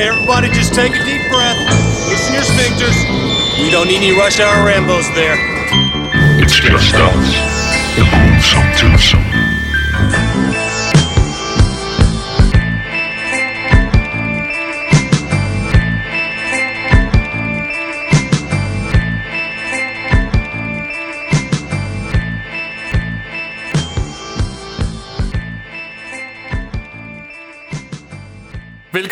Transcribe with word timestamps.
Okay, 0.00 0.08
everybody, 0.08 0.48
just 0.48 0.72
take 0.72 0.92
a 0.92 1.04
deep 1.04 1.20
breath. 1.28 1.58
Loosen 2.08 2.32
your 2.32 2.42
sphincters. 2.42 2.96
We 3.62 3.70
don't 3.70 3.86
need 3.86 3.98
any 3.98 4.12
rush 4.12 4.40
hour 4.40 4.66
Rambos 4.66 5.14
there. 5.14 5.36
It's 6.42 6.54
just 6.54 6.94
us. 6.94 7.96
The 7.96 8.08
gruesome 8.08 8.72
twosome. 8.78 9.29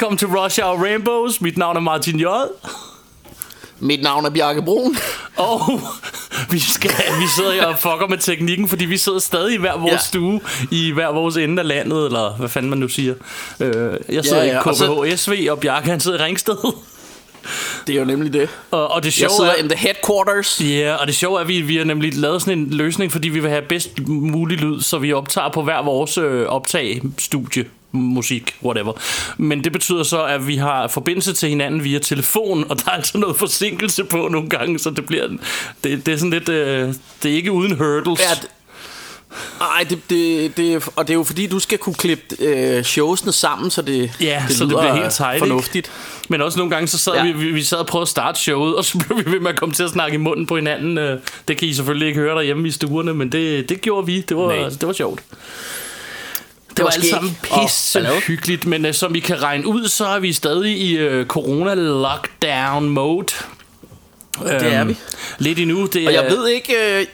Velkommen 0.08 0.32
til 0.32 0.38
Rush 0.38 0.60
Hour 0.62 0.84
Rainbows. 0.84 1.40
Mit 1.40 1.58
navn 1.58 1.76
er 1.76 1.80
Martin 1.80 2.20
J. 2.20 2.24
Mit 3.78 4.02
navn 4.02 4.24
er 4.24 4.30
Bjarke 4.30 4.62
Brun. 4.62 4.96
Og 5.36 5.60
vi, 6.52 6.58
skal, 6.58 6.90
vi 6.90 7.24
sidder 7.36 7.52
her 7.52 7.66
og 7.66 7.78
fucker 7.78 8.06
med 8.08 8.18
teknikken, 8.18 8.68
fordi 8.68 8.84
vi 8.84 8.96
sidder 8.96 9.18
stadig 9.18 9.54
i 9.54 9.58
hver 9.58 9.76
vores 9.78 9.92
Ja. 9.92 9.98
stue, 9.98 10.40
i 10.70 10.90
hver 10.90 11.12
vores 11.12 11.36
ende 11.36 11.62
af 11.62 11.68
landet, 11.68 12.06
eller 12.06 12.36
hvad 12.38 12.48
fanden 12.48 12.70
man 12.70 12.78
nu 12.78 12.88
siger. 12.88 13.14
Øh, 13.60 13.70
jeg 14.08 14.24
sidder 14.24 14.42
Ja, 14.42 14.48
ja, 14.48 14.54
i 14.54 14.62
og 14.64 14.76
så- 14.76 15.48
og 15.50 15.60
Bjarke 15.60 15.90
han 15.90 16.00
sidder 16.00 16.18
i 16.20 16.22
Ringsted. 16.24 16.56
Det 17.86 17.95
er 17.95 17.98
jo 17.98 18.04
nemlig 18.04 18.32
det. 18.32 18.48
Og, 18.70 18.88
og 18.92 19.02
det 19.02 19.06
Jeg 19.06 19.12
sjove 19.12 19.30
sidder 19.30 19.50
er, 19.50 19.56
in 19.56 19.68
the 19.68 19.78
headquarters. 19.78 20.60
Ja, 20.64 20.95
og 20.95 21.06
det 21.06 21.14
sjove 21.14 21.36
er, 21.36 21.40
at 21.40 21.48
vi, 21.48 21.60
vi 21.60 21.76
har 21.76 21.84
nemlig 21.84 22.15
lavet 22.16 22.43
sådan 22.43 22.59
en 22.59 22.70
løsning, 22.70 23.12
fordi 23.12 23.28
vi 23.28 23.40
vil 23.40 23.50
have 23.50 23.62
bedst 23.62 23.90
mulig 24.06 24.59
lyd, 24.59 24.80
så 24.80 24.98
vi 24.98 25.12
optager 25.12 25.48
på 25.48 25.62
hver 25.62 25.82
vores 25.84 26.18
øh, 26.18 26.46
optag, 26.46 27.02
studie, 27.18 27.65
musik, 27.92 28.56
whatever. 28.62 28.92
Men 29.36 29.64
det 29.64 29.72
betyder 29.72 30.02
så, 30.02 30.24
at 30.24 30.46
vi 30.46 30.56
har 30.56 30.88
forbindelse 30.88 31.32
til 31.32 31.48
hinanden 31.48 31.84
via 31.84 31.98
telefon, 31.98 32.64
og 32.70 32.78
der 32.78 32.84
er 32.90 32.90
altså 32.94 33.18
noget 33.18 33.36
forsinkelse 33.36 34.04
på 34.04 34.28
nogle 34.28 34.48
gange, 34.48 34.78
så 34.78 34.90
det 34.90 35.06
bliver... 35.06 35.28
Det, 35.84 36.06
det 36.06 36.14
er 36.14 36.16
sådan 36.16 36.30
lidt... 36.30 36.48
Øh, 36.48 36.94
det 37.22 37.30
er 37.30 37.36
ikke 37.36 37.52
uden 37.52 37.76
hurdles. 37.76 38.20
Ja, 38.20 38.24
d- 38.32 38.46
Ej, 39.60 39.84
det, 39.90 39.98
det, 40.10 40.56
det, 40.56 40.88
og 40.96 41.06
det 41.09 41.12
er 41.14 41.18
jo 41.18 41.22
fordi, 41.24 41.46
du 41.46 41.59
skal 41.59 41.78
kunne 41.78 41.94
klippe 41.94 42.24
øh, 42.40 42.84
showsene 42.84 43.32
sammen, 43.32 43.70
så 43.70 43.82
det, 43.82 44.10
Ja, 44.20 44.44
det 44.48 44.56
så 44.56 44.64
det 44.64 44.68
bliver 44.68 44.94
helt 44.94 45.12
tight, 45.12 45.34
ikke? 45.34 45.46
fornuftigt. 45.46 45.90
Men 46.28 46.42
også 46.42 46.59
nogle 46.59 46.70
gange, 46.70 46.86
så 46.88 46.98
sad 46.98 47.12
Ja. 47.12 47.24
ja. 47.24 47.32
vi, 47.32 47.38
vi, 47.38 47.52
vi 47.52 47.62
sad 47.62 47.78
og 47.78 47.86
prøvede 47.86 48.02
at 48.02 48.09
starte 48.09 48.38
showet, 48.40 48.76
og 48.76 48.84
så 48.84 48.98
blev 48.98 49.26
vi 49.26 49.32
ved 49.32 49.40
med 49.40 49.50
at 49.50 49.56
komme 49.56 49.74
til 49.74 49.82
at 49.82 49.90
snakke 49.90 50.14
i 50.14 50.18
munden 50.18 50.46
på 50.46 50.56
hinanden. 50.56 50.98
Øh, 50.98 51.20
Det 51.48 51.56
kan 51.56 51.68
I 51.68 51.72
selvfølgelig 51.74 52.09
ikke 52.09 52.20
høre 52.20 52.34
derhjemme 52.34 52.68
i 52.68 52.70
stuerne, 52.70 53.14
men 53.14 53.32
det, 53.32 53.68
det 53.68 53.80
gjorde 53.80 54.06
vi. 54.06 54.20
Det 54.20 54.36
var, 54.36 54.46
Nej. 54.56 54.68
det 54.68 54.86
var 54.86 54.92
sjovt. 54.92 55.20
Det 56.79 56.84
var 56.84 56.90
var 56.90 56.95
alt 56.95 57.07
sammen 57.07 57.38
Og 57.51 57.60
pisse 57.65 57.98
ballade. 57.98 58.21
hyggeligt, 58.21 58.66
men 58.66 58.87
uh, 58.87 58.93
som 58.93 59.15
I 59.15 59.18
kan 59.21 59.43
regne 59.43 59.66
ud, 59.66 59.88
så 59.88 60.07
er 60.07 60.18
vi 60.18 60.32
stadig 60.32 60.79
i 60.80 61.07
uh, 61.21 61.26
corona-lockdown-mode. 61.26 63.26
Det 64.44 64.75
er 64.75 64.84
vi. 64.84 64.97
Lidt 65.38 65.59
endnu. 65.59 65.87
Det 65.87 66.06
Og 66.06 66.12
jeg 66.12 66.26
ved 66.31 66.49
ikke, 66.49 66.72
øh, 66.72 67.06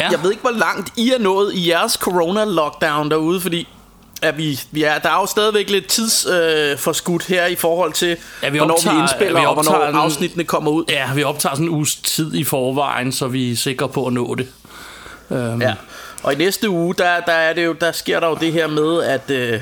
ja. 0.00 0.08
jeg 0.10 0.22
ved 0.22 0.30
ikke, 0.30 0.40
hvor 0.40 0.58
langt 0.58 0.92
I 0.96 1.10
er 1.10 1.18
nået 1.18 1.54
i 1.54 1.68
jeres 1.70 1.92
corona-lockdown 1.92 3.10
derude, 3.10 3.40
fordi 3.40 3.68
at 4.22 4.38
vi, 4.38 4.60
vi 4.70 4.82
er, 4.82 4.98
der 4.98 5.08
er 5.08 5.20
jo 5.20 5.26
stadigvæk 5.26 5.70
lidt 5.70 5.86
tidsforskudt 5.86 7.22
øh, 7.30 7.36
her 7.36 7.46
i 7.46 7.54
forhold 7.54 7.92
til, 7.92 8.16
Ja, 8.42 8.48
vi 8.48 8.58
hvornår 8.58 8.74
optager- 8.74 8.94
vi 8.94 9.00
indspiller, 9.00 9.40
vi 9.40 9.46
og 9.46 9.54
hvornår 9.54 9.70
optager 9.72 9.88
en- 9.88 9.94
afsnittene 9.96 10.44
kommer 10.44 10.70
ud. 10.70 10.84
Ja, 10.88 11.14
vi 11.14 11.22
optager 11.22 11.54
sådan 11.54 11.66
en 11.66 11.72
uges 11.74 11.96
tid 11.96 12.34
i 12.34 12.44
forvejen, 12.44 13.12
så 13.12 13.28
vi 13.28 13.52
er 13.52 13.56
sikre 13.56 13.88
på 13.88 14.06
at 14.06 14.12
nå 14.12 14.34
det. 14.34 14.46
Um, 15.28 15.62
Ja. 15.62 15.74
Og 16.22 16.32
i 16.32 16.36
næste 16.36 16.70
uge, 16.70 16.94
der, 16.94 17.20
der, 17.26 17.32
er 17.32 17.52
det 17.52 17.64
jo, 17.64 17.72
der 17.72 17.92
sker 17.92 18.20
der 18.20 18.28
jo 18.28 18.36
det 18.40 18.52
her 18.52 18.66
med, 18.66 19.02
at 19.02 19.30
øh, 19.30 19.60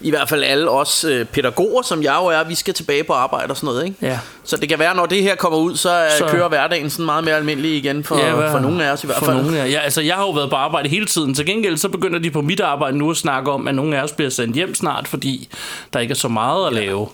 i 0.00 0.10
hvert 0.10 0.28
fald 0.28 0.44
alle 0.44 0.70
os 0.70 1.04
øh, 1.04 1.24
pædagoger, 1.26 1.82
som 1.82 2.02
jeg 2.02 2.16
jo 2.20 2.26
er, 2.26 2.44
vi 2.44 2.54
skal 2.54 2.74
tilbage 2.74 3.04
på 3.04 3.12
arbejde 3.12 3.50
og 3.50 3.56
sådan 3.56 3.66
noget. 3.66 3.84
Ikke? 3.84 3.96
Ja. 4.02 4.18
Så 4.44 4.56
det 4.56 4.68
kan 4.68 4.78
være, 4.78 4.94
når 4.96 5.06
det 5.06 5.22
her 5.22 5.34
kommer 5.34 5.58
ud, 5.58 5.76
så, 5.76 6.04
øh, 6.04 6.10
Så- 6.18 6.26
kører 6.30 6.48
hverdagen 6.48 6.90
sådan 6.90 7.04
meget 7.06 7.24
mere 7.24 7.36
almindelig 7.36 7.76
igen 7.76 8.04
for, 8.04 8.18
ja, 8.18 8.34
hvad- 8.34 8.50
for 8.50 8.58
nogle 8.58 8.84
af 8.84 8.92
os 8.92 9.04
i 9.04 9.06
hvert 9.06 9.18
for 9.18 9.24
fald. 9.26 9.36
Nogle, 9.36 9.56
ja. 9.56 9.64
ja, 9.66 9.78
altså, 9.78 10.00
jeg 10.00 10.14
har 10.14 10.22
jo 10.22 10.30
været 10.30 10.50
på 10.50 10.56
arbejde 10.56 10.88
hele 10.88 11.06
tiden. 11.06 11.34
Til 11.34 11.46
gengæld 11.46 11.76
så 11.76 11.88
begynder 11.88 12.18
de 12.18 12.30
på 12.30 12.40
mit 12.42 12.60
arbejde 12.60 12.98
nu 12.98 13.10
at 13.10 13.16
snakke 13.16 13.50
om, 13.50 13.68
at 13.68 13.74
nogle 13.74 13.96
af 13.98 14.02
os 14.02 14.12
bliver 14.12 14.30
sendt 14.30 14.54
hjem 14.56 14.74
snart, 14.74 15.08
fordi 15.08 15.48
der 15.92 16.00
ikke 16.00 16.12
er 16.12 16.16
så 16.16 16.28
meget 16.28 16.66
at 16.66 16.72
lave. 16.72 17.08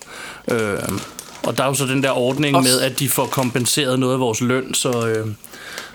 Øh, 0.51 0.79
og 1.47 1.57
der 1.57 1.63
er 1.63 1.69
jo 1.69 1.75
så 1.75 1.85
den 1.87 2.03
der 2.03 2.11
ordning 2.19 2.57
Også- 2.57 2.71
med, 2.71 2.81
at 2.81 2.99
de 2.99 3.09
får 3.09 3.27
kompenseret 3.27 3.99
noget 3.99 4.15
af 4.15 4.21
vores 4.21 4.41
løn, 4.41 4.75
så... 4.75 5.07
Øh, 5.07 5.27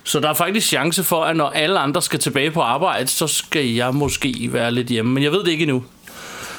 så 0.09 0.19
der 0.19 0.29
er 0.29 0.33
faktisk 0.33 0.67
chance 0.67 1.03
for, 1.03 1.23
at 1.23 1.35
når 1.35 1.49
alle 1.49 1.79
andre 1.79 2.01
skal 2.01 2.19
tilbage 2.19 2.51
på 2.51 2.61
arbejde, 2.61 3.07
så 3.07 3.27
skal 3.27 3.65
jeg 3.65 3.93
måske 3.95 4.49
være 4.51 4.71
lidt 4.71 4.87
hjemme. 4.87 5.11
Men 5.13 5.23
jeg 5.23 5.31
ved 5.31 5.39
det 5.43 5.47
ikke 5.51 5.61
endnu. 5.61 5.83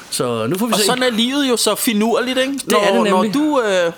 Så 0.09 0.47
nu 0.47 0.57
får 0.57 0.65
vi 0.65 0.73
Og 0.73 0.79
se. 0.79 0.85
sådan 0.85 1.03
er 1.03 1.09
livet 1.11 1.49
jo 1.49 1.57
så 1.57 1.75
finurligt, 1.75 2.37
ikke? 2.37 2.53
Det 2.53 2.67
når, 2.71 2.79
er 2.79 2.93
det 2.93 3.11
når 3.11 3.23
nemlig. 3.23 3.33
du... 3.33 3.61
Øh, 3.61 3.91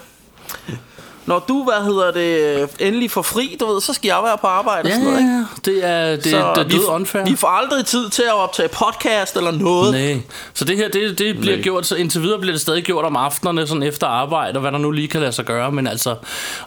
når 1.25 1.39
du, 1.47 1.63
hvad 1.63 1.83
hedder 1.85 2.11
det, 2.11 2.69
endelig 2.87 3.11
får 3.11 3.21
fri, 3.21 3.57
du 3.59 3.65
ved, 3.73 3.81
så 3.81 3.93
skal 3.93 4.07
jeg 4.07 4.19
være 4.23 4.37
på 4.37 4.47
arbejde 4.47 4.89
Ja, 4.89 4.95
og 4.95 5.01
sådan 5.01 5.13
noget, 5.13 5.19
ikke? 5.19 5.87
ja, 5.87 5.89
det 5.89 5.89
er, 6.09 6.15
det, 6.15 6.25
Så 6.25 6.53
det 6.55 6.73
er 6.73 6.79
vi, 6.79 6.79
unfair. 6.87 7.25
vi 7.25 7.35
får 7.35 7.47
aldrig 7.47 7.85
tid 7.85 8.09
til 8.09 8.23
at 8.23 8.33
optage 8.33 8.69
podcast 8.69 9.35
eller 9.37 9.51
noget. 9.51 9.91
Nej. 9.93 10.19
Så 10.53 10.65
det 10.65 10.77
her, 10.77 10.87
det, 10.89 11.19
det 11.19 11.37
bliver 11.39 11.55
Nej. 11.55 11.63
gjort, 11.63 11.85
så 11.85 11.95
indtil 11.95 12.21
videre 12.21 12.39
bliver 12.39 12.53
det 12.53 12.61
stadig 12.61 12.83
gjort 12.83 13.05
om 13.05 13.15
aftenerne, 13.15 13.67
sådan 13.67 13.83
efter 13.83 14.07
arbejde, 14.07 14.57
og 14.57 14.61
hvad 14.61 14.71
der 14.71 14.77
nu 14.77 14.91
lige 14.91 15.07
kan 15.07 15.21
lade 15.21 15.31
sig 15.31 15.45
gøre, 15.45 15.71
men 15.71 15.87
altså, 15.87 16.15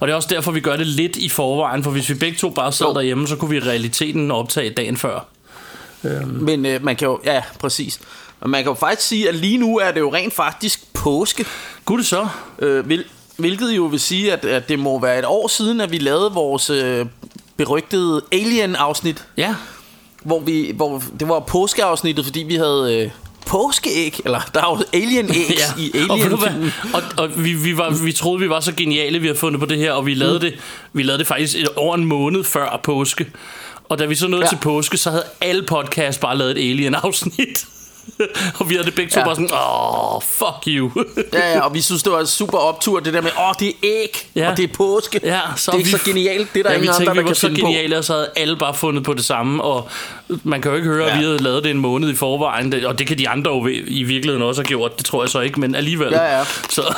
og 0.01 0.07
det 0.09 0.13
er 0.13 0.17
også 0.17 0.29
derfor, 0.31 0.53
vi 0.53 0.61
gør 0.61 0.77
det 0.77 0.87
lidt 0.87 1.17
i 1.17 1.29
forvejen, 1.29 1.83
for 1.85 1.91
hvis 1.91 2.09
vi 2.09 2.15
begge 2.15 2.39
to 2.39 2.51
bare 2.51 2.73
sad 2.73 2.87
Jo. 2.87 2.95
derhjemme, 2.95 3.29
så 3.29 3.37
kunne 3.37 3.51
vi 3.51 3.57
i 3.57 3.61
realiteten 3.61 4.31
optage 4.31 4.71
dagen 4.71 4.97
før. 4.97 5.21
Men 6.25 6.67
øh, 6.67 6.85
man 6.85 6.97
kan 6.97 7.09
jo, 7.09 7.21
ja, 7.25 7.43
præcis. 7.61 8.01
Og 8.41 8.51
man 8.51 8.63
kan 8.63 8.71
jo 8.71 8.75
faktisk 8.75 9.09
sige, 9.09 9.29
at 9.29 9.35
lige 9.35 9.59
nu 9.59 9.79
er 9.79 9.91
det 9.91 10.01
jo 10.01 10.15
rent 10.15 10.35
faktisk 10.35 10.95
påske. 10.95 11.45
Gud 11.85 11.99
det 11.99 12.07
så? 12.07 12.29
Øh, 12.59 12.87
hvil, 12.87 13.05
hvilket 13.37 13.77
jo 13.77 13.85
vil 13.85 14.01
sige, 14.01 14.33
at, 14.33 14.45
at 14.45 14.69
det 14.69 14.79
må 14.79 15.01
være 15.01 15.19
et 15.19 15.25
år 15.27 15.49
siden, 15.49 15.81
at 15.81 15.93
vi 15.93 15.99
lavede 15.99 16.33
vores 16.33 16.71
øh, 16.71 17.07
berygtede 17.57 18.23
Alien-afsnit. 18.33 19.25
Ja. 19.37 19.55
Hvor, 20.23 20.41
vi, 20.41 20.73
hvor 20.75 21.03
det 21.21 21.29
var 21.29 21.41
påskeafsnittet, 21.41 22.25
fordi 22.25 22.41
vi 22.41 22.55
havde 22.55 23.03
øh, 23.05 23.11
påskeæg. 23.47 24.21
Eller 24.25 24.41
der 24.55 24.61
er 24.61 24.77
jo 24.79 24.99
alien-æg 25.01 25.59
ja. 25.79 25.83
i 25.83 25.93
og, 26.11 26.19
alien 26.19 26.73
og, 26.95 27.03
og 27.17 27.45
vi, 27.45 27.53
vi, 27.53 27.77
var, 27.77 28.05
vi 28.05 28.13
troede, 28.13 28.41
vi 28.41 28.49
var 28.49 28.61
så 28.61 28.73
geniale, 28.75 29.19
vi 29.19 29.27
havde 29.27 29.39
fundet 29.39 29.61
på 29.61 29.67
det 29.67 29.79
her, 29.79 29.93
og 29.93 30.07
vi 30.07 30.15
lavede, 30.15 30.41
det, 30.41 30.55
vi 30.93 31.03
lavede 31.03 31.19
det 31.19 31.27
faktisk 31.27 31.59
et, 31.59 31.69
over 31.77 31.95
en 31.95 32.05
måned 32.05 32.45
før 32.45 32.81
påske. 32.85 33.27
Og 33.89 33.99
da 33.99 34.07
vi 34.07 34.15
så 34.15 34.29
nåede. 34.29 34.45
Ja. 34.45 34.49
til 34.49 34.59
påske, 34.63 34.97
så 34.97 35.11
havde 35.11 35.25
alle 35.41 35.63
podcasts 35.63 36.19
bare 36.19 36.39
lavet 36.39 36.51
et 36.51 36.71
alien-afsnit. 36.71 37.67
og 38.59 38.69
vi 38.71 38.75
havde 38.75 38.87
det 38.87 38.95
begge 38.95 39.11
to 39.11 39.21
ja. 39.21 39.25
Bare 39.25 39.35
sådan, 39.35 39.51
åh, 39.53 40.23
fuck 40.23 40.67
you. 40.67 40.91
Ja, 41.33 41.53
ja, 41.53 41.61
og 41.61 41.75
vi 41.75 41.81
synes, 41.81 42.03
det 42.03 42.13
var 42.13 42.21
en 42.21 42.27
super 42.27 42.59
optur, 42.59 43.01
det 43.01 43.15
der 43.15 43.21
med, 43.21 43.31
åh, 43.39 43.55
det 43.61 43.69
er 43.69 43.73
æg, 43.83 44.29
Ja. 44.37 44.51
og 44.51 44.57
det 44.57 44.63
er 44.71 44.75
påske. 44.75 45.21
Ja, 45.25 45.41
det 45.57 45.69
er 45.69 45.77
vi, 45.77 45.85
så 45.85 45.99
genialt, 46.05 46.53
det 46.55 46.59
er 46.59 46.63
der 46.63 46.71
ja, 46.71 46.77
ingen 46.77 46.83
vi 46.83 46.95
tænkte, 46.99 47.11
andre, 47.11 47.15
der 47.15 47.21
vi 47.21 47.25
var 47.25 47.27
kan 47.27 47.35
så 47.35 47.47
finde 47.47 47.61
på. 47.61 47.67
geniale, 47.67 47.99
og 47.99 48.05
så 48.05 48.13
havde 48.13 48.31
alle 48.37 48.57
bare 48.57 48.75
fundet 48.75 49.05
på 49.05 49.15
det 49.15 49.25
samme, 49.25 49.63
og 49.65 49.89
man 50.43 50.63
kan 50.63 50.71
jo 50.71 50.77
ikke 50.77 50.89
høre, 50.89 51.05
ja. 51.07 51.13
at 51.13 51.19
vi 51.19 51.25
havde 51.25 51.39
lavet 51.43 51.65
det 51.65 51.71
en 51.71 51.79
måned 51.79 52.11
i 52.11 52.17
forvejen, 52.17 52.85
og 52.85 52.99
det 52.99 53.07
kan 53.07 53.19
de 53.19 53.29
andre 53.29 53.51
jo 53.51 53.67
i 53.87 54.03
virkeligheden 54.03 54.43
også 54.43 54.61
have 54.63 54.67
gjort, 54.69 54.97
det 54.97 55.05
tror 55.07 55.23
jeg 55.23 55.31
så 55.31 55.41
ikke, 55.41 55.61
men 55.61 55.75
alligevel. 55.75 56.13
Ja, 56.13 56.39
ja. 56.39 56.45
Så, 56.71 56.95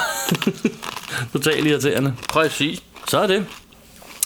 totalt 1.33 1.67
irriterende. 1.67 2.15
Præcis. 2.29 2.83
Så 3.09 3.19
er 3.19 3.27
det. 3.27 3.47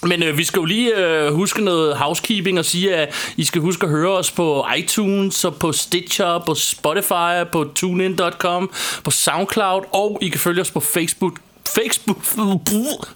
Men 0.03 0.23
øh, 0.23 0.39
vi 0.39 0.45
skal 0.45 0.59
jo 0.61 0.65
lige 0.65 0.97
øh, 0.97 1.35
huske 1.35 1.65
noget 1.65 1.97
housekeeping 1.97 2.59
og 2.59 2.65
sige, 2.65 2.95
at 2.97 3.33
I 3.37 3.45
skal 3.45 3.61
huske 3.61 3.85
at 3.87 3.91
høre 3.91 4.11
os 4.11 4.31
på 4.31 4.67
iTunes 4.77 5.45
og 5.45 5.55
på 5.57 5.73
Stitcher, 5.73 6.39
på 6.47 6.55
Spotify, 6.55 7.51
på 7.53 7.65
TuneIn.com, 7.75 8.71
på 9.05 9.11
SoundCloud, 9.11 9.83
og 9.93 10.19
I 10.21 10.29
kan 10.29 10.41
følge 10.41 10.61
os 10.61 10.71
på 10.71 10.81
Facebook 10.81 11.33
Facebook, 11.77 12.19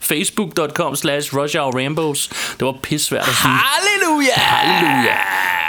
facebook.com 0.10 0.96
slash 0.96 1.37
Rainbows. 1.37 2.28
Det 2.58 2.66
var 2.66 2.75
pissvært 2.82 3.28
at 3.28 3.34
sige. 3.34 3.50
Halleluja! 3.50 4.32
Halleluja. 4.34 5.14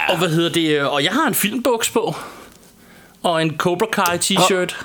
Og 0.08 0.18
hvad 0.18 0.28
hedder 0.28 0.50
det? 0.52 0.80
øh, 0.80 0.92
Og 0.92 1.04
jeg 1.04 1.12
har 1.12 1.26
en 1.26 1.34
filmbuks 1.34 1.90
på. 1.90 2.16
Og 3.22 3.42
en 3.42 3.56
Cobra 3.58 3.86
Kai 3.92 4.16
t-shirt. 4.18 4.84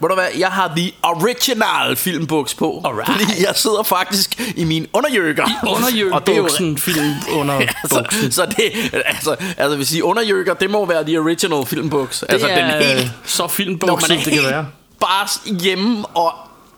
Ved 0.00 0.08
du 0.08 0.14
hvad, 0.14 0.26
jeg 0.38 0.48
har 0.48 0.72
the 0.76 0.92
original 1.02 1.96
filmbuks 1.96 2.54
på. 2.54 2.82
Alright. 2.84 3.10
Fordi 3.10 3.44
jeg 3.46 3.52
sidder 3.56 3.82
faktisk 3.82 4.40
i 4.56 4.64
min 4.64 4.86
underjøkker. 4.92 5.42
Og 5.62 5.80
det 5.88 5.92
er 5.94 5.98
jo- 5.98 6.06
Underjørbuksen, 6.14 6.78
film 6.78 7.12
under 7.40 7.54
Altså, 7.54 8.04
så 8.30 8.46
det, 8.46 8.72
altså, 9.04 9.36
altså 9.56 9.76
vil 9.76 9.86
sige, 9.86 10.04
underjøkker, 10.04 10.54
det 10.54 10.70
må 10.70 10.86
være 10.86 11.04
the 11.04 11.18
original 11.18 11.66
filmbuks. 11.66 12.22
Altså, 12.22 12.46
det 12.46 12.58
er 12.58 12.78
den 12.78 12.82
helt, 12.98 13.10
så 13.24 13.48
filmbukset, 13.48 14.24
det 14.24 14.32
kan 14.32 14.42
være. 14.42 14.66
bare 15.00 15.28
hjemme 15.60 16.06
og 16.06 16.32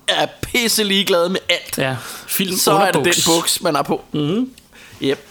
er 0.08 0.26
pisse 0.42 0.84
ligeglad 0.84 1.28
med 1.28 1.40
alt. 1.48 1.78
Ja, 1.78 1.96
film 2.26 2.56
så 2.56 2.72
er 2.72 2.90
det 2.92 3.04
den 3.04 3.14
buks, 3.26 3.60
man 3.62 3.74
har 3.74 3.82
på. 3.82 4.04
Mm. 4.12 4.50
Yep. 5.02 5.26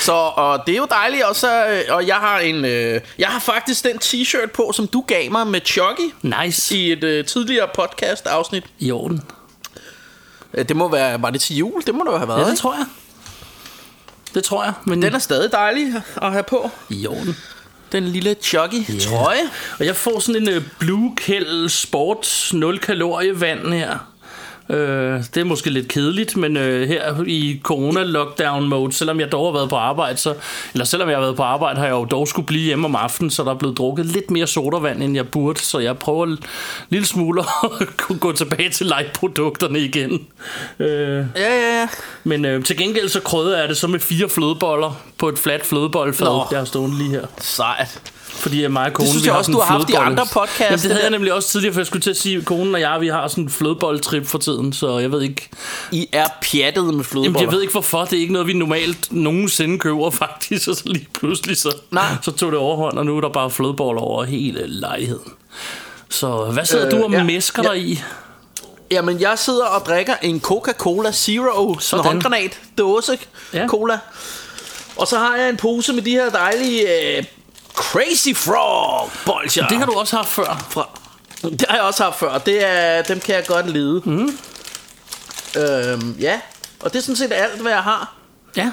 Så 0.00 0.12
og 0.12 0.62
det 0.66 0.72
er 0.72 0.76
jo 0.76 0.86
dejligt 0.90 1.22
også, 1.24 1.66
øh, 1.66 1.80
og 1.96 2.06
jeg 2.06 2.16
har 2.16 2.38
en, 2.38 2.64
øh, 2.64 3.00
jeg 3.18 3.28
har 3.28 3.38
faktisk 3.40 3.84
den 3.84 3.96
t-shirt 4.04 4.46
på, 4.54 4.72
som 4.74 4.86
du 4.86 5.00
gav 5.06 5.30
mig 5.32 5.46
med 5.46 5.60
Chucky 5.64 6.14
Nice. 6.22 6.76
i 6.76 6.92
et 6.92 7.04
øh, 7.04 7.24
tidligere 7.24 7.68
podcast 7.74 8.26
afsnit. 8.26 8.64
I 8.78 8.90
orden. 8.90 9.22
Øh, 10.54 10.68
Det 10.68 10.76
må 10.76 10.88
være, 10.88 11.22
var 11.22 11.30
det 11.30 11.40
til 11.40 11.56
jul? 11.56 11.82
Det 11.86 11.94
må 11.94 12.04
det 12.10 12.18
have 12.18 12.28
været, 12.28 12.38
Ja, 12.38 12.44
det 12.44 12.50
ikke? 12.50 12.60
tror 12.60 12.74
jeg. 12.74 12.86
Det 14.34 14.44
tror 14.44 14.64
jeg. 14.64 14.72
Men 14.84 15.02
Den 15.02 15.14
er 15.14 15.18
stadig 15.18 15.52
dejlig 15.52 16.02
at 16.22 16.32
have 16.32 16.42
på. 16.42 16.70
i 16.90 17.06
orden. 17.06 17.36
Den 17.92 18.08
lille 18.08 18.36
chuggy 18.42 19.00
trøje. 19.00 19.42
Og 19.78 19.86
jeg 19.86 19.96
får 19.96 20.20
sådan 20.20 20.48
en 20.48 20.56
uh, 20.56 20.62
Blue 20.78 21.16
Kell 21.16 21.70
Sports 21.70 22.52
0 22.52 22.78
kalorie 22.78 23.40
vand 23.40 23.72
her. 23.72 23.98
Øh, 24.72 25.24
det 25.34 25.36
er 25.36 25.44
måske 25.44 25.70
lidt 25.70 25.88
kedeligt, 25.88 26.36
men 26.36 26.56
øh, 26.56 26.88
her 26.88 27.22
i 27.26 27.60
corona-lockdown 27.64 28.60
mode, 28.60 28.92
selvom 28.92 29.20
jeg 29.20 29.32
dog 29.32 29.46
har 29.46 29.52
været 29.52 29.70
på 29.70 29.76
arbejde, 29.76 30.18
så, 30.18 30.34
eller 30.72 30.84
selvom 30.84 31.08
jeg 31.08 31.16
har 31.16 31.22
været 31.22 31.36
på 31.36 31.42
arbejde, 31.42 31.78
har 31.78 31.86
jeg 31.86 31.92
jo 31.92 32.04
dog 32.04 32.28
skulle 32.28 32.46
blive 32.46 32.62
hjemme 32.64 32.84
om 32.84 32.96
aftenen, 32.96 33.30
så 33.30 33.44
der 33.44 33.50
er 33.50 33.54
blevet 33.54 33.78
drukket 33.78 34.06
lidt 34.06 34.30
mere 34.30 34.46
sodavand, 34.46 35.02
end 35.02 35.14
jeg 35.14 35.28
burde, 35.28 35.60
så 35.60 35.78
jeg 35.78 35.98
prøver 35.98 36.26
en 36.26 36.38
lille 36.90 37.06
smule 37.06 37.42
at 37.80 37.96
kunne 37.96 38.18
gå 38.18 38.32
tilbage 38.32 38.70
til 38.70 38.86
light-produkterne 38.86 39.78
igen. 39.78 40.26
Øh, 40.78 40.88
Ja, 41.36 41.54
ja, 41.54 41.80
ja. 41.80 41.88
men 42.24 42.44
øh, 42.44 42.64
til 42.64 42.76
gengæld 42.76 43.08
så 43.08 43.20
krydder 43.20 43.58
jeg 43.60 43.68
det 43.68 43.76
så 43.76 43.86
med 43.86 44.00
fire 44.00 44.28
flødeboller 44.28 45.02
på 45.18 45.28
et 45.28 45.38
fladt 45.38 45.66
flødebollefad, 45.66 46.26
jeg 46.50 46.58
har 46.58 46.64
stående 46.64 46.98
lige 46.98 47.10
her. 47.10 47.26
Sejt. 47.38 48.02
Fordi 48.34 48.66
mig 48.66 48.86
og 48.86 48.92
konen, 48.92 49.10
synes 49.10 49.24
vi 49.24 49.28
jeg 49.28 49.36
også, 49.36 49.52
du 49.52 49.58
har 49.58 49.78
haft 49.78 49.90
i 49.90 49.92
andre 49.92 50.26
podcasts, 50.32 50.60
Jamen, 50.60 50.74
det 50.78 50.82
det 50.82 50.90
havde 50.90 51.02
jeg 51.02 51.10
nemlig 51.10 51.32
også 51.32 51.48
tidligere, 51.48 51.72
for 51.74 51.80
jeg 51.80 51.86
skulle 51.86 52.02
til 52.02 52.10
at 52.10 52.16
sige, 52.16 52.36
at 52.38 52.44
konen 52.44 52.74
og 52.74 52.80
jeg, 52.80 53.00
vi 53.00 53.08
har 53.08 53.28
sådan 53.28 53.44
en 53.44 53.50
flødeboldtrip 53.50 54.26
for 54.26 54.38
tiden, 54.38 54.72
så 54.72 54.98
jeg 54.98 55.12
ved 55.12 55.22
ikke... 55.22 55.48
I 55.92 56.06
er 56.12 56.24
pjattet 56.42 56.84
med 56.84 56.92
Jamen, 56.92 57.04
flødeboller. 57.04 57.40
jeg 57.40 57.52
ved 57.52 57.60
ikke 57.60 57.72
hvorfor, 57.72 58.04
det 58.04 58.12
er 58.16 58.20
ikke 58.20 58.32
noget, 58.32 58.48
vi 58.48 58.52
normalt 58.52 59.12
nogensinde 59.12 59.78
køber 59.78 60.10
faktisk, 60.24 60.68
og 60.68 60.76
så 60.76 60.82
lige 60.86 61.08
pludselig 61.14 61.56
så, 61.56 61.76
Nej. 61.90 62.04
så 62.22 62.30
tog 62.30 62.52
det 62.52 62.58
overhånd, 62.58 62.98
og 62.98 63.06
nu 63.06 63.16
er 63.16 63.20
der 63.20 63.28
bare 63.28 63.50
flødeboller 63.50 64.00
over 64.02 64.24
hele 64.24 64.66
lejligheden. 64.66 65.32
Så 66.08 66.44
hvad 66.44 66.64
sidder 66.64 66.86
øh, 66.86 66.92
Øh, 66.94 66.98
du 67.00 67.04
og 67.04 67.12
ja. 67.12 67.22
mesker 67.22 67.62
Ja. 67.64 67.68
dig 67.74 67.82
i? 67.82 68.02
Jamen, 68.90 69.20
jeg 69.20 69.38
sidder 69.38 69.64
og 69.64 69.86
drikker 69.86 70.14
en 70.22 70.40
Coca-Cola 70.40 71.12
Zero, 71.12 71.78
Sådan. 71.78 72.04
en 72.04 72.06
håndgranat 72.08 72.60
dåse 72.78 73.18
Ja. 73.54 73.66
cola. 73.66 73.98
Og 74.96 75.06
så 75.06 75.18
har 75.18 75.36
jeg 75.36 75.48
en 75.48 75.56
pose 75.56 75.92
med 75.92 76.02
de 76.02 76.10
her 76.10 76.30
dejlige 76.30 76.82
øh, 77.18 77.24
Crazy 77.74 78.34
Frog 78.34 79.10
bolcher. 79.26 79.68
Det 79.68 79.78
har 79.78 79.86
du 79.86 79.92
også 79.92 80.16
haft 80.16 80.28
før. 80.28 80.66
fra. 80.70 80.88
Det 81.42 81.64
har 81.68 81.76
jeg 81.76 81.84
også 81.84 82.04
haft 82.04 82.18
før. 82.18 82.38
Det 82.38 82.64
er, 82.64 83.02
dem 83.02 83.20
kan 83.20 83.34
jeg 83.34 83.46
godt 83.46 83.70
lide. 83.70 84.02
Mm. 84.04 84.38
Øhm, 85.56 86.16
ja, 86.20 86.40
og 86.80 86.92
det 86.92 86.98
er 86.98 87.02
sådan 87.02 87.16
set 87.16 87.32
alt, 87.32 87.60
hvad 87.60 87.72
jeg 87.72 87.82
har. 87.82 88.14
Ja. 88.56 88.70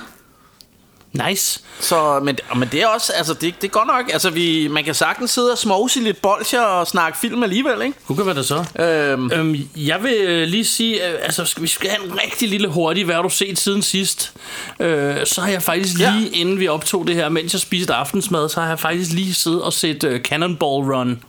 Nice. 1.13 1.59
Så, 1.79 2.19
men, 2.23 2.37
men 2.55 2.69
det 2.71 2.81
er 2.81 2.87
også, 2.87 3.13
altså 3.13 3.33
det, 3.33 3.53
det 3.61 3.67
er 3.67 3.71
godt 3.71 3.87
nok, 3.87 4.09
altså 4.13 4.29
vi, 4.29 4.67
man 4.67 4.83
kan 4.83 4.93
sagtens 4.95 5.31
sidde 5.31 5.51
og 5.51 5.57
smovse 5.57 5.99
i 5.99 6.03
lidt 6.03 6.21
bolcher 6.21 6.61
og 6.61 6.87
snakke 6.87 7.17
film 7.17 7.43
alligevel, 7.43 7.81
ikke? 7.81 7.97
Hvad 8.09 8.25
kan 8.25 8.35
det 8.35 8.45
så? 8.45 8.65
Øhm, 8.83 9.31
Øhm, 9.33 9.55
jeg 9.75 10.03
vil 10.03 10.13
øh, 10.13 10.47
lige 10.47 10.65
sige, 10.65 11.07
øh, 11.09 11.19
altså 11.23 11.45
skal, 11.45 11.63
vi 11.63 11.67
skal 11.67 11.89
have 11.89 12.05
en 12.05 12.19
rigtig 12.23 12.49
lille 12.49 12.67
hurtig, 12.67 13.05
hvad 13.05 13.15
har 13.15 13.21
du 13.21 13.29
set 13.29 13.59
siden 13.59 13.81
sidst? 13.81 14.33
Øh, 14.79 15.15
så 15.25 15.41
har 15.41 15.49
jeg 15.51 15.63
faktisk 15.63 15.99
Ja. 15.99 16.11
lige, 16.17 16.29
inden 16.29 16.59
vi 16.59 16.67
optog 16.67 17.07
det 17.07 17.15
her, 17.15 17.29
mens 17.29 17.53
jeg 17.53 17.59
spiste 17.61 17.93
aftensmad, 17.93 18.49
så 18.49 18.61
har 18.61 18.67
jeg 18.69 18.79
faktisk 18.79 19.11
lige 19.11 19.33
siddet 19.33 19.61
og 19.61 19.73
set 19.73 20.03
øh, 20.03 20.21
Cannonball 20.21 20.93
Run. 20.93 21.23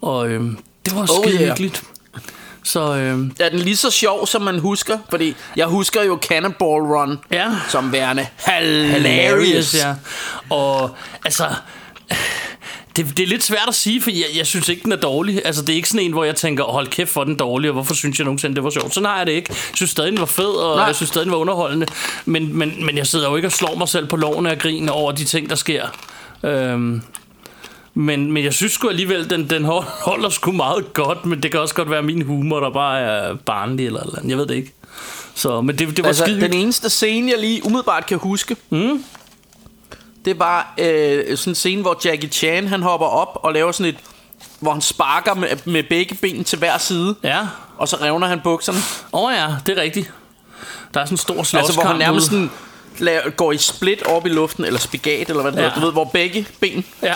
Og 0.00 0.28
øh, 0.28 0.40
det 0.84 0.94
var 0.94 1.00
Oh, 1.00 1.08
skide 1.22 1.34
yeah. 1.40 1.48
hyggeligt. 1.48 1.82
Så 2.64 2.94
øh, 2.94 3.30
er 3.40 3.48
den 3.48 3.58
lige 3.58 3.76
så 3.76 3.90
sjov, 3.90 4.26
som 4.26 4.42
man 4.42 4.58
husker? 4.58 4.98
Fordi 5.10 5.36
jeg 5.56 5.66
husker 5.66 6.02
jo 6.02 6.18
Cannonball 6.22 6.82
Run 6.82 7.18
ja, 7.32 7.50
som 7.68 7.92
værende 7.92 8.26
hilarious. 8.48 9.74
ja. 9.74 9.94
Og 10.50 10.90
altså... 11.24 11.48
Det, 12.96 13.16
det 13.16 13.22
er 13.22 13.26
lidt 13.26 13.44
svært 13.44 13.68
at 13.68 13.74
sige, 13.74 14.02
for 14.02 14.10
jeg, 14.10 14.24
jeg 14.36 14.46
synes 14.46 14.68
ikke, 14.68 14.82
den 14.82 14.92
er 14.92 14.96
dårlig. 14.96 15.42
Altså, 15.44 15.62
det 15.62 15.68
er 15.72 15.76
ikke 15.76 15.88
sådan 15.88 16.06
en, 16.06 16.12
hvor 16.12 16.24
jeg 16.24 16.36
tænker, 16.36 16.64
hold 16.64 16.86
kæft, 16.88 17.10
for 17.10 17.24
den 17.24 17.36
dårlig, 17.36 17.70
og 17.70 17.72
hvorfor 17.72 17.94
synes 17.94 18.18
jeg 18.18 18.24
nogensinde, 18.24 18.54
det 18.56 18.64
var 18.64 18.70
sjovt. 18.70 18.94
Sådan 18.94 19.08
har 19.08 19.16
jeg 19.16 19.26
det 19.26 19.32
ikke. 19.32 19.46
Jeg 19.50 19.56
synes 19.74 19.90
stadig, 19.90 20.12
den 20.12 20.20
var 20.20 20.26
fed, 20.26 20.44
og 20.44 20.76
Nej. 20.76 20.84
jeg 20.84 20.94
synes 20.94 21.08
stadig, 21.08 21.24
den 21.24 21.32
var 21.32 21.38
underholdende. 21.38 21.86
Men, 22.24 22.58
men, 22.58 22.86
men 22.86 22.96
jeg 22.98 23.06
sidder 23.06 23.28
jo 23.30 23.36
ikke 23.36 23.48
og 23.48 23.52
slår 23.52 23.74
mig 23.74 23.88
selv 23.88 24.06
på 24.06 24.16
loven 24.16 24.46
af 24.46 24.58
grin 24.58 24.88
over 24.88 25.12
de 25.12 25.24
ting, 25.24 25.50
der 25.50 25.56
sker. 25.56 25.86
Øhm, 26.42 27.02
men, 27.94 28.32
men 28.32 28.44
jeg 28.44 28.52
synes 28.54 28.72
sgu 28.72 28.88
alligevel, 28.88 29.30
den, 29.30 29.50
den 29.50 29.64
hold- 29.64 29.84
holder 30.02 30.28
sgu 30.28 30.52
meget 30.52 30.92
godt, 30.92 31.26
men 31.26 31.42
det 31.42 31.50
kan 31.50 31.60
også 31.60 31.74
godt 31.74 31.90
være 31.90 32.02
min 32.02 32.22
humor, 32.22 32.60
der 32.60 32.70
bare 32.70 33.00
er 33.00 33.34
barnlig 33.34 33.86
eller 33.86 34.00
eller 34.00 34.16
andet. 34.18 34.30
Jeg 34.30 34.38
ved 34.38 34.46
det 34.46 34.54
ikke. 34.54 34.72
Så, 35.34 35.60
men 35.60 35.78
det, 35.78 35.88
det 35.88 35.98
var 36.02 36.08
Altså, 36.08 36.24
skide 36.24 36.40
den 36.40 36.52
eneste 36.54 36.90
scene, 36.90 37.30
jeg 37.30 37.38
lige 37.40 37.66
umiddelbart 37.66 38.06
kan 38.06 38.18
huske, 38.18 38.56
mm. 38.70 39.04
det 40.24 40.38
var 40.38 40.74
øh, 40.78 41.36
sådan 41.36 41.50
en 41.50 41.54
scene, 41.54 41.82
hvor 41.82 42.00
Jackie 42.04 42.28
Chan, 42.30 42.68
han 42.68 42.82
hopper 42.82 43.06
op 43.06 43.38
og 43.42 43.52
laver 43.52 43.72
sådan 43.72 43.94
et, 43.94 43.98
hvor 44.60 44.72
han 44.72 44.80
sparker 44.80 45.34
med, 45.34 45.48
med 45.64 45.82
begge 45.90 46.14
ben 46.14 46.44
til 46.44 46.58
hver 46.58 46.78
side, 46.78 47.14
Ja, 47.22 47.40
og 47.78 47.88
så 47.88 47.96
revner 47.96 48.26
han 48.26 48.40
bukserne. 48.44 48.78
Åh 49.12 49.22
oh 49.24 49.32
ja, 49.36 49.46
det 49.66 49.78
er 49.78 49.82
rigtigt. 49.82 50.12
Der 50.94 51.00
er 51.00 51.04
sådan 51.04 51.14
en 51.14 51.18
stor 51.18 51.34
slåskamp 51.34 51.60
Altså, 51.64 51.72
hvor 51.74 51.82
han 51.82 51.98
nærmest 51.98 52.26
sådan, 52.26 52.50
laver, 52.98 53.30
går 53.30 53.52
i 53.52 53.58
split 53.58 54.02
op 54.06 54.26
i 54.26 54.28
luften, 54.28 54.64
eller 54.64 54.80
spigat, 54.80 55.28
eller 55.28 55.42
hvad 55.42 55.52
det 55.52 55.58
Ja. 55.58 55.62
hedder, 55.62 55.74
du 55.80 55.84
ved, 55.84 55.92
hvor 55.92 56.04
begge 56.04 56.46
ben 56.60 56.84
Ja. 57.02 57.14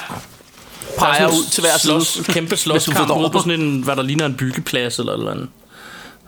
Peger 0.99 1.23
er 1.23 1.29
ud 1.29 1.51
til 1.51 1.61
hver 1.61 1.79
slås, 1.79 2.07
side. 2.07 2.25
Kæmpe 2.25 2.57
slåskamp 2.67 3.11
ude 3.21 3.31
på 3.31 3.39
sådan 3.39 3.61
en, 3.61 3.83
hvad 3.83 3.97
der 3.97 4.03
ligner 4.03 4.27
en 4.27 4.35
byggeplads 4.35 4.99
eller 4.99 5.13
eller 5.13 5.31
andet. 5.31 5.49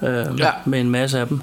Øh, 0.03 0.39
Ja. 0.39 0.51
Med 0.65 0.81
en 0.81 0.91
masse 0.91 1.19
af 1.21 1.27
dem. 1.27 1.41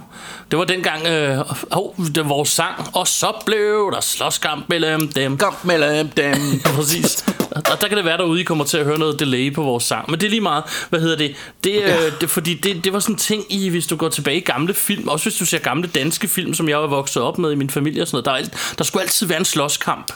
Det 0.51 0.59
var 0.59 0.65
dengang, 0.65 1.07
øh, 1.07 1.39
oh, 1.71 2.05
det 2.07 2.17
var 2.17 2.23
vores 2.23 2.49
sang, 2.49 2.75
og 2.93 3.07
så 3.07 3.33
blev 3.45 3.91
der 3.93 4.01
slåskamp 4.01 4.69
mellem 4.69 5.07
dem. 5.11 5.37
Kamp 5.37 5.63
mellem 5.63 6.07
dem. 6.09 6.35
Præcis. 6.75 7.25
Og 7.51 7.81
der 7.81 7.87
kan 7.87 7.97
det 7.97 8.05
være 8.05 8.17
derude, 8.17 8.41
I 8.41 8.43
kommer 8.43 8.63
til 8.65 8.77
at 8.77 8.85
høre 8.85 8.99
noget 8.99 9.19
delay 9.19 9.53
på 9.53 9.63
vores 9.63 9.83
sang. 9.83 10.11
Men 10.11 10.19
det 10.19 10.25
er 10.25 10.29
lige 10.29 10.41
meget. 10.41 10.63
Hvad 10.89 10.99
hedder 10.99 11.17
det? 11.17 11.35
Det, 11.63 11.73
ja. 11.75 12.05
øh, 12.05 12.11
det 12.21 12.29
fordi 12.29 12.53
det, 12.53 12.83
det 12.83 12.93
var 12.93 12.99
sådan 12.99 13.15
en 13.15 13.19
ting 13.19 13.43
i, 13.49 13.69
hvis 13.69 13.87
du 13.87 13.95
går 13.95 14.09
tilbage 14.09 14.37
i 14.37 14.41
gamle 14.43 14.73
film, 14.73 15.07
også 15.07 15.25
hvis 15.25 15.35
du 15.39 15.45
ser 15.45 15.57
gamle 15.57 15.87
danske 15.87 16.27
film, 16.27 16.53
som 16.53 16.69
jeg 16.69 16.77
var 16.81 16.87
vokset 16.87 17.23
op 17.23 17.37
med 17.37 17.51
i 17.51 17.55
min 17.55 17.69
familie 17.69 18.01
og 18.01 18.07
sådan 18.07 18.23
noget, 18.27 18.45
der, 18.45 18.47
er 18.47 18.73
der 18.77 18.83
skulle 18.83 19.03
altid 19.03 19.27
være 19.27 19.39
en 19.39 19.45
slåskamp. 19.45 20.11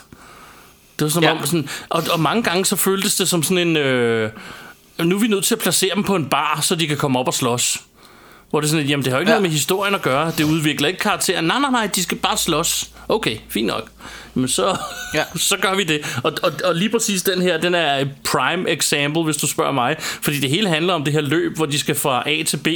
Det 1.02 1.14
var 1.14 1.20
som 1.20 1.22
Ja. 1.22 1.30
om 1.32 1.46
sådan, 1.46 1.68
og, 1.88 2.02
og 2.12 2.20
mange 2.20 2.42
gange 2.42 2.64
så 2.64 2.76
føltes 2.76 3.14
det 3.16 3.28
som 3.28 3.42
sådan 3.42 3.68
en... 3.68 3.76
Øh, 3.76 4.30
nu 4.98 5.16
er 5.16 5.20
vi 5.20 5.28
nødt 5.28 5.44
til 5.44 5.54
at 5.54 5.60
placere 5.60 5.94
dem 5.94 6.02
på 6.04 6.16
en 6.16 6.24
bar, 6.26 6.58
så 6.62 6.74
de 6.74 6.86
kan 6.86 6.96
komme 6.96 7.18
op 7.18 7.26
og 7.26 7.34
slås. 7.34 7.80
Hvor 8.50 8.60
det 8.60 8.66
er 8.66 8.70
sådan, 8.70 8.84
at, 8.84 8.90
jamen 8.90 9.04
det 9.04 9.12
har 9.12 9.20
ikke 9.20 9.30
Ja. 9.30 9.34
noget 9.34 9.42
med 9.42 9.50
historien 9.50 9.94
at 9.94 10.02
gøre. 10.02 10.32
Det 10.38 10.44
udvikler 10.44 10.88
ikke 10.88 11.00
karakteren. 11.00 11.44
Nej, 11.44 11.58
nej, 11.58 11.70
nej, 11.70 11.86
de 11.94 12.02
skal 12.02 12.18
bare 12.18 12.36
slås. 12.36 12.90
Okay, 13.08 13.36
fint 13.48 13.66
nok. 13.66 13.88
Men 14.34 14.48
så, 14.48 14.76
ja. 15.14 15.24
så 15.50 15.56
gør 15.56 15.74
vi 15.74 15.84
det. 15.84 16.20
Og, 16.22 16.32
og, 16.42 16.52
og 16.64 16.74
lige 16.74 16.90
præcis 16.90 17.22
den 17.22 17.42
her, 17.42 17.58
den 17.60 17.74
er 17.74 17.96
et 17.98 18.10
prime 18.32 18.70
example, 18.70 19.22
hvis 19.24 19.36
du 19.36 19.46
spørger 19.46 19.72
mig. 19.72 19.96
Fordi 19.98 20.40
det 20.40 20.50
hele 20.50 20.68
handler 20.68 20.94
om 20.94 21.04
det 21.04 21.12
her 21.12 21.20
løb, 21.20 21.56
hvor 21.56 21.66
de 21.66 21.78
skal 21.78 21.94
fra 21.94 22.22
A 22.30 22.42
til 22.42 22.56
B 22.56 22.66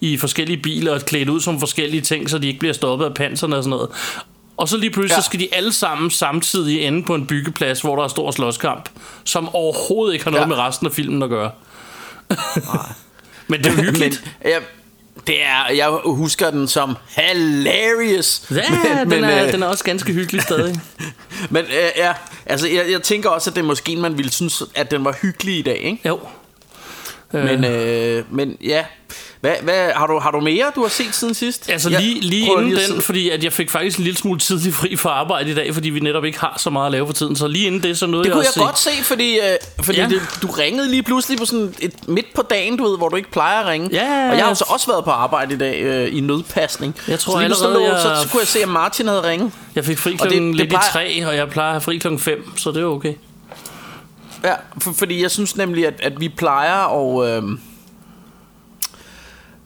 i 0.00 0.16
forskellige 0.16 0.56
biler 0.62 0.92
og 0.94 1.00
klædt 1.00 1.28
ud 1.28 1.40
som 1.40 1.60
forskellige 1.60 2.00
ting, 2.00 2.30
så 2.30 2.38
de 2.38 2.46
ikke 2.46 2.58
bliver 2.58 2.72
stoppet 2.74 3.04
af 3.06 3.14
panserne 3.14 3.56
og 3.56 3.62
sådan 3.62 3.70
noget. 3.70 3.88
Og 4.58 4.68
så 4.68 4.76
lige 4.76 4.90
pludselig, 4.90 5.16
Ja. 5.16 5.20
så 5.20 5.26
skal 5.26 5.40
de 5.40 5.48
alle 5.52 5.72
sammen 5.72 6.10
samtidig 6.10 6.82
ende 6.82 7.02
på 7.04 7.14
en 7.14 7.26
byggeplads, 7.26 7.80
hvor 7.80 7.96
der 7.96 8.04
er 8.04 8.08
stor 8.08 8.30
slåskamp, 8.30 8.88
som 9.24 9.54
overhovedet 9.54 10.12
ikke 10.12 10.24
har 10.24 10.30
noget 10.30 10.42
Ja. 10.42 10.46
med 10.48 10.56
resten 10.56 10.86
af 10.86 10.92
filmen 10.92 11.22
at 11.22 11.28
gøre. 11.28 11.50
Men 13.48 13.64
det 13.64 13.66
er 13.66 13.82
hyggeligt. 13.82 14.22
Men, 14.42 14.52
ja, 14.52 14.58
det 15.26 15.42
er, 15.44 15.72
jeg 15.74 15.88
husker 16.04 16.50
den 16.50 16.68
som 16.68 16.96
hilarious. 17.16 18.42
Ja, 18.50 18.56
men, 18.70 18.98
den, 19.00 19.08
men, 19.08 19.24
er, 19.24 19.46
øh, 19.46 19.52
den 19.52 19.62
er 19.62 19.66
også 19.66 19.84
ganske 19.84 20.12
hyggelig 20.12 20.42
stadig. 20.42 20.80
Men 21.50 21.64
øh, 21.64 21.90
ja, 21.96 22.12
altså 22.46 22.68
jeg, 22.68 22.90
jeg 22.90 23.02
tænker 23.02 23.30
også, 23.30 23.50
at 23.50 23.56
det 23.56 23.62
er 23.62 23.66
måske 23.66 23.92
en, 23.92 24.00
man 24.00 24.18
ville 24.18 24.32
synes, 24.32 24.62
at 24.74 24.90
den 24.90 25.04
var 25.04 25.16
hyggelig 25.22 25.58
i 25.58 25.62
dag, 25.62 25.76
ikke? 25.78 26.08
Jo. 26.08 26.20
Men, 27.32 27.64
øh, 27.64 28.24
men 28.30 28.56
ja, 28.64 28.84
hvad, 29.40 29.52
hvad, 29.62 29.90
har, 29.96 30.06
du, 30.06 30.18
har 30.18 30.30
du 30.30 30.40
mere, 30.40 30.72
du 30.74 30.82
har 30.82 30.88
set 30.88 31.14
siden 31.14 31.34
sidst? 31.34 31.70
Altså 31.70 31.90
Jeg 31.90 32.00
lige, 32.00 32.20
lige 32.20 32.46
inden 32.52 32.78
at 32.78 32.88
den, 32.90 33.02
fordi 33.02 33.30
at 33.30 33.44
jeg 33.44 33.52
fik 33.52 33.70
faktisk 33.70 33.98
en 33.98 34.04
lille 34.04 34.18
smule 34.18 34.38
tidlig 34.40 34.74
fri 34.74 34.96
fra 34.96 35.10
arbejde 35.10 35.50
i 35.50 35.54
dag, 35.54 35.74
fordi 35.74 35.90
vi 35.90 36.00
netop 36.00 36.24
ikke 36.24 36.38
har 36.40 36.54
så 36.58 36.70
meget 36.70 36.86
at 36.86 36.92
lave 36.92 37.06
for 37.06 37.12
tiden. 37.12 37.36
Så 37.36 37.46
lige 37.48 37.66
inden 37.66 37.82
det, 37.82 37.98
så 37.98 38.06
nåede 38.06 38.24
Det 38.24 38.28
jeg 38.28 38.34
kunne 38.34 38.46
at 38.48 38.56
jeg 38.56 38.64
godt 38.64 38.78
se, 38.78 38.90
fordi, 39.02 39.38
øh, 39.38 39.44
fordi 39.84 39.98
ja. 40.00 40.06
Det, 40.08 40.20
du 40.42 40.46
ringede 40.46 40.90
lige 40.90 41.02
pludselig 41.02 41.38
på 41.38 41.44
sådan 41.44 41.74
et 41.80 42.08
midt 42.08 42.26
på 42.34 42.42
dagen, 42.42 42.76
du 42.76 42.84
ved, 42.88 42.96
hvor 42.98 43.08
du 43.08 43.16
ikke 43.16 43.30
plejer 43.30 43.60
at 43.60 43.66
ringe. 43.66 43.88
Ja, 43.92 44.30
og 44.30 44.36
jeg 44.36 44.46
har 44.46 44.54
så 44.54 44.64
også 44.68 44.86
været 44.86 45.04
på 45.04 45.10
arbejde 45.10 45.54
i 45.54 45.58
dag 45.58 45.80
øh, 45.82 46.16
i 46.16 46.20
nødpasning. 46.20 46.96
Jeg 47.08 47.18
tror 47.18 47.32
så, 47.32 47.38
lige 47.38 47.44
allerede, 47.44 47.74
lå- 47.96 48.02
så, 48.02 48.08
jeg- 48.08 48.18
så 48.22 48.28
kunne 48.28 48.40
jeg 48.40 48.48
se, 48.48 48.62
at 48.62 48.68
Martin 48.68 49.06
havde 49.08 49.22
ringet. 49.30 49.52
Jeg 49.74 49.84
fik 49.84 49.98
fri 49.98 50.12
klokken 50.14 50.54
lidt 50.54 50.68
plejer- 50.68 50.88
i 50.88 50.92
tre, 51.20 51.26
og 51.26 51.36
jeg 51.36 51.48
plejer 51.50 51.68
at 51.68 51.74
have 51.74 51.80
fri 51.80 51.96
klokken 51.96 52.18
5, 52.20 52.56
så 52.56 52.70
det 52.70 52.80
er 52.82 52.86
okay. 52.86 53.14
Ja, 54.44 54.52
for, 54.80 54.92
fordi 54.98 55.22
jeg 55.22 55.30
synes 55.30 55.56
nemlig, 55.56 55.86
at, 55.86 55.94
at 56.02 56.20
vi 56.20 56.28
plejer 56.28 56.74
at... 57.24 57.28
Øh, 57.36 57.42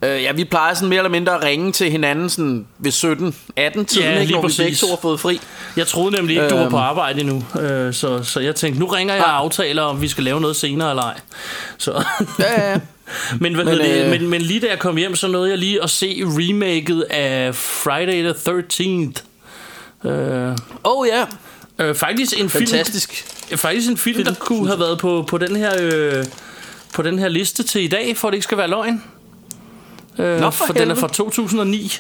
øh, 0.02 0.23
ja, 0.23 0.32
vi 0.32 0.44
plejer 0.44 0.75
sådan 0.75 0.88
mere 0.88 0.99
eller 0.99 1.11
mindre 1.11 1.35
at 1.35 1.42
ringe 1.44 1.73
til 1.73 1.90
hinanden 1.90 2.28
sådan 2.30 2.66
ved 2.78 2.92
17-18 2.92 3.85
tiden, 3.85 4.04
Ja, 4.04 4.21
ikke, 4.21 4.32
når 4.32 4.40
vi 4.40 4.42
præcis. 4.42 4.59
begge 4.59 4.76
to 4.76 4.87
har 4.87 4.99
fået 5.02 5.21
fri. 5.21 5.40
Jeg 5.76 5.87
troede 5.87 6.16
nemlig 6.16 6.37
ikke, 6.37 6.49
du 6.49 6.54
var 6.54 6.62
Øhm. 6.62 6.71
på 6.71 6.76
arbejde 6.76 7.21
endnu, 7.21 7.44
øh, 7.61 7.94
så, 7.94 8.23
så 8.23 8.40
jeg 8.40 8.54
tænkte, 8.54 8.80
nu 8.80 8.87
ringer 8.87 9.14
jeg 9.14 9.25
og 9.25 9.37
aftaler, 9.37 9.82
om 9.82 10.02
vi 10.02 10.09
skal 10.09 10.25
lave 10.25 10.40
noget 10.40 10.56
senere 10.56 10.90
eller 10.90 11.02
ej. 11.02 11.21
Så. 11.78 12.04
Ja, 12.38 12.71
ja. 12.73 12.78
men, 13.40 13.54
hvad 13.54 13.64
Men, 13.64 13.78
det, 13.78 14.04
øh, 14.04 14.11
men, 14.11 14.28
men 14.28 14.42
lige 14.42 14.61
da 14.61 14.66
jeg 14.71 14.78
kom 14.78 14.97
hjem, 14.97 15.16
så 15.16 15.28
nåede 15.28 15.50
jeg 15.50 15.59
lige 15.59 15.82
at 15.82 15.90
se 15.90 16.16
remaket 16.25 17.00
af 17.11 17.54
Friday 17.54 18.23
the 18.23 18.32
13th. 18.32 19.23
Øh, 20.11 20.56
Oh 20.85 21.06
ja, 21.09 21.25
øh, 21.85 21.94
faktisk 21.94 22.40
en 22.40 22.50
film, 22.50 22.66
fantastisk. 22.66 23.25
faktisk 23.56 23.90
en 23.90 23.97
film, 23.97 24.25
der 24.25 24.35
kunne 24.35 24.66
have 24.66 24.80
været 24.80 24.99
på, 24.99 25.25
på 25.28 25.38
den 25.38 25.56
her 25.56 25.73
øh, 25.80 26.25
på 26.94 27.02
den 27.02 27.18
her 27.18 27.28
liste 27.28 27.62
til 27.62 27.82
i 27.82 27.88
dag, 27.88 28.16
for 28.16 28.28
at 28.28 28.32
det 28.32 28.37
ikke 28.37 28.44
skal 28.44 28.59
være 28.59 28.68
løgn. 28.68 29.02
Øh, 30.19 30.40
Nå, 30.40 30.50
for 30.50 30.66
for 30.66 30.73
den 30.73 30.90
er 30.90 30.95
fra 30.95 31.09
2009. 31.09 31.92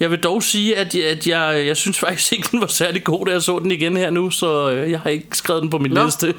Jeg 0.00 0.10
vil 0.10 0.18
dog 0.22 0.42
sige, 0.42 0.76
at, 0.76 0.94
jeg, 0.94 1.04
at 1.04 1.26
jeg, 1.26 1.66
jeg 1.66 1.76
synes 1.76 1.98
faktisk 1.98 2.32
ikke, 2.32 2.48
den 2.50 2.60
var 2.60 2.66
særlig 2.66 3.04
god, 3.04 3.26
da 3.26 3.32
jeg 3.32 3.42
så 3.42 3.58
den 3.58 3.70
igen 3.70 3.96
her 3.96 4.10
nu, 4.10 4.30
så 4.30 4.70
øh, 4.70 4.90
jeg 4.90 5.00
har 5.00 5.10
ikke 5.10 5.26
skrevet 5.32 5.62
den 5.62 5.70
på 5.70 5.78
min 5.78 5.92
Nå. 5.92 6.04
liste. 6.04 6.34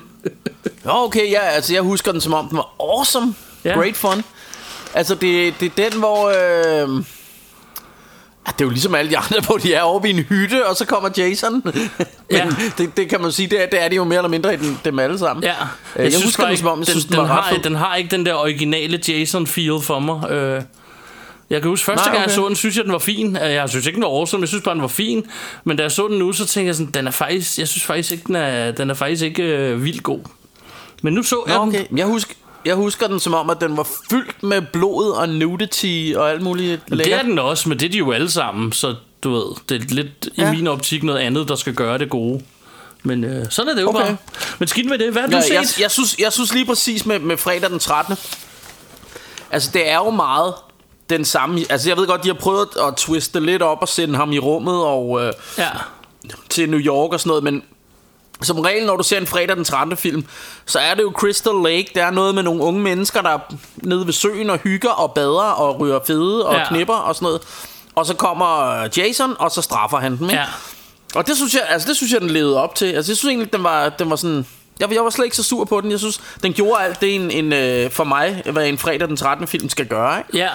Nå, 0.83 0.91
okay, 0.93 1.31
ja, 1.31 1.39
altså 1.41 1.73
jeg 1.73 1.81
husker 1.81 2.11
den 2.11 2.21
som 2.21 2.33
om 2.33 2.47
den 2.47 2.57
var 2.57 2.69
awesome. 2.79 3.35
Ja. 3.65 3.73
Great 3.73 3.95
fun. 3.95 4.23
Altså 4.93 5.15
det, 5.15 5.53
det 5.59 5.79
er 5.79 5.89
den, 5.89 5.99
hvor... 5.99 6.27
Øh, 6.29 7.03
det 8.45 8.61
er 8.61 8.65
jo 8.65 8.69
ligesom 8.69 8.95
alle 8.95 9.11
de 9.11 9.17
andre, 9.17 9.39
hvor 9.47 9.57
de 9.57 9.73
er 9.73 9.81
oppe 9.81 10.07
i 10.07 10.11
en 10.11 10.19
hytte, 10.19 10.67
og 10.67 10.75
så 10.75 10.85
kommer 10.85 11.09
Jason. 11.17 11.53
Men 11.65 11.73
Ja. 12.31 12.47
det, 12.77 12.97
det 12.97 13.09
kan 13.09 13.21
man 13.21 13.31
sige, 13.31 13.47
det 13.47 13.61
er, 13.63 13.65
det 13.65 13.83
er 13.83 13.87
de 13.87 13.95
jo 13.95 14.03
mere 14.03 14.17
eller 14.19 14.29
mindre 14.29 14.53
i 14.53 14.57
den, 14.57 14.79
dem 14.85 14.99
alle 14.99 15.19
sammen. 15.19 15.43
Ja, 15.43 15.53
Øh, 15.95 16.11
jeg, 16.13 16.21
husker 16.23 16.43
bare 16.43 16.47
den 16.47 16.51
ikke- 16.51 16.59
som 16.59 16.67
om, 16.71 16.79
jeg 16.79 16.87
synes, 16.87 17.05
den, 17.05 17.17
den, 17.17 17.25
har, 17.25 17.59
den 17.63 17.75
har 17.75 17.95
ikke 17.95 18.09
den 18.11 18.25
der 18.25 18.33
originale 18.33 18.99
Jason-feel 19.07 19.81
for 19.81 19.99
mig. 19.99 20.29
Øh, 20.31 20.61
jeg 21.51 21.61
kan 21.61 21.69
huske, 21.69 21.85
første 21.85 21.97
Nej, 22.05 22.05
gang 22.05 22.17
jeg 22.17 22.25
okay. 22.25 22.35
så 22.35 22.47
den, 22.47 22.55
synes 22.55 22.77
jeg, 22.77 22.83
den 22.83 22.91
var 22.93 22.99
fin. 22.99 23.35
Øh, 23.35 23.51
Jeg 23.51 23.69
synes 23.69 23.85
ikke, 23.85 23.95
den 23.95 24.03
var 24.03 24.09
awesome, 24.09 24.41
jeg 24.41 24.47
synes 24.47 24.63
bare, 24.63 24.73
den 24.75 24.81
var 24.81 24.87
fin. 24.87 25.25
Men 25.63 25.77
da 25.77 25.83
jeg 25.83 25.91
så 25.91 26.07
den 26.07 26.19
nu, 26.19 26.33
så 26.33 26.45
tænkte 26.45 26.67
jeg 26.67 26.75
sådan, 26.75 26.91
den 26.91 27.07
er 27.07 27.11
faktisk, 27.11 27.59
jeg 27.59 27.67
synes 27.67 27.83
faktisk 27.83 28.11
ikke, 28.11 28.23
den 28.27 28.35
er, 28.35 28.71
den 28.71 28.89
er 28.89 28.93
faktisk 28.93 29.23
ikke 29.23 29.43
øh, 29.43 29.83
vildt 29.83 30.03
god. 30.03 30.19
Men 31.01 31.13
nu 31.13 31.23
så 31.23 31.43
jeg 31.47 31.55
Nå, 31.55 31.61
den. 31.61 31.69
okay. 31.69 31.85
Jeg 31.97 32.05
husker, 32.05 32.33
jeg 32.65 32.75
husker 32.75 33.07
den 33.07 33.19
som 33.19 33.33
om, 33.33 33.49
at 33.49 33.61
den 33.61 33.77
var 33.77 33.87
fyldt 34.11 34.43
med 34.43 34.61
blod 34.73 35.11
og 35.11 35.29
nudity 35.29 36.13
og 36.15 36.31
alt 36.31 36.41
muligt 36.41 36.81
Det 36.89 36.97
lækkert. 36.97 37.19
er 37.19 37.23
den 37.23 37.39
også, 37.39 37.69
men 37.69 37.79
det 37.79 37.85
er 37.85 37.89
de 37.89 37.97
jo 37.97 38.11
alle 38.11 38.31
sammen, 38.31 38.71
så 38.71 38.95
du 39.23 39.31
ved, 39.31 39.45
det 39.69 39.81
er 39.81 39.95
lidt. 39.95 40.29
Ja. 40.37 40.51
i 40.51 40.55
min 40.55 40.67
optik 40.67 41.03
noget 41.03 41.19
andet, 41.19 41.47
der 41.47 41.55
skal 41.55 41.73
gøre 41.73 41.97
det 41.97 42.09
gode. 42.09 42.41
Men 43.03 43.23
øh, 43.23 43.45
sådan 43.49 43.69
er 43.71 43.75
det 43.75 43.81
jo 43.81 43.89
Okay. 43.89 44.01
bare. 44.05 44.17
Men 44.59 44.67
skidt 44.67 44.89
med 44.89 44.97
det, 44.97 45.11
hvad 45.11 45.21
har 45.21 45.29
du 45.29 45.35
Ja, 45.35 45.41
set? 45.41 45.53
jeg, 45.53 45.65
jeg, 45.79 45.91
synes, 45.91 46.15
jeg 46.19 46.33
synes 46.33 46.53
lige 46.53 46.65
præcis 46.65 47.05
med, 47.05 47.19
med 47.19 47.37
fredag 47.37 47.69
den 47.69 47.79
13. 47.79 48.15
Altså, 49.51 49.69
det 49.73 49.89
er 49.89 49.95
jo 49.95 50.09
meget 50.09 50.53
den 51.17 51.25
samme... 51.25 51.65
Altså, 51.69 51.89
jeg 51.89 51.97
ved 51.97 52.07
godt, 52.07 52.23
de 52.23 52.27
har 52.27 52.33
prøvet 52.39 52.67
at 52.87 52.95
twiste 52.95 53.39
lidt 53.39 53.61
op 53.61 53.77
og 53.81 53.87
sende 53.87 54.15
ham 54.15 54.31
i 54.31 54.39
rummet 54.39 54.83
og 54.83 55.21
øh, 55.23 55.33
Ja. 55.57 55.69
til 56.49 56.69
New 56.69 56.79
York 56.79 57.13
og 57.13 57.19
sådan 57.19 57.29
noget, 57.29 57.43
men 57.43 57.63
som 58.41 58.59
regel, 58.59 58.85
når 58.85 58.97
du 58.97 59.03
ser 59.03 59.17
en 59.17 59.27
fredag 59.27 59.55
den 59.55 59.63
13. 59.65 59.97
film, 59.97 60.25
så 60.65 60.79
er 60.79 60.93
det 60.93 61.01
jo 61.03 61.11
Crystal 61.15 61.53
Lake. 61.63 61.87
Der 61.95 62.05
er 62.05 62.11
noget 62.11 62.35
med 62.35 62.43
nogle 62.43 62.63
unge 62.63 62.81
mennesker, 62.81 63.21
der 63.21 63.29
er 63.29 63.39
nede 63.77 64.05
ved 64.05 64.13
søen 64.13 64.49
og 64.49 64.57
hygger 64.57 64.89
og 64.89 65.13
bader 65.13 65.51
og 65.51 65.79
ryger 65.79 65.99
fede 66.07 66.45
og 66.47 66.55
Ja. 66.55 66.67
knipper 66.67 66.93
og 66.93 67.15
sådan 67.15 67.25
noget. 67.25 67.41
Og 67.95 68.05
så 68.05 68.13
kommer 68.15 68.71
Jason, 68.97 69.35
og 69.39 69.51
så 69.51 69.61
straffer 69.61 69.97
han 69.97 70.17
dem, 70.17 70.23
ikke? 70.29 70.35
Ja. 70.41 70.45
Og 71.15 71.27
det 71.27 71.37
synes 71.37 71.53
jeg, 71.53 71.61
altså 71.69 71.87
det 71.87 71.97
synes 71.97 72.13
jeg, 72.13 72.21
den 72.21 72.29
levede 72.29 72.57
op 72.63 72.75
til. 72.75 72.85
Altså 72.85 73.11
jeg 73.11 73.17
synes 73.17 73.29
egentlig, 73.31 73.53
den 73.53 73.63
var, 73.63 73.89
den 73.89 74.09
var 74.09 74.15
sådan... 74.15 74.45
Jeg, 74.81 74.93
jeg 74.93 75.03
var 75.03 75.09
slet 75.09 75.25
ikke 75.25 75.35
så 75.37 75.43
sur 75.43 75.65
på 75.65 75.81
den. 75.81 75.91
Jeg 75.91 75.99
synes, 75.99 76.21
den 76.43 76.53
gjorde 76.53 76.83
alt 76.83 77.01
det, 77.01 77.15
en, 77.15 77.31
en, 77.31 77.53
øh, 77.53 77.91
for 77.91 78.03
mig, 78.03 78.41
hvad 78.51 78.67
en 78.67 78.77
fredag 78.77 79.07
den 79.07 79.17
13. 79.17 79.47
film 79.47 79.69
skal 79.69 79.85
gøre. 79.85 80.17
Ikke? 80.33 80.37
Ja, 80.37 80.49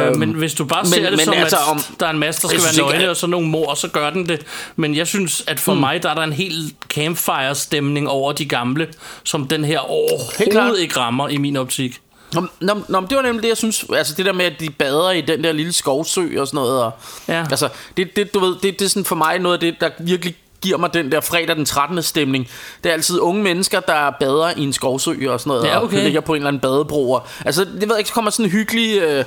øh, 0.00 0.06
øhm, 0.06 0.18
men 0.18 0.30
hvis 0.32 0.54
du 0.54 0.64
bare 0.64 0.86
ser 0.86 0.96
men- 0.96 1.04
det 1.04 1.12
men 1.16 1.24
som, 1.24 1.34
altså, 1.34 1.56
at 1.56 1.70
om- 1.70 1.80
der 2.00 2.06
er 2.06 2.10
en 2.10 2.18
masse, 2.18 2.42
der 2.42 2.48
skal 2.48 2.60
være 2.62 2.72
ikke, 2.72 2.82
nøgne, 2.82 3.04
at- 3.04 3.10
og 3.10 3.16
så 3.16 3.26
nogle 3.26 3.48
mor, 3.48 3.74
så 3.74 3.88
gør 3.88 4.10
den 4.10 4.28
det. 4.28 4.46
Men 4.76 4.96
jeg 4.96 5.06
synes, 5.06 5.44
at 5.46 5.60
for 5.60 5.74
mm. 5.74 5.80
mig, 5.80 6.02
der 6.02 6.10
er 6.10 6.14
der 6.14 6.22
en 6.22 6.32
helt 6.32 6.74
campfire-stemning 6.88 8.08
over 8.08 8.32
de 8.32 8.44
gamle, 8.44 8.88
som 9.24 9.48
den 9.48 9.64
her 9.64 9.78
overhovedet 9.78 10.80
ikke 10.80 10.96
rammer 10.96 11.28
i 11.28 11.36
min 11.36 11.56
optik. 11.56 12.00
Nå, 12.34 12.46
nå, 12.60 12.74
nå, 12.88 13.00
det 13.00 13.16
var 13.16 13.22
nemlig 13.22 13.42
det, 13.42 13.48
jeg 13.48 13.56
synes. 13.56 13.84
Altså 13.96 14.14
det 14.16 14.26
der 14.26 14.32
med, 14.32 14.44
at 14.44 14.52
de 14.60 14.70
bader 14.70 15.10
i 15.10 15.20
den 15.20 15.44
der 15.44 15.52
lille 15.52 15.72
skovsø 15.72 16.40
og 16.40 16.46
sådan 16.46 16.56
noget. 16.56 16.82
Og, 16.82 16.90
Ja. 17.28 17.40
Altså, 17.50 17.68
det, 17.96 18.16
det, 18.16 18.34
du 18.34 18.40
ved, 18.40 18.54
det, 18.62 18.78
det 18.78 18.84
er 18.84 18.88
sådan 18.88 19.04
for 19.04 19.16
mig 19.16 19.38
noget 19.38 19.54
af 19.56 19.60
det, 19.60 19.74
der 19.80 19.90
virkelig 20.00 20.34
giver 20.62 20.78
mig 20.78 20.94
den 20.94 21.12
der 21.12 21.20
fredag 21.20 21.56
den 21.56 21.64
13. 21.64 22.02
stemning. 22.02 22.48
Det 22.84 22.90
er 22.90 22.94
altid 22.94 23.20
unge 23.20 23.42
mennesker, 23.42 23.80
der 23.80 24.10
bader 24.20 24.50
i 24.56 24.62
en 24.62 24.72
skovsø 24.72 25.30
og 25.30 25.40
sådan 25.40 25.50
noget. 25.50 25.64
Ja, 25.64 25.76
Og 25.78 25.84
okay. 25.84 26.02
ligger 26.04 26.20
på 26.20 26.32
en 26.32 26.36
eller 26.36 26.48
anden 26.48 26.60
badebro. 26.60 27.12
Og, 27.12 27.26
altså, 27.44 27.64
det 27.64 27.80
ved 27.80 27.88
jeg 27.88 27.98
ikke, 27.98 28.08
så 28.08 28.14
kommer 28.14 28.30
sådan 28.30 28.44
en 28.44 28.50
hyggelig... 28.50 28.98
Øh, 29.02 29.24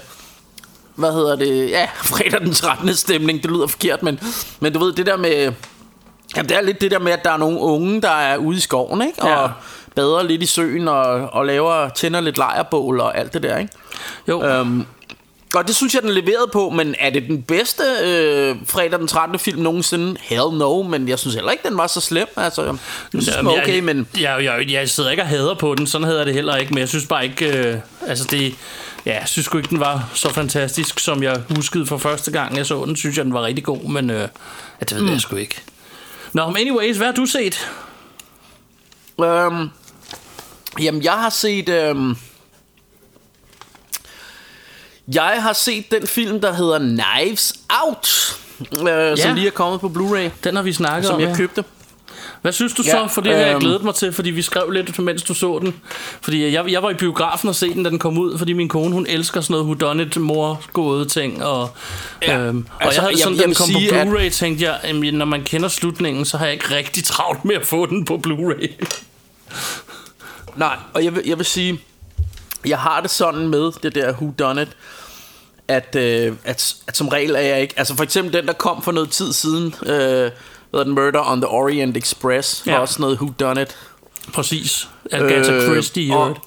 hvad 0.95 1.11
hedder 1.13 1.35
det? 1.35 1.69
Ja, 1.69 1.87
fredag 2.03 2.41
den 2.41 2.53
13. 2.53 2.93
stemning. 2.93 3.43
Det 3.43 3.51
lyder 3.51 3.67
forkert, 3.67 4.03
men, 4.03 4.19
men 4.59 4.73
du 4.73 4.79
ved, 4.79 4.93
det 4.93 5.05
der 5.05 5.17
med... 5.17 5.51
Jamen, 6.35 6.49
det 6.49 6.57
er 6.57 6.61
lidt 6.61 6.81
det 6.81 6.91
der 6.91 6.99
med, 6.99 7.11
at 7.11 7.23
der 7.23 7.31
er 7.31 7.37
nogle 7.37 7.59
unge, 7.59 8.01
der 8.01 8.09
er 8.09 8.37
ude 8.37 8.57
i 8.57 8.59
skoven, 8.59 9.01
ikke? 9.01 9.21
Og 9.21 9.29
Ja. 9.29 9.47
bader 9.95 10.23
lidt 10.23 10.43
i 10.43 10.45
søen 10.45 10.87
og, 10.87 11.05
og 11.05 11.45
laver, 11.45 11.89
tænder 11.89 12.21
lidt 12.21 12.37
lejrbål 12.37 12.99
og 12.99 13.17
alt 13.17 13.33
det 13.33 13.43
der, 13.43 13.57
ikke? 13.57 13.73
Jo, 14.27 14.43
Øhm, 14.43 14.85
og 15.55 15.67
det 15.67 15.75
synes 15.75 15.93
jeg, 15.93 16.01
den 16.01 16.11
leverede 16.11 16.49
på, 16.53 16.69
men 16.69 16.95
er 16.99 17.09
det 17.09 17.23
den 17.27 17.41
bedste 17.41 17.83
øh, 18.03 18.55
fredag 18.65 18.99
den 18.99 19.07
13. 19.07 19.39
film 19.39 19.61
nogensinde? 19.61 20.15
Hell 20.21 20.57
no, 20.57 20.83
men 20.83 21.07
jeg 21.07 21.19
synes 21.19 21.35
heller 21.35 21.51
ikke, 21.51 21.69
den 21.69 21.77
var 21.77 21.87
så 21.87 22.01
slem. 22.01 22.27
Altså, 22.35 22.63
jeg 22.63 22.77
synes, 23.09 23.27
Jamen, 23.27 23.59
okay, 23.59 23.75
jeg, 23.75 23.83
men... 23.83 24.07
Jeg, 24.19 24.43
jeg, 24.43 24.71
jeg 24.71 24.89
sidder 24.89 25.11
ikke 25.11 25.23
og 25.23 25.29
hader 25.29 25.55
på 25.55 25.75
den, 25.75 25.87
sådan 25.87 26.07
jeg 26.07 26.25
det 26.25 26.33
heller 26.33 26.55
ikke, 26.55 26.73
men 26.73 26.79
jeg 26.79 26.89
synes 26.89 27.05
bare 27.05 27.25
ikke, 27.25 27.57
øh, 27.57 27.77
altså 28.07 28.27
det, 28.31 28.55
ja, 29.05 29.19
jeg 29.19 29.27
synes 29.27 29.49
ikke, 29.55 29.69
den 29.69 29.79
var 29.79 30.09
så 30.13 30.33
fantastisk, 30.33 30.99
som 30.99 31.23
jeg 31.23 31.41
huskede 31.55 31.85
for 31.85 31.97
første 31.97 32.31
gang, 32.31 32.57
jeg 32.57 32.65
så 32.65 32.85
den, 32.85 32.95
synes 32.95 33.17
jeg, 33.17 33.25
den 33.25 33.33
var 33.33 33.43
rigtig 33.43 33.63
god, 33.63 33.89
men 33.89 34.09
øh, 34.09 34.27
det 34.79 34.95
ved 34.95 35.01
mm. 35.01 35.11
jeg 35.11 35.21
sgu 35.21 35.35
ikke. 35.35 35.61
Nå, 36.33 36.47
men 36.47 36.57
anyways, 36.57 36.97
hvad 36.97 37.07
har 37.07 37.13
du 37.13 37.25
set? 37.25 37.69
Øhm, 39.23 39.69
jamen, 40.79 41.03
jeg 41.03 41.13
har 41.13 41.29
set... 41.29 41.69
Øhm, 41.69 42.15
jeg 45.13 45.37
har 45.39 45.53
set 45.53 45.91
den 45.91 46.07
film, 46.07 46.41
der 46.41 46.53
hedder 46.53 46.79
Knives 46.79 47.53
Out, 47.83 48.09
øh, 48.81 48.87
ja. 48.87 49.15
som 49.15 49.33
lige 49.35 49.47
er 49.47 49.51
kommet 49.51 49.81
på 49.81 49.87
Blu-ray, 49.95 50.29
Den 50.43 50.55
har 50.55 50.63
vi 50.63 50.73
snakket 50.73 51.05
som 51.05 51.15
om, 51.15 51.21
jeg 51.21 51.29
ja. 51.29 51.35
købte. 51.35 51.63
Hvad 52.41 52.51
synes 52.53 52.73
du 52.73 52.83
Ja, 52.85 52.91
så? 52.91 53.07
For 53.13 53.21
det 53.21 53.31
har 53.33 53.39
jeg 53.39 53.51
øhm, 53.51 53.59
glædet 53.59 53.83
mig 53.83 53.95
til, 53.95 54.13
fordi 54.13 54.29
vi 54.29 54.41
skrev 54.41 54.69
lidt, 54.69 54.99
mens 54.99 55.23
du 55.23 55.33
så 55.33 55.59
den. 55.61 55.75
Fordi 56.21 56.53
jeg, 56.53 56.71
jeg 56.71 56.83
var 56.83 56.89
i 56.89 56.93
biografen 56.93 57.49
og 57.49 57.55
se 57.55 57.73
den, 57.73 57.83
da 57.83 57.89
den 57.89 57.99
kom 57.99 58.17
ud, 58.17 58.37
fordi 58.37 58.53
min 58.53 58.67
kone, 58.69 58.93
hun 58.93 59.05
elsker 59.09 59.41
sådan 59.41 59.53
noget 59.53 59.65
whodunit 59.65 60.17
mor 60.17 60.61
gåde 60.73 61.05
ting. 61.05 61.43
Og, 61.43 61.69
Ja, 62.21 62.39
øhm, 62.39 62.65
og 62.79 62.83
altså, 62.85 63.01
jeg 63.01 63.01
havde 63.01 63.11
jeg- 63.13 63.19
sådan, 63.19 63.35
jeg 63.35 63.41
da 63.43 63.47
den 63.47 63.55
kom 63.55 63.65
sige, 63.67 63.89
på 63.91 63.95
at- 63.95 64.07
Blu-ray, 64.07 64.29
tænkte 64.29 64.65
jeg, 64.65 64.79
jamen, 64.83 65.13
når 65.13 65.25
man 65.25 65.43
kender 65.43 65.69
slutningen, 65.69 66.25
så 66.25 66.37
har 66.37 66.45
jeg 66.45 66.53
ikke 66.53 66.75
rigtig 66.75 67.03
travlt 67.03 67.45
med 67.45 67.55
at 67.55 67.65
få 67.65 67.85
den 67.85 68.05
på 68.05 68.21
Blu-ray. 68.27 68.85
Nej, 70.55 70.75
og 70.93 71.03
jeg 71.03 71.15
vil, 71.15 71.23
jeg 71.25 71.37
vil 71.37 71.45
sige, 71.45 71.79
jeg 72.67 72.79
har 72.79 73.01
det 73.01 73.09
sådan 73.11 73.47
med 73.47 73.71
det 73.83 73.95
der 73.95 74.11
Who 74.13 74.31
Done 74.39 74.61
It, 74.61 74.69
at, 75.67 75.95
øh, 75.95 76.33
at, 76.43 76.75
at 76.87 76.97
som 76.97 77.07
regel 77.07 77.35
er 77.35 77.39
jeg 77.39 77.61
ikke... 77.61 77.73
Altså 77.77 77.95
for 77.95 78.03
eksempel 78.03 78.33
den, 78.33 78.47
der 78.47 78.53
kom 78.53 78.81
for 78.83 78.91
noget 78.91 79.09
tid 79.09 79.33
siden, 79.33 79.75
øh, 79.85 80.31
hvad 80.71 80.85
den, 80.85 80.91
Murder 80.95 81.31
on 81.31 81.41
the 81.41 81.47
Orient 81.47 81.97
Express, 81.97 82.63
Ja. 82.67 82.79
også 82.79 83.01
noget 83.01 83.15
Who 83.17 83.33
Done 83.39 83.61
It. 83.61 83.75
Præcis. 84.33 84.87
Agatha 85.11 85.51
Øh, 85.53 85.63
Christie. 85.71 86.13
og- 86.15 86.21
Og, 86.21 86.37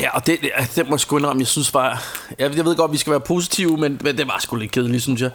Ja, 0.00 0.10
og 0.16 0.26
det, 0.26 0.38
det, 0.42 0.50
det 0.76 0.86
må 0.88 0.94
jeg 0.94 1.00
sgu 1.00 1.16
indrømme, 1.18 1.40
jeg 1.40 1.46
synes 1.46 1.70
bare... 1.70 1.98
Jeg, 2.38 2.56
jeg 2.56 2.64
ved 2.64 2.76
godt, 2.76 2.92
vi 2.92 2.96
skal 2.96 3.10
være 3.10 3.20
positive, 3.20 3.76
men, 3.76 4.00
men 4.04 4.18
det 4.18 4.26
var 4.28 4.38
sgu 4.40 4.56
lidt 4.56 4.72
kedeligt, 4.72 5.02
synes 5.02 5.20
jeg. 5.22 5.30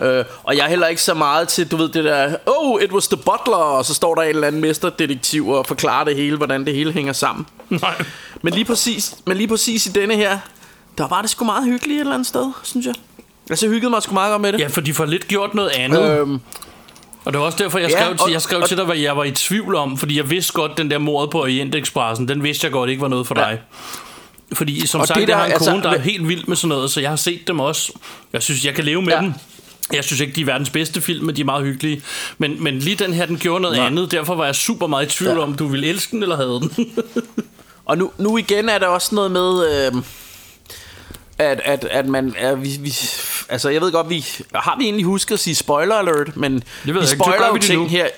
Ja. 0.00 0.06
Øh, 0.18 0.24
og 0.42 0.56
jeg 0.56 0.64
er 0.64 0.68
heller 0.68 0.86
ikke 0.86 1.02
så 1.02 1.14
meget 1.14 1.48
til, 1.48 1.70
du 1.70 1.76
ved, 1.76 1.88
det 1.88 2.04
der... 2.04 2.36
Oh, 2.46 2.82
it 2.82 2.92
was 2.92 3.08
the 3.08 3.16
butler, 3.16 3.56
og 3.56 3.84
så 3.84 3.94
står 3.94 4.14
der 4.14 4.22
en 4.22 4.28
eller 4.28 4.46
anden 4.46 4.60
mesterdetektiv 4.60 5.48
og 5.48 5.66
forklarer 5.66 6.04
det 6.04 6.16
hele, 6.16 6.36
hvordan 6.36 6.64
det 6.66 6.74
hele 6.74 6.92
hænger 6.92 7.12
sammen. 7.12 7.46
nej. 7.70 7.94
Men 8.44 8.52
lige 8.54 8.64
præcis, 8.64 9.14
men 9.26 9.36
lige 9.36 9.48
præcis 9.48 9.86
i 9.86 9.88
denne 9.90 10.14
her, 10.16 10.38
der 10.98 11.08
var 11.08 11.20
det 11.20 11.30
sgu 11.30 11.44
meget 11.44 11.64
hyggeligt 11.64 11.96
et 11.96 12.00
eller 12.00 12.14
andet 12.14 12.26
sted, 12.26 12.52
synes 12.62 12.86
jeg. 12.86 12.94
Altså, 13.50 13.66
jeg 13.66 13.72
hyggede 13.72 13.90
mig 13.90 14.02
sgu 14.02 14.14
meget 14.14 14.30
godt 14.30 14.42
med 14.42 14.52
det. 14.52 14.60
Ja, 14.60 14.66
for 14.66 14.80
de 14.80 14.94
får 14.94 15.04
lidt 15.04 15.28
gjort 15.28 15.54
noget 15.54 15.68
andet. 15.70 16.10
Øhm, 16.20 16.40
Og 17.24 17.32
det 17.32 17.40
var 17.40 17.46
også 17.46 17.58
derfor, 17.58 17.78
jeg 17.78 17.90
Ja, 17.90 17.96
skrev, 18.00 18.10
til, 18.16 18.20
og- 18.20 18.32
jeg 18.32 18.42
skrev 18.42 18.60
og- 18.60 18.68
til 18.68 18.76
dig, 18.76 18.84
hvad 18.84 18.96
jeg 18.96 19.16
var 19.16 19.24
i 19.24 19.30
tvivl 19.30 19.74
om, 19.74 19.98
fordi 19.98 20.16
jeg 20.16 20.30
vidste 20.30 20.52
godt, 20.52 20.78
den 20.78 20.90
der 20.90 20.98
mordet 20.98 21.30
på 21.30 21.42
Orientexpressen, 21.42 22.28
den 22.28 22.42
vidste 22.42 22.64
jeg 22.64 22.72
godt 22.72 22.90
ikke 22.90 23.02
var 23.02 23.08
noget 23.08 23.26
for 23.26 23.40
Ja. 23.40 23.44
dig. 23.50 23.60
Fordi 24.52 24.86
som 24.86 25.00
Og 25.00 25.06
sagt, 25.06 25.14
det 25.16 25.20
jeg 25.20 25.28
der, 25.28 25.36
har 25.36 25.46
en 25.46 25.52
altså, 25.52 25.70
kone, 25.70 25.82
der 25.82 25.90
er 25.90 25.98
helt 25.98 26.28
vild 26.28 26.44
med 26.46 26.56
sådan 26.56 26.68
noget, 26.68 26.90
så 26.90 27.00
jeg 27.00 27.10
har 27.10 27.16
set 27.16 27.48
dem 27.48 27.60
også. 27.60 27.92
Jeg 28.32 28.42
synes, 28.42 28.64
jeg 28.64 28.74
kan 28.74 28.84
leve 28.84 29.02
med 29.02 29.12
Ja. 29.12 29.20
dem. 29.20 29.32
Jeg 29.92 30.04
synes 30.04 30.20
ikke, 30.20 30.32
de 30.32 30.40
er 30.40 30.44
verdens 30.44 30.70
bedste 30.70 31.00
film, 31.00 31.24
men 31.26 31.36
de 31.36 31.40
er 31.40 31.44
meget 31.44 31.64
hyggelige. 31.64 32.02
Men, 32.38 32.62
men 32.62 32.78
lige 32.78 32.96
den 32.96 33.12
her, 33.14 33.26
den 33.26 33.38
gjorde 33.38 33.62
noget 33.62 33.76
Nej. 33.76 33.86
andet. 33.86 34.10
Derfor 34.10 34.34
var 34.34 34.44
jeg 34.44 34.54
super 34.54 34.86
meget 34.86 35.06
i 35.06 35.18
tvivl 35.18 35.32
Ja. 35.36 35.42
om, 35.42 35.54
du 35.54 35.66
ville 35.66 35.86
elske 35.86 36.10
den 36.10 36.22
eller 36.22 36.36
havde 36.36 36.60
den. 36.60 36.70
og 37.84 37.98
nu, 37.98 38.12
nu 38.18 38.38
igen 38.38 38.68
er 38.68 38.78
der 38.78 38.86
også 38.86 39.14
noget 39.14 39.30
med... 39.30 39.66
Øh, 39.86 40.02
at, 41.38 41.60
at, 41.64 41.84
at 41.84 42.06
man 42.06 42.34
er, 42.38 42.54
vi, 42.54 42.76
vi, 42.80 42.94
altså 43.48 43.68
jeg 43.68 43.80
ved 43.80 43.92
godt 43.92 44.10
vi 44.10 44.26
har 44.54 44.76
vi 44.78 44.84
egentlig 44.84 45.04
husket 45.06 45.34
at 45.34 45.40
sige 45.40 45.54
spoiler 45.54 45.94
alert 45.94 46.36
men 46.36 46.52
ved 46.84 46.92
vi 46.92 46.98
ikke. 46.98 47.06
Spoiler 47.06 47.38
gør 47.38 47.46
jo 47.46 47.52
vi 47.52 47.58
det 47.58 47.66
ting 47.66 47.82
nu. 47.82 47.88
her 47.88 48.08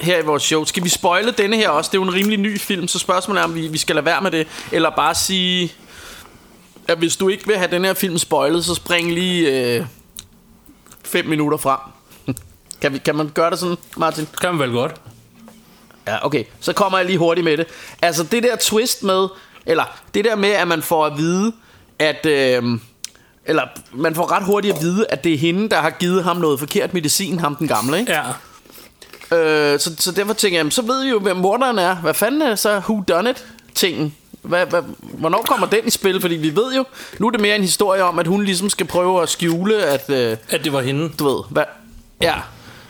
her 0.00 0.18
i 0.18 0.24
vores 0.24 0.42
show 0.42 0.64
skal 0.64 0.84
vi 0.84 0.88
spoile 0.88 1.30
denne 1.30 1.56
her 1.56 1.68
også 1.68 1.88
det 1.88 1.98
er 1.98 2.02
jo 2.02 2.08
en 2.08 2.14
rimelig 2.14 2.38
ny 2.38 2.58
film 2.58 2.88
så 2.88 2.98
spørgsmålet 2.98 3.40
er 3.40 3.44
om 3.44 3.54
vi, 3.54 3.68
vi 3.68 3.78
skal 3.78 3.94
lade 3.94 4.06
være 4.06 4.20
med 4.20 4.30
det 4.30 4.46
eller 4.72 4.90
bare 4.90 5.14
sige 5.14 5.72
at 6.88 6.98
hvis 6.98 7.16
du 7.16 7.28
ikke 7.28 7.46
vil 7.46 7.56
have 7.56 7.70
den 7.70 7.84
her 7.84 7.94
film 7.94 8.18
spoilet 8.18 8.64
så 8.64 8.74
spring 8.74 9.12
lige 9.12 9.76
øh, 9.76 9.86
fem 11.04 11.26
minutter 11.26 11.58
frem 11.58 11.78
kan, 12.82 12.92
vi, 12.92 12.98
kan 12.98 13.16
man 13.16 13.28
gøre 13.28 13.50
det 13.50 13.58
sådan 13.58 13.76
Martin? 13.96 14.28
kan 14.40 14.50
man 14.50 14.60
vel 14.60 14.72
godt. 14.72 15.00
Ja, 16.12 16.26
okay. 16.26 16.44
Så 16.60 16.72
kommer 16.72 16.98
jeg 16.98 17.06
lige 17.06 17.18
hurtigt 17.18 17.44
med 17.44 17.56
det. 17.56 17.66
Altså 18.02 18.22
det 18.24 18.42
der 18.42 18.56
twist 18.60 19.02
med, 19.02 19.28
eller 19.66 19.84
det 20.14 20.24
der 20.24 20.36
med, 20.36 20.48
at 20.50 20.68
man 20.68 20.82
får 20.82 21.06
at 21.06 21.16
vide, 21.18 21.52
at... 21.98 22.26
Øh, 22.26 22.62
eller 23.44 23.62
man 23.92 24.14
får 24.14 24.32
ret 24.32 24.44
hurtigt 24.44 24.74
at 24.76 24.82
vide, 24.82 25.06
at 25.08 25.24
det 25.24 25.34
er 25.34 25.38
hende, 25.38 25.68
der 25.68 25.76
har 25.80 25.90
givet 25.90 26.24
ham 26.24 26.36
noget 26.36 26.58
forkert 26.58 26.94
medicin, 26.94 27.38
ham 27.38 27.56
den 27.56 27.68
gamle, 27.68 27.98
ikke? 28.00 28.12
Ja. 28.12 28.22
Øh, 29.36 29.80
så, 29.80 29.90
så 29.98 30.12
derfor 30.12 30.34
tænker 30.34 30.56
jeg, 30.56 30.60
jamen, 30.60 30.70
så 30.70 30.82
ved 30.82 31.02
vi 31.04 31.10
jo, 31.10 31.18
hvem 31.18 31.36
morderen 31.36 31.78
er. 31.78 31.94
Hvad 31.94 32.14
fanden 32.14 32.42
er 32.42 32.54
så 32.54 32.78
who 32.78 33.02
done 33.08 33.30
it 33.30 33.46
tingen? 33.74 34.14
Hvad, 34.42 34.66
hvad, 34.66 34.82
hvornår 35.00 35.42
kommer 35.42 35.66
den 35.66 35.80
i 35.86 35.90
spil? 35.90 36.20
Fordi 36.20 36.34
vi 36.34 36.56
ved 36.56 36.74
jo, 36.74 36.84
nu 37.18 37.26
er 37.26 37.30
det 37.30 37.40
mere 37.40 37.56
en 37.56 37.62
historie 37.62 38.02
om, 38.04 38.18
at 38.18 38.26
hun 38.26 38.44
ligesom 38.44 38.70
skal 38.70 38.86
prøve 38.86 39.22
at 39.22 39.28
skjule, 39.28 39.82
at... 39.84 40.10
Øh, 40.10 40.36
At 40.50 40.64
det 40.64 40.72
var 40.72 40.80
hende. 40.80 41.10
du 41.18 41.28
ved, 41.28 41.42
hvad, 41.50 41.64
ja. 42.22 42.34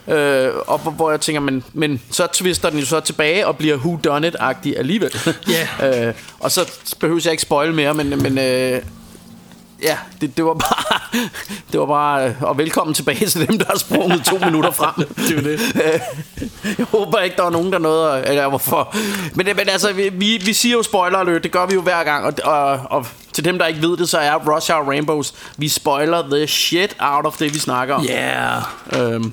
Øh, 0.08 0.50
og 0.66 0.78
hvor, 0.78 0.90
hvor 0.90 1.10
jeg 1.10 1.20
tænker, 1.20 1.40
men, 1.40 1.64
men 1.72 2.00
så 2.10 2.26
twister 2.26 2.70
den 2.70 2.78
jo 2.78 2.86
så 2.86 3.00
tilbage 3.00 3.46
og 3.46 3.56
bliver 3.56 3.76
who 3.76 3.98
done 4.04 4.28
it-agtig 4.28 4.78
alligevel. 4.78 5.10
Ja. 5.48 6.06
øh, 6.08 6.14
og 6.40 6.50
så 6.50 6.72
behøver 7.00 7.20
jeg 7.24 7.32
ikke 7.32 7.42
spoil 7.42 7.74
mere, 7.74 7.94
men, 7.94 8.22
men 8.22 8.38
øh, 8.38 8.82
ja, 9.82 9.96
det, 10.20 10.36
det 10.36 10.44
var 10.44 10.54
bare, 10.54 11.00
det 11.72 11.80
var 11.80 11.86
bare, 11.86 12.28
øh, 12.28 12.42
og 12.42 12.58
velkommen 12.58 12.94
tilbage 12.94 13.26
til 13.26 13.48
dem, 13.48 13.58
der 13.58 13.66
har 13.66 13.78
sprunget 13.78 14.24
to 14.24 14.38
minutter 14.44 14.70
frem. 14.70 15.06
Det 15.16 15.38
er 15.38 15.42
det. 15.42 15.60
jeg 16.78 16.86
håber 16.86 17.18
ikke, 17.18 17.36
der 17.36 17.42
var 17.42 17.50
nogen, 17.50 17.72
der 17.72 17.78
nåede, 17.78 18.26
eller 18.26 18.48
hvorfor. 18.48 18.96
Men, 19.34 19.46
men 19.46 19.68
altså, 19.68 19.92
vi, 19.92 20.38
vi, 20.44 20.52
siger 20.52 20.76
jo 20.76 20.82
spoiler 20.82 21.18
alert, 21.18 21.42
det 21.42 21.52
gør 21.52 21.66
vi 21.66 21.74
jo 21.74 21.80
hver 21.80 22.04
gang, 22.04 22.26
og, 22.26 22.34
og, 22.44 22.80
og 22.90 23.06
til 23.32 23.44
dem, 23.44 23.58
der 23.58 23.66
ikke 23.66 23.82
ved 23.82 23.96
det, 23.96 24.08
så 24.08 24.18
er 24.18 24.34
Rush 24.34 24.72
Hour 24.72 24.90
Rainbows, 24.90 25.34
vi 25.56 25.68
spoiler 25.68 26.22
the 26.30 26.46
shit 26.46 26.96
out 26.98 27.26
of 27.26 27.36
det, 27.36 27.54
vi 27.54 27.58
snakker 27.58 27.94
om. 27.94 28.04
Ja. 28.04 28.58
Øhm. 28.92 29.32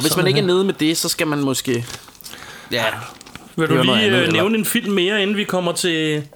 Og 0.00 0.04
hvis 0.06 0.16
man 0.16 0.26
ikke 0.26 0.40
er 0.40 0.44
nede 0.44 0.64
med 0.64 0.74
det, 0.74 0.96
så 0.96 1.08
skal 1.08 1.26
man 1.26 1.38
måske... 1.40 1.86
Ja. 2.70 2.84
Vil 3.56 3.68
du 3.68 3.82
lige 3.82 3.94
andet, 3.94 4.22
øh, 4.22 4.32
nævne 4.32 4.58
en 4.58 4.64
film 4.64 4.92
mere, 4.92 5.22
inden 5.22 5.36
vi 5.36 5.44
kommer 5.44 5.72
til 5.72 6.28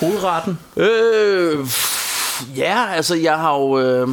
hovedretten? 0.00 0.58
Øh, 0.76 1.66
ja, 2.56 2.86
altså 2.94 3.14
jeg 3.14 3.38
har 3.38 3.54
jo... 3.58 3.80
Øh, 3.80 4.08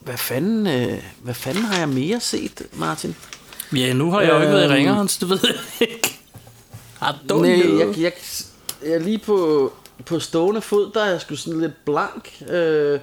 hvad 0.00 0.16
fanden, 0.16 0.66
øh, 0.66 0.98
hvad 1.22 1.34
fanden 1.34 1.62
har 1.64 1.78
jeg 1.78 1.88
mere 1.88 2.20
set, 2.20 2.62
Martin? 2.72 3.16
Ja, 3.76 3.92
nu 3.92 4.10
har 4.10 4.20
jeg 4.20 4.30
jo 4.30 4.40
ikke 4.40 4.52
været 4.52 4.62
i 4.62 4.64
Øhm. 4.64 4.74
Ringerhans, 4.74 5.16
det 5.16 5.28
ved 5.28 5.38
jeg 5.80 5.88
ikke. 5.88 6.18
I 7.02 7.04
don't 7.32 7.34
Nej, 7.34 7.56
know. 7.62 7.78
jeg, 7.78 7.98
jeg, 7.98 8.12
jeg 8.82 8.92
er 8.94 8.98
lige 8.98 9.18
på, 9.18 9.72
på 10.06 10.20
stående 10.20 10.60
fod, 10.60 10.90
der 10.94 11.02
er 11.02 11.10
jeg 11.10 11.20
sgu 11.20 11.36
sådan 11.36 11.60
lidt 11.60 11.84
blank. 11.84 12.42
Øh, 12.50 13.00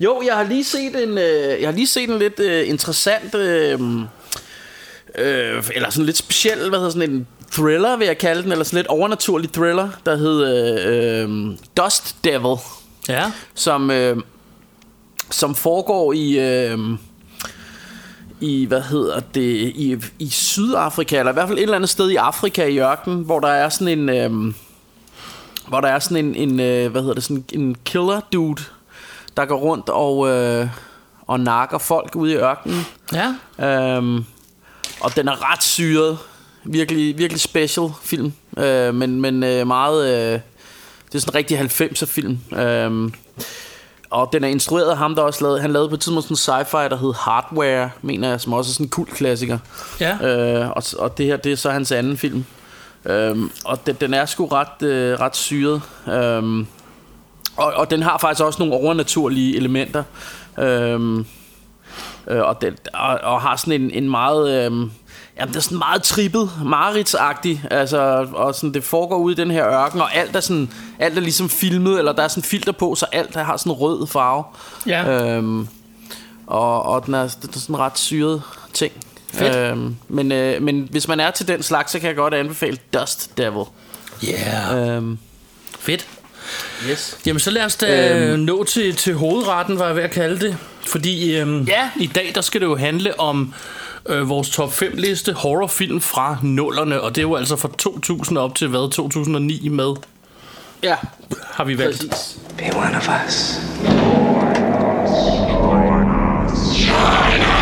jo, 0.00 0.22
jeg 0.26 0.36
har 0.36 0.44
lige 0.44 0.64
set 0.64 1.02
en, 1.02 1.18
øh, 1.18 1.60
jeg 1.60 1.68
har 1.68 1.72
lige 1.72 1.86
set 1.86 2.10
en 2.10 2.18
lidt 2.18 2.40
øh, 2.40 2.68
interessant, 2.68 3.34
øh, 3.34 3.80
øh, 5.18 5.64
eller 5.74 5.90
sådan 5.90 6.06
lidt 6.06 6.16
speciel, 6.16 6.68
hvad 6.68 6.78
hedder 6.78 6.92
sådan 6.92 7.10
en 7.10 7.26
thriller, 7.52 7.96
vil 7.96 8.06
jeg 8.06 8.18
kalde 8.18 8.42
den, 8.42 8.52
eller 8.52 8.64
sådan 8.64 8.76
lidt 8.76 8.86
overnaturlig 8.86 9.52
thriller, 9.52 9.88
der 10.06 10.16
hedder 10.16 10.78
øh, 10.86 11.30
øh, 11.30 11.56
Dust 11.76 12.16
Devil, 12.24 12.56
Ja. 13.08 13.32
som, 13.54 13.90
øh, 13.90 14.16
som 15.30 15.54
foregår 15.54 16.12
i... 16.12 16.38
Øh, 16.38 16.78
i, 18.42 18.64
hvad 18.64 18.82
hedder 18.82 19.20
det, 19.20 19.50
i, 19.74 19.96
i 20.18 20.28
Sydafrika, 20.30 21.18
eller 21.18 21.32
i 21.32 21.34
hvert 21.34 21.48
fald 21.48 21.58
et 21.58 21.62
eller 21.62 21.76
andet 21.76 21.90
sted 21.90 22.10
i 22.10 22.16
Afrika 22.16 22.64
i 22.66 22.78
ørkenen, 22.78 23.24
hvor 23.24 23.40
der 23.40 23.48
er 23.48 23.68
sådan 23.68 23.98
en, 23.98 24.08
øhm, 24.08 24.54
hvor 25.68 25.80
der 25.80 25.88
er 25.88 25.98
sådan 25.98 26.24
en, 26.24 26.34
en 26.34 26.60
øh, 26.60 26.90
hvad 26.90 27.00
hedder 27.00 27.14
det, 27.14 27.24
sådan 27.24 27.44
en 27.52 27.76
killer 27.84 28.20
dude, 28.32 28.62
der 29.36 29.44
går 29.44 29.56
rundt 29.56 29.88
og, 29.88 30.28
øh, 30.28 30.68
og 31.26 31.40
nakker 31.40 31.78
folk 31.78 32.16
ude 32.16 32.32
i 32.32 32.36
ørkenen. 32.36 32.86
Ja. 33.12 33.34
Øhm, 33.66 34.24
og 35.00 35.16
den 35.16 35.28
er 35.28 35.52
ret 35.52 35.62
syret. 35.62 36.18
Virkelig, 36.64 37.18
virkelig 37.18 37.40
special 37.40 37.88
film. 38.02 38.32
Øh, 38.58 38.94
men 38.94 39.20
men 39.20 39.42
øh, 39.42 39.66
meget... 39.66 40.08
Øh, 40.08 40.40
det 41.12 41.14
er 41.14 41.18
sådan 41.18 41.32
en 41.32 41.34
rigtig 41.34 41.60
90'er 41.60 42.06
film. 42.06 42.38
Øhm, 42.52 43.14
og 44.10 44.28
den 44.32 44.44
er 44.44 44.48
instrueret 44.48 44.90
af 44.90 44.96
ham, 44.96 45.14
der 45.14 45.22
også 45.22 45.44
lavede... 45.44 45.60
Han 45.60 45.72
lavede 45.72 45.88
på 45.88 45.94
et 45.94 46.00
tidspunkt 46.00 46.38
sådan 46.38 46.60
en 46.60 46.64
sci-fi, 46.64 46.88
der 46.88 46.96
hed 46.96 47.14
Hardware, 47.14 47.90
mener 48.02 48.28
jeg, 48.28 48.40
som 48.40 48.52
også 48.52 48.70
er 48.70 48.72
sådan 48.72 48.86
en 48.86 48.90
kult 48.90 49.10
klassiker. 49.10 49.58
Ja. 50.00 50.16
Øh, 50.28 50.70
og, 50.70 50.82
og 50.98 51.18
det 51.18 51.26
her, 51.26 51.36
det 51.36 51.52
er 51.52 51.56
så 51.56 51.70
hans 51.70 51.92
anden 51.92 52.16
film. 52.16 52.44
Øhm, 53.04 53.50
og 53.64 53.86
den, 53.86 53.96
den 54.00 54.14
er 54.14 54.26
sgu 54.26 54.46
ret, 54.46 54.82
øh, 54.82 55.20
ret 55.20 55.36
syret. 55.36 55.82
Øhm, 56.08 56.66
og, 57.56 57.72
og 57.72 57.90
den 57.90 58.02
har 58.02 58.18
faktisk 58.18 58.44
også 58.44 58.58
nogle 58.58 58.74
overnaturlige 58.74 59.56
elementer. 59.56 60.02
Øhm, 60.58 61.26
øh, 62.28 62.42
og, 62.42 62.60
den, 62.60 62.76
og, 62.94 63.18
og 63.22 63.40
har 63.40 63.56
sådan 63.56 63.80
en, 63.82 63.90
en 63.90 64.10
meget... 64.10 64.64
Øhm, 64.64 64.90
Jamen, 65.38 65.52
det 65.52 65.56
er 65.56 65.62
sådan 65.62 65.78
meget 65.78 66.02
trippet, 66.02 66.50
maritsagtig, 66.64 67.64
altså, 67.70 68.26
og 68.32 68.54
sådan, 68.54 68.74
det 68.74 68.84
foregår 68.84 69.16
ude 69.16 69.32
i 69.32 69.36
den 69.36 69.50
her 69.50 69.66
ørken, 69.66 70.00
og 70.00 70.14
alt 70.14 70.36
er, 70.36 70.40
sådan, 70.40 70.72
alt 70.98 71.16
er 71.16 71.20
ligesom 71.20 71.48
filmet, 71.48 71.98
eller 71.98 72.12
der 72.12 72.22
er 72.22 72.28
sådan 72.28 72.42
filter 72.42 72.72
på, 72.72 72.94
så 72.94 73.06
alt 73.12 73.36
har 73.36 73.56
sådan 73.56 73.72
rød 73.72 74.06
farve. 74.06 74.44
Ja. 74.86 75.36
Øhm, 75.36 75.68
og, 76.46 76.82
og 76.82 77.06
den 77.06 77.14
er, 77.14 77.22
det 77.22 77.56
er 77.56 77.58
sådan 77.58 77.74
en 77.74 77.78
ret 77.78 77.98
syret 77.98 78.42
ting. 78.72 78.92
Fedt. 79.32 79.56
Øhm, 79.56 79.96
men, 80.08 80.32
øh, 80.32 80.62
men 80.62 80.88
hvis 80.90 81.08
man 81.08 81.20
er 81.20 81.30
til 81.30 81.48
den 81.48 81.62
slags, 81.62 81.92
så 81.92 81.98
kan 81.98 82.08
jeg 82.08 82.16
godt 82.16 82.34
anbefale 82.34 82.78
Dust 82.94 83.38
Devil. 83.38 83.64
Yeah. 84.24 84.96
Øhm, 84.96 85.18
Fedt. 85.78 86.08
Yes. 86.90 87.18
Jamen, 87.26 87.40
så 87.40 87.50
lad 87.50 87.64
os 87.64 87.76
da 87.76 88.10
øhm. 88.14 88.22
Øhm. 88.32 88.40
nå 88.40 88.64
til, 88.64 88.96
til 88.96 89.14
hovedretten, 89.14 89.78
var 89.78 89.86
jeg 89.86 89.96
ved 89.96 90.02
at 90.02 90.10
kalde 90.10 90.40
det. 90.46 90.56
Fordi 90.86 91.36
øhm, 91.36 91.62
Ja. 91.62 91.90
i 91.96 92.06
dag, 92.06 92.32
der 92.34 92.40
skal 92.40 92.60
det 92.60 92.66
jo 92.66 92.76
handle 92.76 93.20
om 93.20 93.54
øh, 94.08 94.28
vores 94.28 94.50
top 94.50 94.72
5 94.72 94.92
liste 94.96 95.32
horrorfilm 95.32 96.00
fra 96.00 96.36
nullerne. 96.42 97.00
Og 97.00 97.14
det 97.14 97.18
er 97.18 97.26
jo 97.28 97.34
altså 97.36 97.56
fra 97.56 97.68
2000 97.78 98.38
op 98.38 98.54
til 98.54 98.68
hvad, 98.68 98.92
2009 98.92 99.68
med, 99.68 99.94
Ja, 100.82 100.94
har 101.52 101.64
vi 101.64 101.78
valgt. 101.78 102.04
præcis. 102.10 102.36
Be 102.58 102.64
one 102.76 102.96
of 102.96 103.08
us. 103.26 103.54
Don't 106.88 107.59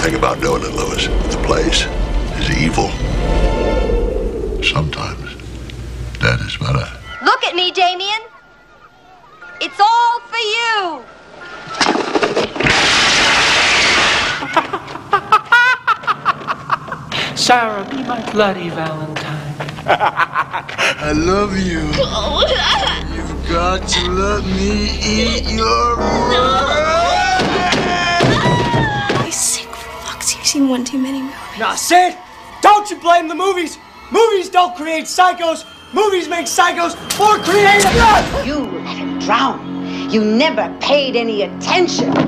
think 0.00 0.16
about 0.16 0.40
doing 0.40 0.62
it, 0.62 0.72
Lewis. 0.72 1.08
The 1.30 1.42
place 1.44 1.84
is 2.40 2.50
evil. 2.58 2.88
Sometimes 4.62 5.36
that 6.20 6.40
is 6.40 6.56
better. 6.56 6.88
Look 7.22 7.44
at 7.44 7.54
me, 7.54 7.70
Damien. 7.70 8.22
It's 9.60 9.78
all 9.78 10.20
for 10.20 10.38
you. 10.38 11.04
Sarah, 17.36 17.86
be 17.90 18.02
my 18.04 18.22
bloody 18.32 18.70
Valentine. 18.70 19.54
I 19.86 21.12
love 21.14 21.58
you. 21.58 21.80
You've 23.14 23.48
got 23.50 23.86
to 23.86 24.10
let 24.10 24.44
me 24.44 24.96
eat 25.04 25.44
your 25.50 25.96
He's 26.00 26.38
sick 26.40 27.68
fucks. 27.70 27.84
You've 27.84 27.89
seen 30.50 30.68
one 30.68 30.84
too 30.84 30.98
many 30.98 31.22
movies. 31.22 31.58
Now, 31.60 31.76
Sid, 31.76 32.16
don't 32.60 32.90
you 32.90 32.98
blame 32.98 33.28
the 33.28 33.36
movies. 33.36 33.78
Movies 34.10 34.50
don't 34.50 34.74
create 34.74 35.04
psychos. 35.04 35.64
Movies 35.94 36.28
make 36.28 36.46
psychos 36.46 36.96
more 37.18 37.38
creative. 37.38 37.94
You 38.44 38.58
let 38.82 38.96
him 38.96 39.20
drown. 39.20 40.10
You 40.10 40.24
never 40.24 40.76
paid 40.80 41.14
any 41.14 41.42
attention. 41.42 42.10
Look 42.10 42.24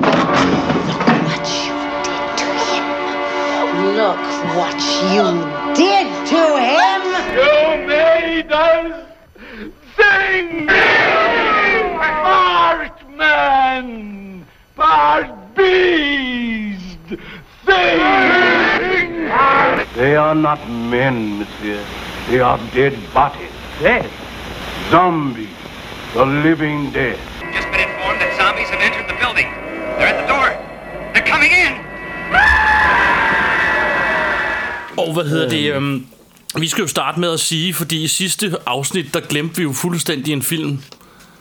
what 1.27 1.47
you 1.65 1.75
did 1.99 2.37
to 2.39 2.47
him. 2.69 2.85
Look 3.97 4.23
what 4.55 4.79
you 5.11 5.25
did 5.75 6.07
to 6.31 6.43
him. 6.69 7.01
You 7.35 7.53
made 7.85 8.51
us 8.53 9.05
sing! 9.97 10.67
Part 11.97 12.95
man! 13.17 14.45
Part 14.77 15.55
beast! 15.55 16.72
They 19.95 20.15
are 20.15 20.35
not 20.35 20.59
men, 20.69 21.37
monsieur. 21.39 21.79
They 22.29 22.39
are 22.41 22.59
dead 22.73 22.93
bodies. 23.13 23.51
Dead. 23.81 24.05
Zombies. 24.91 25.47
The 26.13 26.25
living 26.25 26.93
dead. 26.93 27.15
Just 27.55 27.67
been 27.71 27.79
informed 27.89 28.19
that 28.21 28.31
zombies 28.41 28.69
have 28.69 28.81
entered 28.87 29.07
the 29.07 29.15
building. 29.23 29.47
They're 29.97 30.07
at 30.13 30.17
the 30.21 30.27
door. 30.33 30.47
They're 31.13 31.27
coming 31.33 31.51
in. 31.65 31.73
Og 34.97 35.13
hvad 35.13 35.23
hedder 35.25 35.49
det? 35.49 35.73
Øhm, 35.75 36.07
vi 36.59 36.67
skal 36.67 36.81
jo 36.81 36.87
starte 36.87 37.19
med 37.19 37.33
at 37.33 37.39
sige, 37.39 37.73
fordi 37.73 38.03
i 38.03 38.07
sidste 38.07 38.55
afsnit, 38.65 39.13
der 39.13 39.19
glemte 39.19 39.57
vi 39.57 39.63
jo 39.63 39.73
fuldstændig 39.73 40.33
en 40.33 40.41
film, 40.43 40.81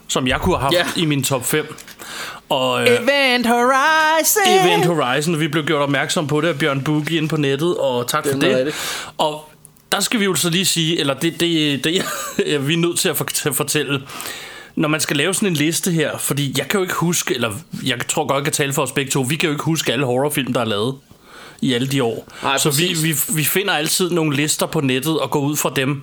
som 0.08 0.26
jeg 0.26 0.40
kunne 0.40 0.56
have 0.58 0.62
haft 0.76 0.96
Ja. 0.96 1.02
i 1.02 1.04
min 1.04 1.22
top 1.24 1.44
5. 1.46 1.76
Og, 2.52 2.82
øh, 2.82 2.88
Event 2.88 3.46
Horizon! 3.46 4.66
Event 4.66 4.86
Horizon, 4.86 5.40
vi 5.40 5.48
blev 5.48 5.64
gjort 5.64 5.82
opmærksom 5.82 6.26
på 6.26 6.40
det 6.40 6.48
af 6.48 6.58
Bjørn 6.58 6.82
Boogie 6.84 7.16
inde 7.16 7.28
på 7.28 7.36
nettet, 7.36 7.76
og 7.76 8.08
tak 8.08 8.26
for 8.26 8.38
Det 8.38 8.66
det. 8.66 8.74
Og 9.18 9.50
der 9.92 10.00
skal 10.00 10.20
vi 10.20 10.24
jo 10.24 10.34
så 10.34 10.50
lige 10.50 10.64
sige, 10.64 11.00
eller 11.00 11.14
det, 11.14 11.40
det, 11.40 11.84
det 11.84 12.02
er 12.46 12.58
vi 12.68 12.74
er 12.74 12.78
nødt 12.78 12.98
til 12.98 13.08
at 13.08 13.16
fortælle, 13.54 14.02
når 14.76 14.88
man 14.88 15.00
skal 15.00 15.16
lave 15.16 15.34
sådan 15.34 15.48
en 15.48 15.54
liste 15.54 15.90
her, 15.90 16.18
fordi 16.18 16.54
jeg 16.58 16.68
kan 16.68 16.78
jo 16.78 16.82
ikke 16.82 16.94
huske, 16.94 17.34
eller 17.34 17.52
jeg 17.84 17.98
tror 18.08 18.26
godt, 18.26 18.36
jeg 18.36 18.44
kan 18.44 18.52
tale 18.52 18.72
for 18.72 18.82
os 18.82 18.92
begge 18.92 19.10
to, 19.10 19.20
vi 19.20 19.36
kan 19.36 19.46
jo 19.46 19.52
ikke 19.52 19.64
huske 19.64 19.92
alle 19.92 20.04
horrorfilm, 20.04 20.52
der 20.52 20.60
er 20.60 20.64
lavet 20.64 20.94
i 21.60 21.72
alle 21.72 21.86
de 21.86 22.02
år. 22.02 22.28
Nej, 22.42 22.58
så 22.58 22.70
vi, 22.70 22.96
vi, 23.02 23.16
vi 23.36 23.44
finder 23.44 23.74
altid 23.74 24.10
nogle 24.10 24.36
lister 24.36 24.66
på 24.66 24.80
nettet 24.80 25.20
og 25.20 25.30
går 25.30 25.40
ud 25.40 25.56
fra 25.56 25.72
dem. 25.76 26.02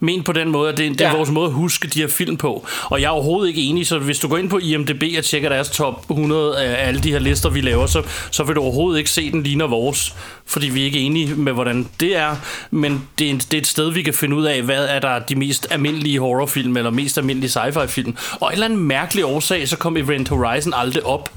Men 0.00 0.22
på 0.22 0.32
den 0.32 0.48
måde, 0.50 0.72
at 0.72 0.76
det, 0.78 0.90
det 0.98 1.00
er 1.00 1.10
Ja. 1.10 1.16
vores 1.16 1.30
måde 1.30 1.46
at 1.46 1.52
huske 1.52 1.88
de 1.88 2.00
her 2.00 2.08
film 2.08 2.36
på. 2.36 2.66
Og 2.84 3.00
jeg 3.00 3.06
er 3.06 3.10
overhovedet 3.10 3.48
ikke 3.48 3.62
enig, 3.62 3.86
så 3.86 3.98
hvis 3.98 4.18
du 4.18 4.28
går 4.28 4.36
ind 4.38 4.50
på 4.50 4.58
IMDb 4.58 5.02
og 5.18 5.24
tjekker 5.24 5.48
deres 5.48 5.70
top 5.70 6.04
100 6.10 6.58
af 6.58 6.88
alle 6.88 7.00
de 7.00 7.12
her 7.12 7.18
lister, 7.18 7.50
vi 7.50 7.60
laver, 7.60 7.86
så, 7.86 8.02
så 8.30 8.44
vil 8.44 8.54
du 8.56 8.60
overhovedet 8.60 8.98
ikke 8.98 9.10
se, 9.10 9.30
den 9.30 9.42
ligner 9.42 9.66
vores. 9.66 10.14
Fordi 10.46 10.68
vi 10.68 10.80
er 10.80 10.84
ikke 10.84 10.98
enige 10.98 11.34
med, 11.34 11.52
hvordan 11.52 11.88
det 12.00 12.16
er. 12.16 12.36
Men 12.70 13.02
det 13.18 13.30
er, 13.30 13.34
det 13.34 13.54
er 13.54 13.58
et 13.58 13.66
sted, 13.66 13.90
vi 13.92 14.02
kan 14.02 14.14
finde 14.14 14.36
ud 14.36 14.44
af, 14.44 14.62
hvad 14.62 14.84
er 14.84 14.98
der 14.98 15.18
de 15.18 15.34
mest 15.34 15.66
almindelige 15.70 16.20
horrorfilm, 16.20 16.76
eller 16.76 16.90
mest 16.90 17.18
almindelige 17.18 17.50
sci-fi 17.50 17.86
film. 17.86 18.16
Og 18.40 18.48
en 18.48 18.52
eller 18.52 18.64
anden 18.66 18.78
mærkelig 18.78 19.24
årsag, 19.24 19.68
så 19.68 19.76
kom 19.76 19.96
Event 19.96 20.28
Horizon 20.28 20.72
aldrig 20.76 21.06
op. 21.06 21.30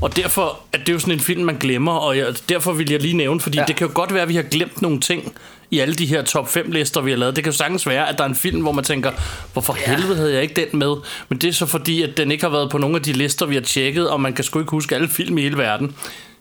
Og 0.00 0.16
derfor 0.16 0.58
er 0.72 0.78
det 0.78 0.92
jo 0.92 0.98
sådan 0.98 1.14
en 1.14 1.20
film, 1.20 1.44
man 1.44 1.56
glemmer, 1.56 1.92
og 1.92 2.16
jeg, 2.16 2.26
derfor 2.48 2.72
vil 2.72 2.90
jeg 2.90 3.00
lige 3.02 3.16
nævne, 3.16 3.40
fordi. 3.40 3.58
Ja. 3.58 3.64
det 3.68 3.76
kan 3.76 3.86
jo 3.86 3.92
godt 3.94 4.14
være, 4.14 4.22
at 4.22 4.28
vi 4.28 4.34
har 4.36 4.42
glemt 4.42 4.82
nogle 4.82 5.00
ting 5.00 5.32
i 5.72 5.78
alle 5.78 5.94
de 5.94 6.06
her 6.06 6.22
top 6.22 6.48
5 6.48 6.70
lister, 6.70 7.00
vi 7.00 7.10
har 7.10 7.18
lavet. 7.18 7.36
Det 7.36 7.44
kan 7.44 7.52
jo 7.52 7.56
sagtens 7.56 7.86
være, 7.86 8.08
at 8.08 8.18
der 8.18 8.24
er 8.24 8.28
en 8.28 8.34
film, 8.34 8.62
hvor 8.62 8.72
man 8.72 8.84
tænker, 8.84 9.10
hvorfor 9.52 9.76
ja. 9.86 9.90
helvede 9.90 10.16
havde 10.16 10.32
jeg 10.32 10.42
ikke 10.42 10.54
den 10.54 10.78
med? 10.78 10.96
Men 11.28 11.38
det 11.38 11.48
er 11.48 11.52
så 11.52 11.66
fordi, 11.66 12.02
at 12.02 12.16
den 12.16 12.30
ikke 12.30 12.44
har 12.44 12.50
været 12.50 12.70
på 12.70 12.78
nogle 12.78 12.96
af 12.96 13.02
de 13.02 13.12
lister, 13.12 13.46
vi 13.46 13.54
har 13.54 13.62
tjekket, 13.62 14.10
og 14.10 14.20
man 14.20 14.32
kan 14.32 14.44
sgu 14.44 14.58
ikke 14.58 14.70
huske 14.70 14.94
alle 14.94 15.08
film 15.08 15.38
i 15.38 15.42
hele 15.42 15.58
verden. 15.58 15.94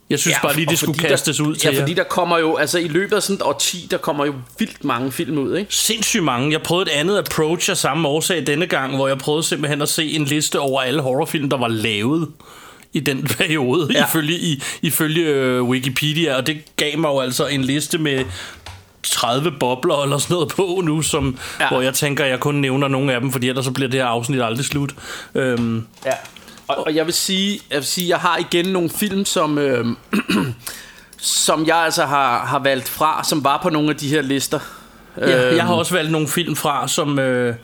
Jeg 0.10 0.20
synes 0.20 0.38
ja, 0.38 0.42
bare 0.48 0.56
lige, 0.56 0.66
det 0.66 0.80
skulle 0.80 1.00
kastes 1.00 1.38
der, 1.38 1.44
ud 1.44 1.56
til 1.56 1.74
Ja, 1.74 1.82
fordi 1.82 1.94
der 1.94 2.04
kommer 2.04 2.38
jo, 2.38 2.56
altså 2.56 2.80
i 2.80 2.88
løbet 2.88 3.16
af 3.16 3.24
sådan 3.24 3.36
et 3.36 3.42
årti, 3.42 3.88
der 3.92 3.98
kommer 3.98 4.26
jo 4.26 4.34
vildt 4.60 4.84
mange 4.84 5.12
film 5.12 5.38
ud, 5.38 5.58
ikke? 5.58 5.76
Sindssygt 5.76 6.24
mange. 6.24 6.52
Jeg 6.52 6.62
prøvede 6.62 6.92
et 6.92 6.96
andet 6.96 7.18
approach 7.18 7.70
af 7.70 7.78
samme 7.78 8.08
årsag 8.08 8.48
denne 8.48 8.68
gang, 8.68 8.96
hvor 8.96 9.08
jeg 9.08 9.18
prøvede 9.18 9.44
simpelthen 9.44 9.82
at 9.82 9.90
se 9.90 10.12
en 10.12 10.26
liste 10.26 10.60
over 10.60 10.82
alle 10.82 11.02
horrorfilm, 11.02 11.50
der 11.50 11.58
var 11.58 11.68
lavet 11.68 12.28
i 12.94 13.00
den 13.00 13.24
periode. 13.38 13.88
Ja. 13.94 14.06
ifølge, 14.08 14.34
i, 14.34 14.64
ifølge 14.82 15.26
øh, 15.26 15.64
Wikipedia, 15.64 16.36
og 16.36 16.48
det 16.48 16.76
gav 16.76 16.98
mig 16.98 17.08
jo 17.08 17.20
altså 17.20 17.48
en 17.48 17.62
liste 17.62 17.98
med 17.98 18.26
30 19.04 19.52
bobler 19.60 20.04
eller 20.04 20.18
sådan 20.18 20.34
noget 20.34 20.50
på 20.50 20.82
nu, 20.84 21.02
som, 21.02 21.38
ja. 21.60 21.68
Hvor 21.68 21.82
jeg 21.82 21.94
tænker, 21.94 22.24
at 22.24 22.30
jeg 22.30 22.40
kun 22.40 22.56
nævner 22.56 22.88
nogle 22.88 23.14
af 23.14 23.22
dem, 23.22 23.32
fordi 23.32 23.50
ellers 23.50 23.66
så 23.66 23.72
bliver 23.72 23.90
det 23.90 24.00
her 24.00 24.08
afsnit 24.08 24.42
aldrig 24.42 24.66
slut. 24.66 24.92
Øhm, 25.36 25.86
Ja. 26.06 26.12
Og, 26.68 26.86
og 26.86 26.96
jeg 26.96 27.06
vil 27.06 27.14
sige, 27.14 27.60
jeg 27.70 27.78
vil 27.78 27.86
sige, 27.86 28.10
jeg 28.10 28.18
har 28.18 28.38
igen 28.38 28.66
nogle 28.66 28.90
film, 28.90 29.26
som 29.26 29.58
øh, 29.58 29.86
som 31.18 31.68
jeg 31.68 31.78
altså 31.78 32.06
har, 32.06 32.46
har 32.46 32.60
valgt 32.60 32.90
fra, 32.90 33.24
som 33.24 33.44
var 33.44 33.60
på 33.64 33.70
nogle 33.70 33.90
af 33.90 33.96
de 33.96 34.08
her 34.08 34.22
lister. 34.22 34.60
Ja, 35.18 35.48
Øhm, 35.48 35.58
jeg 35.58 35.66
har 35.66 35.74
også 35.74 35.94
valgt 35.94 36.12
nogle 36.12 36.28
film 36.28 36.56
fra, 36.56 36.88
som, 36.88 37.20
øh, 37.20 37.56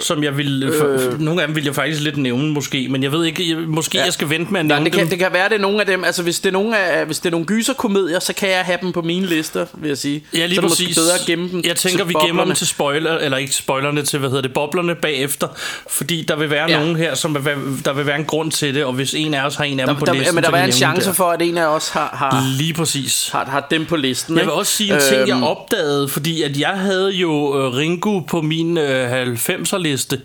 som 0.00 0.24
jeg 0.24 0.36
vil... 0.36 0.62
Øh, 0.62 1.20
nogle 1.20 1.42
af 1.42 1.48
dem 1.48 1.56
vil 1.56 1.64
jeg 1.64 1.74
faktisk 1.74 2.02
lidt 2.02 2.16
nævne 2.16 2.52
måske, 2.52 2.88
men 2.90 3.02
jeg 3.02 3.12
ved 3.12 3.24
ikke, 3.24 3.50
jeg, 3.50 3.58
måske 3.58 3.98
ja. 3.98 4.04
jeg 4.04 4.12
skal 4.12 4.30
vente 4.30 4.52
med 4.52 4.60
at 4.60 4.66
Nej, 4.66 4.76
nævne 4.76 4.84
det, 4.84 4.92
kan, 4.92 5.00
dem. 5.00 5.08
det 5.08 5.18
kan 5.18 5.28
være, 5.32 5.48
det 5.48 5.54
er 5.54 5.60
nogle 5.60 5.80
af 5.80 5.86
dem. 5.86 6.04
Altså, 6.04 6.22
hvis 6.22 6.40
det 6.40 6.48
er 6.48 6.52
nogle, 6.52 6.78
af, 6.78 7.06
hvis 7.06 7.18
det 7.18 7.26
er 7.26 7.30
nogle 7.30 7.46
gyserkomedier, 7.46 8.18
så 8.18 8.32
kan 8.34 8.50
jeg 8.50 8.64
have 8.64 8.78
dem 8.82 8.92
på 8.92 9.02
mine 9.02 9.26
lister, 9.26 9.66
vil 9.74 9.88
jeg 9.88 9.98
sige. 9.98 10.24
Ja, 10.34 10.46
lige 10.46 10.54
så 10.54 10.62
præcis. 10.62 10.88
måske 10.88 11.00
bedre 11.00 11.18
gemme 11.26 11.48
dem 11.50 11.62
Jeg 11.64 11.76
tænker, 11.76 12.04
vi 12.04 12.14
gemmer 12.26 12.44
dem 12.44 12.54
til 12.54 12.66
spoiler, 12.66 13.18
eller 13.18 13.38
ikke 13.38 13.54
spoilerne 13.54 14.02
til, 14.02 14.18
hvad 14.18 14.28
hedder 14.28 14.42
det, 14.42 14.52
boblerne 14.52 14.94
bagefter. 14.94 15.48
Fordi 15.88 16.24
der 16.28 16.36
vil 16.36 16.50
være 16.50 16.70
ja. 16.70 16.78
Nogen 16.78 16.96
her, 16.96 17.14
som 17.14 17.34
vil 17.34 17.44
være, 17.44 17.56
der 17.84 17.92
vil 17.92 18.06
være 18.06 18.18
en 18.18 18.24
grund 18.24 18.50
til 18.50 18.74
det, 18.74 18.84
og 18.84 18.92
hvis 18.92 19.14
en 19.14 19.34
af 19.34 19.46
os 19.46 19.54
har 19.54 19.64
en 19.64 19.80
af 19.80 19.86
dem 19.86 19.96
på 19.96 20.04
Der, 20.04 20.12
listen, 20.12 20.26
der, 20.26 20.32
men 20.34 20.42
der 20.42 20.48
så 20.48 20.50
var 20.50 20.58
kan 20.58 20.68
en 20.68 20.72
chance 20.72 21.06
dem 21.06 21.14
for, 21.14 21.30
at 21.30 21.42
en 21.42 21.58
af 21.58 21.66
os 21.66 21.88
har, 21.88 22.10
har, 22.12 22.30
der. 22.30 22.56
Lige 22.58 22.74
præcis. 22.74 23.28
har, 23.32 23.44
har 23.44 23.66
dem 23.70 23.86
på 23.86 23.96
listen. 23.96 24.34
Jeg 24.34 24.42
ikke? 24.42 24.52
vil 24.52 24.58
også 24.58 24.72
sige 24.72 24.94
en 24.94 25.00
ting, 25.00 25.28
jeg 25.28 25.42
opdagede, 25.42 26.08
fordi 26.08 26.42
at 26.42 26.60
jeg 26.60 26.68
havde 26.68 27.10
jo 27.10 27.58
øh, 27.58 27.76
Ringo 27.76 28.20
på 28.20 28.40
min 28.40 28.78
øh, 28.78 29.22
90'er 29.36 29.73
liste, 29.78 30.20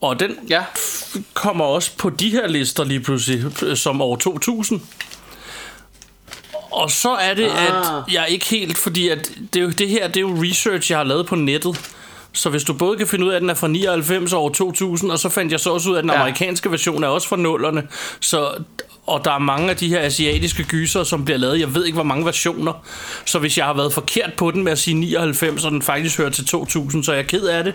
og 0.00 0.20
den 0.20 0.36
Ja. 0.50 0.62
kommer 1.34 1.64
også 1.64 1.90
på 1.98 2.10
de 2.10 2.30
her 2.30 2.46
lister 2.48 2.84
lige 2.84 3.00
pludselig, 3.00 3.44
som 3.78 4.00
år 4.02 4.16
2000. 4.16 4.80
Og 6.70 6.90
så 6.90 7.10
er 7.10 7.34
det, 7.34 7.44
ah. 7.50 7.66
at 7.66 8.12
jeg 8.12 8.26
ikke 8.28 8.46
helt, 8.46 8.78
fordi 8.78 9.08
at 9.08 9.30
det, 9.54 9.60
er 9.60 9.64
jo, 9.64 9.70
det 9.70 9.88
her, 9.88 10.06
det 10.08 10.16
er 10.16 10.20
jo 10.20 10.36
research, 10.42 10.90
jeg 10.90 10.98
har 10.98 11.04
lavet 11.04 11.26
på 11.26 11.34
nettet. 11.34 11.80
Så 12.32 12.50
hvis 12.50 12.64
du 12.64 12.72
både 12.72 12.96
kan 12.98 13.06
finde 13.06 13.24
ud 13.26 13.30
af, 13.30 13.36
at 13.36 13.42
den 13.42 13.50
er 13.50 13.54
fra 13.54 13.68
99 13.68 14.32
og 14.32 14.42
år 14.44 14.48
2000, 14.48 15.10
og 15.12 15.18
så 15.18 15.28
fandt 15.28 15.52
jeg 15.52 15.60
så 15.60 15.70
også 15.70 15.90
ud 15.90 15.94
af, 15.94 15.98
at 15.98 16.02
den 16.02 16.10
Ja. 16.10 16.20
amerikanske 16.20 16.70
version 16.70 17.04
er 17.04 17.08
også 17.08 17.28
fra 17.28 17.36
nullerne. 17.36 17.88
Så, 18.20 18.50
og 19.08 19.24
der 19.24 19.32
er 19.32 19.38
mange 19.38 19.70
af 19.70 19.76
de 19.76 19.88
her 19.88 20.00
asiatiske 20.00 20.62
gyser, 20.64 21.04
som 21.04 21.24
bliver 21.24 21.38
lavet. 21.38 21.60
Jeg 21.60 21.74
ved 21.74 21.84
ikke, 21.84 21.96
hvor 21.96 22.02
mange 22.04 22.24
versioner. 22.24 22.72
Så 23.24 23.38
hvis 23.38 23.58
jeg 23.58 23.66
har 23.66 23.74
været 23.74 23.92
forkert 23.92 24.32
på 24.36 24.50
den 24.50 24.64
med 24.64 24.72
at 24.72 24.78
sige 24.78 24.94
99, 24.94 25.64
og 25.64 25.70
den 25.70 25.82
faktisk 25.82 26.18
hører 26.18 26.30
til 26.30 26.46
2000, 26.46 27.04
så 27.04 27.12
er 27.12 27.16
jeg 27.16 27.26
ked 27.26 27.42
af 27.42 27.64
det. 27.64 27.74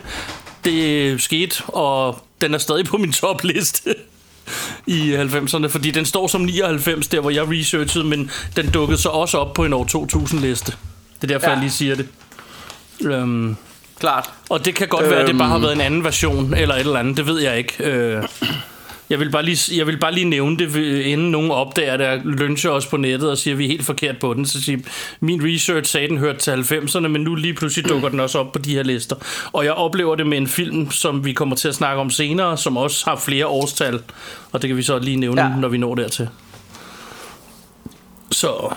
Det 0.66 1.22
skete, 1.22 1.64
og 1.68 2.24
den 2.42 2.54
er 2.54 2.58
stadig 2.58 2.86
på 2.86 2.98
min 2.98 3.12
topliste 3.12 3.96
i 4.88 5.16
90'erne, 5.16 5.68
fordi 5.68 5.92
den 5.92 6.06
står 6.06 6.28
som 6.28 6.42
99, 6.42 7.08
der 7.08 7.20
hvor 7.20 7.30
jeg 7.30 7.50
researchede, 7.50 8.04
men 8.06 8.32
den 8.56 8.70
dukkede 8.72 9.02
så 9.02 9.10
også 9.10 9.38
op 9.38 9.54
på 9.54 9.66
en 9.66 9.74
år 9.74 9.84
2000 9.86 10.42
liste. 10.42 10.72
Det 11.22 11.32
er 11.32 11.34
derfor, 11.34 11.48
ja. 11.48 11.52
Jeg 11.54 11.60
lige 11.62 11.72
siger 11.72 11.96
det. 11.96 12.08
Um, 13.24 13.58
Klart. 14.00 14.30
og 14.50 14.66
det 14.66 14.76
kan 14.76 14.88
godt 14.88 15.02
øhm. 15.04 15.12
være, 15.12 15.22
at 15.22 15.28
det 15.28 15.38
bare 15.38 15.48
har 15.48 15.56
Øhm. 15.56 15.64
været 15.64 15.74
en 15.76 15.82
anden 15.82 16.04
version, 16.04 16.54
eller 16.54 16.76
et 16.76 16.80
eller 16.80 17.00
andet, 17.00 17.18
det 17.18 17.26
ved 17.28 17.40
jeg 17.42 17.58
ikke. 17.58 17.84
Øh, 17.84 18.24
jeg 19.14 19.20
vil, 19.20 19.30
bare 19.32 19.44
lige, 19.44 19.78
jeg 19.78 19.88
vil 19.88 19.98
bare 19.98 20.14
lige 20.14 20.26
nævne 20.26 20.58
det, 20.58 20.76
inden 21.06 21.32
nogen 21.32 21.52
opdager 21.52 21.98
det, 21.98 22.08
og 22.08 22.18
lyncher 22.24 22.70
os 22.70 22.86
på 22.86 22.98
nettet 22.98 23.30
og 23.32 23.38
siger, 23.38 23.54
at 23.54 23.58
vi 23.58 23.64
er 23.64 23.68
helt 23.68 23.86
forkert 23.86 24.18
på 24.20 24.34
den. 24.34 24.46
Så 24.46 24.62
siger, 24.64 24.78
min 25.20 25.42
research 25.54 25.92
sagde, 25.92 26.04
at 26.04 26.10
den 26.10 26.18
hørte 26.18 26.40
til 26.40 26.52
90'erne, 26.52 27.08
men 27.08 27.22
nu 27.22 27.36
lige 27.36 27.54
pludselig 27.54 27.90
dukker 27.90 28.10
den 28.10 28.20
også 28.20 28.40
op 28.40 28.52
på 28.52 28.60
de 28.60 28.74
her 28.76 28.84
lister. 28.84 29.16
Og 29.54 29.66
jeg 29.66 29.74
oplever 29.74 30.16
det 30.16 30.28
med 30.28 30.38
en 30.38 30.48
film, 30.48 30.92
som 30.92 31.26
vi 31.26 31.34
kommer 31.34 31.56
til 31.56 31.68
at 31.68 31.76
snakke 31.76 32.02
om 32.02 32.10
senere, 32.10 32.58
som 32.58 32.78
også 32.78 33.06
har 33.10 33.16
flere 33.16 33.48
årstal. 33.48 34.00
Og 34.52 34.62
det 34.62 34.68
kan 34.68 34.78
vi 34.78 34.84
så 34.84 35.00
lige 35.00 35.16
nævne. 35.18 35.42
Ja. 35.42 35.50
når 35.60 35.68
vi 35.68 35.78
når 35.78 35.96
dertil. 35.96 36.30
Så, 38.32 38.74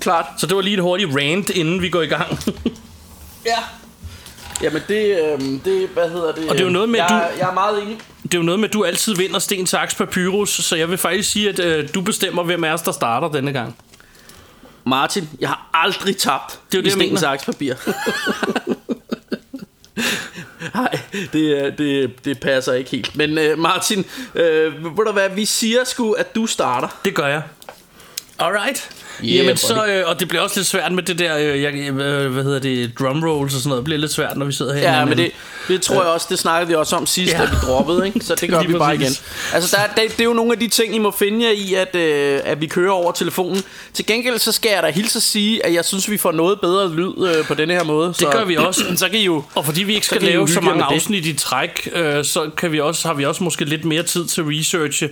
Klart. 0.00 0.24
så 0.38 0.46
det 0.46 0.56
var 0.56 0.62
lige 0.62 0.74
et 0.76 0.82
hurtigt 0.82 1.10
rant, 1.20 1.50
inden 1.50 1.82
vi 1.82 1.88
går 1.88 2.02
i 2.02 2.06
gang. 2.06 2.38
Ja. 3.46 3.58
Jamen 4.62 4.82
det, 4.88 5.18
øh, 5.32 5.40
det, 5.64 5.88
hvad 5.94 6.10
hedder 6.10 6.32
det? 6.32 6.48
Og 6.48 6.54
det 6.54 6.60
er 6.60 6.64
jo 6.64 6.70
noget 6.70 6.88
med, 6.88 6.98
jeg, 6.98 7.08
du- 7.10 7.38
Jeg 7.40 7.48
er 7.50 7.54
meget 7.54 7.82
enig. 7.82 7.98
Det 8.32 8.38
er 8.38 8.40
jo 8.42 8.46
noget 8.46 8.60
med, 8.60 8.68
at 8.68 8.72
du 8.72 8.84
altid 8.84 9.14
vinder 9.16 9.38
sten, 9.38 9.66
saks, 9.66 9.94
papyrus, 9.94 10.50
så 10.50 10.76
jeg 10.76 10.90
vil 10.90 10.98
faktisk 10.98 11.30
sige, 11.32 11.48
at 11.48 11.58
øh, 11.58 11.88
du 11.94 12.00
bestemmer, 12.00 12.42
hvem 12.42 12.64
af 12.64 12.72
os, 12.72 12.82
der 12.82 12.92
starter 12.92 13.28
denne 13.28 13.52
gang. 13.52 13.76
Martin, 14.86 15.28
jeg 15.40 15.48
har 15.48 15.70
aldrig 15.74 16.16
tabt 16.16 16.60
Det 16.72 16.78
er 16.78 16.82
jo 16.82 16.84
det, 16.84 16.92
sten, 16.92 17.18
saks, 17.18 17.44
papir. 17.44 17.74
Nej, 20.74 20.98
det, 21.32 21.64
er- 21.66 21.70
det, 21.70 22.24
det 22.24 22.40
passer 22.40 22.72
ikke 22.72 22.90
helt. 22.90 23.16
Men 23.16 23.30
uh, 23.52 23.58
Martin, 23.58 23.98
uh, 24.34 24.40
ved 24.40 25.04
du 25.06 25.12
hvad, 25.12 25.28
vi 25.28 25.44
siger 25.44 25.84
sgu, 25.84 26.12
at 26.12 26.34
du 26.34 26.46
starter. 26.46 26.88
Det 27.04 27.14
gør 27.14 27.26
jeg. 27.26 27.42
Alright. 28.42 28.88
Yeah, 29.24 29.36
Jamen 29.36 29.56
så, 29.56 29.74
buddy. 29.74 29.90
øh, 29.90 30.02
og 30.06 30.20
det 30.20 30.28
bliver 30.28 30.42
også 30.42 30.58
lidt 30.58 30.66
svært 30.66 30.92
med 30.92 31.02
det 31.02 31.18
der, 31.18 31.38
øh, 31.38 31.62
jeg, 31.62 31.74
øh, 31.74 32.32
hvad 32.32 32.44
hedder 32.44 32.58
det, 32.58 32.98
drum 32.98 33.24
rolls 33.24 33.54
og 33.54 33.60
sådan 33.60 33.68
noget. 33.68 33.80
Det 33.80 33.84
bliver 33.84 33.98
lidt 33.98 34.12
svært, 34.12 34.36
når 34.36 34.46
vi 34.46 34.52
sidder 34.52 34.74
her. 34.74 34.98
Ja, 34.98 35.04
men 35.04 35.18
det, 35.18 35.30
det 35.68 35.82
tror 35.82 35.94
jeg 36.02 36.10
også, 36.12 36.26
det 36.30 36.38
snakkede 36.38 36.68
vi 36.68 36.74
også 36.74 36.96
om 36.96 37.06
sidst, 37.06 37.32
Ja. 37.32 37.38
da 37.38 37.44
vi 37.44 37.56
droppede, 37.62 38.06
ikke? 38.06 38.20
Så 38.20 38.34
det 38.34 38.50
gør 38.50 38.62
vi 38.62 38.72
bare 38.72 38.94
igen. 38.94 39.12
Altså, 39.54 39.76
der, 39.76 40.02
det, 40.02 40.12
det 40.12 40.20
er 40.20 40.24
jo 40.24 40.32
nogle 40.32 40.52
af 40.52 40.58
de 40.58 40.68
ting, 40.68 40.94
I 40.94 40.98
må 40.98 41.10
finde 41.10 41.46
jer 41.46 41.52
i, 41.52 41.74
at, 41.74 41.94
øh, 41.96 42.40
at 42.44 42.60
vi 42.60 42.66
kører 42.66 42.92
over 42.92 43.12
telefonen. 43.12 43.62
Til 43.94 44.06
gengæld, 44.06 44.38
så 44.38 44.52
skal 44.52 44.70
jeg 44.74 44.82
da 44.82 44.90
hilse 44.90 45.16
at 45.16 45.22
sige, 45.22 45.66
at 45.66 45.74
jeg 45.74 45.84
synes, 45.84 46.10
vi 46.10 46.16
får 46.18 46.32
noget 46.32 46.60
bedre 46.60 46.92
lyd 46.94 47.12
øh, 47.36 47.44
på 47.46 47.54
denne 47.54 47.74
her 47.74 47.84
måde. 47.84 48.14
Det 48.18 48.30
gør 48.32 48.44
vi 48.44 48.56
også. 48.56 48.84
Så 48.96 49.08
kan 49.08 49.18
I 49.18 49.24
jo... 49.24 49.42
Og 49.54 49.64
fordi 49.64 49.82
vi 49.82 49.94
ikke 49.94 50.06
skal 50.06 50.22
lave 50.22 50.48
så 50.48 50.60
mange 50.60 50.84
afsnit 50.84 51.26
i 51.26 51.34
træk, 51.34 51.88
øh, 51.94 52.24
så 52.24 52.50
kan 52.56 52.72
vi 52.72 52.80
også, 52.80 53.08
har 53.08 53.14
vi 53.14 53.24
også 53.24 53.44
måske 53.44 53.64
lidt 53.64 53.84
mere 53.84 54.02
tid 54.02 54.26
til 54.26 54.40
at 54.40 54.46
researche 54.50 55.08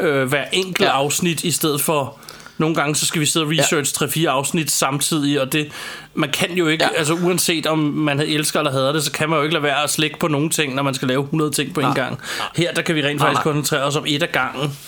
øh, 0.00 0.24
hver 0.24 0.44
enkelt. 0.52 0.80
Ja. 0.80 0.92
afsnit, 0.92 1.44
i 1.44 1.50
stedet 1.50 1.80
for... 1.80 2.18
Nogle 2.58 2.74
gange 2.74 2.94
så 2.94 3.06
skal 3.06 3.20
vi 3.20 3.26
sidde 3.26 3.46
og 3.46 3.50
researche 3.50 4.24
ja. 4.26 4.30
3-4 4.30 4.34
afsnit 4.36 4.70
samtidig, 4.70 5.40
og 5.40 5.52
det, 5.52 5.72
man 6.14 6.30
kan 6.30 6.50
jo 6.52 6.66
ikke, 6.68 6.84
ja. 6.84 6.90
Ja. 6.92 6.98
altså 6.98 7.14
uanset 7.14 7.66
om 7.66 7.78
man 7.78 8.20
elsker 8.20 8.60
eller 8.60 8.72
hader 8.72 8.92
det, 8.92 9.02
så 9.04 9.12
kan 9.12 9.28
man 9.30 9.36
jo 9.38 9.42
ikke 9.42 9.52
lade 9.52 9.62
være 9.62 9.82
at 9.82 9.90
slække 9.90 10.18
på 10.18 10.28
nogle 10.28 10.50
ting, 10.50 10.74
når 10.74 10.82
man 10.82 10.94
skal 10.94 11.08
lave 11.08 11.22
100 11.22 11.50
ting 11.50 11.74
på 11.74 11.80
en 11.80 11.86
Nej. 11.86 11.94
gang. 11.94 12.18
Her 12.56 12.72
der 12.72 12.82
kan 12.82 12.94
vi 12.94 13.02
rent 13.02 13.20
faktisk 13.20 13.44
nej. 13.44 13.52
koncentrere 13.52 13.82
os 13.82 13.96
om 13.96 14.04
et 14.06 14.22
af 14.22 14.32
gangen. 14.32 14.78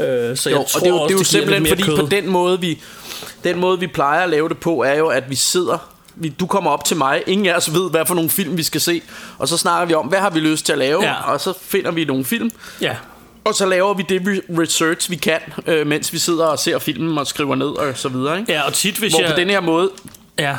Øh, 0.00 0.36
så 0.36 0.50
Jo, 0.50 0.54
jeg 0.56 0.58
og 0.60 0.66
tror 0.70 0.80
det 0.80 0.86
er 0.86 0.90
jo, 0.90 0.96
også, 0.96 1.08
det 1.08 1.14
er 1.14 1.14
jo 1.14 1.16
giver 1.18 1.24
simpelthen 1.24 1.66
fordi 1.66 1.82
mere 1.82 1.96
på 1.96 2.02
kød. 2.02 2.10
den 2.10 2.28
måde, 2.30 2.60
vi, 2.60 2.78
den 3.44 3.58
måde, 3.60 3.80
vi 3.80 3.86
plejer 3.86 4.22
at 4.22 4.30
lave 4.30 4.48
det 4.48 4.58
på, 4.58 4.82
er 4.82 4.94
jo, 4.94 5.06
at 5.06 5.30
vi 5.30 5.34
sidder 5.34 5.78
vi, 6.18 6.28
du 6.28 6.46
kommer 6.46 6.70
op 6.70 6.84
til 6.84 6.96
mig, 6.96 7.22
ingen 7.26 7.46
af 7.46 7.54
os 7.56 7.72
ved, 7.74 7.90
hvad 7.90 8.06
for 8.06 8.14
nogle 8.14 8.30
film 8.30 8.56
vi 8.56 8.62
skal 8.62 8.80
se, 8.80 9.02
og 9.38 9.48
så 9.48 9.56
snakker 9.56 9.86
vi 9.86 9.94
om, 9.94 10.06
hvad 10.06 10.18
har 10.18 10.30
vi 10.30 10.40
lyst 10.40 10.66
til 10.66 10.72
at 10.72 10.78
lave, 10.78 11.02
Ja. 11.04 11.32
og 11.32 11.40
så 11.40 11.52
finder 11.62 11.90
vi 11.90 12.04
nogle 12.04 12.24
film, 12.24 12.50
Ja, 12.80 12.96
og 13.46 13.54
så 13.54 13.66
laver 13.66 13.94
vi 13.94 14.04
det 14.08 14.20
re- 14.20 14.60
research, 14.60 15.10
vi 15.10 15.16
kan, 15.16 15.40
øh, 15.66 15.86
mens 15.86 16.12
vi 16.12 16.18
sidder 16.18 16.46
og 16.46 16.58
ser 16.58 16.78
filmen 16.78 17.18
og 17.18 17.26
skriver 17.26 17.54
ned 17.54 17.66
og 17.66 17.96
så 17.98 18.08
videre. 18.08 18.38
Ikke? 18.40 18.52
ja, 18.52 18.62
og 18.66 18.72
tit 18.74 18.96
hvis 18.98 19.12
Hvor 19.12 19.20
jeg... 19.20 19.30
på 19.30 19.40
den 19.40 19.50
her 19.50 19.60
måde, 19.60 19.90
Ja, 20.38 20.56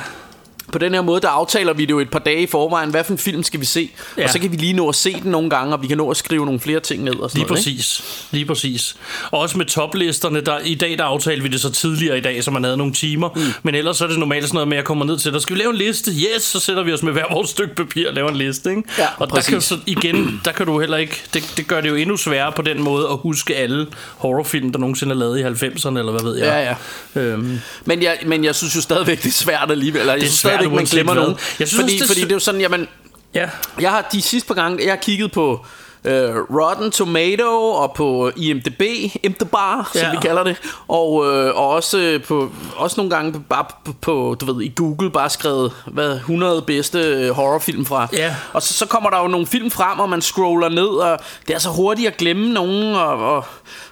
på 0.71 0.77
den 0.79 0.93
her 0.93 1.01
måde, 1.01 1.21
der 1.21 1.27
aftaler 1.29 1.73
vi 1.73 1.85
det 1.85 1.91
jo 1.91 1.99
et 1.99 2.09
par 2.11 2.19
dage 2.19 2.41
i 2.41 2.47
forvejen, 2.47 2.89
hvad 2.89 3.03
for 3.03 3.11
en 3.11 3.17
film 3.17 3.43
skal 3.43 3.59
vi 3.59 3.65
se, 3.65 3.89
Ja. 4.17 4.23
og 4.23 4.29
så 4.29 4.39
kan 4.39 4.51
vi 4.51 4.55
lige 4.57 4.73
nå 4.73 4.89
at 4.89 4.95
se 4.95 5.13
den 5.23 5.31
nogle 5.31 5.49
gange, 5.49 5.73
og 5.75 5.81
vi 5.81 5.87
kan 5.87 5.97
nå 5.97 6.09
at 6.09 6.17
skrive 6.17 6.45
nogle 6.45 6.59
flere 6.59 6.79
ting 6.79 7.03
ned 7.03 7.15
og 7.15 7.29
sådan 7.31 7.39
Lige 7.39 7.47
noget. 7.47 7.67
ikke? 7.67 7.77
præcis. 7.77 8.27
Lige 8.31 8.45
præcis. 8.45 8.95
Og 9.31 9.39
også 9.39 9.57
med 9.57 9.65
toplisterne, 9.65 10.41
der, 10.41 10.59
i 10.59 10.75
dag 10.75 10.97
der 10.97 11.03
aftalte 11.03 11.43
vi 11.43 11.49
det 11.49 11.61
så 11.61 11.71
tidligere 11.71 12.17
i 12.17 12.21
dag, 12.21 12.43
så 12.43 12.51
man 12.51 12.63
havde 12.63 12.77
nogle 12.77 12.93
timer. 12.93 13.29
Mm. 13.35 13.41
Men 13.63 13.75
ellers 13.75 13.97
så 13.97 14.03
er 14.03 14.07
det 14.09 14.19
normalt 14.19 14.43
sådan 14.45 14.55
noget 14.55 14.67
med, 14.67 14.77
at 14.77 14.79
jeg 14.81 14.85
kommer 14.85 15.05
ned 15.05 15.17
til, 15.17 15.33
der 15.33 15.39
skal 15.39 15.55
vi 15.55 15.59
lave 15.61 15.69
en 15.69 15.75
liste. 15.77 16.11
Yes, 16.11 16.43
så 16.43 16.59
sætter 16.59 16.83
vi 16.83 16.93
os 16.93 17.03
med 17.03 17.11
hver 17.13 17.23
vores 17.31 17.49
stykke 17.49 17.75
papir 17.75 18.07
og 18.07 18.13
laver 18.13 18.29
en 18.29 18.35
liste. 18.35 18.69
Ikke? 18.69 18.83
Ja, 18.97 19.07
og 19.17 19.27
der 19.27 19.35
præcis. 19.35 19.49
kan 19.49 19.61
så 19.61 19.77
igen, 19.85 20.41
der 20.45 20.51
kan 20.51 20.65
du 20.65 20.79
heller 20.79 20.97
ikke, 20.97 21.21
det, 21.33 21.53
det 21.57 21.67
gør 21.67 21.81
det 21.81 21.89
jo 21.89 21.95
endnu 21.95 22.17
sværere 22.17 22.51
på 22.51 22.61
den 22.61 22.81
måde 22.83 23.07
at 23.11 23.17
huske 23.17 23.55
alle 23.55 23.87
horrorfilm, 24.17 24.71
der 24.71 24.79
nogensinde 24.79 25.13
er 25.15 25.19
lavet 25.19 25.39
i 25.39 25.43
90'erne, 25.43 25.97
eller 25.99 26.11
hvad 26.11 26.21
ved 26.23 26.37
jeg. 26.37 26.45
Ja, 26.45 26.75
ja. 27.21 27.21
Øhm, 27.21 27.59
Men 27.85 28.03
jeg, 28.03 28.17
men 28.25 28.43
jeg 28.43 28.55
synes 28.55 28.75
jo 28.75 28.81
stadigvæk, 28.81 29.17
det 29.23 29.29
er 29.29 29.31
svært 29.33 29.71
alligevel. 29.71 30.01
Jeg 30.05 30.15
er 30.15 30.19
synes 30.19 30.33
svært 30.33 30.56
stadigvæk, 30.57 30.71
man 30.71 30.77
uanset 30.77 30.95
glemmer 30.95 31.13
nogen. 31.13 31.35
Jeg 31.59 31.67
synes 31.67 31.81
fordi, 31.81 31.99
det 31.99 32.07
fordi 32.07 32.21
det 32.21 32.31
er 32.31 32.35
jo 32.35 32.39
sådan, 32.39 32.61
jamen... 32.61 32.87
Ja. 33.33 33.49
Jeg 33.79 33.91
har 33.91 34.09
de 34.11 34.21
sidste 34.21 34.47
par 34.47 34.55
gange, 34.55 34.85
jeg 34.85 34.91
har 34.91 34.97
kigget 35.01 35.31
på 35.31 35.65
øh, 36.07 36.35
Rotten 36.35 36.91
Tomato 36.91 37.69
og 37.71 37.93
på 37.93 38.31
IMDb, 38.35 38.81
IMDb, 39.23 39.53
som 39.93 40.01
Ja. 40.01 40.11
vi 40.11 40.17
kalder 40.21 40.43
det, 40.43 40.55
og, 40.87 41.25
øh, 41.33 41.55
og 41.55 41.69
også, 41.69 41.97
øh, 41.97 42.23
på, 42.23 42.49
også 42.75 42.93
nogle 42.97 43.15
gange 43.15 43.33
på, 43.33 43.39
bare 43.49 43.65
på, 43.85 43.93
på, 44.01 44.35
du 44.41 44.53
ved, 44.53 44.61
i 44.61 44.71
Google 44.75 45.09
bare 45.11 45.29
skrevet, 45.29 45.71
hvad, 45.87 46.15
100 46.15 46.61
bedste 46.61 46.99
øh, 46.99 47.29
horrorfilm 47.31 47.85
fra. 47.85 48.07
Ja. 48.13 48.35
Og 48.53 48.61
så, 48.61 48.73
så 48.73 48.85
kommer 48.85 49.09
der 49.09 49.21
jo 49.21 49.27
nogle 49.27 49.47
film 49.47 49.71
frem, 49.71 49.99
og 49.99 50.09
man 50.09 50.21
scroller 50.21 50.69
ned, 50.69 50.87
og 50.87 51.19
det 51.47 51.55
er 51.55 51.59
så 51.59 51.69
hurtigt 51.69 52.07
at 52.07 52.17
glemme 52.17 52.53
nogen, 52.53 52.95
og, 52.95 53.35
og 53.35 53.45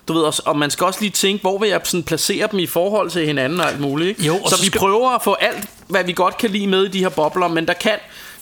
du 0.07 0.13
ved, 0.13 0.21
og, 0.23 0.33
og 0.45 0.57
man 0.57 0.69
skal 0.71 0.85
også 0.87 1.01
lige 1.01 1.11
tænke, 1.11 1.41
hvor 1.41 1.57
vil 1.57 1.69
jeg 1.69 1.81
sådan 1.83 2.03
placere 2.03 2.47
dem 2.51 2.59
i 2.59 2.65
forhold 2.67 3.09
til 3.09 3.25
hinanden 3.25 3.59
og 3.59 3.67
alt 3.69 3.79
muligt. 3.79 4.09
Ikke? 4.09 4.23
Jo, 4.23 4.35
og 4.43 4.49
så, 4.49 4.55
så 4.55 4.61
vi 4.61 4.67
skal- 4.67 4.79
prøver 4.79 5.09
at 5.15 5.23
få 5.23 5.33
alt, 5.33 5.69
hvad 5.87 6.03
vi 6.03 6.13
godt 6.13 6.37
kan 6.37 6.49
lide 6.49 6.67
med 6.67 6.83
i 6.85 6.87
de 6.87 6.99
her 6.99 7.09
bobler, 7.09 7.47
men 7.47 7.67
der 7.67 7.73
kan, 7.73 7.91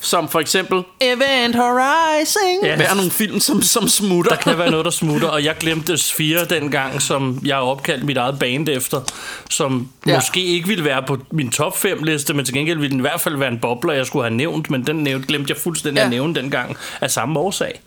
som 0.03 0.29
for 0.29 0.39
eksempel 0.39 0.83
Event 1.01 1.55
Horizon, 1.55 2.41
Ja. 2.63 2.69
ja. 2.69 2.77
være 2.77 2.95
nogle 2.95 3.11
film, 3.11 3.39
som, 3.39 3.61
som 3.61 3.87
smutter. 3.87 4.31
Der 4.31 4.37
kan 4.37 4.57
være 4.57 4.71
noget, 4.71 4.85
der 4.85 4.91
smutter, 4.91 5.27
og 5.27 5.43
jeg 5.43 5.55
glemte 5.59 5.97
Sphere 5.97 6.45
dengang, 6.45 7.01
som 7.01 7.39
jeg 7.45 7.55
har 7.55 7.61
opkaldt 7.63 8.03
mit 8.05 8.17
eget 8.17 8.39
band 8.39 8.69
efter, 8.69 9.01
som 9.49 9.87
ja. 10.05 10.11
Ja. 10.11 10.17
måske 10.17 10.45
ikke 10.45 10.67
ville 10.67 10.83
være 10.85 11.03
på 11.07 11.17
min 11.31 11.49
top 11.51 11.77
5 11.77 12.03
liste, 12.03 12.33
men 12.33 12.45
til 12.45 12.53
gengæld 12.53 12.77
ville 12.77 12.91
den 12.91 12.99
i 12.99 13.01
hvert 13.01 13.21
fald 13.21 13.37
være 13.37 13.49
en 13.51 13.59
bobler, 13.59 13.93
jeg 13.93 14.05
skulle 14.05 14.25
have 14.25 14.35
nævnt, 14.35 14.69
men 14.69 14.87
den 14.87 14.95
nævnt, 14.95 15.27
glemte 15.27 15.51
jeg 15.51 15.57
fuldstændig 15.57 15.97
ja. 15.97 16.01
Ja. 16.01 16.05
at 16.05 16.11
nævne 16.11 16.35
dengang, 16.35 16.77
af 17.01 17.11
samme 17.11 17.39
årsag. 17.39 17.81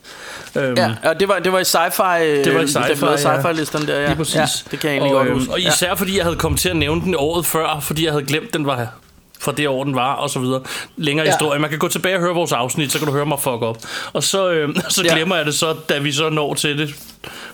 Øhm, 0.55 0.77
Ja, 0.77 0.91
og 1.03 1.19
det 1.19 1.27
var, 1.27 1.39
det 1.39 1.51
var 1.51 1.59
i 1.59 1.63
sci-fi, 1.63 2.19
Det 2.45 2.53
var 2.53 2.59
i 2.59 2.63
øh, 2.63 2.69
sci-fi, 2.69 3.05
lavede 3.05 3.29
ja. 3.29 3.41
sci-fi-listen 3.41 3.87
der, 3.87 3.99
ja. 3.99 4.05
Lige 4.07 4.15
præcis. 4.15 4.35
Ja, 4.35 4.45
det 4.71 4.79
kan 4.79 4.89
jeg 4.89 4.97
egentlig 4.97 5.13
og, 5.15 5.19
godt 5.19 5.27
øhm, 5.29 5.39
huske. 5.39 5.53
Og 5.53 5.59
især 5.61 5.95
fordi 5.95 6.17
jeg 6.17 6.23
havde 6.23 6.35
kommet 6.37 6.61
til 6.61 6.69
at 6.69 6.75
nævne 6.75 7.01
den 7.01 7.15
året 7.17 7.45
før, 7.45 7.79
fordi 7.81 8.05
jeg 8.05 8.11
havde 8.13 8.25
glemt, 8.25 8.53
den 8.53 8.65
var 8.65 8.87
fra 9.39 9.51
det 9.51 9.67
år, 9.67 9.83
den 9.83 9.95
var, 9.95 10.13
og 10.13 10.29
så 10.29 10.39
videre. 10.39 10.61
Længere 10.97 11.23
ja. 11.25 11.29
Ja. 11.31 11.35
historie. 11.37 11.59
Man 11.59 11.69
kan 11.69 11.79
gå 11.79 11.87
tilbage 11.87 12.15
og 12.15 12.21
høre 12.21 12.33
vores 12.33 12.51
afsnit, 12.51 12.91
så 12.91 12.97
kan 12.97 13.07
du 13.07 13.13
høre 13.13 13.25
mig 13.25 13.39
fuck 13.39 13.61
op. 13.61 13.77
Og 14.13 14.23
så, 14.23 14.49
øh, 14.49 14.75
så 14.89 15.03
Ja. 15.03 15.13
glemmer 15.15 15.35
jeg 15.35 15.45
det 15.45 15.53
så, 15.53 15.75
da 15.89 15.97
vi 15.99 16.11
så 16.11 16.29
når 16.29 16.53
til 16.53 16.77
det. 16.77 16.95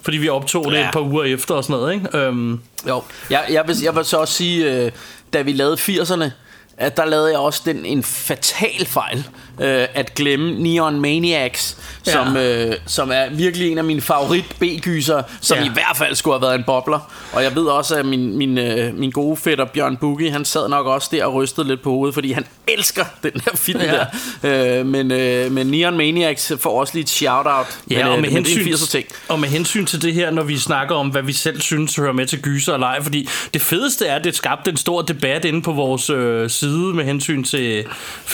Fordi 0.01 0.17
vi 0.17 0.29
optog 0.29 0.65
det 0.71 0.77
Ja. 0.77 0.87
et 0.87 0.93
par 0.93 0.99
uger 1.01 1.23
efter 1.23 1.55
og 1.55 1.63
sådan 1.63 1.79
noget, 1.81 1.93
ikke? 1.93 2.17
Øhm, 2.17 2.59
Jo, 2.87 3.03
jeg, 3.29 3.45
jeg, 3.49 3.63
vil, 3.67 3.75
jeg 3.83 3.95
vil 3.95 4.05
så 4.05 4.17
også 4.17 4.33
sige, 4.33 4.71
øh, 4.85 4.91
da 5.33 5.41
vi 5.41 5.51
lavede 5.51 5.75
80'erne, 5.77 6.29
at 6.77 6.97
der 6.97 7.05
lavede 7.05 7.29
jeg 7.31 7.37
også 7.39 7.61
den 7.65 7.85
en 7.85 8.03
fatal 8.03 8.85
fejl 8.85 9.17
øh, 9.61 9.87
at 9.93 10.15
glemme 10.15 10.51
Neon 10.51 10.99
Maniacs, 11.01 11.77
Ja. 12.07 12.11
som, 12.11 12.37
øh, 12.37 12.75
som 12.85 13.11
er 13.11 13.29
virkelig 13.29 13.71
en 13.71 13.77
af 13.77 13.83
mine 13.83 14.01
favorit 14.01 14.45
B-gyser, 14.59 15.23
som 15.41 15.57
Ja. 15.57 15.65
i 15.65 15.69
hvert 15.73 15.97
fald 15.97 16.15
skulle 16.15 16.33
have 16.33 16.41
været 16.41 16.55
en 16.55 16.63
bobler. 16.63 17.11
Og 17.33 17.43
jeg 17.43 17.55
ved 17.55 17.63
også, 17.63 17.95
at 17.95 18.05
min, 18.05 18.37
min, 18.37 18.57
øh, 18.57 18.95
min 18.95 19.11
gode 19.11 19.37
fætter 19.37 19.65
Bjørn 19.65 19.97
Boogie, 19.97 20.31
han 20.31 20.45
sad 20.45 20.69
nok 20.69 20.85
også 20.87 21.09
der 21.11 21.25
og 21.25 21.33
rystede 21.33 21.67
lidt 21.67 21.81
på 21.81 21.89
hovedet, 21.89 22.13
fordi 22.13 22.31
han 22.31 22.45
elsker 22.67 23.05
den 23.23 23.31
der 23.31 23.51
film 23.55 23.79
Ja. 23.81 24.05
der. 24.43 24.79
Øh, 24.79 24.85
men, 24.85 25.11
øh, 25.11 25.51
men 25.51 25.67
Neon 25.67 25.97
Maniacs 25.97 26.51
får 26.59 26.79
også 26.79 26.93
lige 26.93 27.03
et 27.03 27.09
shout-out. 27.09 27.65
Ja, 27.91 27.97
men, 27.97 28.07
og 28.07 28.15
øh, 28.15 28.21
med, 28.21 28.29
men 28.29 28.37
hensyn, 28.45 28.73
80'er 28.73 28.89
ting. 28.91 29.05
og 29.27 29.39
med 29.39 29.49
hensyn 29.49 29.85
til 29.85 30.01
det 30.01 30.13
her, 30.13 30.31
når 30.31 30.43
vi 30.43 30.57
snakker 30.57 30.95
om, 30.95 31.07
hvad 31.09 31.21
vi 31.23 31.33
selv 31.33 31.61
synes 31.61 31.95
hører 31.95 32.13
med 32.13 32.25
til 32.25 32.41
gyser 32.41 32.73
og 32.73 32.79
leg, 32.79 32.99
fordi 33.01 33.29
det 33.53 33.61
fedeste 33.61 34.05
er, 34.07 34.15
at 34.15 34.23
det 34.23 34.35
skabte 34.35 34.71
en 34.71 34.77
stor 34.77 35.01
debat 35.01 35.45
inde 35.45 35.61
på 35.61 35.71
vores 35.71 36.09
øh, 36.09 36.49
side 36.63 36.93
med 36.93 37.05
hensyn 37.05 37.43
til 37.43 37.85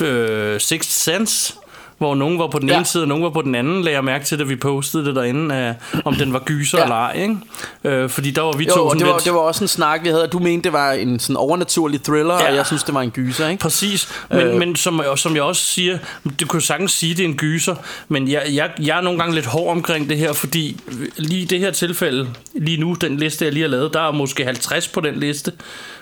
øh, 0.01 0.59
Sixth 0.59 0.91
Sense, 0.91 1.53
hvor 1.99 2.15
nogen 2.15 2.39
var 2.39 2.47
på 2.47 2.59
den 2.59 2.69
Ja. 2.69 2.75
ene 2.77 2.85
side, 2.85 3.03
og 3.03 3.07
nogen 3.07 3.23
var 3.23 3.29
på 3.29 3.41
den 3.41 3.55
anden, 3.55 3.81
lagde 3.81 3.95
jeg 3.95 4.03
mærke 4.03 4.25
til, 4.25 4.39
da 4.39 4.43
vi 4.43 4.55
postede 4.55 5.05
det 5.05 5.15
derinde, 5.15 5.55
af, 5.55 5.75
om 6.05 6.15
den 6.15 6.33
var 6.33 6.39
gyser 6.39 6.77
Ja. 6.77 6.83
eller 6.83 6.95
ej, 6.95 7.13
ikke? 7.21 7.37
Øh, 7.83 8.09
fordi 8.09 8.31
der 8.31 8.41
var 8.41 8.51
vi 8.51 8.63
Jo, 8.65 8.75
to 8.75 8.85
og 8.87 8.95
det 8.95 9.07
var, 9.07 9.13
lidt... 9.13 9.25
det 9.25 9.33
var 9.33 9.39
også 9.39 9.63
en 9.63 9.67
snak, 9.67 10.03
vi 10.03 10.09
havde. 10.09 10.27
Du 10.27 10.39
mente, 10.39 10.63
det 10.63 10.73
var 10.73 10.91
en 10.91 11.19
sådan 11.19 11.37
overnaturlig 11.37 12.03
thriller, 12.03 12.33
Ja. 12.33 12.49
og 12.49 12.55
jeg 12.55 12.65
synes, 12.65 12.83
det 12.83 12.93
var 12.93 13.01
en 13.01 13.11
gyser, 13.11 13.47
ikke? 13.47 13.61
Præcis, 13.61 14.09
men, 14.29 14.39
øh. 14.39 14.55
Men 14.59 14.75
som, 14.75 15.01
som 15.15 15.35
jeg 15.35 15.43
også 15.43 15.61
siger, 15.65 15.97
du 16.39 16.45
kan 16.45 16.59
jo 16.59 16.59
sagtens 16.59 16.91
sige, 16.91 17.15
det 17.15 17.23
er 17.23 17.27
en 17.27 17.35
gyser, 17.37 17.75
men 18.07 18.27
jeg, 18.27 18.43
jeg, 18.51 18.69
jeg 18.81 18.97
er 18.97 19.01
nogle 19.01 19.19
gange 19.19 19.35
lidt 19.35 19.45
hård 19.45 19.71
omkring 19.71 20.09
det 20.09 20.17
her, 20.17 20.33
fordi 20.33 20.79
lige 21.17 21.41
i 21.41 21.45
det 21.45 21.59
her 21.59 21.71
tilfælde, 21.71 22.27
lige 22.53 22.77
nu, 22.77 22.93
den 22.93 23.17
liste, 23.17 23.45
jeg 23.45 23.53
lige 23.53 23.63
har 23.63 23.69
lavet, 23.69 23.93
der 23.93 24.07
er 24.07 24.11
måske 24.11 24.45
50 24.45 24.87
på 24.87 24.99
den 25.01 25.15
liste, 25.15 25.51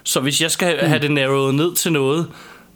så 0.03 0.19
hvis 0.19 0.41
jeg 0.41 0.51
skal 0.51 0.67
have, 0.67 0.79
have 0.89 0.99
det 1.01 1.11
narrowet 1.11 1.55
ned 1.55 1.75
til 1.75 1.91
noget, 1.91 2.27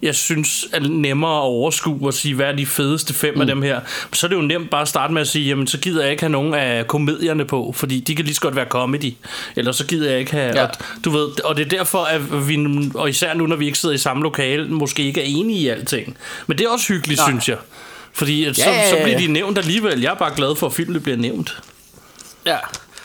jeg 0.01 0.15
synes 0.15 0.67
er 0.73 0.79
nemmere 0.79 1.37
at 1.37 1.41
overskue 1.41 2.07
og 2.07 2.13
sige, 2.13 2.35
hvad 2.35 2.45
er 2.45 2.51
de 2.51 2.65
fedeste 2.65 3.13
fem 3.13 3.35
mm. 3.35 3.41
af 3.41 3.47
dem 3.47 3.61
her. 3.61 3.79
Så 4.13 4.27
er 4.27 4.29
det 4.29 4.35
jo 4.35 4.41
nemt 4.41 4.69
bare 4.69 4.81
at 4.81 4.87
starte 4.87 5.13
med 5.13 5.21
at 5.21 5.27
sige, 5.27 5.47
jamen 5.47 5.67
så 5.67 5.77
gider 5.77 6.01
jeg 6.01 6.11
ikke 6.11 6.23
have 6.23 6.31
nogen 6.31 6.53
af 6.53 6.87
komedierne 6.87 7.45
på, 7.45 7.73
fordi 7.75 7.99
de 7.99 8.15
kan 8.15 8.25
lige 8.25 8.35
så 8.35 8.41
godt 8.41 8.55
være 8.55 8.65
comedy. 8.65 9.13
Eller 9.55 9.71
så 9.71 9.85
gider 9.85 10.09
jeg 10.09 10.19
ikke 10.19 10.31
have... 10.31 10.59
Ja. 10.59 10.63
Og, 10.63 10.69
du 11.05 11.09
ved, 11.09 11.45
og 11.45 11.57
det 11.57 11.65
er 11.65 11.69
derfor, 11.69 12.03
at 12.03 12.47
vi, 12.47 12.67
og 12.95 13.09
især 13.09 13.33
nu, 13.33 13.47
når 13.47 13.55
vi 13.55 13.65
ikke 13.65 13.77
sidder 13.77 13.95
i 13.95 13.97
samme 13.97 14.23
lokale, 14.23 14.67
måske 14.67 15.03
ikke 15.03 15.21
er 15.21 15.25
enige 15.27 15.59
i 15.59 15.67
alting. 15.67 16.17
Men 16.47 16.57
det 16.57 16.65
er 16.65 16.69
også 16.69 16.93
hyggeligt, 16.93 17.19
Nej. 17.19 17.29
synes 17.29 17.49
jeg. 17.49 17.57
Fordi 18.13 18.45
at 18.45 18.55
så, 18.55 18.61
Ja, 18.69 18.71
ja, 18.71 18.89
så 18.89 18.95
ja, 18.95 19.03
bliver 19.03 19.19
ja. 19.19 19.25
de 19.27 19.31
nævnt 19.31 19.57
alligevel. 19.57 20.01
Jeg 20.01 20.11
er 20.11 20.15
bare 20.15 20.35
glad 20.35 20.55
for, 20.55 20.67
at 20.67 20.73
filmen 20.73 21.01
bliver 21.01 21.17
nævnt. 21.17 21.61
Ja. 22.45 22.57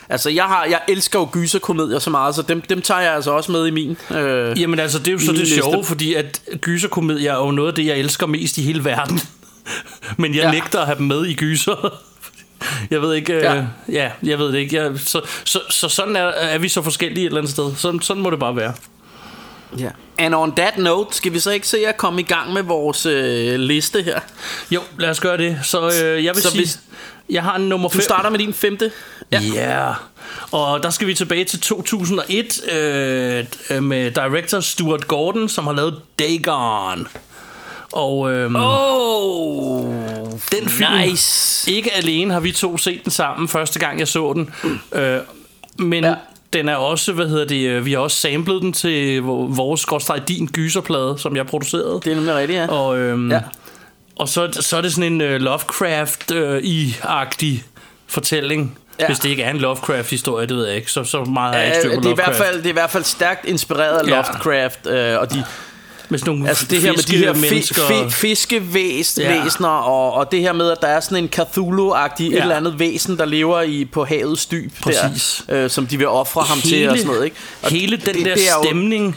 Altså, 0.09 0.31
jeg, 0.31 0.45
har, 0.45 0.65
jeg 0.65 0.81
elsker 0.89 1.19
jo 1.19 1.29
gyserkomedier 1.33 1.99
så 1.99 2.11
meget, 2.11 2.35
så 2.35 2.43
dem, 2.43 2.61
dem 2.61 2.83
tager 2.83 3.01
jeg 3.01 3.15
altså 3.15 3.31
også 3.31 3.53
med 3.53 3.67
i 3.67 3.71
min. 3.71 3.97
Øh, 4.11 4.61
Jamen 4.61 4.79
altså, 4.79 4.99
det 4.99 5.09
er 5.09 5.13
jo 5.13 5.19
så 5.19 5.33
det 5.33 5.41
liste. 5.41 5.55
sjove, 5.55 5.85
fordi 5.85 6.15
at 6.15 6.41
gyserkomedier 6.61 7.33
er 7.33 7.37
jo 7.45 7.51
noget 7.51 7.69
af 7.69 7.75
det, 7.75 7.87
jeg 7.87 7.99
elsker 7.99 8.27
mest 8.27 8.59
i 8.59 8.63
hele 8.63 8.85
verden. 8.85 9.21
Men 10.19 10.35
jeg 10.35 10.43
ja. 10.43 10.51
Nægter 10.51 10.81
at 10.81 10.87
have 10.87 10.99
dem 10.99 11.07
med 11.07 11.27
i 11.27 11.35
gyser. 11.35 11.89
Jeg 12.91 13.03
ved 13.03 13.15
ikke, 13.15 13.33
ja, 13.35 13.53
Ja. 13.55 13.59
øh, 13.59 13.65
ja 13.95 14.11
jeg 14.23 14.39
ved 14.39 14.47
det 14.53 14.59
ikke. 14.59 14.77
Jeg, 14.77 14.93
så, 14.97 15.21
så, 15.45 15.61
så 15.71 15.89
sådan 15.89 16.17
er, 16.17 16.23
er 16.25 16.59
vi 16.59 16.69
så 16.69 16.83
forskellige 16.83 17.23
et 17.23 17.27
eller 17.27 17.39
andet 17.39 17.53
sted. 17.53 17.75
Sådan, 17.77 18.01
sådan 18.01 18.23
må 18.23 18.31
det 18.31 18.39
bare 18.39 18.57
være. 18.57 18.73
Ja. 19.79 19.89
And 20.19 20.35
on 20.35 20.57
that 20.57 20.79
note, 20.79 21.17
skal 21.17 21.33
vi 21.33 21.39
så 21.39 21.51
ikke 21.51 21.69
se 21.69 21.87
at 21.87 21.97
komme 21.97 22.21
i 22.21 22.25
gang 22.25 22.53
med 22.53 22.63
vores 22.63 23.07
øh, 23.07 23.55
liste 23.61 24.03
her? 24.03 24.21
Jo, 24.71 24.81
lad 24.99 25.11
os 25.11 25.21
gøre 25.21 25.37
det. 25.37 25.59
Så 25.63 25.87
øh, 26.05 26.25
jeg 26.25 26.35
vil 26.35 26.43
Så 26.43 26.51
sige, 26.51 26.61
hvis- 26.61 26.79
jeg 27.31 27.43
har 27.43 27.57
en 27.57 27.69
nummer 27.69 27.89
Du 27.89 27.93
5. 27.93 28.03
starter 28.03 28.31
med 28.31 28.39
din 28.39 28.53
femte. 28.55 28.91
Ja. 29.33 29.41
Yeah. 29.57 29.95
Og 30.53 30.83
der 30.83 30.91
skal 30.91 31.07
vi 31.09 31.15
tilbage 31.15 31.45
til 31.45 31.61
2001 31.61 32.61
øh, 32.73 33.45
øh, 33.71 33.83
med 33.83 34.11
director 34.11 34.61
Stuart 34.61 35.09
Gordon, 35.09 35.49
som 35.49 35.65
har 35.67 35.73
lavet 35.75 36.01
Dagon. 36.19 37.09
Og 37.93 38.33
øhm, 38.33 38.57
Oh, 38.59 39.85
den 40.53 40.69
film, 40.69 40.89
nice. 41.01 41.71
ikke 41.71 41.95
alene 41.95 42.33
har 42.33 42.41
vi 42.41 42.53
to 42.53 42.79
set 42.79 43.01
den 43.05 43.11
sammen 43.13 43.49
første 43.49 43.79
gang 43.79 43.99
jeg 43.99 44.09
så 44.09 44.33
den, 44.33 44.51
øh, 44.93 45.19
men 45.79 46.05
ja. 46.05 46.15
Den 46.53 46.69
er 46.69 46.77
også, 46.77 47.13
hvad 47.13 47.29
hedder 47.29 47.45
det, 47.45 47.69
øh, 47.69 47.85
vi 47.85 47.93
har 47.93 47.99
også 47.99 48.17
samlet 48.17 48.63
den 48.63 48.73
til 48.73 49.23
vor- 49.23 49.47
vores 49.47 49.87
din 50.29 50.47
gyserplade, 50.53 51.15
som 51.19 51.37
jeg 51.37 51.47
producerede. 51.47 52.01
Det 52.05 52.13
er 52.13 52.15
nemlig 52.17 52.35
rigtigt, 52.35 52.59
ja. 52.59 52.67
Og, 52.69 52.99
øhm, 52.99 53.31
ja. 53.31 53.41
Og 54.17 54.29
så, 54.29 54.49
så 54.61 54.77
er 54.77 54.81
det 54.81 54.93
sådan 54.95 55.13
en 55.13 55.21
uh, 55.21 55.27
Lovecraft-i-agtig 55.41 57.65
fortælling. 58.07 58.79
Ja. 59.01 59.07
Hvis 59.07 59.19
det 59.19 59.29
ikke 59.29 59.43
er 59.43 59.51
en 59.51 59.59
Lovecraft-historie, 59.59 60.47
det 60.47 60.57
ved 60.57 60.67
jeg 60.67 60.77
ikke. 60.77 60.91
Så, 60.93 61.05
så 61.05 61.25
meget 61.25 61.55
har 61.55 61.63
jeg 61.63 61.77
ikke 61.77 61.89
Øh, 61.89 61.93
styr 61.93 61.95
på 61.95 62.01
det, 62.01 62.07
er 62.09 62.13
i 62.13 62.15
hvert 62.15 62.35
fald, 62.37 62.57
det 62.57 62.65
er 62.67 62.71
i 62.71 62.73
hvert 62.73 62.91
fald 62.91 63.05
stærkt 63.05 63.45
inspireret 63.45 63.99
af 63.99 64.05
Ja. 64.07 64.11
Lovecraft, 64.11 64.87
øh, 64.87 65.19
og 65.21 65.33
de, 65.33 65.45
Med 66.09 66.19
sådan 66.19 66.35
nogle 66.35 66.49
altså 66.49 66.67
det 66.71 66.81
her 66.83 66.93
med 66.93 67.03
de 67.03 67.17
her 67.17 67.35
fi, 67.89 68.11
fiskevæsener, 68.11 69.69
Ja. 69.69 69.81
og, 69.89 70.13
og 70.13 70.33
det 70.33 70.41
her 70.41 70.53
med, 70.53 70.71
at 70.71 70.79
der 70.81 70.87
er 70.89 71.01
sådan 71.01 71.25
en 71.25 71.31
Cthulhu-agtig 71.37 72.23
Ja. 72.31 72.37
et 72.37 72.43
eller 72.43 72.57
andet 72.57 72.79
væsen, 72.79 73.19
der 73.19 73.25
lever 73.25 73.63
i 73.63 73.85
på 73.85 74.05
havets 74.05 74.47
dyb, 74.47 74.73
Præcis. 74.83 75.45
der, 75.49 75.65
øh, 75.65 75.71
som 75.71 75.87
de 75.87 75.97
vil 75.97 76.09
ofre 76.09 76.43
ham 76.43 76.61
til 76.61 76.89
og 76.89 76.97
sådan 76.97 77.11
noget. 77.13 77.25
Ikke? 77.25 77.37
Og 77.63 77.71
hele 77.71 77.97
den 77.97 78.15
det, 78.15 78.25
der 78.27 78.35
det 78.35 78.43
stemning 78.65 79.17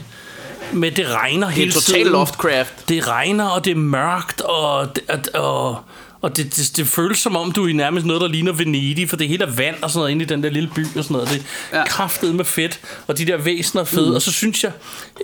med 0.74 0.92
det 0.92 1.08
regner 1.08 1.48
Det 1.48 1.54
er 1.54 1.60
hele 1.60 1.72
total 1.72 1.96
tiden. 1.96 2.12
Lovecraft. 2.12 2.90
Det 2.90 3.08
regner, 3.08 3.46
og 3.46 3.66
det 3.66 3.72
er 3.72 3.76
mørkt, 3.76 4.42
og, 4.42 4.96
det, 4.96 5.28
og, 5.30 5.78
og, 6.22 6.38
det, 6.38 6.56
det, 6.56 6.72
det 6.78 6.88
føles 6.88 7.18
som 7.20 7.36
om, 7.36 7.52
du 7.52 7.64
er 7.66 7.70
i 7.70 7.74
nærmest 7.74 8.06
noget, 8.06 8.22
der 8.22 8.28
ligner 8.28 8.52
Venedig, 8.52 9.10
for 9.10 9.16
det 9.18 9.28
hele 9.28 9.46
er 9.46 9.50
vand 9.52 9.76
og 9.84 9.90
sådan 9.90 10.00
noget 10.00 10.12
inde 10.12 10.24
i 10.26 10.28
den 10.28 10.44
der 10.44 10.50
lille 10.50 10.70
by 10.76 10.86
og 10.98 11.04
sådan 11.04 11.14
noget. 11.14 11.30
Det 11.30 11.36
er 11.38 11.42
ja. 11.78 11.80
Ja. 11.80 11.86
kraftet 11.88 12.36
med 12.36 12.46
fedt, 12.46 12.80
og 13.08 13.18
de 13.18 13.26
der 13.26 13.38
væsener 13.38 13.82
er 13.82 13.86
fede. 13.86 14.10
Mm. 14.10 14.16
Og 14.16 14.22
så 14.22 14.32
synes 14.32 14.64
jeg, 14.64 14.72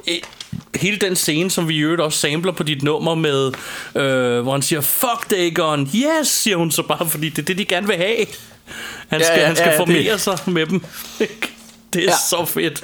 eh, 0.08 0.18
hele 0.76 0.98
den 0.98 1.16
scene, 1.16 1.52
som 1.52 1.68
vi 1.68 1.76
i 1.76 1.80
øvrigt 1.80 2.02
også 2.02 2.20
samler 2.20 2.52
på 2.52 2.64
dit 2.64 2.84
nummer 2.84 3.16
med, 3.16 3.52
øh, 3.96 4.42
hvor 4.42 4.52
han 4.52 4.62
siger, 4.62 4.82
fuck 4.82 5.32
Dagon, 5.32 5.82
yes, 5.96 6.28
siger 6.28 6.58
hun 6.58 6.72
så 6.72 6.82
bare, 6.82 7.10
fordi 7.10 7.30
det 7.30 7.40
er 7.40 7.46
det, 7.46 7.58
de 7.58 7.66
gerne 7.66 7.88
vil 7.88 7.96
have. 7.96 8.26
Han 9.08 9.20
Ja, 9.20 9.26
skal, 9.26 9.40
ja, 9.40 9.46
han 9.46 9.56
skal 9.56 9.70
ja, 9.70 9.80
formere 9.80 10.12
det- 10.14 10.22
sig 10.22 10.38
med 10.46 10.66
dem. 10.66 10.84
Det 11.96 12.04
er 12.04 12.08
ja. 12.12 12.18
Så 12.30 12.46
fedt. 12.46 12.84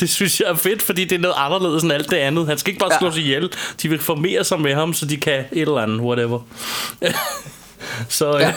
Det 0.00 0.10
synes 0.10 0.40
jeg 0.40 0.48
er 0.48 0.54
fedt, 0.54 0.82
fordi 0.82 1.04
det 1.04 1.16
er 1.16 1.20
noget 1.20 1.34
anderledes 1.38 1.82
end 1.82 1.92
alt 1.92 2.10
det 2.10 2.16
andet. 2.16 2.46
Han 2.46 2.58
skal 2.58 2.70
ikke 2.70 2.80
bare 2.80 2.92
Ja. 2.92 2.98
slås 2.98 3.16
ihjel. 3.16 3.50
De 3.82 3.88
vil 3.88 3.98
formere 3.98 4.44
sig 4.44 4.60
med 4.60 4.74
ham, 4.74 4.94
så 4.94 5.06
de 5.06 5.16
kan 5.16 5.38
et 5.38 5.46
eller 5.52 5.78
andet, 5.78 6.00
whatever. 6.00 6.40
så, 8.08 8.30
ja. 8.38 8.38
Ja. 8.46 8.52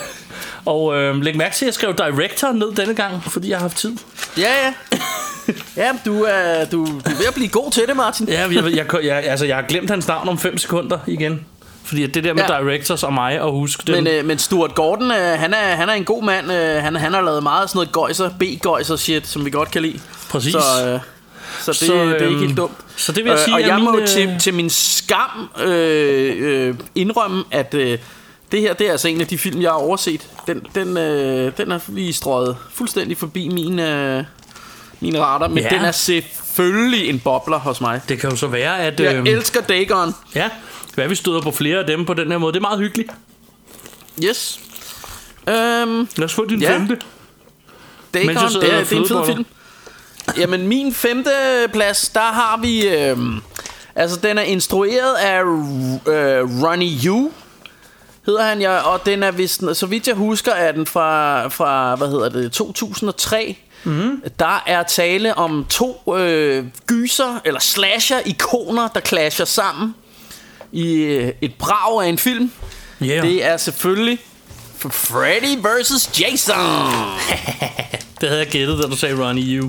Og 0.64 0.96
øh, 0.96 1.22
læg 1.22 1.36
mærke 1.36 1.54
til, 1.54 1.64
at 1.64 1.66
jeg 1.66 1.74
skrev 1.74 1.94
director 1.96 2.52
ned 2.52 2.72
denne 2.72 2.94
gang, 2.94 3.22
fordi 3.24 3.48
jeg 3.50 3.58
har 3.58 3.62
haft 3.62 3.76
tid. 3.76 3.96
Ja, 4.38 4.52
ja. 4.66 4.72
Ja, 5.76 5.90
du 6.06 6.22
er, 6.22 6.64
du, 6.64 6.86
du 6.86 6.96
er 7.10 7.18
ved 7.18 7.26
at 7.28 7.34
blive 7.34 7.48
god 7.48 7.70
til 7.70 7.82
det, 7.88 7.96
Martin. 7.96 8.28
Ja, 8.28 8.40
jeg, 8.52 8.76
jeg, 8.76 9.04
jeg, 9.04 9.24
altså, 9.24 9.46
jeg 9.46 9.56
har 9.56 9.62
glemt 9.62 9.90
hans 9.90 10.08
navn 10.08 10.28
om 10.28 10.38
5 10.38 10.58
sekunder 10.58 10.98
igen. 11.06 11.46
Fordi 11.86 12.06
det 12.06 12.24
der 12.24 12.34
med 12.34 12.42
ja. 12.48 12.58
Directors 12.58 13.02
og 13.02 13.12
mig 13.12 13.32
at 13.32 13.50
huske 13.50 13.82
dem. 13.86 13.94
Men, 14.04 14.06
øh, 14.06 14.24
men 14.24 14.38
Stuart 14.38 14.74
Gordon, 14.74 15.10
øh, 15.10 15.38
han, 15.38 15.54
er, 15.54 15.76
han 15.76 15.88
er 15.88 15.92
en 15.92 16.04
god 16.04 16.22
mand. 16.22 16.52
Øh, 16.52 16.82
han, 16.82 16.96
han 16.96 17.12
har 17.14 17.20
lavet 17.20 17.42
meget 17.42 17.68
sådan 17.70 17.78
noget 17.78 17.92
gøjser, 17.92 18.30
B-gøjser 18.38 18.96
shit, 18.96 19.26
som 19.26 19.44
vi 19.44 19.50
godt 19.50 19.70
kan 19.70 19.82
lide. 19.82 20.00
Præcis. 20.30 20.52
Så, 20.52 20.58
øh, 20.58 21.00
så, 21.60 21.72
det, 21.72 21.78
Så, 21.78 21.86
så 21.86 21.92
det 21.92 22.00
er 22.10 22.14
ikke 22.14 22.24
øhm, 22.26 22.38
helt 22.38 22.56
dumt. 22.56 22.72
så 22.96 23.12
det 23.12 23.24
vil 23.24 23.30
jeg 23.30 23.38
sige 23.38 23.54
og 23.54 23.60
jeg 23.60 23.78
må 23.80 23.90
min, 23.92 24.00
øh, 24.00 24.06
til, 24.08 24.36
til 24.40 24.54
min 24.54 24.70
skam 24.70 25.50
øh, 25.64 26.34
øh, 26.38 26.74
indrømme, 26.94 27.44
at 27.50 27.74
øh, 27.74 27.98
det 28.52 28.60
her, 28.60 28.74
det 28.74 28.86
er 28.86 28.90
altså 28.92 29.08
en 29.08 29.20
af 29.20 29.26
de 29.26 29.38
film, 29.38 29.62
jeg 29.62 29.70
har 29.70 29.78
overset. 29.78 30.26
Den, 30.46 30.62
den, 30.74 30.96
øh, 30.96 31.52
den 31.58 31.72
er 31.72 31.78
lige 31.88 32.12
strøget 32.12 32.56
fuldstændig 32.74 33.16
forbi 33.18 33.48
min, 33.48 33.78
øh, 33.78 34.24
min 35.00 35.20
radar, 35.20 35.48
men 35.48 35.58
Ja. 35.58 35.68
den 35.68 35.80
er 35.84 35.92
selvfølgelig 35.92 37.08
en 37.08 37.18
bobler 37.18 37.58
hos 37.58 37.80
mig. 37.80 38.00
Det 38.08 38.20
kan 38.20 38.30
jo 38.30 38.36
så 38.36 38.46
være, 38.46 38.78
at... 38.80 39.00
Jeg 39.00 39.14
øhm, 39.14 39.26
elsker 39.26 39.60
Dagon. 39.60 40.14
Ja, 40.34 40.48
hvad 40.96 41.08
vi 41.08 41.14
støder 41.14 41.40
på 41.40 41.50
flere 41.50 41.78
af 41.78 41.86
dem 41.86 42.04
på 42.06 42.14
den 42.14 42.30
her 42.30 42.38
måde. 42.38 42.52
Det 42.52 42.58
er 42.58 42.60
meget 42.62 42.78
hyggeligt. 42.78 43.10
Yes. 44.24 44.60
Øhm, 45.48 46.08
Lad 46.16 46.24
os 46.24 46.34
få 46.34 46.44
din 46.44 46.60
Ja. 46.60 46.74
femte. 46.74 46.98
Mens 48.14 48.40
sidder 48.52 48.60
det, 48.60 48.74
er, 48.74 48.84
det 48.84 48.92
er 48.92 48.96
en 48.96 49.06
fed 49.08 49.26
film. 49.26 49.46
Jamen, 50.38 50.66
min 50.66 50.94
femte 50.94 51.30
plads, 51.72 52.08
der 52.08 52.20
har 52.20 52.58
vi... 52.62 52.88
Øhm, 52.88 53.40
altså, 53.94 54.20
den 54.20 54.38
er 54.38 54.42
instrueret 54.42 55.14
af 55.14 55.40
øh, 55.42 56.62
Ronnie 56.64 56.98
Yu, 57.04 57.30
hedder 58.26 58.42
han, 58.44 58.60
ja, 58.60 58.76
og 58.78 59.06
den 59.06 59.22
er 59.22 59.30
vist, 59.30 59.62
så 59.72 59.86
vidt 59.86 60.06
jeg 60.08 60.14
husker, 60.14 60.52
er 60.52 60.72
den 60.72 60.86
fra, 60.86 61.48
fra 61.48 61.94
hvad 61.96 62.08
hedder 62.08 62.28
det, 62.28 62.52
2003. 62.52 63.56
Mm. 63.84 64.22
Der 64.38 64.62
er 64.66 64.82
tale 64.82 65.34
om 65.38 65.66
to 65.70 66.14
øh, 66.16 66.64
gyser, 66.86 67.40
eller 67.44 67.60
slasher-ikoner, 67.60 68.88
der 68.88 69.00
clasher 69.00 69.44
sammen 69.44 69.94
i 70.72 70.92
øh, 70.92 71.32
et 71.40 71.54
brag 71.54 72.04
af 72.04 72.08
en 72.08 72.18
film. 72.18 72.52
Yeah. 73.02 73.22
Det 73.22 73.44
er 73.44 73.56
selvfølgelig 73.56 74.18
Freddy 74.90 75.58
vs. 75.58 76.20
Jason. 76.20 76.56
Det 78.20 78.28
havde 78.28 78.40
jeg 78.40 78.48
gættet, 78.50 78.78
da 78.78 78.82
du 78.82 78.96
sagde 78.96 79.26
Ronnie 79.26 79.56
Yu. 79.56 79.68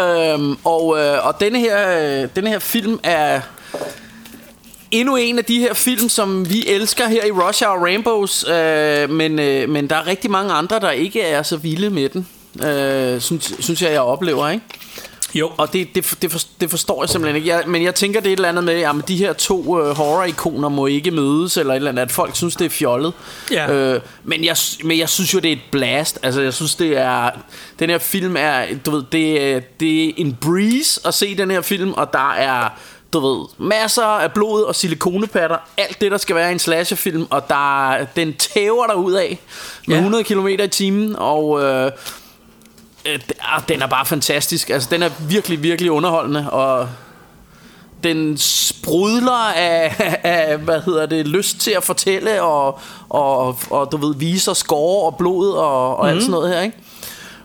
Øhm, 0.00 0.56
og, 0.64 0.98
øh, 0.98 1.26
og 1.26 1.40
denne 1.40 1.58
her, 1.58 1.98
øh, 1.98 2.28
denne 2.36 2.50
her 2.50 2.58
film 2.58 3.00
er 3.02 3.40
endnu 4.90 5.16
en 5.16 5.38
af 5.38 5.44
de 5.44 5.58
her 5.58 5.74
film, 5.74 6.08
som 6.08 6.50
vi 6.50 6.66
elsker 6.66 7.08
her 7.08 7.24
i 7.24 7.30
Rush 7.30 7.64
Hour 7.64 7.84
Rainbows, 7.84 8.44
øh, 8.48 9.10
men, 9.10 9.38
øh, 9.38 9.68
men 9.68 9.90
der 9.90 9.96
er 9.96 10.06
rigtig 10.06 10.30
mange 10.30 10.52
andre, 10.52 10.80
der 10.80 10.90
ikke 10.90 11.22
er 11.22 11.42
så 11.42 11.56
vilde 11.56 11.90
med 11.90 12.08
den, 12.08 12.28
øh, 12.68 13.20
synes, 13.20 13.54
synes 13.60 13.82
jeg, 13.82 13.92
jeg 13.92 14.00
oplever, 14.00 14.48
ikke? 14.48 14.64
Jo. 15.34 15.50
Og 15.56 15.72
det, 15.72 15.94
det, 15.94 16.14
det, 16.22 16.32
for, 16.32 16.38
det 16.60 16.70
forstår 16.70 17.02
jeg 17.02 17.08
simpelthen 17.08 17.36
ikke. 17.36 17.48
Jeg, 17.48 17.62
men 17.66 17.82
jeg 17.82 17.94
tænker, 17.94 18.20
det 18.20 18.28
er 18.28 18.32
et 18.32 18.36
eller 18.36 18.48
andet 18.48 18.64
med, 18.64 18.74
at 18.82 18.94
de 19.08 19.16
her 19.16 19.32
to 19.32 19.80
øh, 19.80 19.96
horror-ikoner 19.96 20.68
må 20.68 20.86
ikke 20.86 21.10
mødes, 21.10 21.56
eller 21.56 21.72
et 21.72 21.76
eller 21.76 21.90
andet, 21.90 22.02
at 22.02 22.12
folk 22.12 22.36
synes, 22.36 22.56
det 22.56 22.64
er 22.64 22.70
fjollet. 22.70 23.12
Ja. 23.50 23.72
Øh, 23.72 24.00
men, 24.24 24.44
jeg, 24.44 24.56
men 24.84 24.98
jeg 24.98 25.08
synes 25.08 25.34
jo, 25.34 25.38
det 25.38 25.48
er 25.48 25.52
et 25.52 25.62
blast. 25.72 26.18
Altså, 26.22 26.40
jeg 26.40 26.54
synes, 26.54 26.74
det 26.74 26.96
er... 26.98 27.30
Den 27.78 27.90
her 27.90 27.98
film 27.98 28.36
er, 28.38 28.64
du 28.86 28.90
ved, 28.90 29.02
det, 29.12 29.42
er- 29.52 29.60
det 29.80 30.04
er 30.08 30.12
en 30.16 30.36
breeze 30.40 31.00
at 31.04 31.14
se 31.14 31.36
den 31.36 31.50
her 31.50 31.60
film, 31.60 31.92
og 31.92 32.12
der 32.12 32.32
er 32.32 32.68
du 33.12 33.20
ved, 33.20 33.46
masser 33.58 34.02
af 34.02 34.32
blod 34.32 34.62
og 34.62 34.74
silikonepatter, 34.74 35.56
alt 35.78 36.00
det, 36.00 36.10
der 36.10 36.18
skal 36.18 36.36
være 36.36 36.48
i 36.48 36.52
en 36.52 36.58
slasherfilm, 36.58 37.26
og 37.30 37.48
der, 37.48 37.90
er- 37.90 38.04
den 38.16 38.32
tæver 38.34 38.86
der 38.86 38.94
ud 38.94 39.12
af 39.12 39.38
med 39.86 39.94
Ja. 39.96 40.00
100 40.00 40.24
km 40.24 40.46
i 40.46 40.68
timen, 40.68 41.16
og 41.18 41.62
øh, 41.62 41.90
øh, 43.08 43.20
ah, 43.40 43.62
den 43.68 43.82
er 43.82 43.86
bare 43.86 44.06
fantastisk. 44.06 44.70
Altså, 44.70 44.88
den 44.92 45.02
er 45.02 45.10
virkelig, 45.28 45.62
virkelig 45.62 45.90
underholdende, 45.90 46.50
og 46.50 46.88
den 48.04 48.38
sprudler 48.38 49.52
af, 49.56 49.94
af, 50.22 50.58
hvad 50.58 50.80
hedder 50.80 51.06
det, 51.06 51.28
lyst 51.28 51.60
til 51.60 51.70
at 51.70 51.84
fortælle, 51.84 52.42
og, 52.42 52.80
og, 53.08 53.58
og 53.70 53.92
du 53.92 53.96
ved, 53.96 54.14
viser 54.14 54.52
skår 54.52 55.06
og 55.06 55.16
blod 55.16 55.52
og, 55.52 55.96
og 55.96 56.04
mm. 56.04 56.10
alt 56.10 56.22
sådan 56.22 56.30
noget 56.30 56.54
her, 56.54 56.60
ikke? 56.60 56.76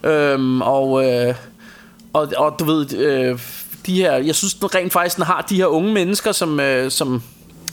Øhm, 0.04 0.62
og, 0.62 1.06
øh, 1.06 1.36
og, 2.14 2.32
og 2.38 2.56
du 2.60 2.66
ved, 2.66 2.94
øh, 2.94 3.40
de 3.86 3.96
her, 3.96 4.14
jeg 4.14 4.36
synes 4.36 4.54
den 4.54 4.76
rent 4.76 4.94
faktisk, 4.94 5.16
den 5.16 5.26
har 5.26 5.46
de 5.50 5.56
her 5.56 5.66
unge 5.66 5.94
mennesker, 5.94 6.32
som, 6.32 6.60
øh, 6.60 6.92
som 6.92 7.22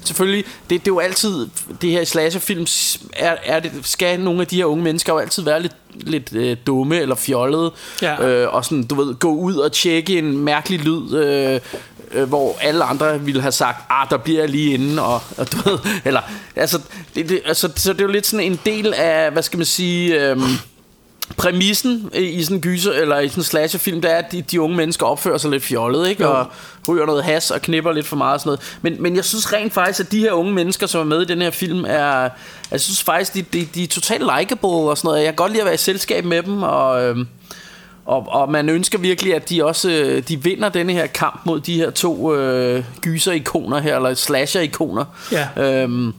selvfølgelig, 0.04 0.44
det, 0.44 0.70
det 0.70 0.76
er 0.78 0.82
jo 0.86 0.98
altid, 0.98 1.46
det 1.82 1.90
her 1.90 2.04
slasherfilm, 2.04 2.66
er, 3.12 3.36
er 3.44 3.60
det, 3.60 3.72
skal 3.82 4.20
nogle 4.20 4.40
af 4.40 4.46
de 4.46 4.56
her 4.56 4.64
unge 4.64 4.84
mennesker 4.84 5.12
jo 5.12 5.18
altid 5.18 5.42
være 5.42 5.62
lidt, 5.62 5.76
lidt 5.94 6.32
øh, 6.32 6.56
dumme 6.66 6.96
eller 7.00 7.14
fjollede, 7.14 7.72
Ja. 8.02 8.26
øh, 8.28 8.54
og 8.54 8.64
sådan, 8.64 8.84
du 8.84 8.94
ved, 8.94 9.14
gå 9.14 9.34
ud 9.34 9.54
og 9.54 9.72
tjekke 9.72 10.18
en 10.18 10.38
mærkelig 10.38 10.80
lyd, 10.80 11.14
øh, 11.14 11.60
øh, 12.12 12.28
hvor 12.28 12.56
alle 12.60 12.84
andre 12.84 13.20
ville 13.20 13.40
have 13.42 13.52
sagt, 13.52 13.84
ah, 13.90 14.06
der 14.10 14.16
bliver 14.16 14.40
jeg 14.40 14.48
lige 14.48 14.74
inde, 14.74 15.02
og, 15.02 15.20
og 15.36 15.52
du 15.52 15.56
ved, 15.70 15.78
eller, 16.04 16.20
altså, 16.56 16.80
det, 17.14 17.28
det, 17.28 17.40
altså, 17.44 17.68
så 17.76 17.92
det 17.92 18.00
er 18.00 18.04
jo 18.04 18.10
lidt 18.12 18.26
sådan 18.26 18.46
en 18.46 18.60
del 18.66 18.94
af, 18.94 19.30
hvad 19.32 19.42
skal 19.42 19.56
man 19.56 19.66
sige, 19.66 20.30
øh, 20.30 20.36
præmissen 21.36 22.10
i 22.14 22.42
sådan 22.42 22.56
en 22.56 22.60
gyser 22.60 22.92
eller 22.92 23.18
i 23.18 23.28
sådan 23.28 23.40
en 23.40 23.44
slasherfilm, 23.44 24.00
det 24.00 24.12
er, 24.12 24.16
at 24.16 24.32
de, 24.32 24.42
de 24.42 24.60
unge 24.60 24.76
mennesker 24.76 25.06
opfører 25.06 25.38
sig 25.38 25.50
lidt 25.50 25.62
fjollet, 25.62 26.08
ikke? 26.08 26.22
Jo. 26.22 26.30
Og 26.30 26.46
ryger 26.88 27.06
noget 27.06 27.24
has 27.24 27.50
og 27.50 27.62
knipper 27.62 27.92
lidt 27.92 28.06
for 28.06 28.16
meget 28.16 28.34
og 28.34 28.40
sådan 28.40 28.48
noget. 28.48 28.78
Men, 28.82 29.02
men 29.02 29.16
jeg 29.16 29.24
synes 29.24 29.52
rent 29.52 29.72
faktisk, 29.72 30.00
at 30.00 30.12
de 30.12 30.20
her 30.20 30.32
unge 30.32 30.52
mennesker, 30.52 30.86
som 30.86 31.00
er 31.00 31.04
med 31.04 31.22
i 31.22 31.24
den 31.24 31.42
her 31.42 31.50
film, 31.50 31.84
er... 31.88 32.28
Jeg 32.70 32.80
synes 32.80 33.02
faktisk, 33.02 33.34
de, 33.34 33.42
de, 33.42 33.68
de 33.74 33.82
er 33.82 33.88
totalt 33.88 34.22
likable 34.38 34.68
og 34.68 34.98
sådan 34.98 35.08
noget. 35.08 35.18
Jeg 35.18 35.26
kan 35.26 35.34
godt 35.34 35.52
lide 35.52 35.62
at 35.62 35.64
være 35.64 35.74
i 35.74 35.78
selskab 35.78 36.24
med 36.24 36.42
dem, 36.42 36.62
og... 36.62 37.02
Øhm, 37.02 37.26
og, 38.06 38.26
og 38.28 38.50
man 38.50 38.68
ønsker 38.68 38.98
virkelig, 38.98 39.34
at 39.34 39.50
de 39.50 39.64
også 39.64 39.90
øh, 39.90 40.22
de 40.28 40.42
vinder 40.42 40.68
denne 40.68 40.92
her 40.92 41.06
kamp 41.06 41.40
mod 41.44 41.60
de 41.60 41.74
her 41.74 41.90
to 41.90 42.34
øh, 42.34 42.84
gyser-ikoner 43.00 43.78
her, 43.78 43.96
eller 43.96 44.14
slasher-ikoner. 44.14 45.04
Ja. 45.32 45.48
Øhm, 45.56 46.12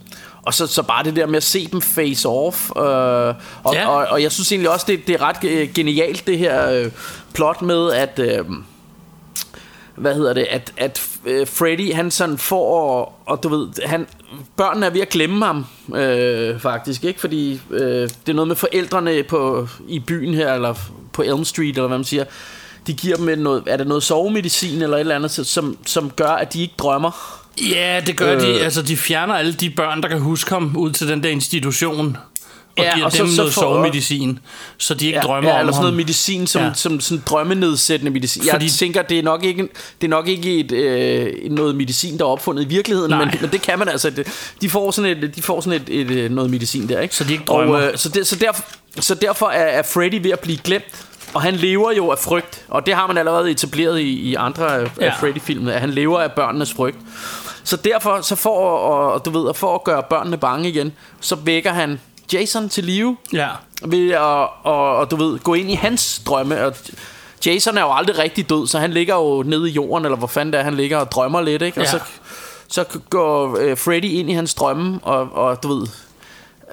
og 0.45 0.53
så, 0.53 0.67
så 0.67 0.83
bare 0.83 1.03
det 1.03 1.15
der 1.15 1.25
med 1.25 1.37
at 1.37 1.43
se 1.43 1.67
dem 1.71 1.81
face 1.81 2.29
off. 2.29 2.69
Øh, 2.77 2.83
og, 2.83 3.35
Ja. 3.73 3.87
og, 3.87 4.07
og 4.09 4.21
jeg 4.23 4.31
synes 4.31 4.51
egentlig 4.51 4.69
også, 4.69 4.85
det, 4.89 5.07
det 5.07 5.15
er 5.15 5.21
ret 5.21 5.43
øh, 5.43 5.69
genialt, 5.73 6.27
det 6.27 6.37
her 6.37 6.69
øh, 6.71 6.91
plot 7.33 7.61
med, 7.61 7.91
at... 7.91 8.19
Øh, 8.19 8.45
hvad 9.95 10.15
hedder 10.15 10.33
det, 10.33 10.47
at, 10.49 10.73
at 10.77 11.07
øh, 11.25 11.47
Freddy, 11.47 11.93
han 11.93 12.11
sådan 12.11 12.37
får, 12.37 13.21
og 13.25 13.43
du 13.43 13.49
ved, 13.49 13.67
han, 13.85 14.07
børnene 14.57 14.85
er 14.85 14.89
ved 14.89 15.01
at 15.01 15.09
glemme 15.09 15.45
ham, 15.45 15.65
øh, 15.95 16.59
faktisk, 16.59 17.03
ikke? 17.03 17.19
Fordi 17.19 17.61
øh, 17.71 17.79
det 18.01 18.29
er 18.29 18.33
noget 18.33 18.47
med 18.47 18.55
forældrene 18.55 19.23
på, 19.23 19.67
i 19.87 19.99
byen 19.99 20.33
her, 20.33 20.53
eller 20.53 20.73
på 21.13 21.21
Elm 21.21 21.43
Street, 21.45 21.69
eller 21.69 21.87
hvad 21.87 21.97
man 21.97 22.05
siger, 22.05 22.23
de 22.87 22.93
giver 22.93 23.17
dem 23.17 23.29
et 23.29 23.39
noget, 23.39 23.63
er 23.67 23.77
det 23.77 23.87
noget 23.87 24.03
sovemedicin, 24.03 24.81
eller 24.81 24.97
et 24.97 25.01
eller 25.01 25.15
andet, 25.15 25.31
som, 25.31 25.77
som 25.85 26.09
gør, 26.09 26.29
at 26.29 26.53
de 26.53 26.61
ikke 26.61 26.73
drømmer. 26.77 27.40
Ja, 27.61 28.01
det 28.05 28.17
gør 28.17 28.35
øh. 28.35 28.41
de. 28.41 28.47
Altså, 28.63 28.81
de 28.81 28.97
fjerner 28.97 29.33
alle 29.33 29.53
de 29.53 29.69
børn, 29.69 30.01
der 30.03 30.07
kan 30.09 30.19
huske 30.19 30.49
ham 30.53 30.75
ud 30.77 30.91
til 30.91 31.07
den 31.07 31.23
der 31.23 31.29
institution. 31.29 32.17
Og 32.77 32.83
Ja, 32.83 32.93
giver 32.95 33.05
og 33.05 33.11
så- 33.11 33.17
dem 33.23 33.27
så 33.31 33.37
noget 33.37 33.53
får- 33.53 33.61
sovemedicin, 33.61 34.39
så 34.77 34.93
de 34.93 35.05
ikke 35.05 35.17
ja, 35.17 35.23
drømmer 35.23 35.49
ja, 35.49 35.55
om 35.55 35.59
eller 35.59 35.71
sådan 35.71 35.75
ham. 35.75 35.83
noget 35.83 35.95
medicin, 35.97 36.47
som, 36.47 36.61
Ja. 36.61 36.71
som 36.73 36.99
sådan 36.99 37.23
drømmenedsættende 37.25 38.11
medicin. 38.11 38.43
Jeg 38.45 38.51
Fordi- 38.53 38.69
tænker, 38.69 39.01
det 39.01 39.19
er 39.19 39.23
nok 39.23 39.43
ikke, 39.43 39.67
det 40.01 40.07
er 40.07 40.09
nok 40.09 40.27
ikke 40.27 40.59
et, 40.59 40.71
øh, 40.71 41.51
noget 41.51 41.75
medicin, 41.75 42.17
der 42.17 42.23
er 42.25 42.29
opfundet 42.29 42.63
i 42.63 42.67
virkeligheden, 42.67 43.09
Nej. 43.09 43.25
men, 43.25 43.33
men 43.41 43.49
det 43.51 43.61
kan 43.61 43.79
man 43.79 43.89
altså. 43.89 44.09
Det, 44.09 44.27
de 44.61 44.69
får 44.69 44.91
sådan, 44.91 45.23
et, 45.23 45.35
de 45.35 45.41
får 45.41 45.61
sådan 45.61 45.81
et, 45.81 46.01
et, 46.01 46.11
øh, 46.11 46.31
noget 46.31 46.49
medicin 46.51 46.89
der, 46.89 46.99
ikke? 46.99 47.15
Så 47.15 47.23
de 47.23 47.31
ikke 47.33 47.45
drømmer. 47.45 47.75
Og, 47.75 47.83
øh, 47.83 47.97
så, 47.97 48.09
det, 48.09 48.27
så, 48.27 48.35
derfor, 48.35 48.63
så 48.99 49.15
derfor 49.15 49.47
er, 49.47 49.63
er 49.63 49.81
Freddy 49.83 50.21
ved 50.23 50.31
at 50.31 50.39
blive 50.39 50.57
glemt. 50.63 51.05
Og 51.33 51.41
han 51.41 51.55
lever 51.55 51.91
jo 51.91 52.09
af 52.11 52.19
frygt, 52.19 52.65
og 52.67 52.85
det 52.85 52.93
har 52.95 53.07
man 53.07 53.17
allerede 53.17 53.51
etableret 53.51 53.99
i, 53.99 54.03
i 54.09 54.35
andre 54.35 54.71
ja. 54.99 55.13
Freddy-film, 55.19 55.67
at 55.67 55.79
han 55.81 55.89
lever 55.89 56.19
af 56.21 56.31
børnenes 56.31 56.73
frygt. 56.73 56.97
Så 57.63 57.75
derfor, 57.77 58.21
så 58.21 58.35
for, 58.35 58.59
og, 58.77 59.25
du 59.25 59.29
ved, 59.29 59.49
at 59.49 59.55
for 59.55 59.75
at 59.75 59.83
gøre 59.83 60.03
børnene 60.09 60.37
bange 60.37 60.69
igen, 60.69 60.93
så 61.21 61.35
vækker 61.35 61.71
han 61.71 61.99
Jason 62.33 62.69
til 62.69 62.83
live 62.83 63.17
Ja. 63.33 63.47
ved 63.85 64.11
at 64.11 64.19
og, 64.19 64.95
og, 64.95 65.11
du 65.11 65.15
ved, 65.15 65.39
gå 65.39 65.53
ind 65.53 65.71
i 65.71 65.73
hans 65.73 66.21
drømme. 66.25 66.65
Og 66.65 66.73
Jason 67.45 67.77
er 67.77 67.81
jo 67.81 67.93
aldrig 67.93 68.17
rigtig 68.17 68.49
død, 68.49 68.67
så 68.67 68.79
han 68.79 68.91
ligger 68.91 69.15
jo 69.15 69.43
nede 69.43 69.69
i 69.69 69.73
jorden, 69.73 70.05
eller 70.05 70.17
hvor 70.17 70.27
fanden 70.27 70.53
det 70.53 70.59
er, 70.59 70.63
han 70.63 70.73
ligger 70.73 70.97
og 70.97 71.11
drømmer 71.11 71.41
lidt, 71.41 71.61
ikke? 71.61 71.79
Og 71.81 71.85
Ja. 71.85 71.91
så, 71.91 71.99
så 72.67 72.85
går 73.09 73.57
øh, 73.59 73.77
Freddy 73.77 74.05
ind 74.05 74.29
i 74.29 74.33
hans 74.33 74.53
drømme, 74.53 74.99
og, 75.03 75.29
og 75.33 75.63
du 75.63 75.67
ved, 75.75 75.87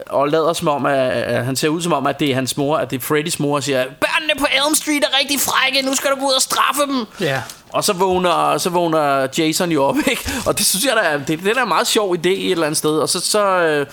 og 0.06 0.28
lader 0.28 0.52
som 0.52 0.68
om, 0.68 0.86
at, 0.86 1.10
at 1.10 1.44
han 1.44 1.56
ser 1.56 1.68
ud 1.68 1.82
som 1.82 1.92
om, 1.92 2.06
at 2.06 2.20
det 2.20 2.30
er 2.30 2.34
hans 2.34 2.56
mor, 2.56 2.76
at 2.76 2.90
det 2.90 2.96
er 2.96 3.00
Freddys 3.00 3.38
mor, 3.38 3.56
og 3.56 3.62
siger, 3.62 3.84
børnene 3.84 4.40
på 4.40 4.46
Elm 4.52 4.74
Street 4.74 5.04
er 5.04 5.18
rigtig 5.18 5.40
frække, 5.40 5.82
nu 5.82 5.94
skal 5.94 6.10
du 6.10 6.16
gå 6.16 6.26
ud 6.26 6.32
og 6.32 6.42
straffe 6.42 6.82
dem. 6.82 7.06
Ja. 7.20 7.42
Og 7.72 7.84
så 7.84 7.92
vågner, 7.92 8.58
så 8.58 8.70
vågner 8.70 9.26
Jason 9.38 9.72
jo 9.72 9.84
op, 9.84 9.96
ikke? 10.10 10.30
Og 10.46 10.58
det 10.58 10.66
synes 10.66 10.84
jeg, 10.84 10.92
der 10.96 11.02
er, 11.02 11.18
det, 11.18 11.40
det 11.44 11.56
er 11.56 11.62
en 11.62 11.68
meget 11.68 11.86
sjov 11.86 12.14
idé 12.14 12.28
et 12.28 12.50
eller 12.50 12.66
andet 12.66 12.78
sted. 12.78 12.90
Og 12.90 13.08
så, 13.08 13.20
så, 13.20 13.58
øh, 13.58 13.86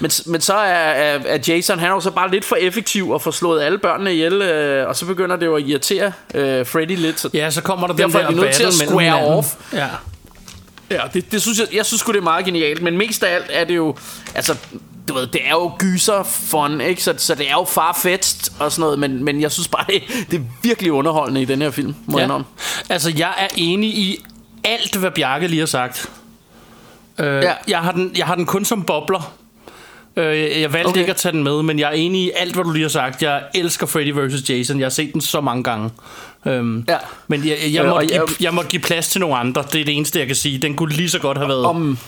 men, 0.00 0.10
men 0.26 0.40
så 0.40 0.54
er, 0.54 0.90
er, 0.90 1.20
er 1.26 1.38
Jason, 1.48 1.78
han 1.78 1.88
er 1.88 1.94
jo 1.94 2.00
så 2.00 2.10
bare 2.10 2.30
lidt 2.30 2.44
for 2.44 2.56
effektiv 2.56 3.10
og 3.10 3.22
får 3.22 3.30
slået 3.30 3.62
alle 3.62 3.78
børnene 3.78 4.12
ihjel. 4.12 4.42
Øh, 4.42 4.88
og 4.88 4.96
så 4.96 5.06
begynder 5.06 5.36
det 5.36 5.46
jo 5.46 5.56
at 5.56 5.62
irritere 5.62 6.12
øh, 6.34 6.66
Freddy 6.66 6.96
lidt. 6.96 7.20
Så 7.20 7.30
Ja, 7.34 7.50
så 7.50 7.62
kommer 7.62 7.86
der 7.86 7.94
derfor 7.94 8.18
den 8.18 8.26
er 8.26 8.30
der 8.30 8.36
vi 8.36 8.42
nødt 8.42 8.54
til 8.54 8.64
at 8.64 8.74
square 8.74 9.26
off. 9.26 9.54
Ja. 9.72 9.86
Ja, 10.90 11.02
det, 11.14 11.32
det 11.32 11.42
synes 11.42 11.58
jeg, 11.58 11.66
jeg 11.72 11.86
synes 11.86 12.02
det 12.02 12.16
er 12.16 12.20
meget 12.20 12.44
genialt. 12.44 12.82
Men 12.82 12.98
mest 12.98 13.24
af 13.24 13.34
alt 13.34 13.46
er 13.50 13.64
det 13.64 13.76
jo, 13.76 13.96
altså, 14.34 14.56
du 15.08 15.14
ved, 15.14 15.26
det 15.26 15.40
er 15.46 15.50
jo 15.50 15.72
gyser 15.78 16.22
fun, 16.22 16.80
ikke? 16.80 17.02
Så, 17.02 17.14
så 17.16 17.34
det 17.34 17.48
er 17.48 17.52
jo 17.52 17.64
farfetched 17.64 18.52
og 18.60 18.72
sådan 18.72 18.80
noget, 18.80 18.98
men, 18.98 19.24
men 19.24 19.40
jeg 19.40 19.52
synes 19.52 19.68
bare, 19.68 19.84
det, 19.92 20.02
det 20.30 20.40
er 20.40 20.44
virkelig 20.62 20.92
underholdende 20.92 21.42
i 21.42 21.44
den 21.44 21.62
her 21.62 21.70
film, 21.70 21.94
må 22.06 22.18
jeg 22.18 22.28
Ja. 22.28 22.34
ja. 22.36 22.40
Altså, 22.88 23.12
jeg 23.16 23.32
er 23.38 23.48
enig 23.56 23.90
i 23.90 24.24
alt, 24.64 24.96
hvad 24.96 25.10
Bjarke 25.10 25.48
lige 25.48 25.58
har 25.60 25.66
sagt. 25.66 26.10
Øh, 27.18 27.42
ja. 27.42 27.52
Jeg, 27.68 27.78
har 27.78 27.92
den, 27.92 28.12
jeg 28.16 28.26
har 28.26 28.34
den 28.34 28.46
kun 28.46 28.64
som 28.64 28.82
bobler. 28.84 29.32
Øh, 30.16 30.38
jeg 30.38 30.60
jeg 30.60 30.72
valgte 30.72 30.88
okay. 30.88 31.00
Ikke 31.00 31.10
at 31.10 31.16
tage 31.16 31.32
den 31.32 31.42
med, 31.44 31.62
men 31.62 31.78
jeg 31.78 31.86
er 31.88 31.92
enig 31.92 32.22
i 32.22 32.30
alt, 32.36 32.54
hvad 32.54 32.64
du 32.64 32.70
lige 32.72 32.82
har 32.82 32.88
sagt. 32.88 33.22
Jeg 33.22 33.42
elsker 33.54 33.86
Freddy 33.86 34.12
vs. 34.12 34.50
Jason. 34.50 34.78
Jeg 34.78 34.84
har 34.84 34.90
set 34.90 35.12
den 35.12 35.20
så 35.20 35.40
mange 35.40 35.62
gange. 35.64 35.90
Øhm, 36.46 36.84
Ja. 36.88 36.96
Men 37.28 37.46
jeg, 37.48 37.58
jeg, 37.72 37.82
Øh, 37.84 37.88
må 37.90 37.94
og 37.96 38.02
give, 38.02 38.14
jeg- 38.14 38.42
jeg 38.42 38.54
må 38.54 38.62
give 38.62 38.82
plads 38.82 39.08
til 39.08 39.20
nogle 39.20 39.36
andre. 39.36 39.64
Det 39.72 39.80
er 39.80 39.84
det 39.84 39.96
eneste, 39.96 40.18
jeg 40.18 40.26
kan 40.26 40.36
sige. 40.36 40.58
Den 40.58 40.74
kunne 40.76 40.92
lige 40.94 41.10
så 41.10 41.18
godt 41.18 41.38
have 41.38 41.48
været... 41.48 41.64
Om, 41.64 41.98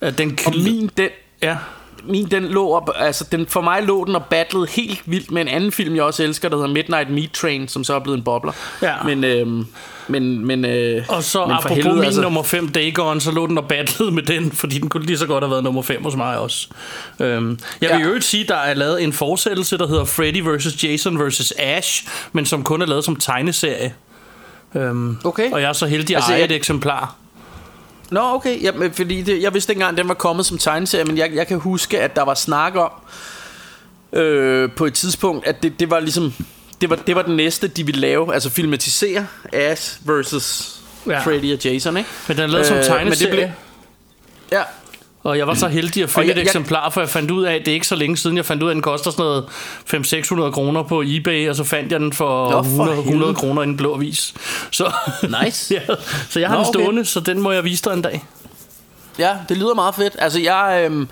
at 0.00 0.18
den, 0.18 0.38
om 0.46 0.54
min, 0.56 0.90
den, 0.96 1.08
Ja. 1.42 1.56
Min 2.04 2.26
den 2.26 2.44
lå 2.44 2.70
op, 2.72 2.90
altså 2.96 3.24
den, 3.32 3.46
for 3.46 3.60
mig 3.60 3.82
lå 3.82 4.04
den 4.04 4.16
og 4.16 4.24
battlede 4.24 4.66
helt 4.70 5.02
vildt 5.06 5.30
med 5.30 5.42
en 5.42 5.48
anden 5.48 5.72
film, 5.72 5.94
jeg 5.94 6.02
også 6.02 6.22
elsker, 6.22 6.48
der 6.48 6.56
hedder 6.56 6.70
Midnight 6.72 7.10
Meat 7.10 7.30
Train, 7.30 7.68
som 7.68 7.84
så 7.84 7.94
er 7.94 7.98
blevet 7.98 8.18
en 8.18 8.24
bobler. 8.24 8.52
Ja. 8.82 8.92
Men, 9.04 9.24
øhm, 9.24 9.66
men, 10.08 10.46
men, 10.46 10.64
øh, 10.64 11.04
Og 11.08 11.22
så 11.24 11.46
men 11.46 11.54
apropos 11.56 11.76
helvede, 11.76 11.94
min 11.96 12.04
altså. 12.04 12.20
nummer 12.22 12.42
5, 12.42 12.68
Dagon, 12.68 13.20
så 13.20 13.30
lå 13.30 13.46
den 13.46 13.58
og 13.58 13.64
battlede 13.68 14.10
med 14.12 14.22
den, 14.22 14.52
fordi 14.52 14.78
den 14.78 14.88
kunne 14.88 15.06
lige 15.06 15.18
så 15.18 15.26
godt 15.26 15.44
have 15.44 15.50
været 15.50 15.64
nummer 15.64 15.82
5 15.82 16.02
hos 16.04 16.16
mig 16.16 16.38
også. 16.38 16.68
Øhm, 17.20 17.58
jeg 17.80 17.90
vil 17.90 18.00
Ja. 18.00 18.06
jo 18.08 18.14
ikke 18.14 18.26
sige, 18.26 18.44
der 18.48 18.54
er 18.56 18.74
lavet 18.74 19.02
en 19.02 19.12
fortsættelse, 19.12 19.78
der 19.78 19.86
hedder 19.86 20.04
Freddy 20.04 20.56
vs. 20.56 20.84
Jason 20.84 21.26
vs. 21.28 21.52
Ash, 21.58 22.06
men 22.32 22.46
som 22.46 22.64
kun 22.64 22.82
er 22.82 22.86
lavet 22.86 23.04
som 23.04 23.16
tegneserie. 23.16 23.94
Øhm, 24.74 25.16
Okay. 25.24 25.50
Og 25.52 25.60
jeg 25.62 25.68
er 25.68 25.72
så 25.72 25.86
heldig 25.86 26.10
at 26.10 26.16
altså, 26.16 26.30
eje 26.32 26.40
jeg- 26.40 26.44
et 26.44 26.52
eksemplar. 26.56 27.14
Nå, 28.10 28.20
okay. 28.34 28.62
Ja, 28.62 28.72
men 28.72 28.92
fordi 28.92 29.22
det, 29.22 29.42
jeg 29.42 29.54
vidste 29.54 29.72
ikke 29.72 29.80
engang, 29.80 29.96
den 29.96 30.08
var 30.08 30.14
kommet 30.14 30.46
som 30.46 30.58
tegneserie, 30.58 31.04
men 31.04 31.18
jeg, 31.18 31.30
jeg 31.34 31.46
kan 31.46 31.58
huske, 31.58 32.00
at 32.00 32.16
der 32.16 32.22
var 32.22 32.34
snak 32.34 32.72
om 32.76 32.90
øh, 34.12 34.70
på 34.72 34.86
et 34.86 34.94
tidspunkt, 34.94 35.46
at 35.46 35.62
det, 35.62 35.80
det 35.80 35.90
var 35.90 36.00
ligesom... 36.00 36.32
Det 36.80 36.90
var, 36.90 36.96
det 36.96 37.16
var 37.16 37.22
den 37.22 37.36
næste, 37.36 37.68
de 37.68 37.86
ville 37.86 38.00
lave, 38.00 38.34
altså 38.34 38.50
filmatisere 38.50 39.26
Ash 39.52 39.98
versus 40.08 40.74
Ja. 41.06 41.18
Freddy 41.20 41.52
og 41.52 41.64
Jason, 41.64 41.96
ikke? 41.96 42.08
Men 42.28 42.36
den 42.36 42.44
er 42.44 42.48
lavet 42.48 42.66
som 42.66 42.76
Øh, 42.76 42.82
men 42.82 42.90
det 42.90 42.98
tegneserie. 42.98 43.30
blev- 43.32 43.48
Ja, 44.52 44.62
Og 45.22 45.38
jeg 45.38 45.46
var 45.46 45.54
så 45.54 45.68
heldig 45.68 46.02
at 46.02 46.10
finde 46.10 46.28
jeg- 46.28 46.36
et 46.36 46.42
eksemplar, 46.42 46.90
for 46.90 47.00
jeg 47.00 47.08
fandt 47.10 47.30
ud 47.30 47.44
af, 47.44 47.54
at 47.54 47.60
det 47.60 47.68
er 47.68 47.74
ikke 47.74 47.86
så 47.86 47.96
længe 47.96 48.16
siden, 48.16 48.36
jeg 48.36 48.44
fandt 48.44 48.62
ud 48.62 48.68
af, 48.68 48.72
at 48.72 48.74
den 48.74 48.82
koster 48.82 49.10
sådan 49.10 49.22
noget 49.24 49.44
500-600 49.86 50.50
kroner 50.50 50.82
på 50.82 51.02
eBay, 51.06 51.48
og 51.48 51.56
så 51.56 51.64
fandt 51.64 51.92
jeg 51.92 52.00
den 52.00 52.12
for, 52.12 52.50
Nå, 52.50 52.62
for 52.62 52.68
100, 52.70 52.90
100 52.98 53.04
helvede. 53.10 53.34
kroner 53.34 53.62
i 53.62 53.64
en 53.64 53.76
blå 53.76 53.94
avis. 53.94 54.34
Så, 54.70 54.92
Nice. 55.44 55.74
ja, 55.88 55.94
så 56.28 56.40
jeg 56.40 56.48
har 56.48 56.56
Nå, 56.56 56.62
den 56.62 56.68
okay. 56.68 56.80
stående, 56.84 57.04
så 57.04 57.20
den 57.20 57.40
må 57.40 57.52
jeg 57.52 57.64
vise 57.64 57.82
dig 57.84 57.92
en 57.92 58.02
dag. 58.02 58.24
Ja, 59.18 59.30
det 59.48 59.56
lyder 59.56 59.74
meget 59.74 59.94
fedt. 59.94 60.16
Altså, 60.18 60.40
jeg, 60.40 60.80
øhm, 60.84 61.08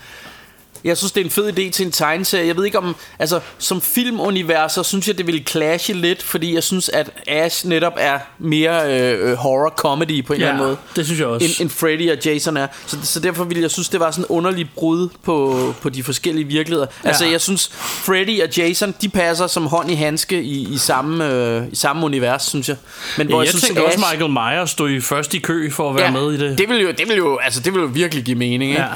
jeg 0.85 0.97
synes, 0.97 1.12
det 1.12 1.20
er 1.20 1.24
en 1.24 1.31
fed 1.31 1.59
idé 1.59 1.70
til 1.70 1.87
en 1.87 1.93
tegneserie. 1.93 2.47
Jeg 2.47 2.57
ved 2.57 2.64
ikke 2.64 2.79
om... 2.79 2.97
Altså, 3.18 3.41
som 3.59 3.81
filmunivers, 3.81 4.72
så 4.72 4.83
synes 4.83 5.09
jeg, 5.09 5.18
det 5.18 5.27
ville 5.27 5.43
clashe 5.45 5.93
lidt, 5.93 6.22
fordi 6.22 6.55
jeg 6.55 6.62
synes, 6.62 6.89
at 6.89 7.11
Ash 7.27 7.66
netop 7.68 7.93
er 7.97 8.18
mere 8.39 9.01
øh, 9.01 9.31
øh, 9.31 9.37
horror-comedy 9.37 10.22
på 10.27 10.33
en 10.33 10.37
eller 10.41 10.49
anden 10.53 10.64
måde. 10.66 10.77
det 10.97 11.05
synes 11.05 11.20
jeg 11.20 11.29
også. 11.29 11.47
End, 11.47 11.61
end 11.61 11.70
Freddy 11.70 12.11
og 12.11 12.18
Jason 12.24 12.57
er. 12.57 12.66
Så, 12.87 12.97
så 13.03 13.20
derfor 13.20 13.45
ville 13.45 13.62
jeg 13.62 13.70
synes, 13.70 13.89
det 13.89 14.01
var 14.01 14.11
sådan 14.11 14.22
en 14.24 14.27
underlig 14.29 14.70
brud 14.74 15.09
på, 15.24 15.74
på 15.83 15.89
de 15.89 16.03
forskellige 16.03 16.47
virkeligheder. 16.47 16.87
Ja. 17.05 17.09
Altså, 17.09 17.27
jeg 17.27 17.41
synes, 17.41 17.70
Freddy 17.79 18.43
og 18.43 18.57
Jason, 18.57 18.95
de 19.01 19.09
passer 19.09 19.47
som 19.47 19.66
hånd 19.66 19.91
i 19.91 19.95
handske 19.95 20.43
i, 20.43 20.68
i, 20.74 20.79
samme, 20.79 21.33
øh, 21.33 21.62
i 21.72 21.77
samme 21.77 22.05
univers, 22.07 22.43
synes 22.43 22.68
jeg. 22.68 22.77
Men 23.18 23.31
Ja, 23.31 23.39
jeg, 23.39 23.49
synes, 23.49 23.64
tænker 23.64 23.83
også, 23.83 23.99
Ash- 23.99 24.12
Michael 24.12 24.31
Myers 24.33 24.70
stod 24.70 24.91
i 24.91 25.01
først 25.01 25.35
i 25.35 25.39
kø 25.39 25.70
for 25.70 25.91
at 25.91 25.97
være 25.97 26.12
med 26.12 26.33
i 26.33 26.37
det. 26.49 26.59
det 26.59 26.68
vil 26.68 26.81
jo, 26.83 26.89
det 26.99 27.09
vil 27.09 27.16
jo, 27.16 27.39
altså, 27.39 27.61
det 27.61 27.74
vil 27.74 27.81
jo 27.81 27.87
virkelig 27.93 28.24
give 28.24 28.39
mening, 28.39 28.70
ikke? 28.70 28.83
Ja. 28.83 28.89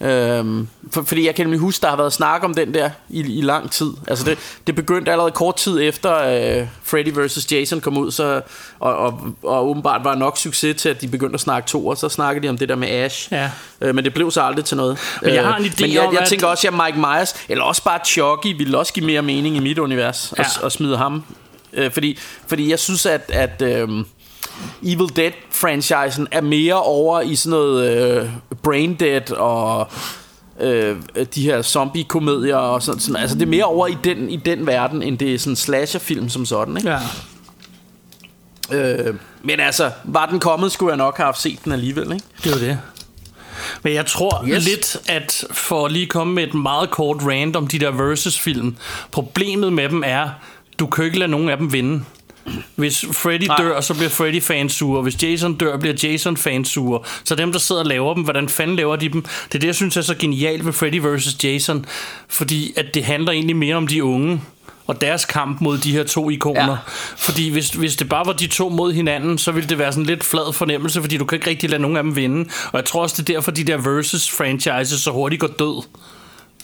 Øhm, 0.00 0.68
for, 0.90 1.02
fordi 1.02 1.26
jeg 1.26 1.34
kan 1.34 1.44
nemlig 1.46 1.60
huske, 1.60 1.82
der 1.82 1.88
har 1.88 1.96
været 1.96 2.12
snak 2.12 2.44
om 2.44 2.54
den 2.54 2.74
der 2.74 2.90
i, 3.08 3.38
i 3.38 3.40
lang 3.40 3.70
tid. 3.70 3.90
Altså 4.08 4.24
det, 4.24 4.38
det 4.66 4.74
begyndte 4.74 5.10
allerede 5.12 5.30
kort 5.32 5.56
tid 5.56 5.80
efter 5.82 6.16
øh, 6.60 6.66
Freddy 6.82 7.08
vs. 7.26 7.52
Jason 7.52 7.80
kom 7.80 7.96
ud, 7.98 8.10
så, 8.10 8.40
og, 8.78 8.96
og, 8.96 9.20
og 9.42 9.68
åbenbart 9.68 10.04
var 10.04 10.14
nok 10.14 10.38
succes 10.38 10.82
til, 10.82 10.88
at 10.88 11.00
de 11.00 11.08
begyndte 11.08 11.34
at 11.34 11.40
snakke 11.40 11.68
to, 11.68 11.86
og 11.86 11.96
så 11.96 12.08
snakkede 12.08 12.44
de 12.46 12.50
om 12.50 12.58
det 12.58 12.68
der 12.68 12.76
med 12.76 12.88
Ash. 12.88 13.32
Ja. 13.32 13.50
Øh, 13.80 13.94
men 13.94 14.04
det 14.04 14.14
blev 14.14 14.30
så 14.30 14.42
aldrig 14.42 14.64
til 14.64 14.76
noget. 14.76 14.98
Men 15.22 15.34
jeg 15.34 15.44
har 15.44 15.56
en 15.56 15.64
Øh, 15.64 15.70
idé 15.70 15.80
men 15.80 15.92
jeg, 15.92 16.02
om, 16.06 16.12
jeg 16.14 16.22
at- 16.22 16.28
tænker 16.28 16.46
også, 16.46 16.68
at 16.68 16.74
Mike 16.74 16.98
Myers, 16.98 17.34
eller 17.48 17.64
også 17.64 17.84
bare 17.84 17.98
Chucky, 18.06 18.56
ville 18.58 18.78
også 18.78 18.92
give 18.92 19.06
mere 19.06 19.22
mening 19.22 19.56
i 19.56 19.60
mit 19.60 19.78
univers, 19.78 20.34
ja. 20.38 20.42
At, 20.42 20.60
at 20.64 20.72
smide 20.72 20.96
ham. 20.96 21.24
Øh, 21.72 21.90
fordi, 21.92 22.18
fordi 22.46 22.70
jeg 22.70 22.78
synes, 22.78 23.06
at... 23.06 23.30
at 23.34 23.62
øh, 23.62 23.88
Evil 24.82 25.08
Dead-franchisen 25.16 26.26
er 26.30 26.40
mere 26.40 26.82
over 26.82 27.20
i 27.20 27.34
sådan 27.34 27.50
noget 27.50 27.90
øh, 27.90 28.30
Brain 28.62 28.94
Dead 28.94 29.32
og 29.32 29.88
øh, 30.60 30.96
de 31.34 31.42
her 31.42 31.62
zombie-komedier 31.62 32.56
og 32.56 32.82
sådan, 32.82 33.00
sådan. 33.00 33.22
Altså 33.22 33.36
det 33.36 33.42
er 33.42 33.50
mere 33.50 33.64
over 33.64 33.86
i 33.86 33.96
den, 34.04 34.30
i 34.30 34.36
den 34.36 34.66
verden, 34.66 35.02
end 35.02 35.18
det 35.18 35.34
er 35.34 35.38
sådan 35.38 35.56
slasher-film 35.56 36.28
som 36.28 36.46
sådan, 36.46 36.76
ikke? 36.76 36.90
Ja. 36.90 36.98
Øh, 38.72 39.14
men 39.42 39.60
altså, 39.60 39.90
var 40.04 40.26
den 40.26 40.40
kommet, 40.40 40.72
skulle 40.72 40.90
jeg 40.90 40.96
nok 40.96 41.16
have 41.16 41.34
set 41.36 41.58
den 41.64 41.72
alligevel, 41.72 42.12
ikke? 42.12 42.24
Det 42.44 42.52
var 42.52 42.58
det. 42.58 42.78
Men 43.82 43.94
jeg 43.94 44.06
tror 44.06 44.44
yes. 44.48 44.64
lidt, 44.64 44.96
at 45.08 45.44
for 45.50 45.86
at 45.86 45.92
lige 45.92 46.06
komme 46.06 46.34
med 46.34 46.42
et 46.42 46.54
meget 46.54 46.90
kort 46.90 47.16
rant 47.22 47.56
om 47.56 47.66
de 47.66 47.78
der 47.78 47.90
versus-film, 47.90 48.76
problemet 49.10 49.72
med 49.72 49.88
dem 49.88 50.02
er, 50.06 50.28
du 50.78 50.86
kan 50.86 51.04
ikke 51.04 51.18
lade 51.18 51.30
nogen 51.30 51.48
af 51.48 51.56
dem 51.56 51.72
vinde. 51.72 52.04
Hvis 52.76 53.04
Freddy 53.12 53.44
Nej. 53.46 53.56
dør, 53.58 53.80
så 53.80 53.94
bliver 53.94 54.08
Freddy 54.10 54.42
fans 54.42 54.72
sure. 54.72 55.02
Hvis 55.02 55.22
Jason 55.22 55.54
dør, 55.54 55.76
bliver 55.76 55.94
Jason 56.02 56.36
fans 56.36 56.68
sure. 56.68 57.00
Så 57.24 57.34
dem, 57.34 57.52
der 57.52 57.58
sidder 57.58 57.80
og 57.80 57.86
laver 57.86 58.14
dem, 58.14 58.22
hvordan 58.22 58.48
fanden 58.48 58.76
laver 58.76 58.96
de 58.96 59.08
dem? 59.08 59.22
Det 59.22 59.54
er 59.54 59.58
det, 59.58 59.66
jeg 59.66 59.74
synes 59.74 59.96
er 59.96 60.00
så 60.02 60.14
genialt 60.18 60.66
ved 60.66 60.72
Freddy 60.72 61.00
vs. 61.00 61.44
Jason. 61.44 61.86
Fordi 62.28 62.72
at 62.76 62.86
det 62.94 63.04
handler 63.04 63.32
egentlig 63.32 63.56
mere 63.56 63.76
om 63.76 63.86
de 63.86 64.04
unge 64.04 64.40
og 64.86 65.00
deres 65.00 65.24
kamp 65.24 65.60
mod 65.60 65.78
de 65.78 65.92
her 65.92 66.04
to 66.04 66.30
ikoner. 66.30 66.70
Ja. 66.70 66.76
Fordi 67.16 67.50
hvis, 67.50 67.70
hvis 67.70 67.96
det 67.96 68.08
bare 68.08 68.26
var 68.26 68.32
de 68.32 68.46
to 68.46 68.68
mod 68.68 68.92
hinanden, 68.92 69.38
så 69.38 69.52
ville 69.52 69.68
det 69.68 69.78
være 69.78 69.92
sådan 69.92 70.06
lidt 70.06 70.24
flad 70.24 70.52
fornemmelse, 70.52 71.00
fordi 71.00 71.16
du 71.16 71.24
kan 71.24 71.36
ikke 71.36 71.50
rigtig 71.50 71.70
lade 71.70 71.82
nogen 71.82 71.96
af 71.96 72.02
dem 72.02 72.16
vinde. 72.16 72.48
Og 72.72 72.76
jeg 72.78 72.84
tror 72.84 73.02
også, 73.02 73.22
det 73.22 73.30
er 73.30 73.34
derfor, 73.34 73.50
de 73.50 73.64
der 73.64 73.76
versus 73.76 74.30
franchises 74.30 75.00
så 75.00 75.10
hurtigt 75.10 75.40
går 75.40 75.46
død. 75.58 75.76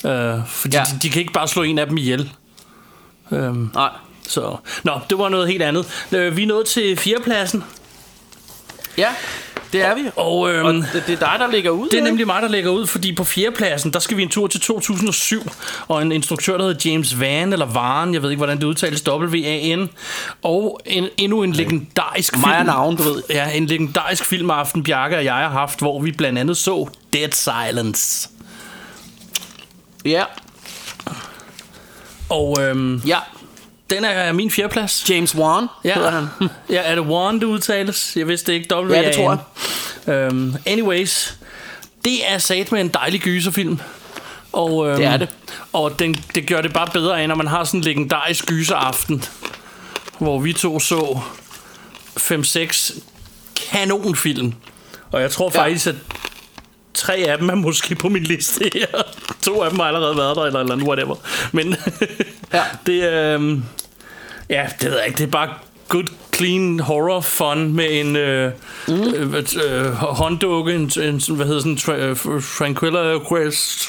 Uh, 0.04 0.46
fordi 0.48 0.76
Ja. 0.76 0.82
de, 0.82 0.98
de 1.02 1.10
kan 1.10 1.20
ikke 1.20 1.32
bare 1.32 1.48
slå 1.48 1.62
en 1.62 1.78
af 1.78 1.86
dem 1.86 1.96
ihjel. 1.98 2.30
Um, 3.30 3.70
Nej. 3.74 3.90
Så. 4.28 4.56
Nå, 4.82 5.00
det 5.10 5.18
var 5.18 5.28
noget 5.28 5.48
helt 5.48 5.62
andet. 5.62 5.86
Uh, 6.12 6.36
vi 6.36 6.42
er 6.42 6.46
nået 6.46 6.66
til 6.66 6.96
fjerdepladsen. 6.96 7.64
Ja, 8.98 9.08
det 9.72 9.82
er 9.82 9.94
vi. 9.94 10.00
Og, 10.16 10.52
øhm, 10.52 10.66
og 10.66 10.74
det, 10.74 11.02
det 11.06 11.12
er 11.12 11.16
dig, 11.16 11.36
der 11.38 11.50
ligger 11.50 11.70
ud, 11.70 11.88
Det 11.88 11.98
er 11.98 12.02
nemlig 12.02 12.26
mig, 12.26 12.42
der 12.42 12.48
lægger 12.48 12.70
ud, 12.70 12.86
fordi 12.86 13.14
på 13.14 13.24
fjerdepladsen, 13.24 13.92
der 13.92 13.98
skal 13.98 14.16
vi 14.16 14.22
en 14.22 14.28
tur 14.28 14.46
til 14.46 14.60
2007, 14.60 15.42
og 15.88 16.02
en 16.02 16.12
instruktør, 16.12 16.56
der 16.58 16.64
hedder 16.64 16.90
James 16.90 17.20
Van, 17.20 17.52
eller 17.52 17.66
Van, 17.66 18.14
jeg 18.14 18.22
ved 18.22 18.30
ikke, 18.30 18.38
hvordan 18.38 18.58
det 18.58 18.64
udtales, 18.64 19.08
W-A-N, 19.08 19.88
og 20.42 20.80
en, 20.86 21.08
endnu 21.16 21.42
en 21.42 21.52
legendarisk 21.52 22.36
Mig 22.36 22.44
og 22.50 22.56
film. 22.56 22.66
navn, 22.66 22.96
du 22.96 23.02
ved. 23.02 23.22
Ja, 23.30 23.50
en 23.50 23.66
legendarisk 23.66 24.24
filmaften, 24.24 24.82
Bjarke 24.82 25.16
og 25.16 25.24
jeg 25.24 25.34
har 25.34 25.48
haft, 25.48 25.78
hvor 25.78 26.00
vi 26.00 26.12
blandt 26.12 26.38
andet 26.38 26.56
så 26.56 26.88
Dead 27.12 27.32
Silence. 27.32 28.28
Ja, 30.04 30.24
Og 32.28 32.58
øhm, 32.62 32.96
ja. 33.06 33.18
Den 33.90 34.04
er 34.04 34.32
min 34.32 34.50
fjerdeplads. 34.50 35.10
James 35.10 35.34
Wan 35.34 35.66
Ja. 35.84 35.94
hedder 35.94 36.10
han. 36.10 36.26
ja, 36.70 36.80
er 36.84 36.94
det 36.94 37.04
One, 37.08 37.40
det 37.40 37.46
udtales? 37.46 38.12
Jeg 38.16 38.28
vidste 38.28 38.54
ikke. 38.54 38.76
W 38.76 38.92
Ja, 38.94 39.02
det 39.08 39.14
tror 39.16 39.38
jeg. 40.06 40.30
Um, 40.32 40.56
anyways, 40.66 41.34
det 42.04 42.30
er 42.32 42.38
sat 42.38 42.72
med 42.72 42.80
en 42.80 42.88
dejlig 42.88 43.20
gyserfilm. 43.20 43.80
Og, 44.52 44.88
øhm, 44.88 44.96
Det 44.96 45.06
er 45.06 45.16
det. 45.16 45.28
Og 45.72 45.98
den, 45.98 46.14
det 46.34 46.46
gør 46.46 46.60
det 46.62 46.72
bare 46.72 46.86
bedre 46.92 47.20
af, 47.22 47.28
når 47.28 47.34
man 47.34 47.46
har 47.46 47.64
sådan 47.64 47.80
en 47.80 47.84
legendarisk 47.84 48.46
gyseraften, 48.46 49.24
hvor 50.18 50.38
vi 50.40 50.52
to 50.52 50.80
så 50.80 51.18
5-6 52.18 52.98
kanonfilm. 53.70 54.52
Og 55.12 55.20
jeg 55.20 55.30
tror 55.30 55.50
Ja. 55.54 55.60
faktisk, 55.60 55.86
at 55.86 55.94
tre 56.94 57.14
af 57.14 57.38
dem 57.38 57.48
er 57.48 57.54
måske 57.54 57.94
på 57.94 58.08
min 58.08 58.22
liste 58.22 58.70
her. 58.74 59.02
To 59.42 59.62
af 59.62 59.70
dem 59.70 59.78
har 59.78 59.86
allerede 59.86 60.16
været 60.16 60.36
der, 60.36 60.42
eller, 60.42 60.60
eller 60.60 60.72
andet, 60.72 60.88
whatever. 60.88 61.16
Men 61.52 61.76
Ja. 62.52 62.62
det 62.86 63.04
er... 63.04 63.34
Øhm, 63.34 63.64
ja, 64.50 64.68
det 64.80 64.90
ved 64.90 64.98
jeg 64.98 65.06
ikke. 65.06 65.18
Det 65.18 65.24
er 65.26 65.30
bare 65.30 65.48
good, 65.88 66.04
clean 66.34 66.80
horror 66.80 67.20
fun 67.20 67.72
med 67.72 67.86
en 68.00 68.16
øh, 68.16 68.52
mm. 68.88 68.94
øh, 68.94 69.34
øh, 69.70 69.92
hånddukke, 69.94 70.74
en, 70.74 70.80
en, 70.80 71.22
hvad 71.36 71.46
hedder 71.46 71.60
sådan, 71.60 71.76
tra, 71.76 71.92
øh, 71.96 72.16
tranquilla 72.58 73.18
quest, 73.28 73.88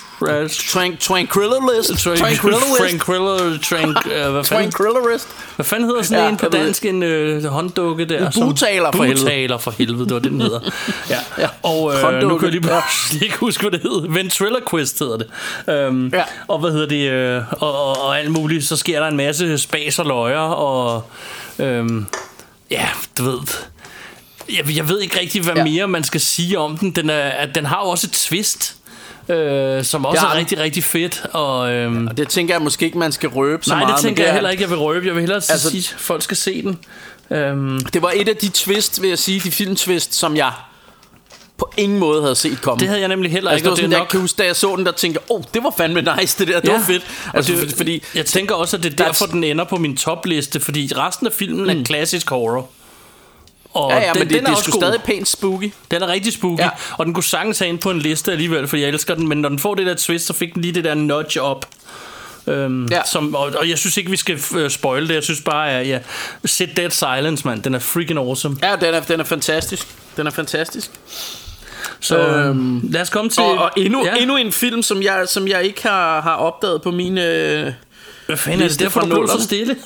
Trank, 0.71 0.99
Tranquillalist. 0.99 1.89
Tranquillalist. 2.03 2.77
Tranquilla, 2.79 3.57
trank, 3.57 3.97
øh, 4.15 4.31
hvad, 4.31 4.43
fanden, 4.43 4.71
Tranquillalist. 4.71 5.27
hvad 5.55 5.65
fanden 5.65 5.89
hedder 5.89 6.01
sådan 6.03 6.23
Ja, 6.23 6.29
en 6.29 6.37
på 6.37 6.49
dansk, 6.49 6.85
en 6.85 7.03
øh, 7.03 7.43
hånddukke 7.43 8.05
der? 8.05 8.27
En 8.27 8.33
bugtaler 8.41 8.91
for 8.91 9.03
helvede. 9.03 9.21
Bugtaler 9.21 9.57
for 9.57 9.71
helvede, 9.71 10.05
det 10.05 10.13
var 10.13 10.19
det, 10.19 10.31
den 10.31 10.41
hedder. 10.41 10.59
Ja. 11.09 11.17
Ja, 11.37 11.47
Og 11.63 11.93
øh, 12.13 12.21
nu 12.21 12.37
kan 12.37 12.45
jeg 12.45 12.51
lige 12.51 12.61
pludselig 12.61 13.23
ikke 13.23 13.37
huske, 13.37 13.61
hvad 13.61 13.71
det 13.71 13.81
hedder. 13.81 14.09
Ventriloquist 14.11 14.99
hedder 14.99 15.17
det. 15.17 15.87
Um, 15.87 16.07
Ja. 16.13 16.23
Og 16.47 16.59
hvad 16.59 16.71
hedder 16.71 16.87
det? 16.87 17.09
Øh, 17.11 17.43
og, 17.51 17.85
og, 17.87 18.03
og 18.05 18.19
alt 18.19 18.31
muligt. 18.31 18.65
Så 18.65 18.75
sker 18.75 18.99
der 18.99 19.07
en 19.07 19.17
masse 19.17 19.57
spas 19.57 19.99
og 19.99 20.05
løjer, 20.05 20.39
og 20.39 21.09
øhm, 21.59 22.05
ja, 22.71 22.87
du 23.17 23.23
ved... 23.23 23.39
Jeg, 24.57 24.75
jeg 24.77 24.89
ved 24.89 25.01
ikke 25.01 25.19
rigtig, 25.19 25.41
hvad 25.41 25.53
Ja. 25.53 25.59
ja. 25.59 25.65
mere 25.65 25.87
man 25.87 26.03
skal 26.03 26.21
sige 26.21 26.59
om 26.59 26.77
den. 26.77 26.91
Den, 26.91 27.09
er, 27.09 27.21
at 27.29 27.55
den 27.55 27.65
har 27.65 27.81
jo 27.83 27.89
også 27.89 28.07
et 28.07 28.11
twist, 28.13 28.75
øh, 29.29 29.83
som 29.83 30.05
også 30.05 30.25
er 30.25 30.35
rigtig, 30.35 30.57
rigtig 30.59 30.83
fedt. 30.83 31.25
Og, 31.33 31.71
øhm, 31.71 32.07
Og 32.07 32.17
det 32.17 32.29
tænker 32.29 32.53
jeg 32.53 32.61
måske 32.61 32.85
ikke, 32.85 32.97
man 32.97 33.11
skal 33.11 33.29
røbe 33.29 33.65
så 33.65 33.69
nej, 33.71 33.79
meget. 33.79 33.87
det 33.97 34.03
men 34.03 34.09
tænker 34.09 34.23
jeg 34.23 34.29
er- 34.29 34.33
heller 34.33 34.49
ikke, 34.49 34.61
jeg 34.63 34.69
vil 34.69 34.77
røbe. 34.77 35.05
Jeg 35.05 35.13
vil 35.15 35.21
hellere 35.21 35.35
altså, 35.49 35.69
sige, 35.69 35.79
at 35.95 36.01
folk 36.01 36.21
skal 36.21 36.37
se 36.37 36.61
den. 36.61 36.79
Øhm, 37.37 37.79
Det 37.85 38.01
var 38.01 38.11
et 38.15 38.29
af 38.29 38.35
de 38.35 38.49
twist, 38.49 39.01
vil 39.01 39.09
jeg 39.09 39.19
sige, 39.19 39.39
de 39.39 39.51
filmtwist, 39.51 40.15
som 40.15 40.35
jeg 40.35 40.51
på 41.57 41.69
ingen 41.77 41.99
måde 41.99 42.21
havde 42.21 42.35
set 42.35 42.61
komme. 42.61 42.79
det 42.79 42.87
havde 42.87 42.99
jeg 43.01 43.07
nemlig 43.09 43.31
heller 43.31 43.51
Altså, 43.51 43.57
ikke, 43.59 43.63
det 43.65 43.69
var 43.69 43.75
det 43.75 43.81
sådan, 43.81 43.91
er 43.93 43.97
jeg 43.97 44.01
nok... 44.01 44.07
kan 44.09 44.19
huske, 44.19 44.37
da 44.37 44.45
jeg 44.45 44.55
så 44.55 44.75
den, 44.75 44.85
der 44.85 44.91
tænkte 44.91 45.19
åh, 45.29 45.37
oh, 45.39 45.43
det 45.53 45.63
var 45.63 45.73
fandme 45.77 46.07
nice, 46.19 46.39
det 46.39 46.47
der, 46.47 46.59
det 46.59 46.67
Ja. 46.69 46.73
var 46.77 46.83
fedt. 46.85 47.03
Altså, 47.33 47.53
det- 47.53 47.69
for- 47.69 47.77
fordi, 47.77 48.03
Jeg 48.15 48.25
tænker 48.25 48.55
også, 48.55 48.77
at 48.77 48.83
det 48.83 48.91
er 48.91 48.95
Der 48.95 49.03
er- 49.03 49.07
derfor, 49.07 49.25
den 49.25 49.43
ender 49.43 49.65
på 49.65 49.75
min 49.77 49.97
topliste, 49.97 50.59
fordi 50.59 50.91
resten 50.97 51.27
af 51.27 51.33
filmen 51.33 51.79
er 51.79 51.83
klassisk 51.83 52.29
horror. 52.29 52.69
Og 53.73 53.91
Ja, 53.91 53.99
ja, 53.99 54.13
men 54.13 54.21
det, 54.21 54.29
det 54.29 54.47
er 54.47 54.51
også 54.51 54.63
sgu 54.63 54.71
god. 54.71 54.81
stadig 54.81 55.01
pænt 55.03 55.27
spooky. 55.27 55.71
Den 55.91 56.01
er 56.01 56.07
rigtig 56.07 56.33
spooky, 56.33 56.59
Ja. 56.59 56.69
og 56.97 57.05
den 57.05 57.13
kunne 57.13 57.23
sagtens 57.23 57.59
have 57.59 57.69
ind 57.69 57.79
på 57.79 57.91
en 57.91 57.99
liste 57.99 58.31
alligevel, 58.31 58.67
for 58.67 58.77
jeg 58.77 58.89
elsker 58.89 59.15
den, 59.15 59.27
men 59.27 59.37
når 59.37 59.49
den 59.49 59.59
får 59.59 59.75
det 59.75 59.85
der 59.85 59.95
twist, 59.95 60.25
så 60.25 60.33
fik 60.33 60.53
den 60.53 60.61
lige 60.61 60.71
det 60.73 60.83
der 60.83 60.93
nudge 60.93 61.41
op. 61.41 61.65
Øhm, 62.47 62.87
Ja. 62.91 63.01
som, 63.05 63.35
og, 63.35 63.53
og 63.59 63.69
jeg 63.69 63.77
synes 63.77 63.97
ikke, 63.97 64.09
vi 64.11 64.17
skal 64.17 64.39
øh, 64.55 64.69
spoil 64.69 65.07
det. 65.07 65.13
Jeg 65.15 65.23
synes 65.23 65.41
bare, 65.41 65.71
at 65.71 65.87
ja, 65.87 65.99
Sit 66.45 66.77
Dead 66.77 66.89
Silence, 66.89 67.47
mand. 67.47 67.63
Den 67.63 67.73
er 67.75 67.79
freaking 67.79 68.19
awesome. 68.19 68.57
Ja, 68.63 68.75
den 68.75 68.93
er, 68.93 68.99
den 68.99 69.19
er 69.19 69.23
fantastisk. 69.23 69.87
Den 70.17 70.27
er 70.27 70.31
fantastisk. 70.31 70.91
Så 72.05 72.17
øhm, 72.17 72.81
lad 72.83 73.01
os 73.01 73.09
komme 73.09 73.29
til... 73.29 73.43
Og, 73.43 73.57
og 73.57 73.71
endnu, 73.77 74.05
ja. 74.05 74.15
endnu 74.15 74.35
en 74.37 74.51
film, 74.51 74.83
som 74.83 75.01
jeg, 75.03 75.23
som 75.27 75.47
jeg 75.47 75.63
ikke 75.63 75.81
har, 75.83 76.21
har 76.21 76.35
opdaget 76.35 76.81
på 76.81 76.91
min 76.91 77.17
øh, 77.17 77.71
Hvad 78.25 78.37
fanden 78.37 78.61
er 78.61 78.67
det 78.67 78.79
derfor, 78.79 78.99
du 78.99 79.07
blev 79.07 79.27
så 79.27 79.43
stille? 79.43 79.75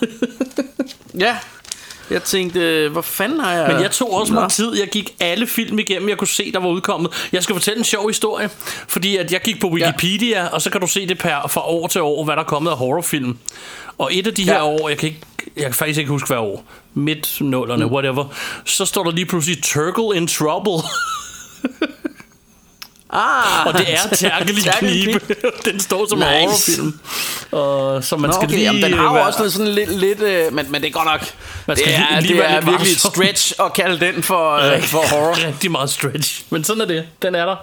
Ja, 1.20 1.38
jeg 2.10 2.24
tænkte, 2.24 2.60
øh, 2.60 2.92
hvor 2.92 3.02
fanden 3.02 3.40
har 3.40 3.54
jeg... 3.54 3.74
Men 3.74 3.82
jeg 3.82 3.92
tog 3.92 4.14
også 4.14 4.34
mig 4.34 4.52
tid. 4.52 4.80
Jeg 4.80 4.88
gik 4.88 5.16
alle 5.20 5.48
film 5.48 5.80
igennem, 5.80 6.10
jeg 6.10 6.18
kunne 6.18 6.28
se, 6.28 6.52
der 6.52 6.60
var 6.60 6.70
udkommet. 6.70 7.28
Jeg 7.32 7.44
skal 7.44 7.56
fortælle 7.56 7.78
en 7.78 7.84
sjov 7.84 8.08
historie, 8.08 8.50
fordi 8.88 9.18
at 9.18 9.32
jeg 9.32 9.42
gik 9.42 9.62
på 9.62 9.68
Wikipedia, 9.68 10.42
ja. 10.44 10.48
og 10.48 10.62
så 10.62 10.70
kan 10.70 10.82
du 10.82 10.88
se 10.88 11.08
det 11.08 11.18
per, 11.18 11.48
fra 11.50 11.68
år 11.68 11.88
til 11.88 12.02
år, 12.02 12.24
hvad 12.24 12.36
der 12.36 12.42
er 12.42 12.46
kommet 12.46 12.72
af 12.72 12.78
horrorfilm. 12.78 13.38
Og 13.98 14.10
et 14.14 14.28
af 14.28 14.34
de 14.34 14.44
her 14.44 14.54
Ja. 14.54 14.66
år, 14.66 14.90
jeg 14.90 14.98
kan, 14.98 15.10
ikke, 15.10 15.22
jeg 15.56 15.66
kan 15.66 15.74
faktisk 15.74 16.00
ikke 16.00 16.12
huske 16.12 16.28
hvad 16.28 16.38
år, 16.38 16.66
midt 16.94 17.38
nullerne, 17.42 17.86
mm. 17.86 17.92
whatever, 17.92 18.26
så 18.66 18.86
står 18.86 19.04
der 19.04 19.12
lige 19.12 19.26
pludselig 19.26 19.64
Turgle 19.64 20.18
in 20.18 20.28
Trouble. 20.28 20.74
Ah, 23.14 23.66
og 23.68 23.74
det 23.74 23.94
er 23.94 24.16
Terkel. 24.16 25.22
Den 25.72 25.80
står 25.80 26.10
som 26.10 26.18
Nice. 26.18 26.30
en 26.32 26.42
horrorfilm. 26.48 27.00
Og, 27.52 28.04
så 28.04 28.18
man 28.18 28.28
Nå, 28.30 28.34
skal 28.34 28.44
okay, 28.46 28.54
lige... 28.56 28.64
jamen, 28.66 28.84
den 28.84 28.94
har 28.94 29.04
jo 29.04 29.14
være- 29.14 29.26
også 29.26 29.42
lidt 29.44 29.54
sådan 29.54 29.68
lidt, 29.68 29.96
lidt 30.00 30.22
øh, 30.22 30.54
men, 30.54 30.72
men 30.72 30.82
det 30.82 30.88
er 30.88 30.92
godt 30.92 31.06
nok, 31.06 31.22
Man 31.68 31.78
det 31.78 31.84
skal 31.84 31.94
lige- 32.00 32.08
er, 32.16 32.20
lige 32.20 32.34
det 32.34 32.38
være 32.42 32.50
er 32.50 32.62
virkelig 32.62 32.92
et 32.92 33.00
stretch 33.00 33.54
at 33.60 33.74
kalde 33.74 34.06
den 34.06 34.24
for, 34.24 34.54
øh, 34.56 34.82
for 34.84 34.98
horror. 34.98 35.36
Rigtig 35.48 35.72
meget 35.72 35.90
stretch. 35.90 36.44
Men 36.50 36.64
sådan 36.64 36.82
er 36.82 36.86
det. 36.86 37.06
Den 37.22 37.36
er 37.36 37.46
der. 37.46 37.56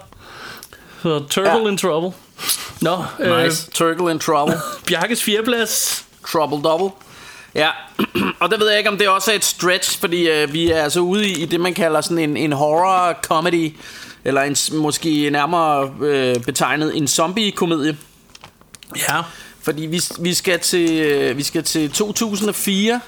Så 1.03 1.23
Turtle 1.29 1.51
Ja. 1.63 1.67
in 1.69 1.77
Trouble. 1.77 2.11
Nå, 2.81 3.03
Nice, 3.43 3.71
Turtle 3.71 4.11
in 4.11 4.19
Trouble. 4.19 4.55
øh, 4.55 4.61
Bjarkes 4.87 5.23
fjerdeplads. 5.23 6.03
Trouble 6.31 6.69
Double. 6.69 6.89
Ja, 7.55 7.69
og 8.39 8.51
der 8.51 8.57
ved 8.57 8.69
jeg 8.69 8.77
ikke, 8.77 8.89
om 8.89 8.97
det 8.97 9.07
også 9.09 9.31
er 9.31 9.35
et 9.35 9.45
stretch, 9.45 9.99
fordi 9.99 10.29
øh, 10.29 10.53
vi 10.53 10.71
er 10.71 10.83
altså 10.83 10.99
ude 10.99 11.27
i, 11.27 11.41
i 11.41 11.45
det, 11.45 11.59
man 11.59 11.73
kalder 11.73 12.01
sådan 12.01 12.17
en, 12.19 12.37
en 12.37 12.51
horror 12.53 13.13
comedy, 13.23 13.73
eller 14.25 14.41
en, 14.41 14.55
måske 14.71 15.29
nærmere 15.29 15.93
øh, 16.01 16.35
betegnet 16.35 16.97
en 16.97 17.07
zombie-komedie. 17.07 17.97
Ja. 18.95 19.21
Fordi 19.61 19.85
vi, 19.85 20.01
vi, 20.19 20.33
skal 20.33 20.59
til, 20.59 20.91
øh, 20.91 21.37
vi 21.37 21.43
skal 21.43 21.63
til 21.63 21.91
2004, 21.91 23.01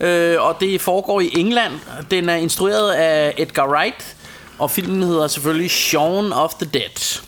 øh, 0.00 0.42
og 0.42 0.56
det 0.60 0.80
foregår 0.80 1.20
i 1.20 1.30
England. 1.36 1.72
Den 2.10 2.28
er 2.28 2.34
instrueret 2.34 2.92
af 2.92 3.34
Edgar 3.38 3.68
Wright, 3.68 4.16
og 4.58 4.70
filmen 4.70 5.02
hedder 5.02 5.28
selvfølgelig 5.28 5.70
Shaun 5.70 6.32
of 6.32 6.54
the 6.54 6.70
Dead. 6.74 7.20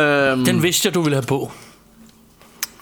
Øhm, 0.00 0.44
Den 0.44 0.62
vidste 0.62 0.86
jeg, 0.86 0.94
du 0.94 1.00
ville 1.02 1.16
have 1.16 1.26
på. 1.26 1.52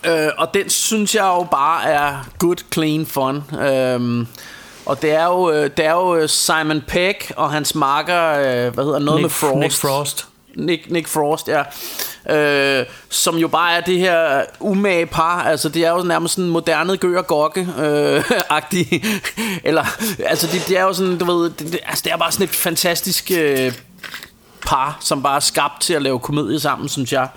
Øh, 0.07 0.29
og 0.39 0.55
den 0.55 0.71
synes 0.71 1.15
jeg 1.15 1.25
jo 1.25 1.47
bare 1.51 1.85
er 1.85 2.29
good, 2.39 2.57
clean 2.73 3.07
fun. 3.07 3.43
Øhm, 3.61 4.27
og 4.91 5.03
det 5.03 5.11
er 5.11 5.25
jo, 5.25 5.51
øh, 5.51 5.71
det 5.77 5.85
er 5.85 5.93
jo 5.93 6.17
øh, 6.17 6.29
Simon 6.29 6.81
Pegg 6.81 7.17
og 7.37 7.51
hans 7.51 7.75
makker, 7.75 8.31
øh, 8.31 8.75
hvad 8.75 8.85
hedder 8.85 8.99
noget 8.99 9.19
Nick- 9.19 9.23
med 9.23 9.31
Frost. 9.31 9.57
Nick 9.57 9.75
Frost. 9.75 10.27
Nick, 10.57 10.91
Nick 10.91 11.09
Frost, 11.09 11.49
ja. 11.49 11.63
Øh, 12.37 12.87
som 13.09 13.37
jo 13.37 13.49
bare 13.49 13.77
er 13.77 13.81
det 13.81 13.99
her 13.99 14.43
umage 14.61 15.07
par. 15.07 15.43
Altså, 15.43 15.69
det 15.69 15.85
er 15.85 15.91
jo 15.91 16.03
nærmest 16.03 16.35
sådan 16.35 16.51
moderne 16.51 16.97
gør 16.97 17.19
og 17.19 17.27
gokke 17.27 17.69
øh, 17.79 18.25
agtig 18.59 19.05
Eller, 19.65 19.85
altså, 20.27 20.47
det, 20.47 20.69
det, 20.69 20.79
er 20.79 20.83
jo 20.83 20.93
sådan, 20.93 21.19
du 21.19 21.25
ved, 21.25 21.51
det, 21.51 21.73
det, 21.73 21.81
altså, 21.87 22.03
det 22.05 22.13
er 22.13 22.17
bare 22.17 22.33
sådan 22.33 22.45
et 22.45 22.51
fantastisk 22.51 23.31
øh, 23.39 23.73
par, 24.67 24.99
som 25.01 25.23
bare 25.23 25.37
er 25.37 25.41
skabt 25.41 25.81
til 25.81 25.95
at 25.95 26.03
lave 26.03 26.19
komedie 26.19 26.61
sammen, 26.61 26.89
synes 26.89 27.13
jeg. 27.13 27.29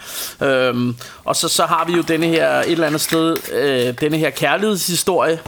Øhm, 0.41 0.95
og 1.25 1.35
så, 1.35 1.47
så 1.47 1.65
har 1.65 1.85
vi 1.85 1.93
jo 1.93 2.01
denne 2.01 2.27
her, 2.27 2.49
et 2.49 2.71
eller 2.71 2.87
andet 2.87 3.01
sted, 3.01 3.35
øh, 3.53 3.99
denne 3.99 4.17
her 4.17 4.29
kærlighedshistorie. 4.29 5.39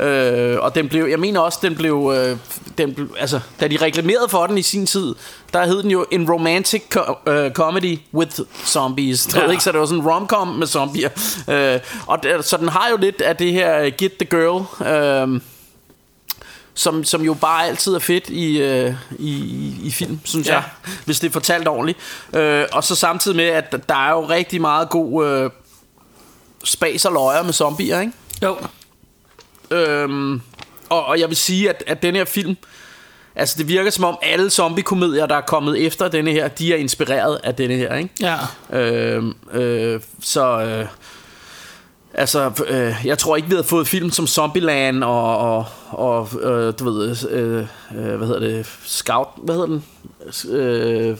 Øh, 0.00 0.58
og 0.60 0.74
den 0.74 0.88
blev, 0.88 1.04
jeg 1.06 1.20
mener 1.20 1.40
også, 1.40 1.58
den 1.62 1.74
blev, 1.74 2.12
øh, 2.16 2.36
den 2.78 2.94
blev, 2.94 3.14
altså, 3.18 3.40
da 3.60 3.68
de 3.68 3.76
reklamerede 3.76 4.28
for 4.28 4.46
den 4.46 4.58
i 4.58 4.62
sin 4.62 4.86
tid, 4.86 5.14
der 5.52 5.66
hed 5.66 5.82
den 5.82 5.90
jo 5.90 6.06
en 6.10 6.30
romantic 6.30 6.82
co- 6.96 7.30
øh, 7.30 7.52
comedy 7.52 7.98
with 8.14 8.40
zombies. 8.66 9.26
Du 9.26 9.40
Ja. 9.40 9.50
ikke, 9.50 9.62
så 9.62 9.72
det 9.72 9.80
var 9.80 9.86
sådan 9.86 10.02
en 10.02 10.08
romcom 10.08 10.48
med 10.48 10.66
zombier. 10.66 11.08
Øh, 11.48 11.80
og 12.06 12.22
det, 12.22 12.44
så 12.44 12.56
den 12.56 12.68
har 12.68 12.88
jo 12.90 12.96
lidt 12.96 13.20
af 13.20 13.36
det 13.36 13.52
her 13.52 13.78
øh, 13.80 13.92
Get 13.98 14.12
the 14.12 14.24
Girl, 14.26 14.86
øh, 14.86 15.40
som, 16.74 17.04
som 17.04 17.22
jo 17.22 17.34
bare 17.34 17.66
altid 17.66 17.94
er 17.94 17.98
fedt 17.98 18.28
i, 18.28 18.60
øh, 18.60 18.94
i, 19.18 19.30
i- 19.82 19.90
film, 19.90 20.20
synes 20.24 20.46
ja. 20.48 20.52
jeg, 20.54 20.62
hvis 21.04 21.20
det 21.20 21.28
er 21.28 21.32
fortalt 21.32 21.68
ordentligt. 21.68 21.98
Øh, 22.36 22.64
og 22.72 22.84
så 22.84 22.94
samtidig 22.94 23.36
med, 23.36 23.44
at 23.44 23.74
der 23.88 23.94
er 24.08 24.10
jo 24.10 24.28
rigtig 24.28 24.60
meget 24.60 24.88
god 24.90 25.26
øh, 25.26 25.50
spas 26.64 27.04
og 27.04 27.12
løjer 27.12 27.42
med 27.42 27.52
zombier, 27.52 28.00
ikke? 28.00 28.12
Jo. 28.42 28.56
Øhm, 29.70 30.40
og, 30.88 31.06
og 31.06 31.20
jeg 31.20 31.28
vil 31.28 31.36
sige, 31.36 31.70
at, 31.70 31.84
at 31.86 32.02
den 32.02 32.14
her 32.14 32.24
film, 32.24 32.56
altså 33.34 33.54
det 33.58 33.68
virker 33.68 33.90
som 33.90 34.04
om 34.04 34.18
alle 34.22 34.50
zombie-komedier, 34.50 35.26
der 35.26 35.34
er 35.34 35.40
kommet 35.40 35.86
efter 35.86 36.08
denne 36.08 36.30
her, 36.30 36.48
de 36.48 36.72
er 36.72 36.76
inspireret 36.76 37.40
af 37.44 37.54
denne 37.54 37.74
her, 37.74 37.94
ikke? 37.94 38.10
Ja. 38.20 38.36
Øhm, 38.78 39.34
øh, 39.52 40.00
så 40.20 40.60
øh, 40.60 40.86
altså, 42.14 42.64
øh, 42.68 42.94
jeg 43.04 43.18
tror 43.18 43.36
ikke, 43.36 43.48
vi 43.48 43.54
havde 43.54 43.66
fået 43.66 43.88
film 43.88 44.10
som 44.10 44.26
Zombieland 44.26 45.04
og, 45.04 45.38
og, 45.38 45.66
og 45.90 46.28
øh, 46.42 46.74
du 46.78 46.84
ved, 46.84 47.16
øh, 47.30 47.66
øh, 47.96 48.16
hvad 48.16 48.26
hedder 48.26 48.40
det, 48.40 48.66
Scout, 48.84 49.28
hvad 49.36 49.54
hedder 49.54 49.66
den? 49.66 49.84
Øh, 50.50 51.16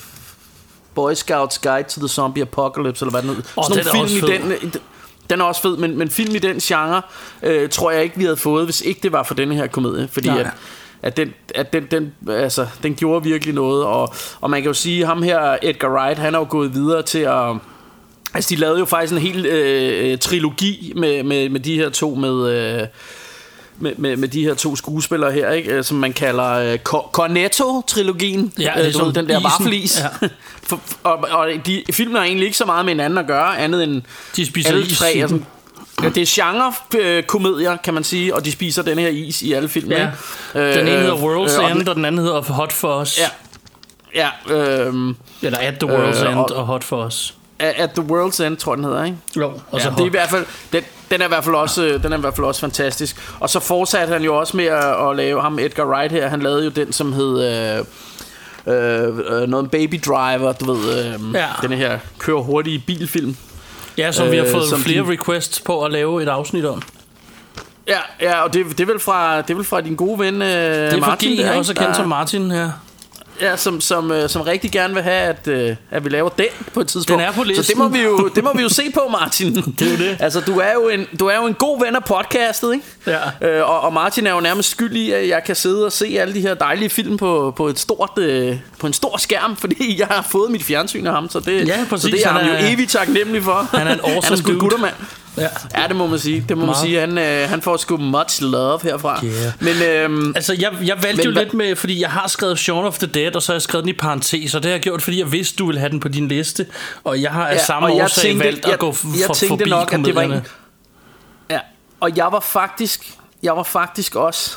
Boy 0.94 1.14
Scouts 1.14 1.58
Guide 1.58 1.88
to 1.88 2.00
the 2.00 2.08
Zombie 2.08 2.42
Apocalypse, 2.42 3.04
eller 3.04 3.10
hvad 3.10 3.22
den 3.22 3.28
hedder. 3.28 3.50
Åh, 3.56 3.64
Sådan 3.64 3.84
nogle 3.94 4.08
film 4.08 4.50
i 4.50 4.58
den, 4.58 4.68
i 4.68 4.78
den- 5.30 5.40
er 5.40 5.44
også 5.44 5.62
fed, 5.62 5.76
men, 5.76 5.98
men 5.98 6.10
film 6.10 6.34
i 6.34 6.38
den 6.38 6.58
genre, 6.58 7.02
øh, 7.42 7.68
tror 7.68 7.90
jeg 7.90 8.02
ikke, 8.02 8.16
vi 8.16 8.24
havde 8.24 8.36
fået, 8.36 8.64
hvis 8.64 8.80
ikke 8.80 9.00
det 9.02 9.12
var 9.12 9.22
for 9.22 9.34
denne 9.34 9.54
her 9.54 9.66
komedie. 9.66 10.08
Fordi 10.12 10.28
Nej. 10.28 10.40
at, 10.40 10.46
at, 11.02 11.16
den, 11.16 11.34
at 11.54 11.72
den, 11.72 11.86
den, 11.90 12.12
altså, 12.28 12.66
den 12.82 12.94
gjorde 12.94 13.24
virkelig 13.24 13.54
noget. 13.54 13.84
Og, 13.84 14.14
og 14.40 14.50
man 14.50 14.62
kan 14.62 14.68
jo 14.68 14.74
sige, 14.74 15.06
ham 15.06 15.22
her, 15.22 15.56
Edgar 15.62 15.88
Wright, 15.88 16.18
han 16.18 16.34
er 16.34 16.38
jo 16.38 16.46
gået 16.50 16.74
videre 16.74 17.02
til 17.02 17.18
at... 17.18 17.54
Altså, 18.34 18.54
de 18.54 18.56
lavede 18.60 18.78
jo 18.78 18.84
faktisk 18.84 19.12
en 19.12 19.18
hel 19.18 19.46
øh, 19.46 20.18
trilogi 20.18 20.92
med, 20.96 21.22
med, 21.22 21.48
med 21.48 21.60
de 21.60 21.74
her 21.74 21.88
to 21.88 22.14
med... 22.14 22.50
Øh, 22.80 22.86
med, 23.80 23.92
med, 23.96 24.16
med 24.16 24.28
de 24.28 24.44
her 24.44 24.54
to 24.54 24.76
skuespillere 24.76 25.32
her, 25.32 25.50
ikke? 25.50 25.70
Øh, 25.70 25.84
som 25.84 25.96
man 25.96 26.12
kalder 26.12 26.50
øh, 26.52 26.78
Cor- 26.88 27.10
Cornetto-trilogien. 27.12 28.52
Ja, 28.58 28.78
Øh, 28.78 28.84
det 28.84 28.92
sådan 28.94 29.06
ved, 29.06 29.14
den 29.14 29.28
der 29.28 29.38
isen. 29.38 29.44
vaffelis. 29.44 30.00
Ja. 30.22 30.28
For, 30.68 30.80
og, 31.02 31.18
og 31.30 31.48
de 31.66 31.82
filmen 31.92 32.16
har 32.16 32.24
egentlig 32.24 32.44
ikke 32.46 32.56
så 32.58 32.64
meget 32.64 32.84
med 32.84 32.92
hinanden 32.92 33.18
at 33.18 33.26
gøre, 33.26 33.58
andet 33.58 33.82
end 33.84 34.02
De 34.36 34.46
spiser 34.46 34.70
alle 34.70 34.86
tre 34.94 35.14
i 35.14 35.18
er 35.20 35.26
den. 35.26 35.28
sådan, 35.28 35.46
ja, 36.02 36.08
det 36.08 36.22
er 36.22 36.26
genre-komedier, 36.28 37.76
kan 37.76 37.94
man 37.94 38.04
sige, 38.04 38.34
og 38.34 38.44
de 38.44 38.52
spiser 38.52 38.82
den 38.82 38.98
her 38.98 39.08
is 39.08 39.42
i 39.42 39.52
alle 39.52 39.68
film. 39.68 39.90
Ja. 39.90 39.96
ikke? 40.54 40.72
Den 40.78 40.80
ene 40.88 40.96
Øh, 40.96 41.00
hedder 41.00 41.14
World's 41.16 41.62
øh, 41.64 41.70
End, 41.70 41.88
og 41.88 41.96
den 41.96 42.04
anden 42.04 42.20
hedder 42.24 42.40
Hot 42.42 42.72
for 42.72 43.00
Us. 43.00 43.18
Ja. 44.14 44.28
Ja, 44.48 44.54
øhm, 44.54 45.16
Eller 45.42 45.58
At 45.58 45.74
the 45.80 45.88
World's 45.92 46.24
Øh, 46.24 46.30
End 46.32 46.38
og- 46.38 46.56
og 46.56 46.66
Hot 46.66 46.84
for 46.84 47.06
Us. 47.06 47.34
At 47.60 47.90
the 47.90 48.02
World's 48.10 48.42
End, 48.44 48.56
tror 48.56 48.74
den 48.74 48.84
hedder, 48.84 49.04
ikke? 49.04 49.16
Jo, 49.36 49.46
Og 49.70 49.78
ja, 49.78 49.84
så 49.84 49.90
det 49.90 50.00
er 50.00 50.04
i 50.06 50.08
hvert 50.08 50.30
fald, 50.30 50.46
den, 50.72 50.82
den 51.10 51.20
er 51.20 51.24
i 51.24 51.28
hvert 51.28 51.44
fald 51.44 51.54
også, 51.54 51.84
øh, 51.84 52.02
den 52.02 52.12
er 52.12 52.16
i 52.16 52.20
hvert 52.20 52.36
fald 52.36 52.46
også 52.46 52.60
fantastisk. 52.60 53.16
Og 53.40 53.50
så 53.50 53.60
fortsatte 53.60 54.12
han 54.12 54.22
jo 54.22 54.36
også 54.36 54.56
med 54.56 54.64
at, 54.64 55.08
at 55.10 55.16
lave 55.16 55.40
ham 55.42 55.58
Edgar 55.58 55.84
Wright 55.84 56.12
her. 56.12 56.28
Han 56.28 56.40
lavede 56.40 56.64
jo 56.64 56.70
den, 56.70 56.92
som 56.92 57.12
hed 57.12 57.44
øh, 58.66 58.74
øh, 58.74 59.18
øh, 59.42 59.48
noget 59.48 59.70
Baby 59.70 60.00
Driver, 60.06 60.52
du 60.52 60.72
ved, 60.72 61.04
øh, 61.14 61.20
Ja. 61.34 61.46
den 61.62 61.72
her 61.72 61.98
kører 62.18 62.40
hurtige 62.40 62.82
bilfilm. 62.86 63.36
Ja, 63.98 64.12
som 64.12 64.30
vi 64.30 64.36
har 64.36 64.44
øh, 64.44 64.50
fået 64.52 64.68
som 64.68 64.80
flere 64.80 65.04
de- 65.04 65.10
requests 65.12 65.60
på 65.60 65.84
at 65.84 65.92
lave 65.92 66.22
et 66.22 66.28
afsnit 66.28 66.64
om. 66.64 66.82
Ja, 67.88 67.98
ja, 68.20 68.40
og 68.42 68.54
det, 68.54 68.66
det, 68.70 68.80
er 68.80 68.86
vel 68.86 69.00
fra, 69.00 69.36
det 69.42 69.50
er 69.50 69.54
vel 69.54 69.64
fra 69.64 69.80
din 69.80 69.94
gode 69.94 70.18
ven 70.18 70.42
øh, 70.42 70.48
Det 70.48 70.92
er 70.92 70.96
Martin, 71.00 71.30
jeg 71.30 71.38
ikke? 71.38 71.52
også 71.58 71.72
er 71.72 71.76
kendt 71.84 71.96
som 71.96 72.08
Martin 72.08 72.50
her. 72.50 72.70
Ja, 73.40 73.56
som, 73.56 73.80
som, 73.80 74.12
øh, 74.12 74.28
som 74.28 74.42
rigtig 74.42 74.70
gerne 74.72 74.94
vil 74.94 75.02
have, 75.02 75.20
at, 75.22 75.48
øh, 75.48 75.76
at 75.90 76.04
vi 76.04 76.08
laver 76.08 76.28
den 76.28 76.46
på 76.74 76.80
et 76.80 76.88
tidspunkt. 76.88 77.20
Den 77.20 77.28
er 77.28 77.32
på 77.32 77.42
Så 77.42 77.48
det 77.48 77.56
listen. 77.56 77.78
må 77.78 77.88
vi 77.88 77.98
jo, 78.00 78.28
det 78.34 78.44
må 78.44 78.52
vi 78.56 78.62
jo 78.62 78.68
se 78.68 78.82
på, 78.94 79.00
Martin. 79.20 79.54
Det 79.78 79.82
er 79.86 79.90
jo 79.90 79.96
det. 79.96 80.16
Altså, 80.20 80.40
du 80.40 80.58
er 80.58 80.72
jo 80.72 80.88
en, 80.88 81.06
du 81.20 81.26
er 81.26 81.36
jo 81.36 81.46
en 81.46 81.54
god 81.54 81.84
ven 81.84 81.96
af 81.96 82.04
podcastet, 82.04 82.72
ikke? 82.74 82.84
Ja. 83.42 83.48
Øh, 83.58 83.70
og, 83.70 83.80
og 83.80 83.92
Martin 83.92 84.26
er 84.26 84.34
jo 84.34 84.40
nærmest 84.40 84.70
skyld 84.70 84.96
i, 84.96 85.10
at 85.12 85.28
jeg 85.28 85.44
kan 85.44 85.56
sidde 85.56 85.86
og 85.86 85.92
se 85.92 86.16
alle 86.20 86.34
de 86.34 86.40
her 86.40 86.54
dejlige 86.54 86.90
film 86.90 87.16
på, 87.16 87.52
på, 87.56 87.68
et 87.68 87.78
stort, 87.78 88.10
øh, 88.18 88.56
på 88.78 88.86
en 88.86 88.92
stor 88.92 89.16
skærm, 89.18 89.56
fordi 89.56 89.98
jeg 90.00 90.06
har 90.06 90.22
fået 90.30 90.50
mit 90.50 90.62
fjernsyn 90.62 91.06
af 91.06 91.12
ham, 91.12 91.28
så 91.28 91.40
det, 91.40 91.68
Ja, 91.68 91.78
så 91.84 91.88
præcis. 91.90 92.10
det 92.14 92.22
er 92.24 92.28
Han 92.28 92.48
er- 92.50 92.62
jo 92.62 92.72
evigt 92.74 92.90
taknemmelig 92.90 93.42
for. 93.42 93.68
Han 93.76 93.86
er 93.86 93.92
en 93.94 94.00
awesome 94.00 94.22
han 94.24 94.32
er 94.32 94.36
sgu 94.36 94.48
dude. 94.48 94.60
guttermand. 94.60 94.94
Ja. 95.40 95.80
Ja, 95.82 95.88
det 95.88 95.96
må 95.96 96.06
man 96.06 96.18
sige. 96.18 96.44
Det 96.48 96.58
må 96.58 96.66
Meget. 96.66 96.78
man 96.78 96.86
sige. 96.88 97.00
Han, 97.00 97.18
øh, 97.18 97.48
han 97.48 97.62
får 97.62 97.76
sgu 97.76 97.96
much 97.96 98.42
love 98.42 98.80
herfra. 98.82 99.20
Yeah. 99.24 99.52
Men 99.60 99.82
øhm, 99.82 100.32
Altså, 100.36 100.52
jeg, 100.60 100.72
jeg 100.82 101.02
valgte 101.02 101.16
Men 101.28 101.34
jo 101.34 101.40
lidt 101.40 101.54
med, 101.54 101.76
fordi 101.76 102.00
jeg 102.00 102.10
har 102.10 102.28
skrevet 102.28 102.58
Shaun 102.58 102.84
of 102.84 102.98
the 102.98 103.06
Dead, 103.06 103.36
og 103.36 103.42
så 103.42 103.52
har 103.52 103.54
jeg 103.54 103.62
skrevet 103.62 103.84
den 103.84 103.90
i 103.94 103.98
parentes, 103.98 104.54
og 104.54 104.62
det 104.62 104.68
har 104.70 104.74
jeg 104.74 104.80
gjort, 104.82 105.02
fordi 105.02 105.18
jeg 105.18 105.32
vidste, 105.32 105.56
du 105.56 105.66
ville 105.66 105.78
have 105.80 105.90
den 105.90 106.00
på 106.00 106.08
din 106.08 106.28
liste, 106.28 106.66
og 107.04 107.22
jeg 107.22 107.30
har 107.30 107.46
af 107.48 107.54
Ja, 107.54 107.64
samme 107.64 107.88
jeg 107.88 108.04
årsag 108.04 108.22
tænkte- 108.22 108.44
valgt 108.44 108.64
jeg- 108.64 108.72
at 108.72 108.78
gå 108.78 108.86
jeg 108.86 109.26
for, 109.26 109.34
tænkte 109.34 109.48
forbi 109.48 109.70
nok, 109.70 109.92
at 109.92 110.00
det 110.04 110.14
var 110.14 110.22
en- 110.22 110.28
komedierne. 110.28 110.44
Ja, 111.50 111.58
og 112.00 112.16
jeg 112.16 112.28
var 112.32 112.40
faktisk, 112.40 113.10
jeg 113.42 113.56
var 113.56 113.62
faktisk 113.62 114.14
også, 114.16 114.56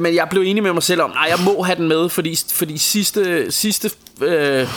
Men 0.00 0.14
jeg 0.14 0.26
blev 0.30 0.42
enig 0.42 0.62
med 0.62 0.72
mig 0.72 0.82
selv 0.82 1.02
om, 1.02 1.10
nej, 1.10 1.26
jeg 1.30 1.38
må 1.44 1.62
have 1.62 1.76
den 1.76 1.88
med, 1.88 2.08
fordi, 2.08 2.38
fordi 2.52 2.78
sidste, 2.78 3.52
sidste 3.52 3.90
øh, 4.20 4.68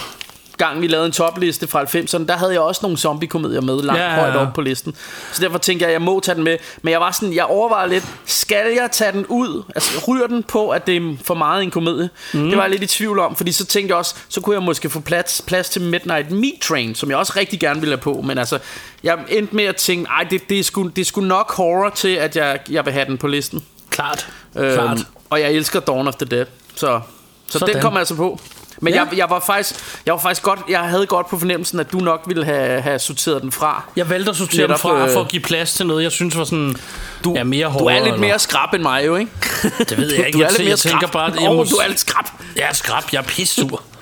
gang 0.57 0.81
vi 0.81 0.87
lavede 0.87 1.05
en 1.05 1.11
topliste 1.11 1.67
fra 1.67 1.83
90'erne, 1.83 2.25
der 2.25 2.37
havde 2.37 2.51
jeg 2.51 2.61
også 2.61 2.79
nogle 2.83 2.97
zombie-komedier 2.97 3.61
med 3.61 3.81
langt 3.81 4.01
Ja, 4.01 4.07
ja, 4.07 4.13
ja, 4.13 4.19
højt 4.19 4.35
op 4.35 4.53
på 4.53 4.61
listen. 4.61 4.95
Så 5.31 5.41
derfor 5.41 5.57
tænkte 5.57 5.83
jeg, 5.83 5.89
at 5.89 5.93
jeg 5.93 6.01
må 6.01 6.19
tage 6.19 6.35
den 6.35 6.43
med. 6.43 6.57
Men 6.81 6.91
jeg 6.91 6.99
var 6.99 7.11
sådan, 7.11 7.33
jeg 7.35 7.45
overvejede 7.45 7.89
lidt, 7.89 8.05
skal 8.25 8.73
jeg 8.75 8.89
tage 8.91 9.11
den 9.11 9.25
ud? 9.25 9.63
Altså, 9.75 10.05
ryger 10.07 10.27
den 10.27 10.43
på, 10.43 10.69
at 10.69 10.87
det 10.87 10.97
er 10.97 11.15
for 11.23 11.33
meget 11.33 11.63
en 11.63 11.71
komedie? 11.71 12.09
Mm. 12.33 12.47
Det 12.47 12.57
var 12.57 12.63
jeg 12.63 12.71
lidt 12.71 12.83
i 12.83 12.87
tvivl 12.87 13.19
om, 13.19 13.35
fordi 13.35 13.51
så 13.51 13.65
tænkte 13.65 13.91
jeg 13.91 13.97
også, 13.97 14.15
så 14.29 14.41
kunne 14.41 14.55
jeg 14.55 14.63
måske 14.63 14.89
få 14.89 14.99
plads, 14.99 15.41
plads 15.47 15.69
til 15.69 15.81
Midnight 15.81 16.31
Meat 16.31 16.53
Train, 16.61 16.95
som 16.95 17.09
jeg 17.09 17.17
også 17.17 17.33
rigtig 17.35 17.59
gerne 17.59 17.79
ville 17.79 17.95
have 17.95 18.01
på. 18.01 18.21
Men 18.21 18.37
altså, 18.37 18.59
jeg 19.03 19.17
endte 19.29 19.55
med 19.55 19.63
at 19.63 19.75
tænke, 19.75 20.09
ej, 20.09 20.23
det, 20.29 20.49
det, 20.49 20.59
er 20.59 20.63
sgu, 20.63 20.87
det 20.87 21.01
er 21.01 21.05
sgu 21.05 21.21
nok 21.21 21.53
horror 21.55 21.89
til, 21.89 22.15
at 22.15 22.35
jeg, 22.35 22.59
jeg 22.69 22.85
vil 22.85 22.93
have 22.93 23.05
den 23.05 23.17
på 23.17 23.27
listen. 23.27 23.63
Klart. 23.89 24.27
Øhm, 24.57 24.73
Klart. 24.73 24.99
Og 25.29 25.41
jeg 25.41 25.51
elsker 25.51 25.79
Dawn 25.79 26.07
of 26.07 26.15
the 26.15 26.25
Dead. 26.25 26.45
Så, 26.75 27.01
så 27.47 27.59
Sådan. 27.59 27.73
den 27.73 27.81
kommer 27.81 27.99
altså 27.99 28.15
på. 28.15 28.39
Men 28.81 28.93
Ja. 28.93 29.03
jeg, 29.03 29.17
jeg, 29.17 29.29
var 29.29 29.43
faktisk, 29.45 29.75
jeg 30.05 30.13
var 30.13 30.19
faktisk 30.19 30.43
godt, 30.43 30.59
jeg 30.69 30.79
havde 30.79 31.05
godt 31.05 31.29
på 31.29 31.39
fornemmelsen, 31.39 31.79
at 31.79 31.91
du 31.91 31.97
nok 31.97 32.23
ville 32.27 32.45
have, 32.45 32.81
have 32.81 32.99
sorteret 32.99 33.41
den 33.41 33.51
fra. 33.51 33.83
Jeg 33.95 34.09
valgte 34.09 34.29
at 34.31 34.35
sortere 34.37 34.67
den 34.67 34.77
fra 34.77 35.05
øh, 35.07 35.13
for 35.13 35.21
at 35.21 35.27
give 35.27 35.41
plads 35.41 35.73
til 35.73 35.85
noget, 35.87 36.03
jeg 36.03 36.11
synes 36.11 36.37
var 36.37 36.43
sådan 36.43 36.75
du, 37.23 37.33
ja, 37.35 37.43
mere 37.43 37.67
hårdt. 37.67 37.81
Du 37.83 37.87
er 37.87 38.03
lidt 38.03 38.19
mere 38.19 38.39
skrab 38.39 38.73
end 38.73 38.81
mig 38.83 39.05
jo, 39.05 39.15
ikke? 39.15 39.31
Det 39.89 39.97
ved 39.97 40.13
jeg 40.13 40.27
ikke. 40.27 40.37
Du 40.37 40.41
er 40.41 40.45
jeg, 40.45 40.51
lidt 40.51 40.59
mere 40.61 40.69
jeg 40.69 40.79
tænker 40.79 41.07
skrab. 41.07 41.11
bare, 41.33 41.49
Åh, 41.49 41.55
må- 41.55 41.63
du 41.63 41.75
er 41.75 41.87
lidt 41.87 41.99
skrab. 41.99 42.25
Jeg 42.55 42.63
er 42.69 42.73
skrab, 42.73 43.03
jeg 43.11 43.19
er 43.19 43.23
pissur. 43.23 43.81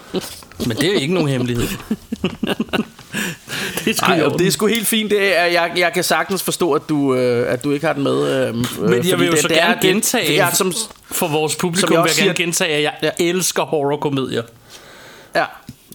Men 0.68 0.78
det 0.78 0.84
er 0.84 0.94
jo 0.94 1.00
ikke 1.00 1.14
nogen 1.14 1.30
hemmelighed. 1.30 1.68
det 3.86 3.88
er 3.88 3.94
sgu 3.94 4.06
Ej, 4.12 4.24
orden. 4.26 4.40
det 4.40 4.48
er 4.48 4.52
sgu 4.52 4.68
helt 4.68 4.88
fint. 4.88 5.12
Det 5.12 5.38
er, 5.38 5.44
jeg, 5.46 5.72
jeg 5.78 5.94
kan 5.94 6.04
sagtens 6.04 6.44
forstå, 6.44 6.72
at 6.72 6.82
du, 6.90 7.16
øh, 7.16 7.54
at 7.54 7.64
du 7.64 7.72
ikke 7.72 7.86
har 7.86 7.94
den 7.94 8.04
med. 8.04 8.48
Øh, 8.48 8.56
Men 8.56 9.08
jeg 9.10 9.20
vil 9.20 9.26
jo 9.26 9.32
det, 9.32 9.40
så 9.42 9.48
det 9.48 9.58
gerne 9.58 9.76
er, 9.76 9.82
gentage 9.82 10.28
det 10.28 10.40
er, 10.40 10.52
som, 10.54 10.74
for 11.12 11.28
vores 11.28 11.52
som 11.52 11.60
publikum, 11.60 11.94
jeg 11.94 12.04
vil 12.04 12.10
jeg 12.10 12.16
gerne 12.26 12.36
siger- 12.36 12.46
gentage, 12.46 12.74
at 12.76 12.84
jeg 12.84 12.94
ja. 13.04 13.10
elsker 13.20 13.64
horrorkomedier. 13.64 14.44
Ja, 15.36 15.46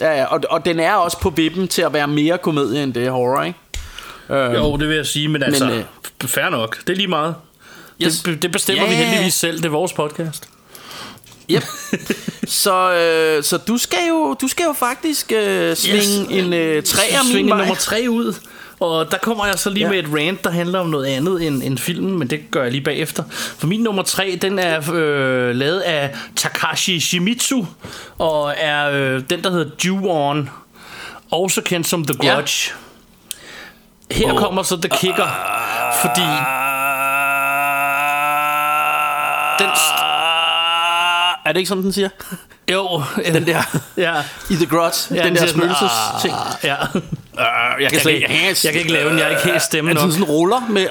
ja, 0.00 0.16
ja. 0.18 0.24
Og, 0.24 0.40
og 0.50 0.64
den 0.64 0.80
er 0.80 0.92
også 0.94 1.20
på 1.20 1.30
vippen 1.30 1.68
til 1.68 1.82
at 1.82 1.92
være 1.92 2.06
mere 2.08 2.38
komedie, 2.38 2.82
end 2.82 2.94
det 2.94 3.06
er 3.06 3.10
horror, 3.10 3.42
ikke? 3.42 3.58
Øhm, 4.30 4.54
Jo, 4.54 4.76
det 4.76 4.88
vil 4.88 4.96
jeg 4.96 5.06
sige, 5.06 5.28
men 5.28 5.42
altså, 5.42 5.64
men, 5.66 5.74
øh, 5.74 6.28
fair 6.28 6.48
nok. 6.48 6.78
Det 6.86 6.92
er 6.92 6.96
lige 6.96 7.06
meget. 7.08 7.34
Yes. 8.02 8.18
Det, 8.22 8.42
det 8.42 8.52
bestemmer 8.52 8.84
Ja. 8.84 8.90
vi 8.90 8.94
heldigvis 8.96 9.34
selv. 9.34 9.56
Det 9.56 9.64
er 9.64 9.68
vores 9.68 9.92
podcast. 9.92 10.48
Yep. 11.50 11.64
så, 12.46 12.92
øh, 12.92 13.42
så 13.44 13.56
du 13.56 13.78
skal 13.78 13.98
jo 14.08 14.34
du 14.40 14.48
skal 14.48 14.64
jo 14.64 14.72
faktisk 14.72 15.32
øh, 15.32 15.76
svinge 15.76 16.20
yes. 16.20 16.44
en 16.44 16.52
øh, 16.52 16.82
træer 16.82 17.22
min 17.22 17.32
Svinge 17.32 17.48
nummer 17.50 17.74
tre 17.74 18.06
ud. 18.08 18.34
Og 18.80 19.10
der 19.10 19.18
kommer 19.18 19.46
jeg 19.46 19.58
så 19.58 19.70
lige 19.70 19.86
Ja. 19.86 19.94
ja. 19.94 20.02
med 20.02 20.10
et 20.10 20.26
rant, 20.26 20.44
der 20.44 20.50
handler 20.50 20.78
om 20.78 20.86
noget 20.86 21.06
andet 21.06 21.46
end, 21.46 21.62
end 21.62 21.78
filmen, 21.78 22.18
men 22.18 22.30
det 22.30 22.40
gør 22.50 22.62
jeg 22.62 22.72
lige 22.72 22.84
bagefter. 22.84 23.22
For 23.30 23.66
min 23.66 23.80
nummer 23.80 24.02
tre, 24.02 24.38
den 24.42 24.58
er 24.58 24.92
øh, 24.92 25.54
lavet 25.54 25.80
af 25.80 26.14
Takashi 26.36 27.00
Shimizu, 27.00 27.64
og 28.18 28.54
er 28.56 28.90
øh, 28.90 29.22
den, 29.30 29.44
der 29.44 29.50
hedder 29.50 29.70
Ju-On, 29.84 30.50
også 31.30 31.60
kendt 31.62 31.86
som 31.86 32.04
The 32.04 32.16
Ja. 32.22 32.34
Grudge. 32.34 32.72
Her 34.10 34.32
oh. 34.32 34.38
kommer 34.38 34.62
så 34.62 34.76
The 34.76 34.88
Kicker, 35.00 35.28
fordi 36.02 36.28
den, 39.58 39.70
Er 41.48 41.52
det 41.52 41.60
ikke 41.60 41.68
sådan, 41.68 41.82
den 41.84 41.92
siger? 41.92 42.08
jo, 42.72 43.02
Den 43.32 43.46
der 43.46 43.62
ja, 43.96 44.12
i 44.50 44.54
The 44.54 44.66
Grudge, 44.66 45.14
ja 45.14 45.24
den 45.24 45.34
der 45.34 45.40
siger 45.40 45.46
sådan, 45.48 45.60
spøgelses 45.60 45.92
ting. 46.22 46.34
"Ah", 46.34 46.64
Ja. 46.64 46.76
Jeg 47.38 47.92
Jeg 47.92 48.00
kan, 48.00 48.10
ikke, 48.12 48.28
jeg 48.64 48.72
kan 48.72 48.80
ikke 48.80 48.92
lave 48.92 49.10
den, 49.10 49.18
jeg 49.18 49.26
er 49.26 49.30
ikke 49.30 49.42
helt 49.44 49.62
stemme 49.62 49.90
Er 49.90 49.94
nok. 49.94 50.00
sådan, 50.00 50.12
sådan 50.12 50.24
ruller 50.24 50.60
med... 50.68 50.86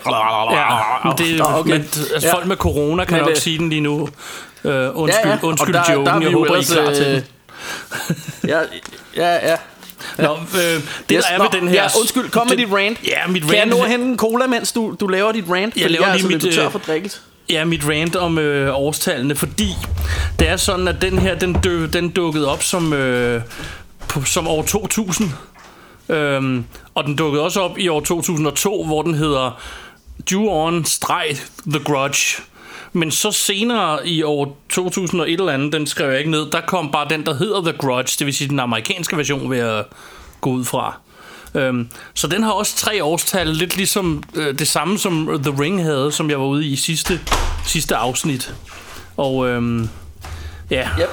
Ja, 0.51 1.07
men 1.09 1.17
det, 1.17 1.37
Nå, 1.37 1.45
okay. 1.45 1.71
men, 1.71 1.81
altså, 1.81 2.27
Ja. 2.27 2.33
folk 2.33 2.45
med 2.45 2.55
corona 2.55 3.05
kan 3.05 3.17
Men 3.17 3.25
nok 3.27 3.35
sige 3.37 3.57
den 3.57 3.69
lige 3.69 3.81
nu. 3.81 3.93
Uh, 4.01 4.09
undskyld, 4.63 5.25
Ja, 5.25 5.29
ja. 5.29 5.37
undskyld 5.41 5.73
der- 5.73 5.83
joken, 5.93 6.05
der 6.05 6.13
er 6.13 6.19
jeg 6.21 6.31
håber, 6.31 6.55
I 6.55 6.59
er 6.59 6.63
klar 6.73 6.93
til 6.93 7.05
øh, 7.05 7.11
den. 7.13 7.23
Ja, 8.47 8.59
ja, 9.15 9.49
ja. 9.51 9.55
Nå, 10.17 10.33
øh, 10.33 10.59
det 10.59 10.81
Yes, 11.11 11.23
der 11.25 11.33
er 11.33 11.37
nå, 11.37 11.43
ved 11.43 11.59
den 11.61 11.67
her... 11.67 11.75
Ja, 11.83 11.87
undskyld, 11.99 12.29
kom 12.29 12.47
med 12.47 12.57
dit 12.57 12.67
rant. 12.73 12.97
Ja, 13.07 13.27
mit 13.27 13.43
Kan 13.43 13.53
jeg 13.53 13.61
rant... 13.61 13.69
nå 13.71 13.83
at 13.83 13.89
hente 13.89 14.05
en 14.05 14.17
cola, 14.17 14.47
mens 14.47 14.71
du, 14.71 14.95
du 14.99 15.07
laver 15.07 15.31
dit 15.31 15.43
rant? 15.49 15.75
Jeg 15.77 15.91
laver 15.91 16.05
jeg 16.05 16.11
er 16.11 16.17
lige 16.17 16.25
altså 16.25 16.27
mit, 16.27 16.43
lidt 16.43 16.55
tør 16.55 16.65
øh, 16.65 16.71
for 16.71 16.79
drikkelse. 16.79 17.19
Ja, 17.49 17.65
mit 17.65 17.87
rant 17.89 18.15
om 18.15 18.37
øh, 18.37 18.75
årstallene, 18.75 19.35
fordi 19.35 19.73
det 20.39 20.49
er 20.49 20.57
sådan, 20.57 20.87
at 20.87 21.01
den 21.01 21.19
her, 21.19 21.39
den, 21.39 21.53
dø, 21.53 21.87
den 21.93 22.09
dukkede 22.09 22.51
op 22.51 22.63
som, 22.63 22.93
øh, 22.93 23.41
på, 24.07 24.23
som 24.25 24.47
år 24.47 24.63
2000. 24.63 25.29
Øhm, 26.09 26.65
og 26.95 27.03
den 27.03 27.15
dukkede 27.15 27.43
også 27.43 27.61
op 27.61 27.77
i 27.77 27.87
år 27.87 27.99
2002, 27.99 28.85
hvor 28.85 29.01
den 29.01 29.13
hedder 29.13 29.61
Due 30.31 30.51
On 30.51 30.85
streg 30.85 31.37
The 31.67 31.83
Grudge. 31.83 32.41
Men 32.93 33.11
så 33.11 33.31
senere 33.31 34.07
i 34.07 34.23
år 34.23 34.57
2001 34.69 35.39
eller 35.39 35.53
andet, 35.53 35.73
den 35.73 35.87
skrev 35.87 36.09
jeg 36.09 36.19
ikke 36.19 36.31
ned, 36.31 36.51
der 36.51 36.61
kom 36.61 36.91
bare 36.91 37.09
den, 37.09 37.25
der 37.25 37.33
hedder 37.33 37.61
The 37.61 37.73
Grudge, 37.77 38.15
det 38.19 38.25
vil 38.25 38.33
sige 38.33 38.47
den 38.47 38.59
amerikanske 38.59 39.17
version, 39.17 39.49
vil 39.49 39.57
jeg 39.57 39.83
gå 40.41 40.49
ud 40.49 40.65
fra. 40.65 40.99
Øhm, 41.55 41.89
så 42.13 42.27
den 42.27 42.43
har 42.43 42.51
også 42.51 42.75
tre 42.77 43.03
årstal, 43.03 43.47
lidt 43.47 43.77
ligesom 43.77 44.23
øh, 44.35 44.59
det 44.59 44.67
samme 44.67 44.97
som 44.99 45.39
The 45.43 45.61
Ring 45.63 45.83
havde, 45.83 46.11
som 46.11 46.29
jeg 46.29 46.39
var 46.39 46.45
ude 46.45 46.65
i 46.67 46.75
sidste, 46.75 47.19
sidste 47.65 47.95
afsnit. 47.95 48.53
Og 49.17 49.47
øhm, 49.47 49.89
ja, 50.69 50.87
Yep. 50.99 51.09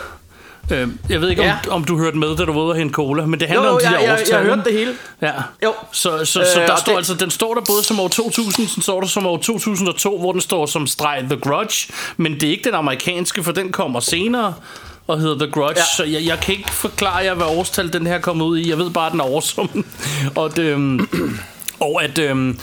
øh, 0.72 0.88
jeg 1.10 1.20
ved 1.20 1.30
ikke, 1.30 1.42
om, 1.42 1.46
Ja. 1.48 1.58
om 1.70 1.84
du 1.84 1.98
hørte 1.98 2.16
med, 2.16 2.36
da 2.36 2.44
du 2.44 2.52
var 2.52 2.60
ude 2.60 2.70
og 2.70 2.76
hente 2.76 2.94
cola, 2.94 3.26
men 3.26 3.40
det 3.40 3.48
handler 3.48 3.66
Jo, 3.68 3.72
om 3.74 3.80
de 3.80 3.88
jeg, 3.90 3.98
der 4.00 4.04
jeg, 4.04 4.12
årstal. 4.20 4.36
jeg 4.36 4.44
hørte 4.44 4.62
det 4.64 4.72
hele. 4.72 4.94
Ja. 5.22 5.32
Jo. 5.64 5.72
Så, 5.92 6.18
så, 6.18 6.24
så 6.24 6.60
Øh, 6.62 6.66
der 6.68 6.76
står 6.76 6.92
det- 6.92 6.96
altså, 6.96 7.14
den 7.14 7.30
står 7.30 7.54
der 7.54 7.60
både 7.60 7.84
som 7.84 8.00
år 8.00 8.08
2000, 8.08 8.68
så 8.68 8.80
står 8.80 9.00
der 9.00 9.08
som 9.08 9.26
år 9.26 9.36
2002, 9.36 10.18
hvor 10.18 10.32
den 10.32 10.40
står 10.40 10.66
som 10.66 10.86
streg 10.86 11.24
The 11.30 11.36
Grudge, 11.40 11.92
men 12.16 12.32
det 12.34 12.42
er 12.42 12.50
ikke 12.50 12.64
den 12.64 12.74
amerikanske, 12.74 13.42
for 13.44 13.52
den 13.52 13.72
kommer 13.72 14.00
senere 14.00 14.54
og 15.06 15.20
hedder 15.20 15.38
The 15.38 15.50
Grudge, 15.50 15.80
ja. 15.80 15.84
Så 15.96 16.04
jeg, 16.04 16.26
jeg 16.26 16.40
kan 16.40 16.54
ikke 16.54 16.70
forklare 16.70 17.16
jer, 17.16 17.34
hvad 17.34 17.46
årstal 17.46 17.92
den 17.92 18.06
her 18.06 18.18
kommer 18.18 18.44
ud 18.44 18.58
i. 18.58 18.68
Jeg 18.68 18.78
ved 18.78 18.90
bare, 18.90 19.06
at 19.06 19.12
den 19.12 19.20
er 19.20 19.24
awesome. 19.24 19.84
og 20.40 20.56
det, 20.56 20.62
øhm, 20.62 21.08
og 21.80 22.04
at 22.04 22.18
øhm, 22.18 22.58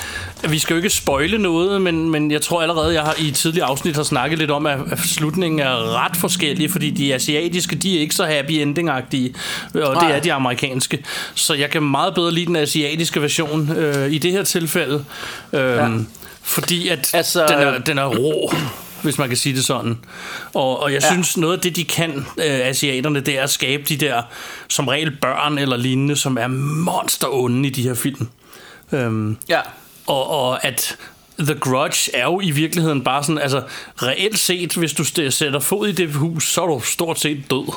vi 0.50 0.60
skal 0.60 0.74
jo 0.74 0.78
ikke 0.78 0.90
spoile 0.90 1.38
noget, 1.38 1.82
men, 1.82 2.10
men 2.10 2.32
jeg 2.32 2.42
tror 2.42 2.62
allerede, 2.62 2.94
jeg 2.94 3.04
har 3.04 3.16
i 3.20 3.32
tidligere 3.32 3.68
afsnit 3.68 3.96
har 3.96 4.04
snakket 4.04 4.40
lidt 4.40 4.52
om, 4.52 4.66
at, 4.66 4.80
at 4.92 5.00
slutningen 5.00 5.60
er 5.60 6.06
ret 6.06 6.18
forskellige, 6.18 6.70
fordi 6.70 6.90
de 6.90 7.14
asiatiske, 7.14 7.76
de 7.76 7.98
er 7.98 8.02
ikke 8.02 8.16
så 8.16 8.26
happy 8.26 8.52
ending-agtige, 8.52 9.36
og 9.74 10.02
det 10.02 10.16
er 10.16 10.20
de 10.20 10.34
amerikanske. 10.34 11.04
Så 11.36 11.54
jeg 11.54 11.70
kan 11.70 11.84
meget 11.84 12.16
bedre 12.16 12.32
lide 12.32 12.46
den 12.46 12.56
asiatiske 12.56 13.22
version 13.22 13.72
øh, 13.72 14.12
i 14.12 14.18
det 14.18 14.32
her 14.32 14.44
tilfælde, 14.44 15.06
øhm, 15.54 15.98
ja. 15.98 16.04
fordi 16.42 16.88
at 16.88 17.12
Altså, 17.14 17.42
altså, 17.42 17.56
den, 17.58 17.68
er, 17.68 17.78
den 17.80 17.98
er 17.98 18.06
rå 18.06 18.54
hvis 19.04 19.18
man 19.18 19.28
kan 19.28 19.38
sige 19.38 19.56
det 19.56 19.66
sådan. 19.66 19.98
Og, 20.54 20.80
og 20.80 20.94
jeg 20.94 21.02
Ja. 21.02 21.12
synes, 21.14 21.38
noget 21.38 21.56
af 21.58 21.62
det, 21.62 21.76
de 21.76 21.84
kan, 21.86 22.14
øh, 22.18 22.26
asiaterne, 22.68 23.20
det 23.20 23.38
er 23.40 23.44
at 23.44 23.50
skabe 23.50 23.84
de 23.84 23.98
der, 23.98 24.22
som 24.70 24.88
regel 24.88 25.12
børn 25.22 25.58
eller 25.58 25.78
lignende, 25.78 26.16
som 26.16 26.38
er 26.38 26.48
monster 26.48 27.28
onde 27.34 27.68
i 27.68 27.72
de 27.72 27.84
her 27.84 27.94
film. 27.94 28.28
Øhm, 28.92 29.38
Ja. 29.50 29.60
og, 30.08 30.30
og 30.30 30.66
at 30.66 30.96
The 31.40 31.54
Grudge 31.56 32.16
er 32.16 32.24
jo 32.24 32.42
i 32.44 32.52
virkeligheden 32.52 33.04
bare 33.04 33.24
sådan, 33.24 33.38
altså 33.42 33.64
reelt 34.04 34.40
set, 34.40 34.74
hvis 34.74 34.94
du 34.94 35.04
sætter 35.30 35.60
fod 35.60 35.88
i 35.88 35.92
det 35.92 36.14
hus, 36.14 36.52
så 36.54 36.62
er 36.62 36.68
du 36.68 36.80
stort 36.80 37.20
set 37.20 37.44
død 37.52 37.74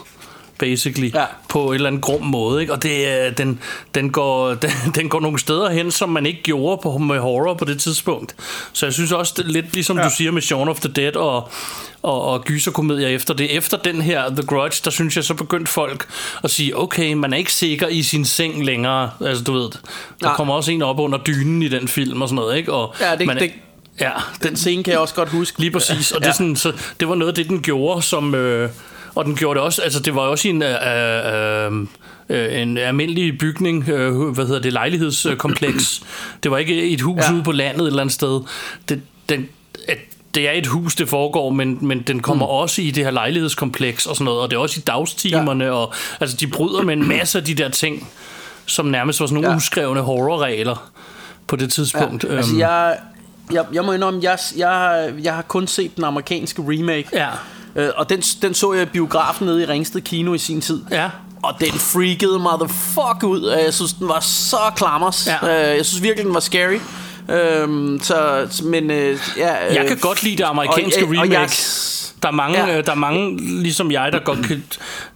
basically, 0.58 1.10
Ja. 1.14 1.24
på 1.48 1.70
et 1.70 1.74
eller 1.74 1.88
andet 1.88 2.02
grum 2.02 2.22
måde, 2.22 2.60
ikke? 2.60 2.72
Og 2.72 2.82
det, 2.82 3.08
er- 3.08 3.30
den, 3.30 3.60
den, 3.94 4.10
går, 4.10 4.54
den, 4.62 4.70
den 4.94 5.08
går 5.08 5.20
nogle 5.20 5.38
steder 5.38 5.70
hen, 5.70 5.90
som 5.90 6.08
man 6.08 6.26
ikke 6.26 6.42
gjorde 6.42 6.80
på, 6.82 6.98
med 6.98 7.18
horror 7.18 7.54
på 7.54 7.64
det 7.64 7.80
tidspunkt. 7.80 8.34
Så 8.72 8.86
jeg 8.86 8.92
synes 8.92 9.12
også, 9.12 9.34
det 9.36 9.46
lidt 9.50 9.74
ligesom 9.74 9.98
ja. 9.98 10.04
du 10.04 10.10
siger 10.16 10.30
med 10.30 10.42
Shaun 10.42 10.68
of 10.68 10.80
the 10.80 10.92
Dead 10.92 11.16
og, 11.16 11.48
og, 12.02 12.22
og 12.22 12.44
gyserkomedier 12.44 13.08
efter 13.08 13.34
det. 13.34 13.56
Efter 13.56 13.76
den 13.76 14.02
her 14.02 14.28
The 14.28 14.42
Grudge, 14.46 14.80
der 14.84 14.90
synes 14.90 15.16
jeg, 15.16 15.24
så 15.24 15.34
begyndte 15.34 15.72
folk 15.72 16.06
at 16.44 16.50
sige, 16.50 16.78
okay, 16.78 17.12
man 17.12 17.32
er 17.32 17.36
ikke 17.36 17.52
sikker 17.54 17.88
i 17.88 18.02
sin 18.02 18.24
seng 18.24 18.64
længere. 18.64 19.10
Altså, 19.24 19.44
du 19.44 19.52
ved, 19.52 19.62
der 19.70 19.78
Nej. 20.22 20.34
kommer 20.36 20.54
også 20.54 20.72
en 20.72 20.82
op 20.82 20.98
under 21.00 21.18
dynen 21.18 21.62
i 21.62 21.68
den 21.68 21.88
film 21.88 22.22
og 22.22 22.28
sådan 22.28 22.36
noget, 22.36 22.56
ikke? 22.56 22.72
Og 22.72 22.94
Ja, 23.00 23.16
det- 23.16 23.26
man, 23.26 23.36
det- 23.38 23.52
Ja, 24.00 24.10
Den 24.42 24.56
scene 24.56 24.82
kan 24.84 24.90
jeg 24.92 25.00
også 25.00 25.14
godt 25.14 25.28
huske. 25.28 25.60
Lige 25.60 25.70
præcis, 25.70 26.12
og 26.12 26.20
det, 26.20 26.26
Ja. 26.26 26.32
sådan, 26.32 26.56
så 26.56 26.72
det 27.00 27.08
var 27.08 27.14
noget 27.14 27.32
af 27.32 27.34
det, 27.34 27.48
den 27.48 27.62
gjorde, 27.62 28.02
som... 28.02 28.34
Øh, 28.34 28.70
og 29.14 29.24
den 29.24 29.34
gjorde 29.36 29.58
det 29.58 29.64
også, 29.66 29.82
altså 29.82 30.00
det 30.00 30.14
var 30.14 30.20
også 30.20 30.48
en, 30.48 30.62
øh, 30.62 30.70
øh, 30.70 31.72
øh, 32.28 32.62
en 32.62 32.78
almindelig 32.78 33.38
bygning, 33.38 33.88
øh, 33.88 34.28
hvad 34.28 34.46
hedder 34.46 34.60
det, 34.60 34.72
lejlighedskompleks. 34.72 36.02
det 36.42 36.50
var 36.50 36.58
ikke 36.58 36.88
et 36.90 37.00
hus 37.00 37.22
Ja. 37.28 37.32
ude 37.34 37.42
på 37.42 37.52
landet 37.52 37.82
et 37.82 37.86
eller 37.86 38.00
andet 38.00 38.14
sted. 38.14 38.40
Det, 38.88 39.02
den, 39.28 39.48
at 39.88 39.98
det 40.34 40.48
er 40.48 40.52
et 40.52 40.66
hus, 40.66 40.94
det 40.94 41.08
foregår, 41.08 41.50
men, 41.50 41.78
men 41.80 42.02
den 42.02 42.20
kommer 42.20 42.46
mm. 42.46 42.50
også 42.50 42.82
i 42.82 42.90
det 42.90 43.04
her 43.04 43.10
lejlighedskompleks 43.10 44.06
og 44.06 44.16
sådan 44.16 44.24
noget, 44.24 44.40
og 44.40 44.50
det 44.50 44.56
er 44.56 44.60
også 44.60 44.80
i 44.80 44.82
dagstimerne, 44.82 45.64
ja. 45.64 45.70
og 45.70 45.92
altså 46.20 46.36
de 46.36 46.46
bryder 46.46 46.82
med 46.82 46.94
en 46.94 47.08
masse 47.08 47.38
af 47.38 47.44
de 47.44 47.54
der 47.54 47.68
ting, 47.68 48.08
som 48.66 48.86
nærmest 48.86 49.20
var 49.20 49.26
sådan 49.26 49.34
nogle 49.34 49.48
Ja. 49.48 49.52
ja. 49.52 49.56
uskrevne 49.56 50.00
horrorregler 50.00 50.90
på 51.46 51.56
det 51.56 51.72
tidspunkt. 51.72 52.24
Ja, 52.24 52.36
altså 52.36 52.52
Øhm, 52.52 52.60
jeg, 52.60 52.96
jeg, 53.52 53.64
jeg 53.72 53.84
må 53.84 53.92
indrømme, 53.92 54.20
jeg, 54.22 54.38
jeg, 54.56 55.12
jeg 55.22 55.34
har 55.34 55.42
kun 55.42 55.66
set 55.66 55.96
den 55.96 56.04
amerikanske 56.04 56.62
remake. 56.68 57.08
Ja. 57.12 57.28
Øh, 57.76 57.88
og 57.96 58.08
den, 58.10 58.20
den 58.20 58.54
så 58.54 58.72
jeg 58.72 58.82
i 58.82 58.86
biografen 58.86 59.46
nede 59.46 59.62
i 59.62 59.66
Ringsted 59.66 60.00
Kino 60.00 60.34
i 60.34 60.38
sin 60.38 60.60
tid. 60.60 60.80
Ja. 60.90 61.10
Og 61.42 61.54
den 61.60 61.72
freakede 61.72 62.38
motherfuck 62.38 63.22
ud. 63.24 63.52
Øh, 63.58 63.64
Jeg 63.64 63.74
synes, 63.74 63.92
den 63.92 64.08
var 64.08 64.20
så 64.20 64.56
klammers. 64.76 65.26
Ja. 65.42 65.70
Øh, 65.70 65.76
Jeg 65.76 65.86
synes 65.86 66.02
virkelig, 66.02 66.24
den 66.26 66.34
var 66.34 66.40
scary. 66.40 66.78
Øhm, 67.30 68.00
så, 68.02 68.46
men 68.64 68.90
øh, 68.90 69.18
ja, 69.36 69.68
øh, 69.68 69.74
Jeg 69.74 69.86
kan 69.86 69.96
godt 69.98 70.22
lide 70.22 70.36
det 70.36 70.44
amerikanske 70.44 71.04
og, 71.04 71.08
og, 71.08 71.08
og 71.08 71.22
remake. 71.22 71.40
jeg, 71.40 71.48
Der 72.22 72.28
er 72.28 72.32
mange, 72.32 72.58
Ja. 72.66 72.74
ja. 72.74 72.80
der 72.80 72.90
er 72.90 72.94
mange 72.96 73.36
ligesom 73.62 73.90
jeg, 73.92 74.12
der 74.12 74.18
godt 74.18 74.46
kan, 74.46 74.64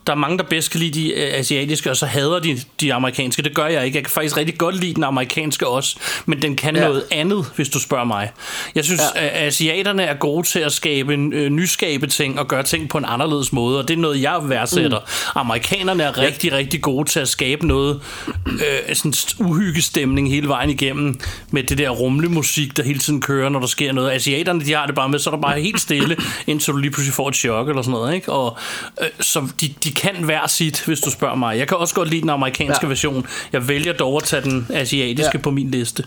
der 0.08 0.14
er 0.14 0.18
mange, 0.18 0.38
der 0.38 0.44
bedst 0.44 0.70
kan 0.70 0.80
lide 0.80 1.00
de 1.00 1.12
øh, 1.12 1.30
asiatiske, 1.38 1.90
og 1.90 1.96
så 1.96 2.06
hader 2.06 2.38
de 2.38 2.60
de 2.80 2.94
amerikanske. 2.94 3.42
Det 3.42 3.54
gør 3.54 3.66
jeg 3.66 3.84
ikke. 3.86 3.96
Jeg 3.96 4.04
kan 4.04 4.10
faktisk 4.10 4.36
rigtig 4.36 4.58
godt 4.58 4.80
lide 4.80 4.94
den 4.94 5.04
amerikanske 5.04 5.66
også, 5.66 5.96
men 6.26 6.42
den 6.42 6.56
kan 6.56 6.76
Ja. 6.76 6.82
ja. 6.82 6.88
noget 6.88 7.04
andet, 7.10 7.46
hvis 7.56 7.68
du 7.68 7.80
spørger 7.80 8.04
mig. 8.04 8.30
Jeg 8.74 8.84
synes, 8.84 9.00
Ja. 9.14 9.22
ja. 9.24 9.28
at 9.28 9.46
asiaterne 9.46 10.02
er 10.02 10.14
gode 10.14 10.46
til 10.46 10.58
at 10.58 10.72
skabe 10.72 11.14
en 11.14 11.32
øh, 11.32 11.50
nyskabe 11.50 12.06
ting 12.06 12.38
og 12.38 12.48
gøre 12.48 12.62
ting 12.62 12.88
på 12.88 12.98
en 12.98 13.04
anderledes 13.08 13.52
måde, 13.52 13.78
og 13.78 13.88
det 13.88 13.94
er 13.94 13.98
noget, 13.98 14.22
jeg 14.22 14.38
værdsætter. 14.42 14.98
Mm. 14.98 15.40
Amerikanerne 15.40 16.02
er 16.02 16.18
rigtig, 16.18 16.52
rigtig 16.52 16.82
gode 16.82 17.08
til 17.08 17.20
at 17.20 17.28
skabe 17.28 17.66
noget 17.66 18.00
øh, 18.46 18.94
sådan 18.96 19.12
st- 19.16 19.36
uhyggestemning 19.42 20.30
hele 20.30 20.48
vejen 20.48 20.70
igennem 20.70 21.20
med 21.50 21.62
det 21.62 21.78
der 21.78 21.90
rumle 21.90 22.28
musik, 22.28 22.76
der 22.76 22.82
hele 22.82 22.98
tiden 22.98 23.20
kører, 23.20 23.48
når 23.48 23.60
der 23.60 23.66
sker 23.66 23.92
noget. 23.92 24.10
Asiaterne, 24.12 24.64
de 24.64 24.72
har 24.72 24.86
det 24.86 24.94
bare 24.94 25.08
med, 25.08 25.18
så 25.18 25.30
er 25.30 25.34
der 25.34 25.42
bare 25.42 25.60
helt 25.60 25.80
stille, 25.80 26.16
indtil 26.46 26.72
du 26.72 26.78
lige 26.78 26.90
pludselig 26.90 27.14
får 27.14 27.28
et 27.28 27.36
chok 27.36 27.68
eller 27.68 27.82
sådan 27.82 27.92
noget. 27.92 28.14
Ikke? 28.14 28.32
Og, 28.32 28.58
øh, 29.02 29.08
så 29.20 29.48
de, 29.60 29.74
de 29.84 29.92
kan 29.98 30.24
hver 30.24 30.46
sit, 30.46 30.84
hvis 30.86 31.00
du 31.00 31.10
spørger 31.10 31.34
mig. 31.34 31.58
Jeg 31.58 31.68
kan 31.68 31.76
også 31.76 31.94
godt 31.94 32.08
lide 32.10 32.20
den 32.20 32.30
amerikanske 32.30 32.86
Ja. 32.86 32.88
version. 32.88 33.26
Jeg 33.52 33.68
vælger 33.68 33.92
dog 33.92 34.16
at 34.16 34.22
tage 34.22 34.42
den 34.42 34.66
asiatiske 34.70 35.30
Ja. 35.34 35.38
på 35.38 35.50
min 35.50 35.70
liste. 35.70 36.04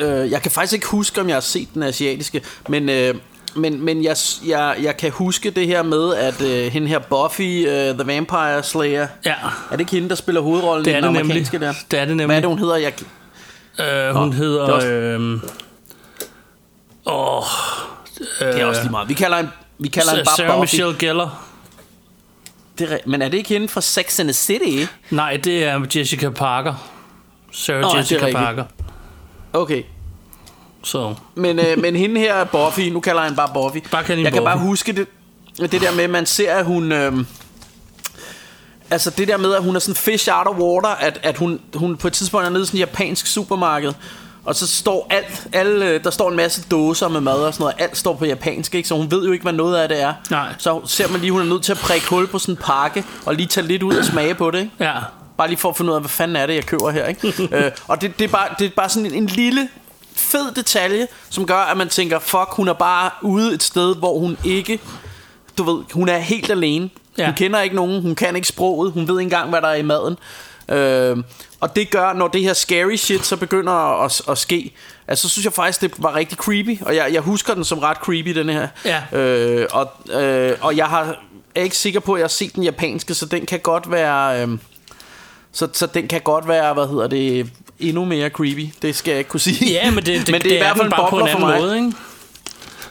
Øh, 0.00 0.30
jeg 0.30 0.42
kan 0.42 0.50
faktisk 0.50 0.72
ikke 0.72 0.86
huske, 0.86 1.20
om 1.20 1.28
jeg 1.28 1.36
har 1.36 1.40
set 1.40 1.68
den 1.74 1.82
asiatiske, 1.82 2.42
men, 2.68 2.88
øh, 2.88 3.14
men, 3.56 3.84
men 3.84 4.04
jeg, 4.04 4.16
jeg, 4.46 4.76
jeg 4.82 4.96
kan 4.96 5.10
huske 5.10 5.50
det 5.50 5.66
her 5.66 5.82
med, 5.82 6.14
at 6.14 6.40
øh, 6.42 6.72
hende 6.72 6.88
her 6.88 6.98
Buffy, 6.98 7.66
øh, 7.68 7.94
The 7.94 8.06
Vampire 8.06 8.62
Slayer, 8.62 9.06
Ja. 9.26 9.30
er 9.70 9.70
det 9.70 9.80
ikke 9.80 9.92
hende, 9.92 10.08
der 10.08 10.14
spiller 10.14 10.40
hovedrollen 10.40 10.84
Det 10.84 10.90
i 10.90 10.94
er 10.94 11.00
den 11.00 11.04
det 11.04 11.12
nemlig. 11.12 11.20
amerikanske 11.20 11.58
der? 11.58 11.72
Det 11.90 11.98
er 11.98 12.04
det 12.04 12.08
nemlig. 12.08 12.26
Hvad 12.26 12.36
er 12.36 12.40
det, 12.40 12.48
hun 12.48 12.58
hedder? 12.58 12.76
Jeg, 12.76 12.92
Øh, 13.80 14.14
hun 14.16 14.28
Nå, 14.28 14.32
hedder... 14.32 14.62
det 14.64 14.70
er 14.70 14.74
også- 14.74 14.86
Øh, 14.88 15.20
åh, 17.06 17.42
det 18.52 18.60
er 18.60 18.64
også 18.66 18.80
lige 18.82 18.90
meget. 18.90 19.08
Vi 19.08 19.14
kalder 19.14 19.36
hende, 19.36 19.50
vi 19.78 19.88
kalder 19.88 20.10
hende 20.10 20.24
bare 20.24 20.36
Sarah 20.36 20.50
Buffy. 20.58 20.74
Michelle 20.74 20.94
Gellar. 20.98 21.44
Det 22.80 22.92
er, 22.92 22.98
men 23.06 23.22
er 23.22 23.28
det 23.28 23.38
ikke 23.38 23.48
hende 23.48 23.68
fra 23.68 23.80
Sex 23.80 24.20
and 24.20 24.28
the 24.28 24.32
City? 24.32 24.92
Nej, 25.10 25.36
det 25.36 25.64
er 25.64 25.86
Jessica 25.96 26.28
Parker. 26.28 26.74
Sarah 27.52 27.90
oh, 27.90 27.98
Jessica. 27.98 28.32
Parker. 28.32 28.64
Okay. 29.52 29.82
Så 30.82 31.14
Men, 31.34 31.58
øh, 31.58 31.78
men 31.78 31.96
hende 31.96 32.20
her 32.20 32.34
er 32.34 32.44
Buffy, 32.44 32.80
nu 32.80 33.00
kalder 33.00 33.20
jeg 33.20 33.28
hende 33.28 33.36
bare 33.36 33.50
Buffy. 33.54 33.88
Bare 33.90 34.04
hende 34.04 34.22
jeg 34.22 34.32
kan 34.32 34.42
Buffy. 34.42 34.52
bare 34.52 34.58
huske 34.58 34.92
det, 34.92 35.06
det 35.72 35.80
der 35.80 35.94
med, 35.94 36.04
at 36.04 36.10
man 36.10 36.26
ser, 36.26 36.54
at 36.54 36.64
hun... 36.64 36.92
Øh, 36.92 37.24
altså 38.90 39.10
det 39.10 39.28
der 39.28 39.36
med, 39.36 39.54
at 39.54 39.62
hun 39.62 39.76
er 39.76 39.80
sådan 39.80 39.94
fish 39.94 40.28
out 40.32 40.46
of 40.46 40.56
water, 40.56 40.88
at, 40.88 41.20
at 41.22 41.36
hun, 41.36 41.60
hun 41.74 41.96
på 41.96 42.06
et 42.06 42.12
tidspunkt 42.12 42.46
er 42.46 42.50
nede 42.50 42.62
i 42.62 42.66
sådan 42.66 42.78
et 42.78 42.80
japansk 42.80 43.26
supermarked, 43.26 43.92
og 44.50 44.56
så 44.56 44.66
står 44.66 45.06
alt, 45.10 45.46
alle, 45.52 45.86
øh, 45.86 46.04
der 46.04 46.10
står 46.10 46.30
en 46.30 46.36
masse 46.36 46.62
dåser 46.70 47.08
med 47.08 47.20
mad 47.20 47.34
og 47.34 47.54
sådan 47.54 47.62
noget, 47.62 47.74
alt 47.78 47.96
står 47.96 48.14
på 48.14 48.24
japansk, 48.24 48.74
ikke? 48.74 48.88
så 48.88 48.96
hun 48.96 49.10
ved 49.10 49.26
jo 49.26 49.32
ikke, 49.32 49.42
hvad 49.42 49.52
noget 49.52 49.76
af 49.76 49.88
det 49.88 50.02
er. 50.02 50.14
Nej. 50.30 50.54
Så 50.58 50.80
ser 50.86 51.08
man 51.08 51.20
lige, 51.20 51.32
hun 51.32 51.40
er 51.40 51.44
nødt 51.44 51.62
til 51.62 51.72
at 51.72 51.78
prikke 51.78 52.08
hul 52.08 52.26
på 52.26 52.38
sådan 52.38 52.52
en 52.52 52.56
pakke, 52.62 53.04
og 53.26 53.34
lige 53.34 53.46
tage 53.46 53.66
lidt 53.66 53.82
ud 53.82 53.96
og 53.96 54.04
smage 54.04 54.34
på 54.34 54.50
det, 54.50 54.58
ikke? 54.58 54.72
ja, 54.80 54.92
Bare 55.38 55.48
lige 55.48 55.58
for 55.58 55.68
at 55.68 55.76
finde 55.76 55.90
ud 55.90 55.94
af, 55.94 56.02
hvad 56.02 56.08
fanden 56.08 56.36
er 56.36 56.46
det, 56.46 56.54
jeg 56.54 56.66
køber 56.66 56.90
her, 56.90 57.06
ikke? 57.06 57.48
øh, 57.56 57.70
og 57.88 58.00
det, 58.00 58.18
det, 58.18 58.24
er 58.24 58.28
bare, 58.28 58.48
det 58.58 58.66
er 58.66 58.70
bare 58.76 58.88
sådan 58.88 59.06
en, 59.06 59.14
en 59.14 59.26
lille 59.26 59.68
fed 60.14 60.54
detalje, 60.54 61.06
som 61.30 61.46
gør, 61.46 61.56
at 61.56 61.76
man 61.76 61.88
tænker, 61.88 62.18
fuck, 62.18 62.48
hun 62.50 62.68
er 62.68 62.72
bare 62.72 63.10
ude 63.22 63.54
et 63.54 63.62
sted, 63.62 63.96
hvor 63.96 64.18
hun 64.18 64.36
ikke, 64.44 64.80
du 65.58 65.62
ved, 65.62 65.84
hun 65.92 66.08
er 66.08 66.18
helt 66.18 66.50
alene. 66.50 66.90
Ja. 67.18 67.22
Ja. 67.22 67.28
Hun 67.28 67.34
kender 67.36 67.60
ikke 67.60 67.76
nogen, 67.76 68.02
hun 68.02 68.14
kan 68.14 68.36
ikke 68.36 68.48
sproget, 68.48 68.92
hun 68.92 69.08
ved 69.08 69.14
ikke 69.14 69.22
engang, 69.22 69.50
hvad 69.50 69.62
der 69.62 69.68
er 69.68 69.74
i 69.74 69.82
maden. 69.82 70.16
Øh, 70.70 71.16
og 71.60 71.76
det 71.76 71.90
gør, 71.90 72.12
når 72.12 72.28
det 72.28 72.40
her 72.42 72.52
scary 72.52 72.96
shit 72.96 73.26
så 73.26 73.36
begynder 73.36 74.02
at, 74.04 74.20
at 74.28 74.38
ske, 74.38 74.72
altså 75.08 75.22
så 75.28 75.32
synes 75.32 75.44
jeg 75.44 75.52
faktisk, 75.52 75.80
det 75.80 75.92
var 75.98 76.14
rigtig 76.14 76.38
creepy, 76.38 76.82
og 76.82 76.96
jeg, 76.96 77.10
jeg 77.12 77.20
husker 77.22 77.54
den 77.54 77.64
som 77.64 77.78
ret 77.78 77.96
creepy, 77.96 78.28
den 78.28 78.48
her. 78.48 78.68
Ja. 78.84 79.18
Øh, 79.18 79.66
og, 79.72 79.90
øh, 80.22 80.56
og 80.60 80.76
jeg 80.76 80.86
har, 80.86 81.16
er 81.54 81.62
ikke 81.62 81.76
sikker 81.76 82.00
på, 82.00 82.12
at 82.12 82.18
jeg 82.18 82.24
har 82.24 82.28
set 82.28 82.54
den 82.54 82.62
japanske, 82.62 83.14
så 83.14 83.26
den 83.26 83.46
kan 83.46 83.60
godt 83.60 83.90
være... 83.90 84.42
Øh, 84.42 84.58
så, 85.52 85.68
så 85.72 85.86
den 85.86 86.08
kan 86.08 86.20
godt 86.20 86.48
være, 86.48 86.74
hvad 86.74 86.88
hedder 86.88 87.06
det, 87.06 87.50
endnu 87.78 88.04
mere 88.04 88.28
creepy. 88.28 88.66
Det 88.82 88.96
skal 88.96 89.10
jeg 89.10 89.18
ikke 89.18 89.30
kunne 89.30 89.40
sige. 89.40 89.72
ja 89.72 89.90
men 89.90 90.06
det, 90.06 90.06
det, 90.26 90.32
men 90.32 90.42
det 90.42 90.52
er 90.52 90.56
i 90.56 90.58
hvert 90.58 90.76
fald 90.76 90.90
bare 90.90 91.10
på 91.10 91.18
en 91.18 91.28
anden 91.28 91.60
måde, 91.60 91.76
ikke? 91.76 91.92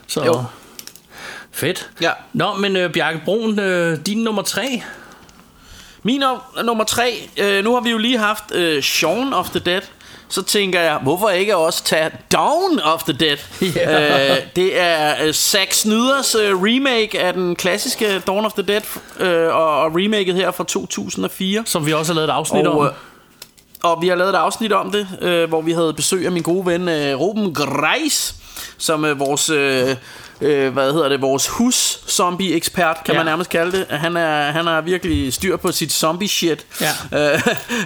Så 0.08 0.24
Jo. 0.26 0.44
fedt. 1.52 1.90
Ja. 2.02 2.12
Nå, 2.34 2.54
men 2.54 2.76
øh, 2.76 2.94
Bjarke 2.94 3.22
Brun, 3.26 3.60
øh, 3.60 3.98
din 4.06 4.18
nummer 4.18 4.42
tre. 4.42 4.82
Min 6.04 6.24
num- 6.24 6.62
nummer 6.64 6.84
tre, 6.84 7.30
øh, 7.38 7.64
nu 7.64 7.74
har 7.74 7.82
vi 7.82 7.90
jo 7.90 7.98
lige 7.98 8.18
haft 8.18 8.44
øh, 8.52 8.84
Shaun 8.84 9.34
of 9.34 9.50
the 9.50 9.60
Dead. 9.60 9.82
Så 10.32 10.42
tænker 10.42 10.82
jeg, 10.82 10.98
hvorfor 11.04 11.30
ikke 11.30 11.58
også 11.58 11.84
tage 11.84 12.12
Dawn 12.32 12.80
of 12.84 13.04
the 13.04 13.14
Dead? 13.14 13.38
Ja. 13.76 14.32
øh, 14.32 14.38
det 14.56 14.80
er 14.80 15.16
øh, 15.26 15.34
Zack 15.34 15.74
Snyders 15.74 16.36
øh, 16.36 16.52
remake 16.64 17.20
af 17.22 17.34
den 17.34 17.56
klassiske 17.56 18.20
Dawn 18.28 18.46
of 18.46 18.54
the 18.54 18.62
Dead, 18.64 18.82
øh, 19.20 19.56
og, 19.56 19.82
og 19.82 19.92
remaket 19.96 20.36
her 20.36 20.52
fra 20.52 20.64
2004. 20.64 21.64
Som 21.66 21.86
vi 21.86 21.94
også 21.94 22.14
har 22.14 22.16
lavet 22.16 22.30
et 22.30 22.34
afsnit 22.34 22.68
Og, 22.68 22.80
om. 22.80 22.86
øh, 22.86 22.92
og 23.84 24.02
vi 24.02 24.08
har 24.08 24.16
lavet 24.16 24.30
et 24.30 24.36
afsnit 24.38 24.74
om 24.74 24.92
det, 24.92 25.08
øh, 25.22 25.50
hvor 25.50 25.62
vi 25.62 25.72
havde 25.72 25.94
besøg 25.94 26.26
af 26.26 26.32
min 26.32 26.44
gode 26.44 26.66
ven 26.66 26.90
øh, 26.90 27.20
Ruben 27.20 27.54
Greis, 27.54 28.36
som 28.78 29.04
er 29.04 29.14
vores, 29.14 29.50
øh, 29.50 29.96
øh, 30.42 30.74
hvad 30.74 30.94
hedder 30.94 31.10
det, 31.10 31.22
vores 31.22 31.48
hus-zombie-ekspert, 31.48 32.98
kan 33.06 33.14
Ja. 33.14 33.20
man 33.20 33.26
nærmest 33.26 33.50
kalde 33.50 33.72
det. 33.72 33.86
Han 33.90 34.18
er, 34.18 34.52
han 34.52 34.66
har 34.68 34.82
virkelig 34.82 35.34
styr 35.34 35.58
på 35.58 35.72
sit 35.72 35.92
zombie-shit. 35.92 36.66
Ja. 37.12 37.34
Øh, 37.34 37.42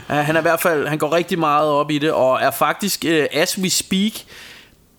han 0.26 0.36
er 0.36 0.40
i 0.40 0.42
hvert 0.42 0.62
fald, 0.62 0.88
han 0.88 0.98
går 0.98 1.14
rigtig 1.14 1.40
meget 1.40 1.68
op 1.70 1.92
i 1.92 1.98
det, 1.98 2.12
og 2.12 2.40
er 2.42 2.52
faktisk, 2.52 3.06
øh, 3.08 3.26
as 3.32 3.58
we 3.60 3.70
speak, 3.70 4.12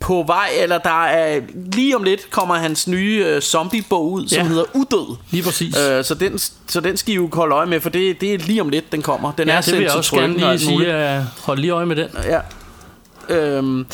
på 0.00 0.24
vej, 0.26 0.48
eller 0.60 0.78
der 0.78 1.04
er 1.04 1.40
lige 1.72 1.96
om 1.96 2.02
lidt 2.02 2.30
kommer 2.30 2.54
hans 2.54 2.88
nye 2.88 3.24
øh, 3.26 3.40
zombie-bog 3.42 4.12
ud, 4.12 4.28
som 4.28 4.38
Ja. 4.38 4.44
hedder 4.48 4.64
Udød. 4.74 5.16
Lige 5.30 5.42
præcis. 5.42 5.78
Øh, 5.78 6.04
så, 6.04 6.14
den, 6.14 6.38
så 6.66 6.80
den 6.80 6.96
skal 6.96 7.12
I 7.12 7.16
jo 7.16 7.30
holde 7.32 7.54
øje 7.54 7.66
med, 7.66 7.80
for 7.80 7.88
det, 7.90 8.20
det 8.20 8.34
er 8.34 8.38
lige 8.38 8.60
om 8.60 8.68
lidt, 8.68 8.92
den 8.92 9.02
kommer. 9.02 9.32
Den 9.32 9.48
ja, 9.48 9.54
er 9.54 9.60
det 9.60 9.74
vil 9.74 9.82
jeg 9.82 9.92
også 9.92 10.16
gerne 10.16 10.36
lige 10.38 10.58
sige. 10.58 11.16
Uh, 11.18 11.24
hold 11.44 11.58
lige 11.58 11.70
øje 11.70 11.86
med 11.86 11.96
den. 11.96 12.08
Ja. 12.24 12.40
Øhm, 13.34 13.86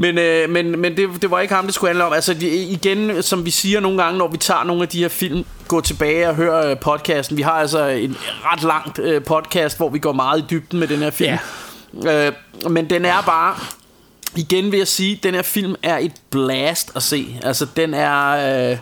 men, 0.00 0.18
øh, 0.18 0.50
men, 0.50 0.80
men 0.80 0.96
det, 0.96 1.08
det 1.22 1.30
var 1.30 1.40
ikke 1.40 1.54
ham, 1.54 1.64
det 1.64 1.74
skulle 1.74 1.88
handle 1.88 2.04
om. 2.04 2.12
Altså 2.12 2.34
de- 2.34 2.56
igen, 2.64 3.22
som 3.22 3.44
vi 3.44 3.50
siger 3.50 3.80
nogle 3.80 4.02
gange, 4.02 4.18
når 4.18 4.28
vi 4.28 4.36
tager 4.36 4.64
nogle 4.64 4.82
af 4.82 4.88
de 4.88 4.98
her 4.98 5.08
film, 5.08 5.44
gå 5.68 5.80
tilbage 5.80 6.28
og 6.28 6.34
høre 6.34 6.70
øh, 6.70 6.78
podcasten. 6.78 7.36
Vi 7.36 7.42
har 7.42 7.52
altså 7.52 7.86
en 7.86 8.16
ret 8.44 8.62
langt 8.62 8.98
øh, 8.98 9.24
podcast, 9.24 9.76
hvor 9.76 9.88
vi 9.88 9.98
går 9.98 10.12
meget 10.12 10.38
i 10.38 10.44
dybden 10.50 10.78
med 10.78 10.88
den 10.88 10.98
her 10.98 11.10
film. 11.10 11.38
Ja. 12.04 12.26
Øh, 12.26 12.32
men 12.70 12.90
den 12.90 13.04
er 13.04 13.22
bare... 13.26 13.54
Igen 14.36 14.70
vil 14.72 14.78
jeg 14.78 14.88
sige, 14.88 15.20
den 15.22 15.34
her 15.34 15.42
film 15.42 15.74
er 15.82 15.98
et 15.98 16.12
blast 16.30 16.92
at 16.96 17.02
se. 17.02 17.40
Altså 17.42 17.66
den 17.76 17.94
er... 17.94 18.70
Øh, 18.70 18.76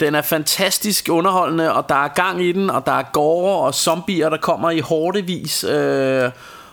den 0.00 0.14
er 0.14 0.22
fantastisk 0.22 1.08
underholdende, 1.10 1.72
og 1.74 1.88
der 1.88 1.94
er 1.94 2.08
gang 2.08 2.42
i 2.42 2.52
den, 2.52 2.70
og 2.70 2.86
der 2.86 2.92
er 2.92 3.02
gore 3.12 3.56
og 3.66 3.74
zombier, 3.74 4.28
der 4.28 4.36
kommer 4.36 4.70
i 4.70 4.80
hårdevis, 4.80 5.64
øh, 5.64 6.30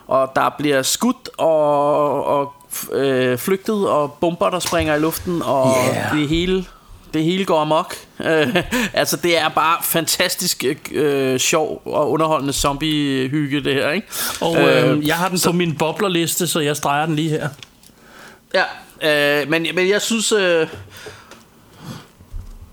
og 0.07 0.31
der 0.35 0.55
bliver 0.57 0.81
skudt 0.81 1.29
og, 1.37 2.25
og 2.25 2.53
øh, 2.91 3.37
flygtet, 3.37 3.89
og 3.89 4.13
bomber, 4.13 4.49
der 4.49 4.59
springer 4.59 4.95
i 4.95 4.99
luften, 4.99 5.41
og 5.41 5.75
Yeah. 5.93 6.19
det 6.19 6.27
hele... 6.29 6.65
Det 7.13 7.23
hele 7.23 7.45
går 7.45 7.59
amok. 7.59 7.95
Øh, 8.19 8.55
altså, 8.93 9.17
det 9.17 9.37
er 9.37 9.49
bare 9.49 9.77
fantastisk 9.83 10.65
øh, 10.91 11.39
sjov 11.39 11.81
og 11.85 12.11
underholdende 12.11 12.53
zombie-hygge, 12.53 13.63
det 13.63 13.73
her, 13.73 13.91
ikke? 13.91 14.07
Og 14.41 14.57
øh, 14.57 15.07
jeg 15.07 15.15
har 15.15 15.29
den 15.29 15.39
på 15.45 15.51
min 15.51 15.75
boblerliste, 15.77 16.47
så 16.47 16.59
jeg 16.59 16.77
streger 16.77 17.05
den 17.05 17.15
lige 17.15 17.29
her. 17.29 17.49
Ja, 18.53 19.41
øh, 19.41 19.49
men, 19.49 19.67
men 19.75 19.89
jeg 19.89 20.01
synes... 20.01 20.31
Øh, 20.31 20.67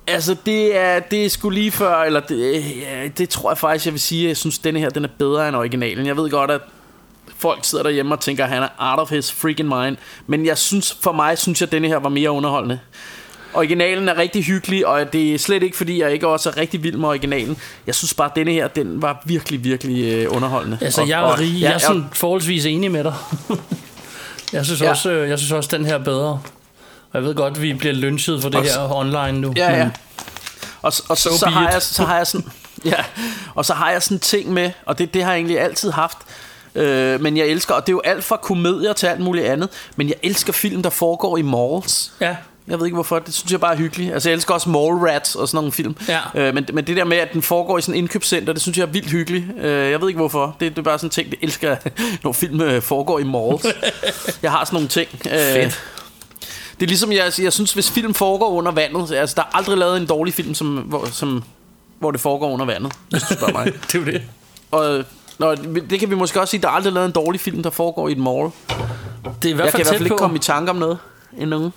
altså, 0.07 0.37
det 0.47 0.77
er, 0.77 1.01
det 1.01 1.25
er 1.25 1.31
sgu 1.31 1.51
lige 1.51 1.71
før, 1.71 2.03
eller 2.03 2.21
det, 2.21 2.65
ja, 2.81 3.09
det 3.19 3.29
tror 3.29 3.51
jeg 3.51 3.59
faktisk, 3.59 3.85
jeg 3.85 3.93
vil 3.93 4.01
sige, 4.01 4.29
jeg 4.29 4.37
synes, 4.37 4.59
denne 4.59 4.81
her, 4.81 4.91
den 4.91 5.05
er 5.05 5.09
bedre 5.19 5.49
end 5.49 5.57
originalen. 5.57 6.07
Jeg 6.07 6.17
ved 6.17 6.31
godt, 6.31 6.51
at 6.51 6.61
folk 7.39 7.59
sidder 7.65 7.85
derhjemme 7.85 8.15
og 8.15 8.21
tænker, 8.21 8.45
at 8.45 8.51
han 8.51 8.63
er 8.63 8.69
out 8.79 8.99
of 8.99 9.11
his 9.11 9.33
freaking 9.33 9.69
mind. 9.69 9.97
Men 10.27 10.47
jeg 10.47 10.59
synes, 10.59 10.97
for 11.01 11.13
mig, 11.13 11.39
synes 11.39 11.61
jeg, 11.61 11.67
at 11.69 11.73
denne 11.73 11.89
her 11.89 11.97
var 11.97 12.09
mere 12.09 12.31
underholdende. 12.31 12.79
Originalen 13.55 14.09
er 14.09 14.17
rigtig 14.19 14.45
hyggelig, 14.45 14.87
og 14.87 15.13
det 15.13 15.35
er 15.35 15.39
slet 15.39 15.63
ikke, 15.63 15.77
fordi 15.77 16.01
jeg 16.03 16.13
ikke 16.13 16.29
også 16.29 16.49
er 16.51 16.57
rigtig 16.57 16.83
vild 16.83 16.97
med 16.97 17.09
originalen. 17.09 17.57
Jeg 17.87 17.95
synes 17.95 18.15
bare, 18.15 18.31
at 18.31 18.37
denne 18.37 18.53
her, 18.53 18.69
den 18.69 19.03
var 19.03 19.23
virkelig, 19.25 19.65
virkelig 19.65 20.13
øh, 20.13 20.27
underholdende. 20.37 20.79
Altså, 20.81 21.01
og, 21.01 21.09
jeg 21.09 21.19
er, 21.21 21.23
og, 21.25 21.39
rig, 21.39 21.61
jeg 21.61 21.73
er 21.73 21.79
sådan 21.79 22.05
forholdsvis 22.13 22.67
enig 22.67 22.91
med 22.91 23.05
dig. 23.05 23.15
jeg, 24.53 24.65
synes 24.65 24.81
Ja. 24.81 24.91
også, 24.91 25.11
øh, 25.11 25.29
jeg 25.31 25.39
synes 25.39 25.53
også, 25.53 25.77
den 25.77 25.87
her 25.87 25.95
er 25.95 26.05
bedre. 26.05 26.31
Og 26.31 27.15
jeg 27.15 27.23
ved 27.23 27.35
godt, 27.35 27.63
vi 27.63 27.73
bliver 27.75 27.95
lynchet 27.95 28.43
for 28.43 28.49
det 28.49 28.59
Og 28.61 28.67
s- 28.67 28.75
her 28.75 28.95
online 28.97 29.41
nu. 29.41 29.53
Ja, 29.57 29.73
ja. 29.77 29.85
men- 29.85 29.93
Og, 30.83 30.93
og 31.09 31.17
så, 31.19 31.31
So 31.31 31.37
så, 31.39 31.45
be 31.47 31.51
har 31.53 31.69
it. 31.69 31.75
jeg, 31.75 31.83
så 31.83 32.05
har 32.05 32.17
jeg 32.17 32.27
sådan 32.27 32.47
ja, 32.85 33.05
og 33.55 33.65
så 33.65 33.75
har 33.75 33.91
jeg 33.91 34.03
sådan 34.03 34.19
ting 34.19 34.53
med, 34.53 34.71
og 34.87 34.99
det, 34.99 35.15
det 35.15 35.25
har 35.25 35.31
jeg 35.33 35.39
egentlig 35.39 35.61
altid 35.61 35.91
haft. 35.91 36.19
Øh, 36.79 37.21
men 37.21 37.37
jeg 37.37 37.47
elsker, 37.47 37.75
og 37.75 37.87
det 37.87 37.93
er 37.93 37.95
jo 37.95 38.01
alt 38.05 38.25
fra 38.25 38.37
komedier 38.37 38.93
til 38.93 39.07
alt 39.07 39.21
muligt 39.21 39.47
andet, 39.47 39.69
men 39.97 40.09
jeg 40.09 40.17
elsker 40.23 40.53
film, 40.53 40.83
der 40.83 40.91
foregår 40.91 41.37
i 41.37 41.43
malls. 41.43 42.13
Ja. 42.21 42.37
Jeg 42.69 42.79
ved 42.79 42.87
ikke 42.87 42.95
hvorfor, 42.95 43.19
det 43.19 43.35
synes 43.35 43.53
jeg 43.53 43.61
bare 43.61 43.73
er 43.73 43.77
hyggeligt. 43.77 44.13
Altså 44.13 44.29
jeg 44.29 44.35
elsker 44.35 44.55
også 44.55 44.69
Mall 44.69 44.95
Rats 44.95 45.35
og 45.35 45.49
sådan 45.49 45.57
nogle 45.57 45.73
film. 45.73 45.97
Ja. 46.09 46.21
Øh, 46.35 46.55
men, 46.55 46.67
men 46.73 46.87
det 46.87 46.97
der 46.97 47.05
med, 47.05 47.17
at 47.17 47.33
den 47.33 47.43
foregår 47.43 47.79
i 47.79 47.81
sådan 47.81 47.95
et 47.95 47.99
indkøbscenter, 47.99 48.53
det 48.53 48.63
synes 48.63 48.79
jeg 48.79 48.83
er 48.83 48.91
vildt 48.91 49.11
hyggeligt. 49.11 49.45
Øh, 49.61 49.91
jeg 49.91 50.01
ved 50.01 50.09
ikke 50.09 50.19
hvorfor. 50.19 50.57
Det, 50.61 50.71
det 50.71 50.79
er 50.79 50.83
bare 50.83 50.99
sådan 50.99 51.07
en 51.07 51.11
ting, 51.11 51.31
det 51.31 51.39
elsker, 51.43 51.69
jeg, 51.69 51.79
når 52.25 52.33
film 52.33 52.61
øh, 52.61 52.83
foregår 52.83 53.19
i 53.19 53.25
malls. 53.25 53.67
jeg 54.43 54.51
har 54.51 54.65
sådan 54.65 54.77
nogle 54.77 54.89
ting. 54.89 55.09
Øh, 55.27 55.33
Fedt. 55.33 55.83
det 56.81 56.83
er 56.83 56.87
ligesom, 56.87 57.13
jeg, 57.13 57.33
jeg 57.39 57.53
synes, 57.53 57.73
hvis 57.73 57.91
film 57.91 58.15
foregår 58.15 58.51
under 58.51 58.73
vandet, 58.73 59.13
altså 59.13 59.35
der 59.37 59.43
er 59.43 59.57
aldrig 59.57 59.79
lavet 59.79 59.97
en 59.97 60.07
dårlig 60.07 60.35
film, 60.35 60.55
som, 60.55 60.77
hvor, 60.77 61.09
som, 61.13 61.43
hvor 61.99 62.11
det 62.11 62.21
foregår 62.21 62.51
under 62.51 62.67
vandet, 62.67 62.93
hvis 63.11 63.23
du 63.23 63.35
spørger 63.35 63.53
mig. 63.53 63.73
det 63.93 64.01
er 64.01 64.05
det. 64.05 64.23
Og 64.71 65.05
Nå, 65.39 65.55
det 65.91 66.01
kan 66.01 66.11
vi 66.11 66.15
måske 66.15 66.41
også 66.41 66.51
sige, 66.51 66.63
der 66.63 66.69
er 66.69 66.73
aldrig 66.73 66.93
lavet 66.93 67.07
en 67.07 67.13
dårlig 67.13 67.41
film, 67.41 67.63
der 67.63 67.71
foregår 67.71 68.09
i 68.09 68.13
et 68.13 68.19
mall. 68.19 68.51
Det 69.43 69.49
er 69.49 69.49
i 69.49 69.53
hvert 69.53 69.65
jeg 69.65 69.73
kan 69.73 69.73
fald 69.73 69.73
i 69.73 69.73
hvert 69.73 69.87
fald 69.87 70.01
ikke 70.01 70.09
på. 70.09 70.17
komme 70.17 70.37
i 70.37 70.41
tanke 70.41 70.71
om 70.71 70.77
noget 70.77 70.99
endnu. 71.39 71.73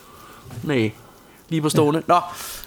Nej, 0.63 0.91
lige 1.49 1.61
på 1.61 1.69
stående. 1.69 2.03
Nå, 2.07 2.19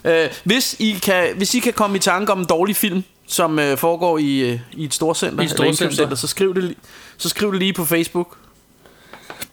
øh, 0.05 0.29
hvis, 0.45 0.77
I 0.79 0.99
kan, 1.03 1.37
hvis 1.37 1.55
I 1.55 1.59
kan 1.59 1.73
komme 1.73 1.97
i 1.97 2.01
tanke 2.01 2.33
om 2.33 2.39
en 2.39 2.45
dårlig 2.45 2.77
film, 2.77 3.05
som 3.27 3.59
øh, 3.59 3.79
foregår 3.79 4.19
i, 4.19 4.39
øh, 4.39 4.61
i 4.73 4.85
et 4.85 4.95
storcenter, 4.95 5.43
I 5.43 5.45
et 5.45 5.51
storcenter. 5.51 6.15
så 6.15 6.27
skriv, 6.27 6.55
det, 6.55 6.75
så 7.17 7.29
skriv 7.29 7.53
det 7.53 7.59
lige 7.59 7.73
på 7.73 7.85
Facebook. 7.85 8.37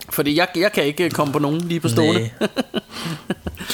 Fordi 0.10 0.36
jeg, 0.36 0.48
jeg 0.56 0.72
kan 0.72 0.84
ikke 0.84 1.10
komme 1.10 1.34
på 1.34 1.40
nogen 1.40 1.62
lige 1.62 1.80
på 1.80 1.90
stående. 1.90 2.30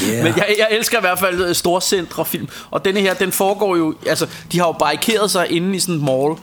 Yeah. 0.03 0.23
Men 0.23 0.33
jeg, 0.37 0.55
jeg 0.57 0.67
elsker 0.71 0.97
i 0.97 1.01
hvert 1.01 1.19
fald 1.19 1.41
øh, 1.41 1.55
storcentre 1.55 2.25
film. 2.25 2.47
Og 2.71 2.85
denne 2.85 2.99
her, 3.01 3.13
den 3.13 3.31
foregår 3.31 3.75
jo... 3.75 3.95
Altså, 4.05 4.27
de 4.51 4.59
har 4.59 4.67
jo 4.67 4.71
barrikeret 4.71 5.31
sig 5.31 5.51
inde 5.51 5.75
i 5.75 5.79
sådan 5.79 5.95
et 5.95 6.01
mall. 6.01 6.35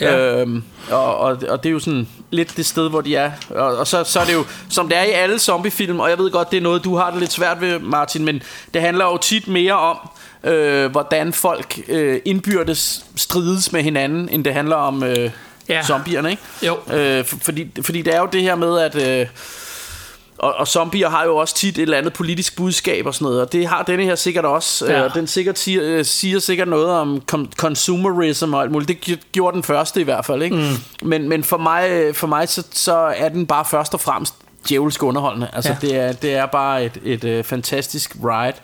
Ja. 0.00 0.40
Øhm, 0.40 0.62
og, 0.90 1.16
og, 1.16 1.38
og 1.48 1.62
det 1.62 1.68
er 1.68 1.72
jo 1.72 1.78
sådan 1.78 2.08
lidt 2.30 2.56
det 2.56 2.66
sted, 2.66 2.88
hvor 2.90 3.00
de 3.00 3.16
er. 3.16 3.30
Og, 3.50 3.76
og 3.76 3.86
så, 3.86 4.04
så 4.04 4.20
er 4.20 4.24
det 4.24 4.32
jo, 4.34 4.44
som 4.70 4.88
det 4.88 4.98
er 4.98 5.02
i 5.02 5.10
alle 5.10 5.38
zombiefilm, 5.38 6.00
og 6.00 6.10
jeg 6.10 6.18
ved 6.18 6.30
godt, 6.30 6.50
det 6.50 6.56
er 6.56 6.60
noget, 6.60 6.84
du 6.84 6.96
har 6.96 7.10
det 7.10 7.20
lidt 7.20 7.32
svært 7.32 7.60
ved, 7.60 7.78
Martin, 7.78 8.24
men 8.24 8.42
det 8.74 8.82
handler 8.82 9.04
jo 9.04 9.16
tit 9.16 9.48
mere 9.48 9.72
om, 9.78 9.96
øh, 10.44 10.90
hvordan 10.90 11.32
folk 11.32 11.80
øh, 11.88 12.20
indbyrdes 12.24 13.04
strides 13.16 13.72
med 13.72 13.82
hinanden, 13.82 14.28
end 14.28 14.44
det 14.44 14.54
handler 14.54 14.76
om 14.76 15.02
øh, 15.04 15.30
Ja. 15.68 15.82
zombierne, 15.82 16.30
ikke? 16.30 16.42
Jo. 16.62 16.78
Øh, 16.96 17.24
for, 17.24 17.36
fordi, 17.42 17.70
fordi 17.82 18.02
det 18.02 18.14
er 18.14 18.20
jo 18.20 18.28
det 18.32 18.42
her 18.42 18.54
med, 18.54 18.78
at... 18.78 19.20
Øh, 19.20 19.26
og, 20.40 20.54
og 20.54 20.68
zombier 20.68 21.08
har 21.08 21.24
jo 21.24 21.36
også 21.36 21.54
tit 21.54 21.78
et 21.78 21.82
eller 21.82 21.98
andet 21.98 22.12
politisk 22.12 22.56
budskab 22.56 23.06
og 23.06 23.14
sådan 23.14 23.24
noget, 23.24 23.40
og 23.40 23.52
det 23.52 23.66
har 23.66 23.82
denne 23.82 24.04
her 24.04 24.14
sikkert 24.14 24.44
også. 24.44 24.86
Ja. 24.86 25.04
Øh, 25.04 25.14
den 25.14 25.26
sikkert 25.26 25.58
siger, 25.58 25.80
øh, 25.84 26.04
siger 26.04 26.38
sikkert 26.38 26.68
noget 26.68 26.88
om 26.90 27.22
com- 27.32 27.50
consumerism 27.56 28.54
og 28.54 28.62
alt 28.62 28.70
muligt. 28.72 29.06
Det 29.06 29.18
gjorde 29.32 29.54
den 29.54 29.62
første 29.62 30.00
i 30.00 30.04
hvert 30.04 30.24
fald, 30.24 30.42
ikke? 30.42 30.56
Mm. 30.56 31.08
Men, 31.08 31.28
men 31.28 31.44
for 31.44 31.56
mig, 31.56 31.90
øh, 31.90 32.14
for 32.14 32.26
mig 32.26 32.48
så, 32.48 32.64
så 32.72 32.94
er 32.96 33.28
den 33.28 33.46
bare 33.46 33.64
først 33.64 33.94
og 33.94 34.00
fremmest 34.00 34.34
djævelsk 34.68 35.02
underholdende. 35.02 35.48
Altså, 35.52 35.70
Ja. 35.82 35.86
det, 35.86 35.96
er, 35.96 36.12
det 36.12 36.34
er 36.34 36.46
bare 36.46 36.84
et, 36.84 36.92
et, 37.04 37.24
et 37.24 37.46
fantastisk 37.46 38.16
ride, 38.24 38.56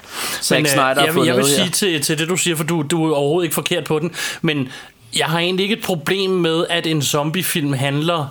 Zack 0.42 0.58
Men, 0.58 0.66
øh, 0.66 0.70
Snyder 0.70 0.82
har 0.84 0.94
jeg, 0.94 1.04
vil- 1.06 1.12
fået 1.14 1.26
jeg 1.26 1.36
vil 1.36 1.44
sige 1.44 1.64
her. 1.64 1.70
til, 1.70 2.02
til 2.02 2.18
det 2.18 2.28
du 2.28 2.36
siger 2.36 2.56
For 2.56 2.64
du, 2.64 2.82
du 2.90 3.10
er 3.12 3.16
overhovedet 3.16 3.44
ikke 3.46 3.54
forkert 3.54 3.84
på 3.84 3.98
den 3.98 4.10
Men 4.42 4.68
jeg 5.16 5.26
har 5.26 5.38
egentlig 5.38 5.62
ikke 5.64 5.76
et 5.76 5.84
problem 5.84 6.30
med 6.30 6.64
At 6.70 6.86
en 6.86 7.02
zombiefilm 7.02 7.72
handler 7.72 8.26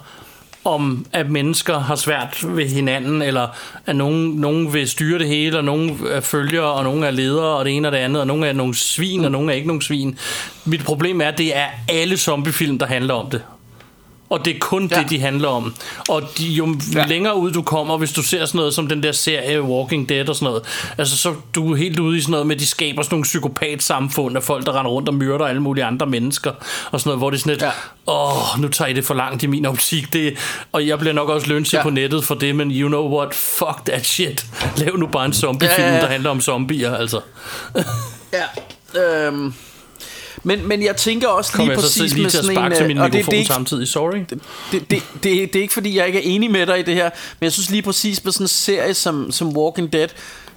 om 0.66 1.05
at 1.13 1.30
mennesker 1.30 1.80
har 1.80 1.95
svært 1.95 2.57
ved 2.57 2.68
hinanden 2.68 3.22
Eller 3.22 3.47
at 3.86 3.95
nogen, 3.95 4.32
nogen 4.32 4.74
vil 4.74 4.89
styre 4.89 5.20
det 5.20 5.28
hele 5.28 5.57
Og 5.57 5.63
nogen 5.63 5.99
er 6.09 6.20
følgere 6.22 6.72
Og 6.72 6.84
nogen 6.84 7.03
er 7.03 7.11
ledere 7.11 7.57
Og 7.57 7.66
det 7.66 7.76
ene 7.76 7.88
og 7.88 7.91
det 7.91 7.97
andet 7.97 8.22
Og 8.22 8.28
nogen 8.28 8.43
er 8.43 8.53
nogle 8.53 8.76
svin 8.76 9.26
Og 9.26 9.32
nogen 9.32 9.49
er 9.49 9.53
ikke 9.53 9.68
nogle 9.68 9.84
svin. 9.84 10.18
Mit 10.66 10.84
problem 10.84 11.22
er 11.22 11.28
at 11.28 11.38
det 11.38 11.57
er 11.57 11.68
alle 11.89 12.18
zombiefilm 12.18 12.80
Der 12.80 12.86
handler 12.86 13.13
om 13.13 13.30
det 13.30 13.41
og 14.30 14.45
det 14.45 14.55
er 14.55 14.59
kun 14.59 14.88
ja. 14.91 14.99
Det, 14.99 15.09
de 15.09 15.19
handler 15.19 15.47
om. 15.47 15.73
Og 16.09 16.21
de, 16.38 16.47
jo 16.47 16.76
ja. 16.95 17.05
Længere 17.05 17.36
ud 17.38 17.51
du 17.51 17.61
kommer, 17.61 17.97
hvis 17.97 18.11
du 18.11 18.23
ser 18.23 18.45
sådan 18.45 18.57
noget 18.59 18.73
som 18.73 18.88
den 18.88 19.03
der 19.03 19.11
serie 19.11 19.61
Walking 19.61 20.09
Dead 20.09 20.30
og 20.30 20.36
sådan 20.36 20.45
noget, 20.45 20.63
altså 20.97 21.17
så 21.17 21.34
du 21.55 21.71
er 21.71 21.76
helt 21.76 21.99
ude 21.99 22.17
i 22.17 22.21
sådan 22.21 22.32
noget 22.32 22.47
med, 22.47 22.55
at 22.55 22.59
de 22.61 22.65
skaber 22.67 23.01
sådan 23.01 23.13
nogle 23.13 23.23
psykopat-samfund 23.23 24.38
af 24.38 24.43
folk, 24.43 24.65
der 24.65 24.80
render 24.80 24.91
rundt 24.91 25.09
og 25.09 25.15
myrder 25.15 25.45
alle 25.45 25.61
mulige 25.61 25.86
andre 25.86 26.05
mennesker, 26.05 26.51
og 26.91 26.99
sådan 26.99 27.09
noget, 27.09 27.19
hvor 27.19 27.30
det 27.30 27.38
er 27.38 27.41
sådan 27.41 27.51
lidt, 27.53 27.61
Ja. 27.61 27.71
åh, 28.07 28.61
nu 28.61 28.67
tager 28.67 28.89
I 28.89 28.93
det 28.93 29.05
for 29.05 29.13
langt 29.13 29.43
i 29.43 29.47
min 29.47 29.65
optik, 29.65 30.13
det, 30.13 30.38
og 30.71 30.88
jeg 30.88 30.99
bliver 30.99 31.13
nok 31.13 31.30
også 31.30 31.47
lønset. 31.47 31.78
Ja. 31.78 31.84
på 31.84 31.89
nettet 31.89 32.23
for 32.23 32.36
det, 32.36 32.55
men 32.55 32.71
you 32.71 32.88
know 32.88 33.17
what, 33.17 33.34
fuck 33.36 33.86
that 33.86 34.05
shit. 34.05 34.45
Lav 34.78 34.97
nu 34.97 35.07
bare 35.07 35.26
en 35.26 35.34
zombiefilm, 35.34 35.82
Ja, 35.84 35.88
ja, 35.89 35.95
ja. 35.95 36.01
der 36.01 36.07
handler 36.07 36.30
om 36.30 36.41
zombier, 36.41 36.95
altså. 36.95 37.19
Ja. 38.34 38.43
Øhm, 39.01 39.53
men, 40.46 40.68
men 40.68 40.84
jeg 40.84 40.96
tænker 40.96 41.28
også 41.28 41.52
Kommer 41.52 41.66
lige 41.66 41.72
jeg 41.72 41.84
præcis 41.84 42.14
lige 42.14 42.24
med 42.24 42.32
til 42.32 42.38
at 42.38 42.43
sådan 42.46 42.58
en... 42.58 42.62
sparke 42.62 42.76
til 42.76 42.82
øh, 42.84 42.88
min 42.88 42.98
og 42.98 43.14
det- 43.14 43.26
det 43.26 43.34
er 43.34 43.38
ikke- 43.38 43.54
samtidig, 43.54 43.88
sorry. 43.88 44.16
det, 44.30 44.39
det, 44.72 44.82
det, 44.91 45.24
det 45.24 45.56
er 45.56 45.62
ikke 45.62 45.74
fordi, 45.74 45.98
jeg 45.98 46.08
ikke 46.08 46.20
er 46.20 46.24
enig 46.36 46.52
med 46.52 46.66
dig 46.66 46.80
i 46.80 46.84
det 46.84 46.93
her, 46.96 47.10
men 47.39 47.46
jeg 47.46 47.52
synes 47.52 47.70
lige 47.70 47.82
præcis 47.82 48.24
med 48.24 48.32
sådan 48.32 48.43
en 48.43 48.48
serie 48.48 48.93
som, 48.93 49.32
som 49.32 49.58
Walking 49.58 49.93
Dead, 49.93 50.08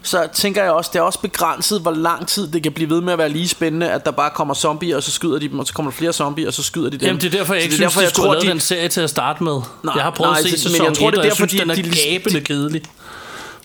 så 0.03 0.29
tænker 0.35 0.63
jeg 0.63 0.73
også, 0.73 0.91
det 0.93 0.99
er 0.99 1.03
også 1.03 1.19
begrænset, 1.21 1.81
hvor 1.81 1.91
lang 1.91 2.29
tid 2.29 2.49
det 2.49 2.63
kan 2.63 2.73
blive 2.73 2.91
ved 2.91 3.01
med 3.01 3.13
at 3.13 3.19
være 3.19 3.29
lige 3.29 3.49
spændende, 3.49 3.91
at 3.91 4.05
der 4.05 4.11
bare 4.11 4.31
kommer 4.35 4.55
zombier, 4.55 4.97
og 4.97 5.03
så 5.03 5.11
skyder 5.11 5.39
de 5.39 5.49
dem, 5.49 5.59
og 5.59 5.67
så 5.67 5.75
kommer 5.75 5.91
der 5.93 5.97
flere 5.99 6.13
zombier, 6.13 6.47
og 6.47 6.55
så 6.55 6.63
skyder 6.63 6.91
de 6.91 6.99
dem. 6.99 7.07
Jamen 7.07 7.21
det 7.21 7.35
er 7.35 7.39
derfor, 7.39 7.55
jeg 7.55 7.63
Så 7.63 7.65
ikke 7.65 7.77
det 7.77 7.85
er 7.85 7.89
synes, 7.89 7.95
derfor, 7.95 8.01
de 8.09 8.15
skulle 8.15 8.27
tror, 8.27 8.35
lavet 8.35 8.47
den 8.47 8.61
serie 8.61 8.89
til 8.89 9.01
at 9.01 9.11
starte 9.11 9.45
med. 9.45 9.53
Nej, 9.85 9.95
jeg 9.95 10.03
har 10.03 10.11
prøvet 10.11 10.31
nej, 10.33 10.39
at 10.39 10.45
se 10.45 10.51
men 10.51 10.59
sæson 10.59 10.87
jeg 10.87 10.95
tror, 10.95 11.09
1, 11.09 11.13
det 11.13 11.19
er 11.19 11.21
og 11.21 11.25
jeg 11.25 11.31
derfor, 11.31 11.37
synes, 11.37 11.53
de- 11.53 11.59
den 11.59 11.71
er 11.71 11.75
de 11.75 12.11
gabende 12.13 12.41
kedelig. 12.41 12.83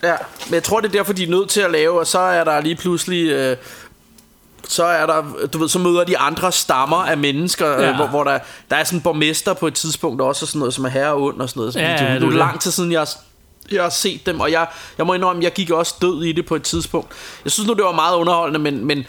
Ja, 0.02 0.14
men 0.46 0.54
jeg 0.54 0.62
tror, 0.62 0.80
det 0.80 0.88
er 0.88 0.92
derfor, 0.92 1.12
de 1.12 1.22
er 1.22 1.28
nødt 1.30 1.48
til 1.48 1.60
at 1.60 1.70
lave, 1.70 2.00
og 2.00 2.06
så 2.06 2.18
er 2.18 2.44
der 2.44 2.60
lige 2.60 2.74
pludselig... 2.74 3.28
Øh, 3.30 3.56
så 4.68 4.84
er 4.84 5.06
der, 5.06 5.22
du 5.52 5.58
ved, 5.58 5.68
så 5.68 5.78
møder 5.78 6.04
de 6.04 6.18
andre 6.18 6.52
stammer 6.52 6.96
af 6.96 7.18
mennesker, 7.18 7.68
Ja. 7.68 7.82
ja. 7.82 7.96
hvor, 7.96 8.06
hvor 8.06 8.24
der, 8.24 8.38
der 8.70 8.76
er 8.76 8.84
sådan 8.84 8.98
en 8.98 9.02
borgmester 9.02 9.54
på 9.54 9.66
et 9.66 9.74
tidspunkt 9.74 10.20
også, 10.22 10.44
og 10.44 10.48
sådan 10.48 10.58
noget, 10.58 10.74
som 10.74 10.84
er 10.84 10.88
herre 10.88 11.12
og 11.12 11.22
ond 11.22 11.40
og 11.40 11.48
sådan 11.48 11.60
noget. 11.60 11.74
Det, 11.74 11.80
ja, 11.80 11.90
det, 11.92 11.98
det 12.00 12.20
det 12.20 12.28
er 12.28 12.38
lang 12.38 12.60
tid 12.60 12.70
siden, 12.70 12.92
jeg 12.92 13.06
jeg 13.72 13.82
har 13.82 13.90
set 13.90 14.26
dem, 14.26 14.40
og 14.40 14.52
jeg, 14.52 14.66
jeg 14.98 15.06
må 15.06 15.14
indrømme, 15.14 15.42
jeg 15.42 15.52
gik 15.52 15.70
også 15.70 15.94
død 16.02 16.24
i 16.24 16.32
det 16.32 16.46
på 16.46 16.56
et 16.56 16.62
tidspunkt. 16.62 17.08
Jeg 17.44 17.52
synes 17.52 17.66
nu, 17.66 17.74
det 17.74 17.84
var 17.84 17.92
meget 17.92 18.16
underholdende, 18.16 18.58
men, 18.58 18.84
men, 18.84 19.06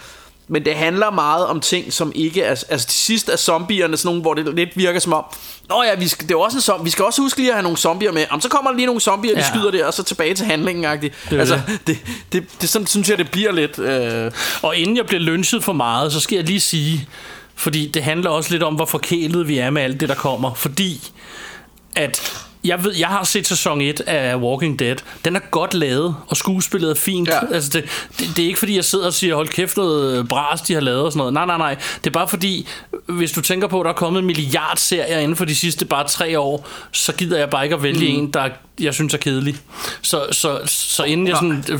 men 0.48 0.66
det 0.66 0.76
handler 0.76 1.12
meget 1.12 1.48
om 1.48 1.60
ting, 1.60 1.94
som 1.94 2.12
ikke 2.16 2.42
er... 2.42 2.50
Altså 2.50 2.88
til 2.88 2.98
sidst 3.00 3.30
er 3.30 3.36
zombierne 3.38 3.98
sådan 3.98 4.08
nogle, 4.08 4.22
hvor 4.22 4.34
det 4.34 4.56
lidt 4.56 4.78
virker 4.78 5.00
som 5.00 5.14
om, 5.14 5.24
Nå 5.70 5.84
ja, 5.84 5.96
vi 5.96 6.08
skal, 6.08 6.28
det 6.28 6.34
er 6.34 6.40
også 6.40 6.58
en 6.58 6.62
zombie. 6.62 6.84
Vi 6.84 6.90
skal 6.90 7.06
også 7.06 7.22
huske 7.22 7.40
lige 7.40 7.50
at 7.50 7.56
have 7.56 7.64
nogle 7.64 7.78
zombier 7.78 8.12
med. 8.12 8.26
Om 8.30 8.42
så 8.42 8.50
kommer 8.50 8.72
der 8.72 8.78
lige 8.78 8.86
nogle 8.86 9.02
zombier, 9.02 9.32
ja. 9.32 9.38
Ja. 9.38 9.44
de 9.44 9.50
skyder 9.50 9.72
der, 9.72 9.86
og 9.86 9.94
så 9.94 10.04
tilbage 10.04 10.34
til 10.34 10.46
handlingen 10.46 10.86
-agtigt. 10.86 11.36
er 11.36 11.40
Altså, 11.40 11.62
det. 11.68 11.80
det, 11.88 11.98
det, 12.32 12.62
det, 12.62 12.70
sådan 12.70 12.88
synes 12.88 13.10
jeg, 13.10 13.18
det 13.18 13.32
bliver 13.32 13.52
lidt... 13.52 13.80
Øh, 13.80 14.32
Og 14.62 14.76
inden 14.76 14.98
jeg 14.98 15.06
bliver 15.06 15.22
lynchet 15.22 15.64
for 15.64 15.74
meget, 15.74 16.14
så 16.14 16.20
skal 16.20 16.36
jeg 16.36 16.46
lige 16.46 16.60
sige, 16.60 17.08
fordi 17.56 17.88
det 17.88 18.04
handler 18.04 18.30
også 18.30 18.52
lidt 18.52 18.64
om, 18.64 18.76
hvor 18.76 18.86
forkælet 18.86 19.48
vi 19.48 19.58
er 19.58 19.70
med 19.70 19.82
alt 19.82 20.00
det, 20.00 20.10
der 20.10 20.16
kommer. 20.16 20.54
Fordi 20.54 21.12
at 21.96 22.46
jeg 22.66 22.84
ved, 22.84 22.96
jeg 22.96 23.08
har 23.08 23.24
set 23.24 23.48
sæson 23.48 23.82
1 23.82 24.02
af 24.02 24.36
Walking 24.36 24.80
Dead. 24.80 24.96
Den 25.26 25.36
er 25.36 25.40
godt 25.52 25.74
lavet, 25.74 26.16
og 26.28 26.38
skuespillet 26.38 26.92
er 26.92 26.96
fint. 26.96 27.28
Ja. 27.30 27.54
Altså 27.54 27.70
det, 27.70 27.84
det, 28.20 28.28
det 28.36 28.44
er 28.44 28.48
ikke 28.48 28.60
fordi, 28.60 28.76
jeg 28.76 28.86
sidder 28.86 29.06
og 29.06 29.14
siger, 29.14 29.36
hold 29.36 29.48
kæft 29.48 29.78
noget 29.78 30.28
bras, 30.28 30.62
de 30.62 30.74
har 30.74 30.82
lavet 30.82 31.02
og 31.02 31.12
sådan 31.12 31.18
noget. 31.18 31.34
Nej, 31.34 31.46
nej, 31.46 31.58
nej. 31.58 31.76
Det 32.04 32.08
er 32.08 32.12
bare 32.12 32.28
fordi, 32.28 32.68
hvis 33.08 33.32
du 33.32 33.42
tænker 33.42 33.68
på, 33.68 33.80
at 33.80 33.86
der 33.86 33.92
er 33.92 33.96
kommet 33.96 34.20
en 34.20 34.26
milliard 34.26 34.78
serier 34.78 35.20
inden 35.20 35.36
for 35.36 35.46
de 35.46 35.56
sidste 35.56 35.86
bare 35.86 36.08
tre 36.08 36.40
år, 36.40 36.68
så 36.92 37.14
gider 37.14 37.38
jeg 37.38 37.50
bare 37.50 37.64
ikke 37.64 37.76
at 37.76 37.84
vælge 37.84 38.14
mm. 38.14 38.20
en, 38.20 38.32
der 38.32 38.50
jeg 38.80 38.94
synes 38.94 39.14
er 39.14 39.18
kedelig. 39.18 39.56
Så, 40.02 40.26
så, 40.32 40.60
så 40.66 41.04
inden 41.04 41.28
jeg 41.28 41.36
sådan, 41.36 41.64
øh, 41.72 41.80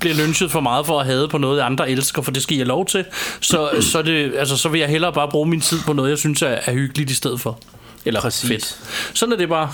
bliver 0.00 0.14
lynchet 0.14 0.50
for 0.50 0.60
meget 0.60 0.86
for 0.86 1.00
at 1.00 1.06
have 1.06 1.28
på 1.28 1.38
noget, 1.38 1.60
andre 1.60 1.90
elsker, 1.90 2.22
for 2.22 2.30
det 2.30 2.42
skal 2.42 2.56
jeg 2.56 2.66
lov 2.66 2.86
til, 2.86 3.04
så, 3.40 3.68
så, 3.80 4.02
det, 4.02 4.32
altså, 4.36 4.56
så 4.56 4.68
vil 4.68 4.80
jeg 4.80 4.88
hellere 4.88 5.12
bare 5.12 5.28
bruge 5.30 5.48
min 5.48 5.60
tid 5.60 5.78
på 5.86 5.92
noget, 5.92 6.10
jeg 6.10 6.18
synes 6.18 6.42
er, 6.42 6.46
er 6.46 6.72
hyggeligt 6.72 7.10
i 7.10 7.14
stedet 7.14 7.40
for. 7.40 7.58
Eller 8.04 8.20
Præcis. 8.20 8.48
fedt. 8.48 8.78
Sådan 9.14 9.32
er 9.32 9.36
det 9.36 9.48
bare. 9.48 9.72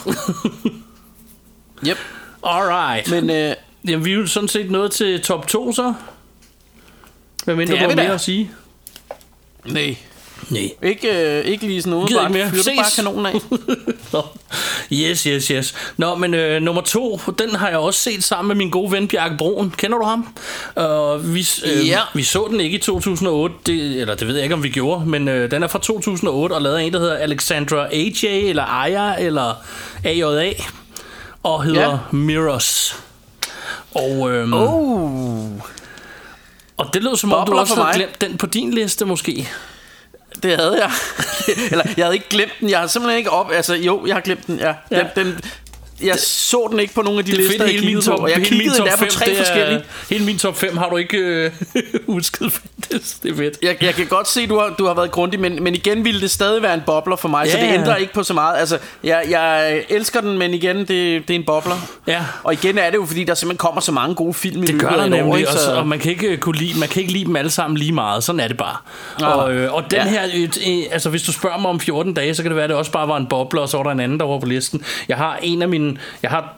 yep. 1.89 1.99
Alright. 2.43 3.11
Men 3.11 3.31
øh, 3.31 3.55
Jamen, 3.89 4.05
vi 4.05 4.11
er 4.11 4.15
jo 4.15 4.27
sådan 4.27 4.49
set 4.49 4.71
nået 4.71 4.93
til 4.93 5.23
top 5.23 5.49
2 5.49 5.73
så. 5.73 5.95
Hvad 7.45 7.57
mindre 7.57 7.75
du 7.75 7.79
har 7.79 7.97
mere 7.97 8.15
at 8.15 8.21
sige? 8.21 8.51
nej. 9.65 9.97
Nej. 10.49 10.71
Ikke, 10.83 11.39
øh, 11.39 11.45
ikke 11.45 11.67
lige 11.67 11.83
sådan 11.83 12.07
Gider 12.07 12.23
noget. 12.23 12.37
ikke 12.37 12.45
mere. 12.57 12.65
Fyr 12.65 12.71
du 12.73 12.77
bare 12.77 12.91
kanonen 12.97 13.27
af. 13.27 13.35
Nå. 14.13 14.23
Yes, 14.93 15.23
yes, 15.23 15.47
yes. 15.49 15.75
Nå, 15.97 16.15
men 16.15 16.35
øh, 16.35 16.63
nummer 16.63 16.83
to, 16.83 17.21
den 17.39 17.55
har 17.55 17.69
jeg 17.69 17.79
også 17.79 18.01
set 18.01 18.25
sammen 18.25 18.49
med 18.49 18.57
min 18.57 18.71
gode 18.71 18.93
ven 18.93 19.09
Bjarke 19.09 19.35
Broen. 19.39 19.75
Kender 19.77 19.99
du 19.99 20.05
ham? 20.05 20.29
Uh, 20.77 21.35
vi, 21.35 21.49
øh, 21.65 21.89
Ja. 21.89 22.01
vi 22.15 22.23
så 22.23 22.47
den 22.51 22.61
ikke 22.61 22.77
i 22.79 22.81
2008, 22.81 23.55
det, 23.67 24.01
eller 24.01 24.15
det 24.15 24.27
ved 24.29 24.35
jeg 24.35 24.43
ikke, 24.43 24.55
om 24.55 24.63
vi 24.63 24.69
gjorde, 24.69 25.07
men 25.07 25.29
øh, 25.29 25.51
den 25.51 25.63
er 25.63 25.69
fra 25.69 25.79
2008 25.79 26.53
og 26.53 26.63
lavet 26.63 26.77
af 26.77 26.83
en, 26.83 26.93
der 26.93 26.99
hedder 27.01 27.17
Alexandra 27.17 27.87
AJ, 27.93 28.25
eller 28.49 28.65
Aya, 28.65 29.27
eller 29.27 29.55
AJA, 30.05 30.53
og 31.43 31.65
hedder 31.65 31.91
ja. 31.91 31.97
Mirrors. 32.11 32.97
Og, 33.95 34.31
øhm, 34.31 34.53
Oh, 34.53 35.51
og 36.77 36.87
det 36.95 37.03
lød 37.03 37.17
som 37.17 37.33
om, 37.33 37.39
du 37.47 37.51
Bobler 37.51 37.61
også 37.61 37.75
for 37.75 37.83
havde 37.83 37.99
mig. 37.99 38.07
glemt 38.07 38.21
den 38.31 38.39
på 38.39 38.47
din 38.47 38.71
liste, 38.75 39.05
måske. 39.05 39.49
Det 40.43 40.57
havde 40.57 40.79
jeg. 40.83 40.91
Eller, 41.73 41.85
jeg 41.97 42.05
havde 42.05 42.15
ikke 42.15 42.29
glemt 42.29 42.53
den. 42.61 42.71
Jeg 42.71 42.79
har 42.79 42.87
simpelthen 42.87 43.19
ikke 43.19 43.31
op... 43.31 43.51
Altså, 43.53 43.75
jo, 43.75 44.07
jeg 44.07 44.15
har 44.15 44.21
glemt 44.21 44.47
den, 44.47 44.59
ja. 44.59 44.75
Ja. 44.91 44.99
Den, 44.99 45.07
den, 45.17 45.41
jeg 46.03 46.19
så 46.19 46.69
den 46.71 46.81
ikke 46.81 46.95
på 46.95 47.03
nogle 47.03 47.19
af 47.19 47.25
de 47.25 47.31
Det 47.33 47.39
er 47.39 47.43
lister, 47.43 47.59
fedt, 47.59 47.73
jeg 47.73 47.81
hele 47.81 47.81
min 47.81 47.89
kiggede 47.89 48.07
top, 48.07 48.19
på. 48.19 48.23
Og 48.25 48.31
jeg 48.31 48.37
hele 48.39 48.51
min 48.51 48.59
kiggede 48.61 48.79
endda 48.79 48.95
5, 48.97 48.99
på 49.09 49.13
tre 49.15 49.25
det 49.27 49.33
er, 49.35 49.39
forskellige. 49.45 49.81
Hele 50.11 50.25
min 50.25 50.39
top 50.39 50.57
5 50.57 50.77
har 50.77 50.89
du 50.89 50.97
ikke 50.97 51.17
øh, 51.19 51.51
husket. 52.07 52.61
det, 52.93 53.17
det 53.23 53.31
er 53.31 53.37
fedt. 53.37 53.59
Jeg, 53.63 53.77
jeg 53.83 53.95
kan 53.95 54.07
godt 54.07 54.29
se, 54.29 54.47
du 54.47 54.59
har, 54.59 54.75
du 54.79 54.87
har 54.87 54.95
været 54.95 55.11
grundig, 55.11 55.41
men, 55.41 55.63
men 55.63 55.75
igen 55.75 56.05
ville 56.05 56.21
det 56.21 56.31
stadig 56.31 56.63
være 56.63 56.75
en 56.75 56.83
bobler 56.87 57.17
for 57.17 57.29
mig, 57.29 57.51
så 57.51 57.59
Ja, 57.59 57.65
det 57.65 57.69
ja. 57.71 57.75
ændrer 57.79 57.97
ikke 57.97 58.13
på 58.13 58.23
så 58.23 58.35
meget. 58.35 58.59
Altså, 58.59 58.79
jeg, 59.05 59.25
jeg 59.31 59.83
elsker 59.89 60.21
den, 60.21 60.39
men 60.39 60.55
igen, 60.55 60.77
det, 60.79 60.89
det 60.89 61.31
er 61.31 61.35
en 61.35 61.45
bobler. 61.47 61.89
Ja. 62.07 62.21
Og 62.45 62.53
igen 62.53 62.79
er 62.79 62.91
det 62.91 62.97
jo, 62.97 63.07
fordi 63.07 63.25
der 63.25 63.35
simpelthen 63.35 63.59
kommer 63.59 63.81
så 63.81 63.93
mange 63.93 64.15
gode 64.15 64.35
film 64.35 64.63
i 64.63 64.67
Det 64.67 64.81
gør 64.81 64.89
der 64.89 65.03
år, 65.05 65.09
nemlig, 65.09 65.39
ikke? 65.39 65.49
og, 65.51 65.59
så, 65.59 65.65
Så- 65.65 65.73
og 65.75 65.87
man 65.87 65.99
kan 65.99 66.11
ikke 66.13 66.27
øh, 66.27 66.39
kunne 66.39 66.59
lide, 66.59 66.79
man 66.79 66.89
kan 66.89 67.01
ikke 67.03 67.13
lide 67.13 67.25
dem 67.25 67.37
alle 67.37 67.51
sammen 67.51 67.77
lige 67.79 67.93
meget. 67.93 68.25
Sådan 68.25 68.41
er 68.41 68.49
det 68.49 68.57
bare. 68.57 68.77
Nej, 69.21 69.31
og, 69.31 69.55
øh, 69.55 69.75
og 69.75 69.91
den 69.91 69.99
Ja. 69.99 70.09
her, 70.09 70.23
øh, 70.67 70.83
altså 70.93 71.11
hvis 71.11 71.23
du 71.23 71.33
spørger 71.33 71.59
mig 71.59 71.71
om 71.71 71.81
14 71.81 72.15
dage, 72.15 72.35
så 72.35 72.43
kan 72.43 72.51
det 72.51 72.57
være, 72.57 72.65
at 72.65 72.71
det 72.71 72.77
også 72.77 72.91
bare 72.93 73.09
var 73.09 73.17
en 73.17 73.27
bobler, 73.27 73.61
og 73.61 73.69
så 73.69 73.77
var 73.77 73.85
der 73.85 73.91
en 73.91 74.01
anden, 74.01 74.21
der 74.21 74.27
var 74.27 74.39
på 74.39 74.47
listen. 74.47 74.83
Jeg 75.09 75.17
har 75.17 75.39
en 75.43 75.63
af 75.63 75.69
mine, 75.69 75.90
jeg 76.23 76.31
har, 76.31 76.55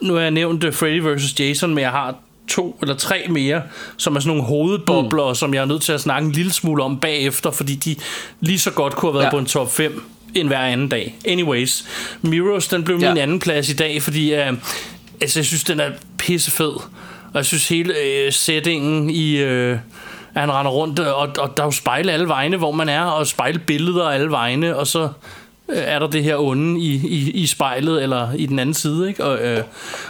nu 0.00 0.14
har 0.14 0.20
jeg 0.20 0.30
nævnt 0.30 0.64
øh, 0.64 0.74
Freddy 0.74 1.00
vs. 1.00 1.40
Jason, 1.40 1.74
men 1.74 1.82
jeg 1.82 1.90
har 1.90 2.14
to 2.48 2.78
eller 2.82 2.94
tre 2.94 3.26
mere, 3.30 3.62
som 3.96 4.16
er 4.16 4.20
sådan 4.20 4.28
nogle 4.28 4.42
hovedbobler, 4.42 5.28
mm. 5.28 5.34
som 5.34 5.54
jeg 5.54 5.60
er 5.60 5.64
nødt 5.64 5.82
til 5.82 5.92
at 5.92 6.00
snakke 6.00 6.26
en 6.26 6.32
lille 6.32 6.52
smule 6.52 6.82
om 6.82 7.00
bagefter, 7.00 7.50
fordi 7.50 7.74
de 7.74 7.96
lige 8.40 8.58
så 8.58 8.70
godt 8.70 8.96
kunne 8.96 9.12
have 9.12 9.14
været 9.14 9.24
ja. 9.24 9.30
På 9.30 9.38
en 9.38 9.46
top 9.46 9.72
5 9.72 10.02
end 10.34 10.48
hver 10.48 10.58
anden 10.58 10.88
dag. 10.88 11.14
Anyways, 11.28 11.84
Mirrors, 12.22 12.68
den 12.68 12.84
blev 12.84 12.98
Ja. 12.98 13.08
min 13.08 13.22
anden 13.22 13.38
plads 13.38 13.70
i 13.70 13.76
dag, 13.76 14.02
fordi 14.02 14.34
øh, 14.34 14.52
altså, 15.20 15.38
jeg 15.38 15.46
synes, 15.46 15.64
den 15.64 15.80
er 15.80 15.90
pissefed. 16.18 16.72
Og 17.32 17.34
jeg 17.34 17.46
synes 17.46 17.68
hele 17.68 17.94
øh, 17.98 18.32
settingen 18.32 19.10
i... 19.10 19.36
Øh, 19.36 19.78
at 20.34 20.40
han 20.40 20.52
render 20.52 20.72
rundt, 20.72 20.98
og, 20.98 21.28
og 21.38 21.56
der 21.56 21.62
er 21.62 21.66
jo 21.66 21.70
spejle 21.70 22.12
alle 22.12 22.28
vegne, 22.28 22.56
hvor 22.56 22.72
man 22.72 22.88
er, 22.88 23.02
og 23.02 23.26
spejlbilleder 23.26 24.08
alle 24.08 24.30
vegne, 24.30 24.76
og 24.76 24.86
så 24.86 25.08
er 25.68 25.98
der 25.98 26.06
det 26.06 26.24
her 26.24 26.36
onde 26.36 26.80
i, 26.80 26.94
i, 26.94 27.30
i 27.30 27.46
spejlet, 27.46 28.02
eller 28.02 28.32
i 28.32 28.46
den 28.46 28.58
anden 28.58 28.74
side, 28.74 29.08
ikke? 29.08 29.24
Og, 29.24 29.38
øh, 29.38 29.62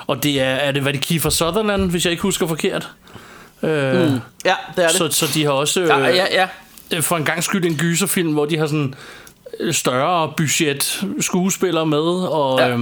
og 0.06 0.22
det 0.22 0.40
er, 0.40 0.44
er 0.44 0.72
det, 0.72 0.82
hvad 0.82 0.92
det 0.92 1.00
Kiefer 1.00 1.30
Sutherland, 1.30 1.90
hvis 1.90 2.04
jeg 2.04 2.10
ikke 2.10 2.22
husker 2.22 2.46
forkert? 2.46 2.88
Øh, 3.62 3.70
Mm. 4.12 4.18
Ja, 4.44 4.54
det 4.76 4.84
er 4.84 4.88
det. 4.88 4.96
Så, 4.96 5.08
så 5.10 5.26
de 5.34 5.44
har 5.44 5.50
også 5.50 5.80
øh, 5.80 5.88
Ja, 5.88 5.98
ja, 6.08 6.24
ja. 6.32 6.48
øh, 6.96 7.02
for 7.02 7.16
en 7.16 7.24
gang 7.24 7.44
skyld 7.44 7.64
en 7.64 7.76
gyserfilm, 7.76 8.32
hvor 8.32 8.44
de 8.44 8.58
har 8.58 8.66
sådan 8.66 8.94
øh, 9.60 9.74
større 9.74 10.32
budget 10.36 11.04
skuespillere 11.20 11.86
med, 11.86 11.98
og 12.28 12.58
ja. 12.60 12.66
Ja. 12.68 12.76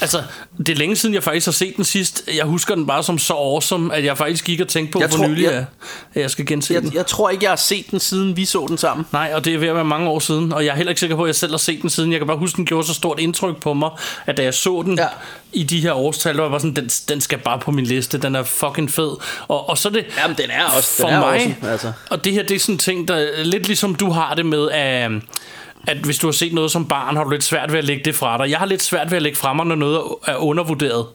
Altså, 0.00 0.22
det 0.58 0.68
er 0.68 0.74
længe 0.76 0.96
siden, 0.96 1.14
jeg 1.14 1.22
faktisk 1.22 1.46
har 1.46 1.52
set 1.52 1.76
den 1.76 1.84
sidst. 1.84 2.22
Jeg 2.36 2.44
husker 2.44 2.74
den 2.74 2.86
bare 2.86 3.02
som 3.02 3.18
så 3.18 3.34
awesome, 3.34 3.94
at 3.94 4.04
jeg 4.04 4.18
faktisk 4.18 4.44
gik 4.44 4.60
og 4.60 4.68
tænkte 4.68 4.92
på 4.92 5.00
Jeg 5.00 5.10
for 5.10 5.16
tror- 5.16 5.26
nylig, 5.26 5.44
jeg- 5.44 5.66
at 6.14 6.22
jeg 6.22 6.30
skal 6.30 6.46
gense 6.46 6.74
den. 6.74 6.84
Jeg, 6.84 6.94
jeg 6.94 7.06
tror 7.06 7.30
ikke, 7.30 7.44
jeg 7.44 7.50
har 7.50 7.56
set 7.56 7.90
den, 7.90 8.00
siden 8.00 8.36
vi 8.36 8.44
så 8.44 8.64
den 8.68 8.78
sammen. 8.78 9.06
Nej, 9.12 9.32
og 9.34 9.44
det 9.44 9.54
er 9.54 9.58
ved 9.58 9.68
at 9.68 9.74
være 9.74 9.84
mange 9.84 10.08
år 10.08 10.18
siden, 10.18 10.52
og 10.52 10.64
jeg 10.64 10.72
er 10.72 10.76
heller 10.76 10.90
ikke 10.90 11.00
sikker 11.00 11.16
på, 11.16 11.22
at 11.22 11.28
jeg 11.28 11.34
selv 11.36 11.52
har 11.52 11.58
set 11.58 11.82
den 11.82 11.90
siden. 11.90 12.12
Jeg 12.12 12.20
kan 12.20 12.26
bare 12.26 12.36
huske, 12.36 12.56
den 12.56 12.66
gjorde 12.66 12.86
så 12.86 12.94
stort 12.94 13.20
indtryk 13.20 13.56
på 13.62 13.74
mig, 13.74 13.90
at 14.26 14.36
da 14.36 14.42
jeg 14.42 14.54
så 14.54 14.82
den 14.86 14.98
ja. 14.98 15.06
i 15.52 15.62
de 15.62 15.80
her 15.80 15.92
årstal, 15.92 16.34
der 16.34 16.40
var 16.40 16.46
jeg 16.46 16.50
bare 16.50 16.60
sådan, 16.60 16.76
den, 16.76 16.88
den 17.08 17.20
skal 17.20 17.38
bare 17.38 17.58
på 17.58 17.70
min 17.70 17.84
liste, 17.84 18.18
den 18.18 18.34
er 18.36 18.42
fucking 18.42 18.90
fed. 18.90 19.10
Og, 19.48 19.68
og 19.68 19.78
så 19.78 19.88
er 19.88 19.92
det 19.92 20.04
Jamen, 20.22 20.36
den 20.36 20.50
er 20.50 20.64
også- 20.76 20.96
for 21.00 21.04
den 21.06 21.14
er 21.16 21.20
mig, 21.20 21.32
awesome, 21.34 21.56
altså. 21.70 21.92
og 22.10 22.24
det 22.24 22.32
her, 22.32 22.42
det 22.42 22.54
er 22.54 22.58
sådan 22.58 22.74
en 22.74 22.78
ting, 22.78 23.08
der 23.08 23.14
er 23.16 23.44
lidt 23.44 23.66
ligesom 23.66 23.94
du 23.94 24.10
har 24.10 24.34
det 24.34 24.46
med, 24.46 24.70
at, 24.70 25.10
at 25.88 25.96
hvis 25.96 26.18
du 26.18 26.26
har 26.26 26.32
set 26.32 26.52
noget 26.52 26.70
som 26.70 26.88
barn, 26.88 27.16
har 27.16 27.24
du 27.24 27.30
lidt 27.30 27.44
svært 27.44 27.72
ved 27.72 27.78
at 27.78 27.84
lægge 27.84 28.04
det 28.04 28.14
fra 28.14 28.38
dig. 28.38 28.50
Jeg 28.50 28.58
har 28.58 28.66
lidt 28.66 28.82
svært 28.82 29.10
ved 29.10 29.16
at 29.16 29.22
lægge 29.22 29.38
fra 29.38 29.52
mig, 29.52 29.66
når 29.66 29.74
noget 29.74 29.96
er 29.96 30.32
er 30.32 30.36
undervurderet. 30.36 31.06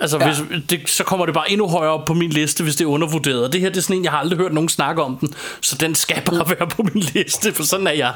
Altså, 0.00 0.18
ja. 0.18 0.28
Ja. 0.28 0.34
hvis, 0.34 0.62
det, 0.70 0.88
så 0.90 1.04
kommer 1.04 1.26
det 1.26 1.34
bare 1.34 1.50
endnu 1.50 1.68
højere 1.68 1.92
op 1.92 2.04
på 2.04 2.14
min 2.14 2.30
liste, 2.30 2.62
hvis 2.62 2.76
det 2.76 2.84
er 2.84 2.88
undervurderet. 2.88 3.44
Og 3.44 3.52
det 3.52 3.60
her, 3.60 3.68
det 3.68 3.76
er 3.76 3.80
sådan 3.80 3.96
en, 3.96 4.04
jeg 4.04 4.12
har 4.12 4.18
aldrig 4.18 4.38
hørt 4.38 4.52
nogen 4.52 4.68
snakke 4.68 5.02
om 5.02 5.16
den. 5.16 5.34
Så 5.60 5.76
den 5.80 5.94
skal 5.94 6.22
bare 6.24 6.50
være 6.58 6.68
på 6.68 6.82
min 6.82 7.02
liste, 7.02 7.52
for 7.52 7.62
sådan 7.62 7.86
er 7.86 7.92
jeg. 7.92 8.14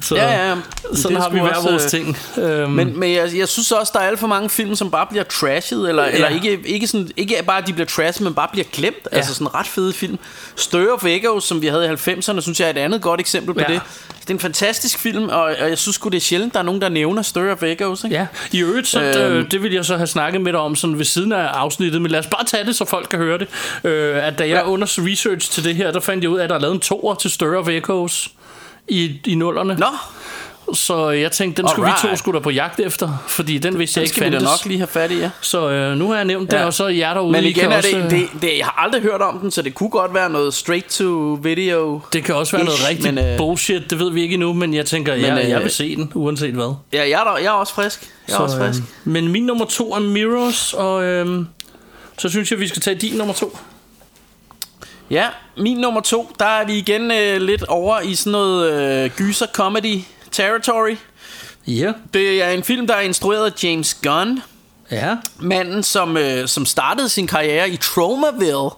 Så, 0.00 0.16
Ja, 0.16 0.48
ja. 0.48 0.54
Sådan 0.94 1.14
Det 1.16 1.22
har 1.22 1.30
vi 1.30 1.40
hver 1.40 1.48
også, 1.54 1.70
vores 1.70 1.84
øh, 1.84 1.90
ting. 1.90 2.16
Øhm, 2.38 2.70
Men, 2.70 3.00
men 3.00 3.12
jeg, 3.12 3.30
jeg 3.36 3.48
synes 3.48 3.72
også, 3.72 3.90
der 3.94 4.00
er 4.00 4.06
alt 4.08 4.18
for 4.18 4.26
mange 4.26 4.50
film, 4.50 4.74
som 4.74 4.90
bare 4.90 5.06
bliver 5.10 5.24
trashet, 5.24 5.88
eller, 5.88 6.02
ja. 6.04 6.10
eller 6.10 6.28
ikke, 6.28 6.60
ikke, 6.64 6.86
sådan, 6.86 7.08
ikke 7.16 7.36
bare, 7.46 7.58
at 7.58 7.66
de 7.66 7.72
bliver 7.72 7.86
trashet, 7.86 8.20
men 8.24 8.34
bare 8.34 8.48
bliver 8.52 8.64
glemt. 8.72 9.08
Ja. 9.12 9.16
Altså 9.16 9.34
sådan 9.34 9.54
ret 9.54 9.66
fede 9.66 9.92
film. 9.92 10.18
Of 10.94 11.04
Echoes, 11.04 11.44
som 11.44 11.62
vi 11.62 11.66
havde 11.66 11.86
i 11.86 11.88
90'erne, 11.88 12.40
synes 12.40 12.60
jeg 12.60 12.66
er 12.66 12.70
et 12.70 12.78
andet 12.78 13.02
godt 13.02 13.20
eksempel 13.20 13.54
på 13.54 13.60
Ja. 13.68 13.72
det. 13.74 13.80
Det 14.20 14.30
er 14.30 14.34
en 14.34 14.40
fantastisk 14.40 14.98
film, 14.98 15.28
og, 15.28 15.42
og 15.42 15.68
jeg 15.68 15.78
synes 15.78 15.98
det 16.10 16.16
er 16.16 16.20
sjældent, 16.20 16.52
der 16.54 16.58
er 16.60 16.64
nogen, 16.64 16.80
der 16.80 16.88
nævner 16.88 17.22
Echoes. 17.62 18.04
Ikke? 18.04 18.16
Ja, 18.16 18.26
i 18.52 18.62
øvrigt, 18.62 18.86
så, 18.88 19.02
Øhm. 19.02 19.36
øh, 19.36 19.50
det 19.50 19.62
vil 19.62 19.72
jeg 19.72 19.84
så 19.84 19.96
have 19.96 20.06
snakket 20.06 20.40
med 20.40 20.52
dig 20.52 20.60
om 20.60 20.76
sådan 20.76 20.98
ved 20.98 21.04
siden 21.04 21.32
af 21.32 21.44
afsnittet, 21.46 22.02
men 22.02 22.10
lad 22.10 22.20
os 22.20 22.26
bare 22.26 22.44
tage 22.44 22.64
det, 22.64 22.76
så 22.76 22.84
folk 22.84 23.08
kan 23.10 23.18
høre 23.18 23.38
det. 23.38 23.48
Øh, 23.84 24.26
at 24.26 24.38
da 24.38 24.44
jeg 24.48 24.52
ja. 24.52 24.68
under 24.68 24.86
research 25.10 25.50
til 25.50 25.64
det 25.64 25.76
her, 25.76 25.90
der 25.90 26.00
fandt 26.00 26.22
jeg 26.24 26.30
ud 26.30 26.38
af, 26.38 26.44
at 26.44 26.50
der 26.50 26.56
er 26.56 26.60
lavet 26.60 26.74
en 26.74 26.80
toer 26.80 27.14
til 27.14 27.30
of 27.56 27.68
Echoes 27.68 28.28
i, 28.88 29.20
i 29.26 29.34
nullerne. 29.34 29.74
Nå, 29.78 29.86
Så 30.74 31.10
jeg 31.10 31.32
tænkte, 31.32 31.62
den 31.62 31.68
skulle 31.70 31.86
vi 31.86 31.90
Alright. 31.90 32.10
to 32.10 32.16
skulle 32.16 32.38
da 32.38 32.42
på 32.42 32.50
jagt 32.50 32.80
efter, 32.80 33.24
fordi 33.28 33.58
den 33.58 33.78
vidste 33.78 34.00
jeg 34.00 34.02
den 34.02 34.08
ikke 34.08 34.20
vi 34.20 34.36
fandtes. 34.36 34.42
nok 34.42 34.66
lige 34.66 34.78
have 34.78 34.86
fat 34.86 35.10
i, 35.10 35.18
ja. 35.18 35.30
Så 35.40 35.70
øh, 35.70 35.96
nu 35.96 36.08
har 36.08 36.16
jeg 36.16 36.24
nævnt 36.24 36.50
det, 36.50 36.56
Ja. 36.56 36.64
og 36.64 36.74
så 36.74 36.86
jer 36.88 37.14
derude, 37.14 37.32
Men 37.32 37.44
igen 37.44 37.72
er 37.72 37.76
også, 37.76 37.88
det, 37.92 38.04
øh, 38.04 38.10
det, 38.10 38.28
det, 38.42 38.50
jeg 38.58 38.66
har 38.66 38.82
aldrig 38.84 39.02
hørt 39.02 39.20
om 39.20 39.38
den, 39.38 39.50
så 39.50 39.62
det 39.62 39.74
kunne 39.74 39.90
godt 39.90 40.14
være 40.14 40.30
noget 40.30 40.54
straight 40.54 40.88
to 40.88 41.38
video. 41.42 42.00
det 42.12 42.24
kan 42.24 42.34
også 42.34 42.56
være 42.56 42.64
noget 42.64 42.88
rigtig 42.88 43.14
men, 43.14 43.24
øh, 43.24 43.38
bullshit, 43.38 43.90
det 43.90 43.98
ved 43.98 44.12
vi 44.12 44.22
ikke 44.22 44.34
endnu, 44.34 44.52
men 44.52 44.74
jeg 44.74 44.86
tænker, 44.86 45.14
men, 45.16 45.24
jeg, 45.24 45.42
øh, 45.44 45.50
jeg 45.50 45.62
vil 45.62 45.70
se 45.70 45.96
den, 45.96 46.12
uanset 46.14 46.54
hvad. 46.54 46.74
Ja, 46.92 47.08
jeg 47.08 47.20
er, 47.20 47.24
der, 47.24 47.36
jeg 47.36 47.46
er 47.46 47.50
også 47.50 47.74
frisk. 47.74 48.10
Jeg 48.28 48.34
er 48.34 48.38
også 48.38 48.56
frisk. 48.58 48.80
øh, 48.80 49.12
men 49.12 49.28
min 49.28 49.42
nummer 49.42 49.64
to 49.64 49.92
er 49.94 50.00
Mirrors, 50.00 50.72
og 50.74 51.04
øh, 51.04 51.44
så 52.18 52.28
synes 52.28 52.50
jeg, 52.50 52.60
vi 52.60 52.68
skal 52.68 52.82
tage 52.82 52.94
din 52.96 53.14
nummer 53.18 53.34
to. 53.34 53.58
Ja, 55.10 55.28
min 55.56 55.76
nummer 55.76 56.00
to, 56.00 56.30
der 56.38 56.46
er 56.46 56.66
vi 56.66 56.72
igen 56.72 57.10
øh, 57.10 57.40
lidt 57.40 57.62
over 57.62 58.00
i 58.00 58.14
sådan 58.14 58.32
noget 58.32 58.72
øh, 58.72 59.10
gyser 59.10 59.46
comedy 59.46 60.00
territory. 60.30 60.96
Ja. 61.66 61.92
Det 62.14 62.42
er 62.42 62.50
en 62.50 62.62
film, 62.62 62.86
der 62.86 62.94
er 62.94 63.00
instrueret 63.00 63.46
af 63.46 63.64
James 63.64 63.94
Gunn. 63.94 64.42
Ja. 64.90 65.16
Manden, 65.38 65.82
som, 65.82 66.16
øh, 66.16 66.48
som 66.48 66.66
startede 66.66 67.08
sin 67.08 67.26
karriere 67.26 67.70
i 67.70 67.76
Tromaville 67.76 68.70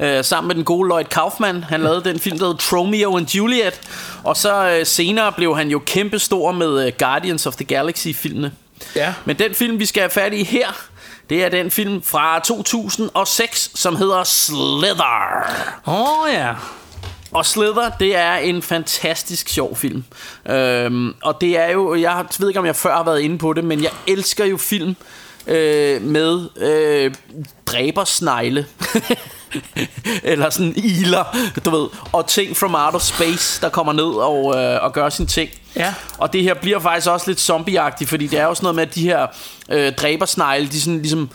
øh, 0.00 0.24
sammen 0.24 0.48
med 0.48 0.54
den 0.54 0.64
gode 0.64 0.88
Lloyd 0.88 1.04
Kaufman. 1.04 1.64
Han 1.64 1.82
lavede 1.82 2.04
den 2.04 2.18
film, 2.20 2.38
der 2.38 2.46
hed 2.46 2.58
Tromeo 2.58 3.16
and 3.16 3.34
Juliet. 3.34 3.80
Og 4.24 4.36
så 4.36 4.68
øh, 4.68 4.86
senere 4.86 5.32
blev 5.32 5.56
han 5.56 5.68
jo 5.68 5.82
kæmpestor 5.86 6.52
med 6.52 6.86
øh, 6.86 6.92
Guardians 6.98 7.46
of 7.46 7.54
the 7.54 7.64
Galaxy-filmene. 7.64 8.52
Ja. 8.96 9.14
Men 9.24 9.38
den 9.38 9.54
film, 9.54 9.78
vi 9.78 9.86
skal 9.86 10.00
have 10.00 10.10
fat 10.10 10.32
i 10.32 10.44
her, 10.44 10.86
det 11.34 11.44
er 11.44 11.48
den 11.48 11.70
film 11.70 12.02
fra 12.02 12.38
2006, 12.38 13.70
som 13.74 13.96
hedder 13.96 14.24
Slither. 14.24 15.44
Åh 15.86 16.20
oh, 16.20 16.32
ja. 16.32 16.54
Og 17.30 17.46
Slither, 17.46 17.90
det 18.00 18.16
er 18.16 18.34
en 18.34 18.62
fantastisk 18.62 19.48
sjov 19.48 19.76
film. 19.76 20.04
Øhm, 20.48 21.14
og 21.22 21.40
det 21.40 21.58
er 21.58 21.72
jo, 21.72 21.94
jeg 21.94 22.24
ved 22.38 22.48
ikke 22.48 22.60
om 22.60 22.66
jeg 22.66 22.76
før 22.76 22.96
har 22.96 23.02
været 23.02 23.20
inde 23.20 23.38
på 23.38 23.52
det, 23.52 23.64
men 23.64 23.82
jeg 23.82 23.90
elsker 24.06 24.44
jo 24.44 24.56
film 24.56 24.96
øh, 25.46 26.02
med 26.02 26.48
øh, 26.56 27.14
dræbersnegle. 27.66 28.66
Eller 30.22 30.50
sådan 30.50 30.72
iler, 30.76 31.36
du 31.64 31.70
ved. 31.70 31.88
Og 32.12 32.26
ting 32.26 32.56
from 32.56 32.74
outer 32.74 32.98
space, 32.98 33.60
der 33.60 33.68
kommer 33.68 33.92
ned 33.92 34.04
og, 34.04 34.54
øh, 34.56 34.84
og 34.84 34.92
gør 34.92 35.08
sin 35.08 35.26
ting. 35.26 35.50
Ja. 35.76 35.94
Og 36.18 36.32
det 36.32 36.42
her 36.42 36.54
bliver 36.54 36.78
faktisk 36.78 37.10
også 37.10 37.30
lidt 37.30 37.40
zombieagtigt, 37.40 38.10
fordi 38.10 38.26
det 38.26 38.38
er 38.38 38.44
jo 38.44 38.54
sådan 38.54 38.64
noget 38.64 38.76
med, 38.76 38.82
at 38.82 38.94
de 38.94 39.02
her 39.02 39.26
øh, 39.68 39.92
dræbersnegle, 39.92 40.66
de 40.66 40.80
sådan 40.80 40.98
ligesom 40.98 41.30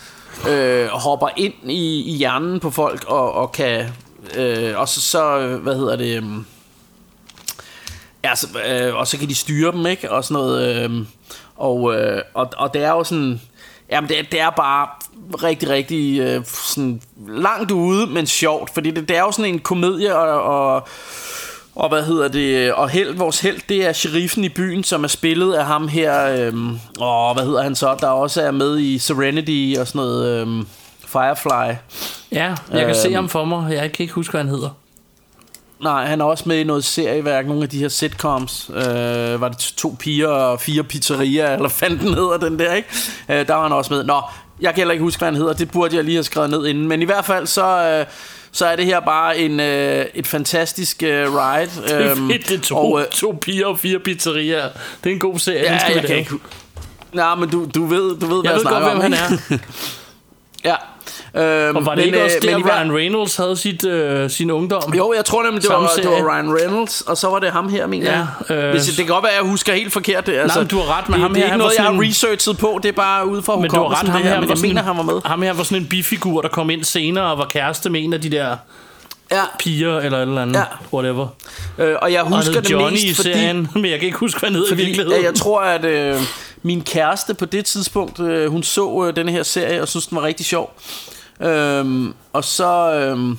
øh, 0.49 0.87
hopper 0.87 1.27
ind 1.37 1.53
i, 1.63 2.03
i 2.03 2.15
hjernen 2.17 2.59
på 2.59 2.71
folk 2.71 3.03
og, 3.07 3.33
og 3.33 3.51
kan... 3.51 3.89
Øh, 4.35 4.79
og 4.79 4.87
så, 4.89 5.01
så, 5.01 5.47
hvad 5.61 5.75
hedder 5.75 5.95
det... 5.95 6.17
Øh, 6.17 6.23
ja, 8.23 8.35
så, 8.35 8.47
øh, 8.67 8.95
og 8.95 9.07
så 9.07 9.17
kan 9.17 9.29
de 9.29 9.35
styre 9.35 9.71
dem, 9.71 9.85
ikke? 9.85 10.11
Og 10.11 10.23
sådan 10.23 10.33
noget... 10.33 10.85
Øh, 10.85 11.05
og, 11.55 11.95
øh, 11.95 12.21
og, 12.33 12.49
og 12.57 12.73
det 12.73 12.83
er 12.83 12.89
jo 12.89 13.03
sådan... 13.03 13.41
Jamen, 13.91 14.09
det, 14.09 14.31
det 14.31 14.39
er 14.39 14.49
bare 14.49 14.87
rigtig, 15.43 15.69
rigtig 15.69 16.19
øh, 16.19 16.45
sådan 16.45 17.01
langt 17.27 17.71
ude, 17.71 18.07
men 18.07 18.27
sjovt. 18.27 18.73
Fordi 18.73 18.91
det, 18.91 19.09
det 19.09 19.17
er 19.17 19.21
jo 19.21 19.31
sådan 19.31 19.53
en 19.53 19.59
komedie, 19.59 20.15
og, 20.15 20.41
og, 20.43 20.87
og 21.79 21.89
hvad 21.89 22.03
hedder 22.03 22.27
det? 22.27 22.73
Og 22.73 22.89
held, 22.89 23.15
vores 23.15 23.39
held, 23.41 23.59
det 23.69 23.87
er 23.87 23.93
sheriffen 23.93 24.43
i 24.43 24.49
byen, 24.49 24.83
som 24.83 25.03
er 25.03 25.07
spillet 25.07 25.53
af 25.53 25.65
ham 25.65 25.87
her. 25.87 26.25
Øh, 26.25 26.53
og 26.99 27.33
hvad 27.33 27.43
hedder 27.45 27.63
han 27.63 27.75
så? 27.75 27.95
Der 28.01 28.07
også 28.07 28.41
er 28.41 28.51
med 28.51 28.79
i 28.79 28.97
Serenity 28.97 29.79
og 29.79 29.87
sådan 29.87 29.99
noget... 29.99 30.47
Øh, 30.47 30.63
Firefly. 31.07 31.75
Ja, 32.31 32.55
jeg 32.71 32.85
kan 32.85 32.95
se 32.95 33.07
Øhm. 33.07 33.15
ham 33.15 33.29
for 33.29 33.45
mig. 33.45 33.71
Jeg 33.73 33.91
kan 33.91 34.03
ikke 34.03 34.13
huske, 34.13 34.31
hvad 34.31 34.41
han 34.41 34.49
hedder. 34.49 34.69
Nej, 35.83 36.05
han 36.05 36.21
er 36.21 36.25
også 36.25 36.43
med 36.47 36.57
i 36.59 36.63
noget 36.63 36.83
serieværk, 36.83 37.47
nogle 37.47 37.63
af 37.63 37.69
de 37.69 37.77
her 37.79 37.87
sitcoms. 37.87 38.71
Øh, 38.75 39.41
var 39.41 39.47
det 39.49 39.57
to 39.57 39.95
piger 39.99 40.27
og 40.27 40.59
fire 40.59 40.83
pizzerier, 40.83 41.49
eller 41.55 41.69
fanden 41.69 42.13
hedder 42.13 42.37
den 42.37 42.59
der, 42.59 42.73
ikke? 42.73 42.89
Øh, 43.29 43.47
der 43.47 43.53
var 43.53 43.63
han 43.63 43.71
også 43.71 43.93
med. 43.93 44.03
Nå, 44.03 44.21
jeg 44.61 44.69
kan 44.69 44.77
heller 44.77 44.91
ikke 44.91 45.03
huske, 45.03 45.19
hvad 45.19 45.27
han 45.27 45.35
hedder. 45.35 45.53
Det 45.53 45.71
burde 45.71 45.95
jeg 45.95 46.03
lige 46.03 46.15
have 46.15 46.23
skrevet 46.23 46.49
ned 46.49 46.65
inden. 46.67 46.87
Men 46.87 47.01
i 47.01 47.05
hvert 47.05 47.25
fald, 47.25 47.47
så, 47.47 47.65
øh, 47.65 48.05
så 48.51 48.65
er 48.65 48.75
det 48.75 48.85
her 48.85 48.99
bare 48.99 49.37
en, 49.37 49.59
øh, 49.59 50.05
et 50.13 50.27
fantastisk 50.27 51.03
øh, 51.03 51.35
ride. 51.35 51.69
Det 51.87 51.91
er 52.05 52.11
Øhm, 52.11 52.29
fedt, 52.29 52.49
det 52.49 52.57
er 52.57 52.61
to, 52.61 52.75
og, 52.77 52.99
øh, 53.01 53.07
to 53.07 53.37
piger 53.41 53.65
og 53.65 53.79
fire 53.79 53.99
pizzerier. 53.99 54.69
Det 55.03 55.09
er 55.09 55.13
en 55.13 55.19
god 55.19 55.39
serie. 55.39 55.61
Ja, 55.63 55.71
jeg 55.95 56.03
kan 56.07 56.17
ikke 56.17 56.31
Nej, 57.13 57.35
men 57.35 57.49
du, 57.49 57.67
du 57.75 57.85
ved, 57.85 58.19
du 58.19 58.25
ved 58.25 58.41
hvad 58.41 58.51
Jeg 58.51 58.53
ved 58.53 58.61
snakker 58.61 58.79
godt, 58.79 59.01
hvem 59.01 59.13
om, 59.13 59.19
han 59.19 59.33
ikke? 59.51 59.63
ja. 60.69 60.75
Øhm, 61.35 61.75
Og 61.75 61.85
var 61.85 61.95
det 61.95 61.97
men, 61.97 62.05
ikke 62.05 62.23
også 62.23 62.35
øh, 62.37 62.41
men 62.51 62.59
i 62.59 62.61
der, 62.61 62.67
hver- 62.67 62.79
Ryan 62.79 62.95
Reynolds 62.95 63.35
havde 63.35 63.57
sit, 63.57 63.85
øh, 63.85 64.29
sin 64.29 64.51
ungdom? 64.51 64.93
Jo, 64.93 65.13
jeg 65.15 65.25
tror 65.25 65.43
nemlig, 65.43 65.61
det 65.61 65.69
var, 65.69 65.91
det 65.95 66.05
var 66.09 66.33
Ryan 66.35 66.55
Reynolds, 66.55 67.01
og 67.01 67.17
så 67.17 67.27
var 67.29 67.39
det 67.39 67.51
ham 67.51 67.69
her, 67.69 67.87
mener 67.87 68.11
Ja, 68.11 68.25
jeg. 68.49 68.63
øh, 68.65 68.71
Hvis, 68.71 68.85
det 68.85 68.95
kan 68.95 69.05
godt 69.07 69.23
være, 69.23 69.31
at 69.31 69.37
jeg 69.41 69.49
husker 69.49 69.73
helt 69.73 69.93
forkert. 69.93 70.25
Det, 70.25 70.33
altså, 70.37 70.59
men 70.59 70.67
du 70.67 70.77
har 70.79 70.97
ret 70.97 71.09
med 71.09 71.13
det, 71.15 71.21
ham 71.21 71.33
det 71.33 71.41
er 71.43 71.45
her, 71.47 71.53
ikke 71.53 71.57
noget, 71.57 71.73
jeg 71.77 71.85
har 71.85 72.01
researchet 72.01 72.57
på. 72.57 72.79
Det 72.83 72.89
er 72.89 72.93
bare 72.93 73.27
ud 73.27 73.41
fra 73.41 73.55
Men 73.55 73.69
du 73.69 73.75
har 73.75 73.99
ret, 74.01 74.07
ham 74.09 74.21
her, 74.21 74.29
her, 74.29 74.39
men 74.39 74.49
jeg 74.49 74.57
mener, 74.61 74.83
han 74.83 74.97
var 74.97 75.03
med. 75.03 75.21
Ham 75.25 75.41
her 75.41 75.53
var 75.53 75.63
sådan 75.63 75.77
en 75.77 75.87
bifigur, 75.87 76.41
der 76.41 76.49
kom 76.49 76.69
ind 76.69 76.83
senere 76.83 77.25
og 77.31 77.37
var 77.37 77.45
kæreste 77.45 77.89
med 77.89 78.03
en 78.03 78.13
af 78.13 78.21
de 78.21 78.29
der 78.29 78.55
ja. 79.31 79.41
piger 79.59 79.97
eller 79.99 80.17
et 80.17 80.21
eller 80.21 80.41
andet. 80.41 80.55
Ja. 80.55 80.63
Whatever. 80.93 81.27
Øh, 81.77 81.95
og 82.01 82.11
jeg 82.13 82.21
Og 82.21 82.35
husker 82.37 82.53
hed 82.53 82.61
det 82.61 82.71
Johnny 82.71 82.91
mest, 82.91 83.15
fordi, 83.15 83.33
serien, 83.33 83.67
men 83.75 83.85
jeg 83.85 83.99
kan 83.99 84.05
ikke 84.05 84.17
huske, 84.17 84.39
hvad 84.39 84.49
han 84.49 84.59
i 84.71 84.75
virkeligheden. 84.75 85.19
ja, 85.21 85.25
jeg 85.25 85.35
tror, 85.35 85.61
at 85.61 85.85
øh, 85.85 86.15
min 86.63 86.81
kæreste 86.81 87.33
på 87.33 87.45
det 87.45 87.65
tidspunkt, 87.65 88.19
øh, 88.19 88.51
hun 88.51 88.63
så 88.63 89.05
øh, 89.07 89.15
denne 89.15 89.31
her 89.31 89.43
serie, 89.43 89.81
og 89.81 89.87
synes, 89.87 90.07
den 90.07 90.15
var 90.15 90.23
rigtig 90.23 90.45
sjov. 90.45 90.73
Øhm, 91.41 92.13
og 92.33 92.43
så... 92.43 92.93
Øhm, 92.93 93.37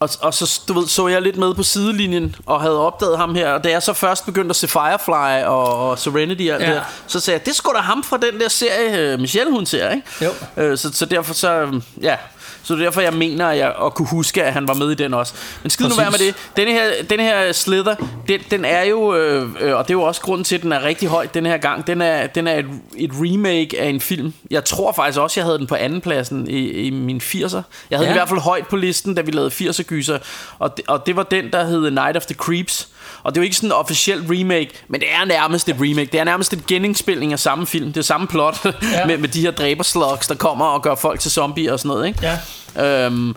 og, 0.00 0.08
og 0.20 0.34
så, 0.34 0.60
du 0.68 0.72
ved, 0.72 0.86
så 0.88 1.08
jeg 1.08 1.22
lidt 1.22 1.36
med 1.36 1.54
på 1.54 1.62
sidelinjen 1.62 2.36
Og 2.46 2.60
havde 2.60 2.78
opdaget 2.86 3.18
ham 3.18 3.34
her 3.34 3.52
Og 3.52 3.64
da 3.64 3.68
jeg 3.70 3.82
så 3.82 3.92
først 3.92 4.26
begyndte 4.26 4.50
at 4.50 4.56
se 4.56 4.68
Firefly 4.68 5.44
Og, 5.46 5.88
og 5.90 5.98
Serenity 5.98 6.42
og 6.42 6.54
alt 6.54 6.62
Ja. 6.62 6.66
det 6.66 6.74
der, 6.74 6.82
Så 7.06 7.20
sagde 7.20 7.38
jeg, 7.38 7.46
det 7.46 7.54
skulle 7.56 7.76
da 7.76 7.82
ham 7.82 8.04
fra 8.04 8.16
den 8.16 8.40
der 8.40 8.48
serie 8.48 8.98
øh, 9.12 9.20
Michelle 9.20 9.52
hun 9.52 9.66
ser, 9.66 9.90
ikke? 9.90 10.06
Jo. 10.22 10.62
Øh, 10.62 10.78
så, 10.78 10.90
så 10.92 11.04
derfor 11.06 11.34
så, 11.34 11.80
ja 12.02 12.16
så 12.62 12.74
det 12.74 12.80
er 12.80 12.84
derfor 12.84 13.00
jeg 13.00 13.12
mener 13.12 13.46
at 13.46 13.58
jeg 13.58 13.74
at 13.84 13.94
kunne 13.94 14.08
huske 14.08 14.44
At 14.44 14.52
han 14.52 14.68
var 14.68 14.74
med 14.74 14.90
i 14.90 14.94
den 14.94 15.14
også 15.14 15.34
Men 15.62 15.70
skid 15.70 15.88
nu 15.88 15.94
være 15.94 16.10
med 16.10 16.18
det 16.18 16.34
Denne 16.56 16.72
her, 16.72 16.82
den 17.10 17.20
her 17.20 17.52
Slither 17.52 17.94
den, 18.28 18.40
den 18.50 18.64
er 18.64 18.82
jo 18.82 19.14
øh, 19.14 19.48
øh, 19.60 19.74
Og 19.76 19.84
det 19.88 19.90
er 19.90 19.98
jo 19.98 20.02
også 20.02 20.20
grunden 20.20 20.44
til 20.44 20.54
at 20.56 20.62
den 20.62 20.72
er 20.72 20.82
rigtig 20.84 21.08
høj 21.08 21.26
Den 21.34 21.46
her 21.46 21.56
gang 21.58 21.86
Den 21.86 22.02
er, 22.02 22.26
den 22.26 22.46
er 22.46 22.54
et, 22.58 22.66
et 22.96 23.10
remake 23.14 23.80
af 23.80 23.86
en 23.88 24.00
film 24.00 24.32
Jeg 24.50 24.64
tror 24.64 24.92
faktisk 24.92 25.18
også 25.18 25.40
jeg 25.40 25.44
havde 25.44 25.58
den 25.58 25.66
på 25.66 25.74
anden 25.74 26.00
pladsen 26.00 26.48
I, 26.48 26.68
i 26.70 26.90
mine 26.90 27.20
80'er 27.20 27.34
Jeg 27.36 27.42
havde. 27.48 27.62
Ja. 27.90 27.98
den 27.98 28.08
i 28.08 28.12
hvert 28.12 28.28
fald 28.28 28.40
højt 28.40 28.66
på 28.68 28.76
listen 28.76 29.14
Da 29.14 29.20
vi 29.22 29.30
lavede 29.30 29.50
80'er 29.50 29.82
gyser 29.88 30.18
og 30.58 30.76
det, 30.76 30.84
og 30.88 31.06
det 31.06 31.16
var 31.16 31.22
den 31.22 31.52
der 31.52 31.64
hed 31.64 31.90
Night 31.90 32.16
of 32.16 32.26
the 32.26 32.34
Creeps 32.34 32.88
og 33.22 33.34
det 33.34 33.38
er 33.38 33.42
jo 33.42 33.44
ikke 33.44 33.56
sådan 33.56 33.68
en 33.68 33.72
officiel 33.72 34.20
remake 34.30 34.70
Men 34.88 35.00
det 35.00 35.12
er 35.12 35.24
nærmest 35.24 35.68
et 35.68 35.76
remake 35.80 36.08
Det 36.12 36.20
er 36.20 36.24
nærmest 36.24 36.52
en 36.52 36.64
genindspilning 36.68 37.32
af 37.32 37.38
samme 37.38 37.66
film 37.66 37.92
Det 37.92 37.96
er 37.96 38.04
samme 38.04 38.26
plot 38.26 38.64
ja. 38.64 39.06
Med, 39.06 39.18
med 39.18 39.28
de 39.28 39.40
her 39.40 39.50
dræberslugs 39.50 40.26
Der 40.26 40.34
kommer 40.34 40.64
og 40.64 40.82
gør 40.82 40.94
folk 40.94 41.20
til 41.20 41.30
zombier 41.30 41.72
og 41.72 41.78
sådan 41.78 41.88
noget 41.88 42.06
ikke? 42.06 42.38
Ja. 42.76 43.06
Øhm, 43.06 43.36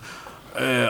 øh, 0.60 0.86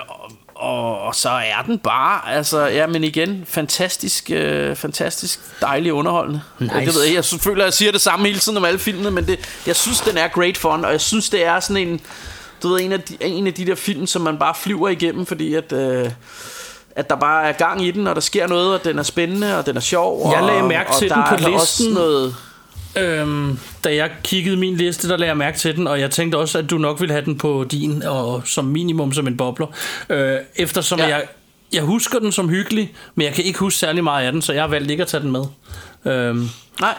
og, 0.54 1.00
og, 1.00 1.14
så 1.14 1.28
er 1.28 1.62
den 1.66 1.78
bare 1.78 2.34
Altså 2.34 2.66
ja 2.66 2.86
men 2.86 3.04
igen 3.04 3.44
Fantastisk 3.48 4.30
øh, 4.30 4.76
Fantastisk 4.76 5.40
dejlig 5.60 5.92
underholdende 5.92 6.40
Nice. 6.58 6.74
Det 6.74 6.94
ved 6.94 7.02
jeg 7.02 7.14
Jeg 7.14 7.24
føler 7.24 7.62
at 7.62 7.66
jeg 7.66 7.72
siger 7.72 7.92
det 7.92 8.00
samme 8.00 8.26
hele 8.26 8.38
tiden 8.38 8.58
om 8.58 8.64
alle 8.64 8.78
filmene 8.78 9.10
Men 9.10 9.26
det, 9.26 9.60
jeg 9.66 9.76
synes 9.76 10.00
den 10.00 10.18
er 10.18 10.28
great 10.28 10.56
fun 10.56 10.84
Og 10.84 10.92
jeg 10.92 11.00
synes 11.00 11.30
det 11.30 11.44
er 11.44 11.60
sådan 11.60 11.88
en 11.88 12.00
Du 12.62 12.68
ved 12.68 12.80
en 12.80 12.92
af 12.92 13.00
de, 13.00 13.16
en 13.20 13.46
af 13.46 13.54
de 13.54 13.66
der 13.66 13.74
film 13.74 14.06
Som 14.06 14.22
man 14.22 14.38
bare 14.38 14.54
flyver 14.54 14.88
igennem 14.88 15.26
Fordi 15.26 15.54
at 15.54 15.72
øh, 15.72 16.10
at 16.96 17.10
der 17.10 17.16
bare 17.16 17.44
er 17.44 17.52
gang 17.52 17.84
i 17.84 17.90
den, 17.90 18.06
og 18.06 18.14
der 18.14 18.20
sker 18.20 18.46
noget, 18.46 18.74
og 18.74 18.84
den 18.84 18.98
er 18.98 19.02
spændende, 19.02 19.58
og 19.58 19.66
den 19.66 19.76
er 19.76 19.80
sjov. 19.80 20.30
Jeg 20.32 20.40
og, 20.40 20.46
lagde 20.46 20.62
mærke 20.62 20.90
og 20.90 20.98
til 20.98 21.08
der 21.08 21.14
den 21.14 21.24
på 21.24 21.52
også 21.52 21.82
listen. 21.82 21.94
noget... 21.94 22.34
Øhm, 22.96 23.58
da 23.84 23.94
jeg 23.94 24.10
kiggede 24.24 24.56
min 24.56 24.76
liste, 24.76 25.08
der 25.08 25.16
lagde 25.16 25.28
jeg 25.28 25.36
mærke 25.36 25.58
til 25.58 25.76
den, 25.76 25.86
og 25.86 26.00
jeg 26.00 26.10
tænkte 26.10 26.36
også, 26.36 26.58
at 26.58 26.70
du 26.70 26.78
nok 26.78 27.00
ville 27.00 27.12
have 27.12 27.24
den 27.24 27.38
på 27.38 27.64
din, 27.70 28.02
og 28.02 28.42
som 28.44 28.64
minimum 28.64 29.12
som 29.12 29.26
en 29.26 29.36
bobler. 29.36 29.66
Øh, 30.08 30.36
eftersom 30.56 30.98
ja. 30.98 31.06
jeg, 31.06 31.24
jeg 31.72 31.82
husker 31.82 32.18
den 32.18 32.32
som 32.32 32.48
hyggelig, 32.48 32.92
men 33.14 33.24
jeg 33.26 33.34
kan 33.34 33.44
ikke 33.44 33.58
huske 33.58 33.78
særlig 33.78 34.04
meget 34.04 34.26
af 34.26 34.32
den, 34.32 34.42
så 34.42 34.52
jeg 34.52 34.62
har 34.62 34.68
valgt 34.68 34.90
ikke 34.90 35.02
at 35.02 35.08
tage 35.08 35.22
den 35.22 35.32
med. 35.32 35.44
Øhm, 36.04 36.48
Nej, 36.80 36.94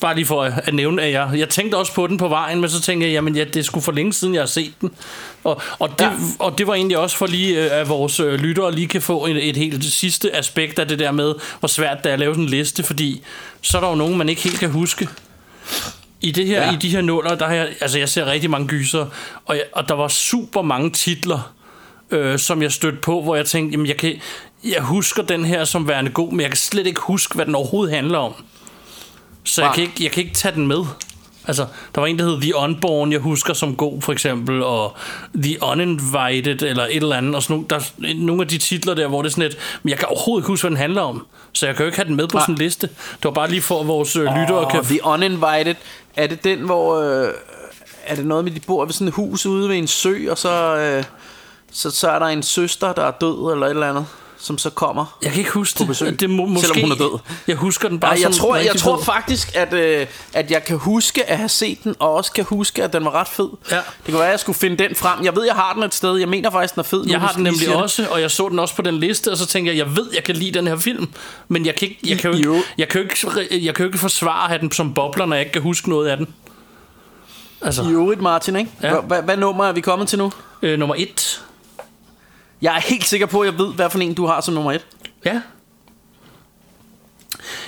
bare 0.00 0.14
lige 0.14 0.26
for 0.26 0.42
at, 0.42 0.74
nævne, 0.74 1.02
at 1.02 1.12
jeg, 1.12 1.30
jeg 1.36 1.48
tænkte 1.48 1.76
også 1.76 1.94
på 1.94 2.06
den 2.06 2.16
på 2.16 2.28
vejen, 2.28 2.60
men 2.60 2.70
så 2.70 2.80
tænkte 2.80 3.06
jeg, 3.06 3.12
jamen 3.12 3.36
ja, 3.36 3.44
det 3.44 3.64
sgu 3.64 3.80
for 3.80 3.92
længe 3.92 4.12
siden, 4.12 4.34
jeg 4.34 4.42
har 4.42 4.46
set 4.46 4.72
den. 4.80 4.90
Og, 5.44 5.62
og, 5.78 5.90
det, 5.98 6.04
Ja. 6.04 6.10
og 6.38 6.58
det 6.58 6.66
var 6.66 6.74
egentlig 6.74 6.98
også 6.98 7.16
for 7.16 7.26
lige, 7.26 7.64
øh, 7.64 7.80
at 7.80 7.88
vores 7.88 8.20
øh, 8.20 8.34
lyttere 8.34 8.72
lige 8.74 8.88
kan 8.88 9.02
få 9.02 9.26
et, 9.26 9.48
et 9.48 9.56
helt 9.56 9.84
sidste 9.84 10.36
aspekt 10.36 10.78
af 10.78 10.88
det 10.88 10.98
der 10.98 11.10
med, 11.10 11.34
hvor 11.58 11.66
svært 11.68 12.04
det 12.04 12.10
er 12.10 12.12
at 12.12 12.18
lave 12.18 12.34
sådan 12.34 12.44
en 12.44 12.50
liste, 12.50 12.82
fordi 12.82 13.22
så 13.62 13.76
er 13.76 13.80
der 13.82 13.88
jo 13.88 13.94
nogen, 13.94 14.18
man 14.18 14.28
ikke 14.28 14.42
helt 14.42 14.58
kan 14.58 14.70
huske. 14.70 15.08
I, 16.20 16.30
det 16.30 16.46
her, 16.46 16.62
ja. 16.62 16.72
I 16.72 16.76
de 16.76 16.88
her 16.88 17.00
nuller, 17.00 17.34
der 17.34 17.46
har 17.46 17.54
jeg, 17.54 17.68
altså 17.80 17.98
jeg 17.98 18.08
ser 18.08 18.26
rigtig 18.26 18.50
mange 18.50 18.68
gyser, 18.68 19.06
og, 19.46 19.56
jeg, 19.56 19.64
og 19.72 19.88
der 19.88 19.94
var 19.94 20.08
super 20.08 20.62
mange 20.62 20.90
titler, 20.90 21.52
øh, 22.10 22.38
som 22.38 22.62
jeg 22.62 22.72
stødte 22.72 22.98
på, 22.98 23.22
hvor 23.22 23.36
jeg 23.36 23.46
tænkte, 23.46 23.72
jamen 23.72 23.86
jeg, 23.86 23.96
kan, 23.96 24.20
jeg 24.64 24.82
husker 24.82 25.22
den 25.22 25.44
her 25.44 25.64
som 25.64 25.88
værende 25.88 26.10
god, 26.10 26.30
men 26.32 26.40
jeg 26.40 26.50
kan 26.50 26.56
slet 26.56 26.86
ikke 26.86 27.00
huske, 27.00 27.34
hvad 27.34 27.46
den 27.46 27.54
overhovedet 27.54 27.94
handler 27.94 28.18
om. 28.18 28.34
Så 29.48 29.62
jeg 29.62 29.72
kan, 29.74 29.82
ikke, 29.82 29.94
jeg 30.00 30.10
kan 30.10 30.22
ikke 30.22 30.34
tage 30.34 30.54
den 30.54 30.66
med. 30.66 30.84
Altså, 31.46 31.66
der 31.94 32.00
var 32.00 32.06
en, 32.06 32.18
der 32.18 32.24
hed 32.24 32.40
The 32.40 32.56
Unborn, 32.56 33.12
jeg 33.12 33.20
husker 33.20 33.54
som 33.54 33.76
god, 33.76 34.02
for 34.02 34.12
eksempel, 34.12 34.62
og 34.62 34.96
The 35.42 35.56
Uninvited, 35.62 36.62
eller 36.62 36.84
et 36.84 36.96
eller 36.96 37.16
andet, 37.16 37.34
og 37.34 37.42
sådan 37.42 37.54
nogle, 37.54 37.66
der 37.70 37.76
er 37.76 38.14
nogle 38.14 38.42
af 38.42 38.48
de 38.48 38.58
titler 38.58 38.94
der, 38.94 39.08
hvor 39.08 39.22
det 39.22 39.28
er 39.28 39.30
sådan 39.30 39.50
et, 39.50 39.58
men 39.82 39.90
jeg 39.90 39.98
kan 39.98 40.08
overhovedet 40.08 40.42
ikke 40.42 40.48
huske, 40.48 40.62
hvad 40.62 40.70
den 40.70 40.78
handler 40.78 41.02
om. 41.02 41.26
Så 41.52 41.66
jeg 41.66 41.76
kan 41.76 41.84
jo 41.84 41.86
ikke 41.86 41.98
have 41.98 42.08
den 42.08 42.16
med 42.16 42.28
på 42.28 42.36
Nej. 42.36 42.42
sådan 42.42 42.54
en 42.54 42.58
liste. 42.58 42.86
Det 42.86 43.24
var 43.24 43.30
bare 43.30 43.50
lige 43.50 43.62
for, 43.62 43.80
at 43.80 43.86
vores 43.86 44.16
øh, 44.16 44.22
lyttere 44.22 44.66
oh, 44.66 44.70
kan... 44.70 44.84
The 44.84 45.00
Uninvited. 45.04 45.74
Er 46.16 46.26
det 46.26 46.44
den, 46.44 46.58
hvor... 46.58 47.00
Øh, 47.00 47.28
er 48.06 48.14
det 48.14 48.26
noget 48.26 48.44
med, 48.44 48.52
de 48.52 48.60
bor 48.60 48.84
ved 48.84 48.92
sådan 48.92 49.08
et 49.08 49.14
hus 49.14 49.46
ude 49.46 49.68
ved 49.68 49.76
en 49.76 49.86
sø, 49.86 50.30
og 50.30 50.38
så, 50.38 50.76
øh, 50.76 51.04
så, 51.72 51.90
så 51.90 52.10
er 52.10 52.18
der 52.18 52.26
en 52.26 52.42
søster, 52.42 52.92
der 52.92 53.04
er 53.04 53.10
død, 53.10 53.52
eller 53.52 53.66
et 53.66 53.70
eller 53.70 53.88
andet, 53.88 54.06
som 54.40 54.58
så 54.58 54.70
kommer? 54.70 55.18
Jeg 55.22 55.30
kan 55.30 55.38
ikke 55.38 55.50
huske 55.50 55.76
På 55.76 55.80
det. 55.82 55.88
besøg, 55.88 56.20
det 56.20 56.30
må, 56.30 56.46
måske, 56.46 56.66
selvom 56.66 56.82
hun 56.82 56.92
er 56.92 56.96
død. 56.96 57.18
Jeg 57.46 57.56
husker 57.56 57.88
den 57.88 58.00
bare 58.00 58.14
Nej, 58.14 58.22
jeg 58.24 58.34
som 58.34 58.40
tror, 58.40 58.56
jeg 58.56 58.76
tror 58.76 58.96
fed. 58.96 59.04
faktisk, 59.04 59.56
at, 59.56 59.72
øh, 59.72 60.06
at 60.34 60.50
jeg 60.50 60.64
kan 60.64 60.76
huske 60.78 61.30
at 61.30 61.36
have 61.36 61.48
set 61.48 61.84
den, 61.84 61.94
og 61.98 62.14
også 62.14 62.32
kan 62.32 62.44
huske, 62.44 62.84
at 62.84 62.92
den 62.92 63.04
var 63.04 63.10
ret 63.14 63.28
fed. 63.28 63.48
Ja. 63.70 63.76
Det 63.76 63.84
kan 64.04 64.14
være, 64.14 64.24
at 64.24 64.30
jeg 64.30 64.40
skulle 64.40 64.58
finde 64.58 64.76
den 64.76 64.94
frem. 64.94 65.24
Jeg 65.24 65.36
ved, 65.36 65.44
jeg 65.44 65.54
har 65.54 65.72
den 65.74 65.82
et 65.82 65.94
sted. 65.94 66.16
Jeg 66.16 66.28
mener 66.28 66.50
faktisk, 66.50 66.74
den 66.74 66.80
er 66.80 66.84
fed. 66.84 67.04
nu, 67.04 67.10
Jeg 67.12 67.20
har 67.20 67.26
hvis 67.28 67.34
den 67.34 67.44
nemlig 67.44 67.66
det. 67.66 67.74
også, 67.76 68.06
og 68.10 68.20
jeg 68.20 68.30
så 68.30 68.48
den 68.48 68.58
også 68.58 68.74
på 68.76 68.82
den 68.82 68.98
liste, 69.00 69.30
og 69.32 69.36
så 69.38 69.46
tænkte 69.46 69.70
jeg, 69.72 69.78
jeg 69.78 69.96
ved, 69.96 70.06
jeg 70.14 70.24
kan 70.24 70.34
lide 70.36 70.50
den 70.58 70.66
her 70.66 70.76
film, 70.76 71.08
men 71.48 71.66
jeg 71.66 71.74
kan, 71.76 71.88
ikke, 71.88 72.00
jeg 72.08 72.18
kan, 72.18 72.34
jo, 72.34 72.54
ikke, 72.54 72.66
jeg 72.78 72.88
kan, 72.88 73.00
jo, 73.24 73.38
ikke, 73.40 73.64
jeg 73.64 73.74
kan 73.74 73.82
jo 73.84 73.88
ikke 73.88 73.98
forsvare 73.98 74.42
at 74.44 74.48
have 74.48 74.60
den 74.60 74.72
som 74.72 74.94
bobler, 74.94 75.26
når 75.26 75.36
jeg 75.36 75.40
ikke 75.44 75.52
kan 75.52 75.62
huske 75.62 75.88
noget 75.88 76.08
af 76.08 76.16
den. 76.16 76.26
Altså, 77.62 77.82
I 77.82 77.90
øvrigt, 77.90 78.20
Martin, 78.22 78.56
ikke? 78.56 78.70
Ja. 78.82 79.00
Hvad, 79.00 79.36
nummer 79.36 79.64
er 79.64 79.72
vi 79.72 79.80
kommet 79.80 80.08
til 80.08 80.18
nu? 80.18 80.32
øh, 80.62 80.78
nummer 80.78 80.94
et. 80.98 81.42
Jeg 82.62 82.76
er 82.76 82.80
helt 82.80 83.04
sikker 83.08 83.26
på, 83.26 83.40
at 83.40 83.46
jeg 83.52 83.58
ved, 83.58 83.74
hvad 83.74 83.90
for 83.90 83.98
en 83.98 84.14
du 84.14 84.26
har 84.26 84.40
som 84.40 84.54
nummer 84.54 84.72
et. 84.72 84.86
Ja. 85.24 85.32
Må 85.32 85.40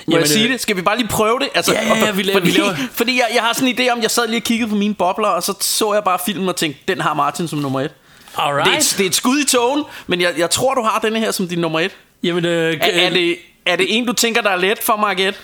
Jamen, 0.07 0.19
jeg 0.19 0.27
sige 0.27 0.45
øh, 0.45 0.51
det? 0.51 0.61
Skal 0.61 0.75
vi 0.75 0.81
bare 0.81 0.97
lige 0.97 1.07
prøve 1.07 1.39
det? 1.39 1.49
Altså, 1.55 1.73
Ja, 1.73 1.87
ja, 1.87 2.05
ja, 2.05 2.11
vi 2.11 2.23
laver- 2.23 2.39
fordi, 2.39 2.51
vi 2.51 2.57
laver- 2.57 2.75
fordi 2.93 3.15
jeg, 3.15 3.27
jeg 3.33 3.41
har 3.43 3.53
sådan 3.53 3.67
en 3.67 3.79
idé 3.79 3.89
om, 3.91 4.01
jeg 4.01 4.11
sad 4.11 4.27
lige 4.27 4.39
og 4.39 4.43
kiggede 4.43 4.69
på 4.69 4.75
mine 4.75 4.93
bobler, 4.93 5.27
og 5.27 5.43
så 5.43 5.53
så 5.59 5.93
jeg 5.93 6.03
bare 6.03 6.19
filmen 6.25 6.49
og 6.49 6.55
tænkte, 6.55 6.81
den 6.87 7.01
har 7.01 7.13
Martin 7.13 7.47
som 7.47 7.59
nummer 7.59 7.81
et. 7.81 7.91
Alright. 8.37 8.65
Det 8.65 8.73
er, 8.73 8.77
et, 8.77 8.95
det 8.97 9.03
er 9.03 9.07
et 9.09 9.15
skud 9.15 9.39
i 9.39 9.45
togen, 9.45 9.83
men 10.07 10.21
jeg, 10.21 10.33
jeg 10.37 10.49
tror, 10.49 10.73
du 10.73 10.81
har 10.81 10.99
denne 10.99 11.19
her 11.19 11.31
som 11.31 11.47
din 11.47 11.59
nummer 11.59 11.79
et. 11.79 11.91
Jamen, 12.23 12.45
øh, 12.45 12.73
Er, 12.81 13.05
er, 13.05 13.09
det, 13.09 13.37
er 13.65 13.75
det 13.75 13.85
en, 13.97 14.05
du 14.05 14.13
tænker, 14.13 14.41
der 14.41 14.49
er 14.49 14.55
let 14.55 14.79
for 14.83 14.95
mig 14.95 15.11
at 15.11 15.17
gætte? 15.17 15.39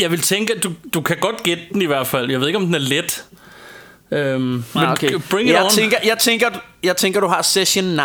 Jeg 0.00 0.10
vil 0.10 0.20
tænke, 0.20 0.54
at 0.54 0.62
du, 0.62 0.72
du 0.94 1.00
kan 1.00 1.16
godt 1.20 1.42
gætte 1.42 1.62
den 1.72 1.82
i 1.82 1.86
hvert 1.86 2.06
fald. 2.06 2.30
Jeg 2.30 2.40
ved 2.40 2.46
ikke, 2.46 2.56
om 2.58 2.64
den 2.64 2.74
er 2.74 2.78
let. 2.78 3.24
Øhm, 4.12 4.40
men 4.40 4.64
Ah, 4.74 4.92
okay. 4.92 5.10
bring 5.30 5.48
it 5.48 5.54
jeg 5.54 5.64
on. 5.64 5.70
Tænker, 5.70 5.96
jeg, 6.04 6.18
tænker, 6.18 6.50
jeg 6.82 6.96
tænker, 6.96 7.20
du 7.20 7.26
har 7.26 7.42
Session 7.42 7.84
9. 7.84 7.96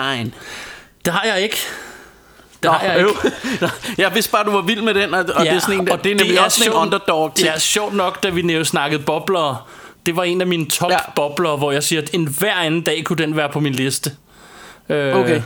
Det 1.06 1.14
har 1.14 1.24
jeg 1.26 1.42
ikke. 1.42 1.58
Det 2.64 2.72
har 2.72 2.82
jeg 2.86 2.98
ikke. 2.98 3.10
øv. 3.62 3.70
jeg 3.98 4.14
vidste 4.16 4.32
bare, 4.32 4.44
du 4.46 4.52
var 4.52 4.62
vild 4.62 4.82
med 4.82 4.94
den, 4.94 5.14
og, 5.14 5.20
og 5.36 5.46
det 5.46 5.54
er 5.54 5.60
sådan 5.60 5.80
en, 5.80 5.92
og 5.92 6.04
det 6.04 6.12
er 6.12 6.16
nemlig 6.16 6.40
også 6.46 6.58
sådan 6.58 6.72
en 6.72 6.78
underdog 6.78 7.36
ting. 7.36 7.48
Det 7.48 7.56
er 7.56 7.60
sjovt 7.60 7.94
nok, 7.94 8.24
da 8.24 8.30
vi 8.30 8.42
nævnte 8.42 8.70
snakkede 8.70 9.04
bobler. 9.04 9.70
Det 10.06 10.16
var 10.16 10.24
en 10.24 10.42
af 10.42 10.48
mine 10.48 10.66
top 10.70 10.90
Ja. 10.92 10.96
ja. 10.96 11.12
bobler, 11.16 11.58
hvor 11.58 11.72
jeg 11.72 11.84
siger, 11.84 12.02
at 12.02 12.10
en 12.14 12.28
hver 12.40 12.54
anden 12.56 12.82
dag 12.82 13.04
kunne 13.04 13.18
den 13.18 13.36
være 13.36 13.50
på 13.50 13.60
min 13.60 13.74
liste. 13.74 14.12
Øh, 14.90 15.16
Okay. 15.16 15.42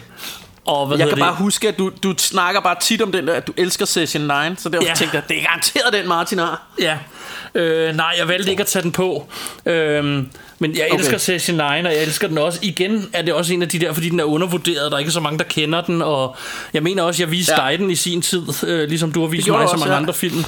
Og 0.66 0.88
hvad 0.88 0.98
Jeg 0.98 1.10
kan 1.10 1.18
bare 1.20 1.30
det? 1.30 1.38
huske, 1.38 1.68
at 1.68 1.78
du, 1.78 1.92
du 2.04 2.14
snakker 2.18 2.62
bare 2.62 2.76
tit 2.82 3.02
om 3.02 3.12
den 3.12 3.28
der, 3.28 3.34
at 3.34 3.48
du 3.48 3.54
elsker 3.58 3.86
Session 3.86 4.24
9, 4.24 4.28
så 4.58 4.70
derfor 4.70 4.88
Ja. 4.88 4.94
tænkte 4.94 5.16
jeg, 5.18 5.24
det 5.30 5.38
er 5.40 5.44
garanteret 5.44 5.94
den, 5.94 6.08
Martin 6.08 6.38
har. 6.40 6.62
Ja. 6.80 6.98
Øh, 7.56 7.96
nej, 7.96 8.16
jeg 8.18 8.28
valgte 8.28 8.52
ikke 8.52 8.62
at 8.62 8.68
tage 8.68 8.84
den 8.84 8.92
på. 8.92 9.28
Øhm, 9.66 10.30
men 10.60 10.76
jeg 10.76 10.88
Okay. 10.92 11.00
elsker 11.00 11.18
Session 11.18 11.58
9, 11.58 11.62
og 11.64 11.84
jeg 11.84 12.04
elsker 12.04 12.28
den 12.28 12.38
også. 12.38 12.60
Igen 12.62 13.10
er 13.14 13.22
det 13.22 13.34
også 13.34 13.54
en 13.54 13.62
af 13.62 13.70
de 13.70 13.80
der, 13.80 13.94
fordi 13.94 14.10
den 14.10 14.20
er 14.20 14.24
undervurderet. 14.24 14.92
Der 14.92 14.96
er 14.98 15.00
ikke 15.00 15.12
så 15.12 15.20
mange, 15.20 15.38
der 15.40 15.44
kender 15.46 15.82
den. 15.82 16.02
Og 16.02 16.36
jeg 16.74 16.84
mener 16.84 17.04
også, 17.04 17.24
jeg 17.24 17.32
viste 17.32 17.62
Ja. 17.62 17.70
dig 17.70 17.80
den 17.80 17.92
i 17.92 17.96
sin 17.96 18.22
tid, 18.22 18.44
øh, 18.68 18.90
ligesom 18.90 19.12
du 19.12 19.22
har 19.22 19.28
vist 19.28 19.48
mig 19.48 19.70
så 19.70 19.76
mange 19.78 19.92
ja. 19.94 19.98
andre 20.00 20.14
film. 20.14 20.44